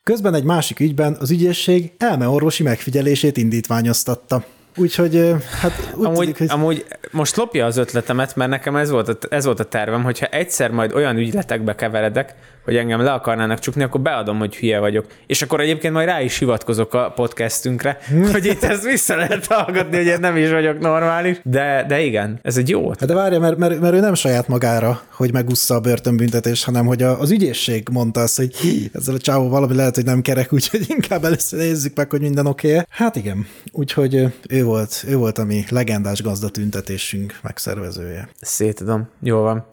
Közben 0.03 0.33
egy 0.33 0.43
másik 0.43 0.79
ügyben 0.79 1.17
az 1.19 1.31
ügyészség 1.31 1.91
elmeorvosi 1.97 2.63
megfigyelését 2.63 3.37
indítványoztatta. 3.37 4.43
Úgyhogy 4.77 5.35
hát 5.59 5.93
úgy 5.95 6.05
Amúgy, 6.05 6.17
tűnik, 6.17 6.37
hogy... 6.37 6.49
amúgy 6.49 6.85
most 7.11 7.35
lopja 7.35 7.65
az 7.65 7.77
ötletemet, 7.77 8.35
mert 8.35 8.49
nekem 8.49 8.75
ez 8.75 8.89
volt, 8.89 9.09
a, 9.09 9.17
ez 9.29 9.45
volt 9.45 9.59
a 9.59 9.63
tervem, 9.63 10.03
hogyha 10.03 10.25
egyszer 10.25 10.71
majd 10.71 10.93
olyan 10.93 11.17
ügyletekbe 11.17 11.75
keveredek, 11.75 12.35
hogy 12.63 12.75
engem 12.75 13.01
le 13.01 13.11
akarnának 13.11 13.59
csukni, 13.59 13.83
akkor 13.83 14.01
beadom, 14.01 14.37
hogy 14.37 14.55
hülye 14.55 14.79
vagyok. 14.79 15.05
És 15.27 15.41
akkor 15.41 15.59
egyébként 15.59 15.93
majd 15.93 16.07
rá 16.07 16.21
is 16.21 16.37
hivatkozok 16.37 16.93
a 16.93 17.11
podcastünkre, 17.15 17.97
hogy 18.31 18.45
itt 18.45 18.63
ezt 18.63 18.83
vissza 18.83 19.15
lehet 19.15 19.45
hallgatni, 19.45 19.97
hogy 19.97 20.05
én 20.05 20.19
nem 20.19 20.37
is 20.37 20.49
vagyok 20.49 20.79
normális. 20.79 21.39
De, 21.43 21.85
de 21.87 22.01
igen, 22.01 22.39
ez 22.41 22.57
egy 22.57 22.69
jó. 22.69 22.89
Hát 22.89 23.05
de 23.05 23.13
várja, 23.13 23.39
mert, 23.39 23.57
mert, 23.57 23.79
mert 23.79 23.93
ő 23.93 23.99
nem 23.99 24.13
saját 24.13 24.47
magára, 24.47 25.01
hogy 25.11 25.33
megussza 25.33 25.75
a 25.75 25.79
börtönbüntetést, 25.79 26.63
hanem 26.63 26.85
hogy 26.85 27.01
a, 27.01 27.19
az 27.19 27.31
ügyészség 27.31 27.87
mondta 27.91 28.21
azt, 28.21 28.37
hogy 28.37 28.55
"Hí, 28.55 28.89
ezzel 28.93 29.15
a 29.15 29.17
csávó 29.17 29.49
valami 29.49 29.75
lehet, 29.75 29.95
hogy 29.95 30.05
nem 30.05 30.21
kerek, 30.21 30.53
úgyhogy 30.61 30.85
inkább 30.87 31.23
először 31.23 31.59
nézzük 31.59 31.95
meg, 31.95 32.09
hogy 32.09 32.21
minden 32.21 32.45
oké. 32.45 32.81
Hát 32.89 33.15
igen, 33.15 33.47
úgyhogy 33.71 34.15
ő 34.49 34.63
volt, 34.63 35.03
ő 35.07 35.15
volt 35.15 35.37
a 35.37 35.43
mi 35.43 35.63
legendás 35.69 36.21
gazdatüntetésünk 36.21 37.39
megszervezője. 37.41 38.29
Szétadom. 38.41 39.09
Jó 39.23 39.39
van. 39.39 39.65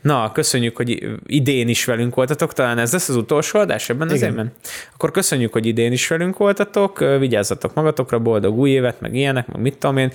Na, 0.00 0.32
köszönjük, 0.32 0.76
hogy 0.76 1.08
idén 1.26 1.68
is 1.68 1.84
velünk 1.84 2.14
voltatok. 2.34 2.52
Talán 2.56 2.78
ez 2.78 2.92
lesz 2.92 3.08
az 3.08 3.16
utolsó 3.16 3.58
adás 3.58 3.88
ebben 3.88 4.08
az 4.08 4.14
Igen. 4.14 4.30
évben. 4.30 4.52
Akkor 4.94 5.10
köszönjük, 5.10 5.52
hogy 5.52 5.66
idén 5.66 5.92
is 5.92 6.08
velünk 6.08 6.36
voltatok. 6.36 6.98
Vigyázzatok 6.98 7.74
magatokra, 7.74 8.18
boldog 8.18 8.58
új 8.58 8.70
évet, 8.70 9.00
meg 9.00 9.14
ilyenek, 9.14 9.46
meg 9.46 9.60
mit 9.60 9.78
tudom 9.78 9.96
én. 9.96 10.12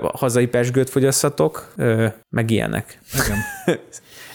Hazai 0.00 0.46
pesgőt 0.46 0.90
fogyasszatok, 0.90 1.74
meg 2.30 2.50
ilyenek. 2.50 3.00
Igen. 3.14 3.38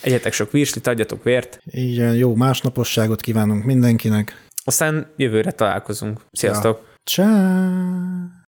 Egyetek 0.02 0.34
sok 0.34 0.52
virslit, 0.52 0.88
adjatok 0.88 1.23
vért. 1.23 1.60
Ö, 1.73 2.11
jó 2.11 2.35
másnaposságot 2.35 3.22
kívánunk 3.22 3.64
mindenkinek. 3.64 4.48
Aztán 4.64 5.07
jövőre 5.15 5.52
találkozunk. 5.52 6.19
Sziasztok! 6.31 6.91
Ciao. 7.03 8.41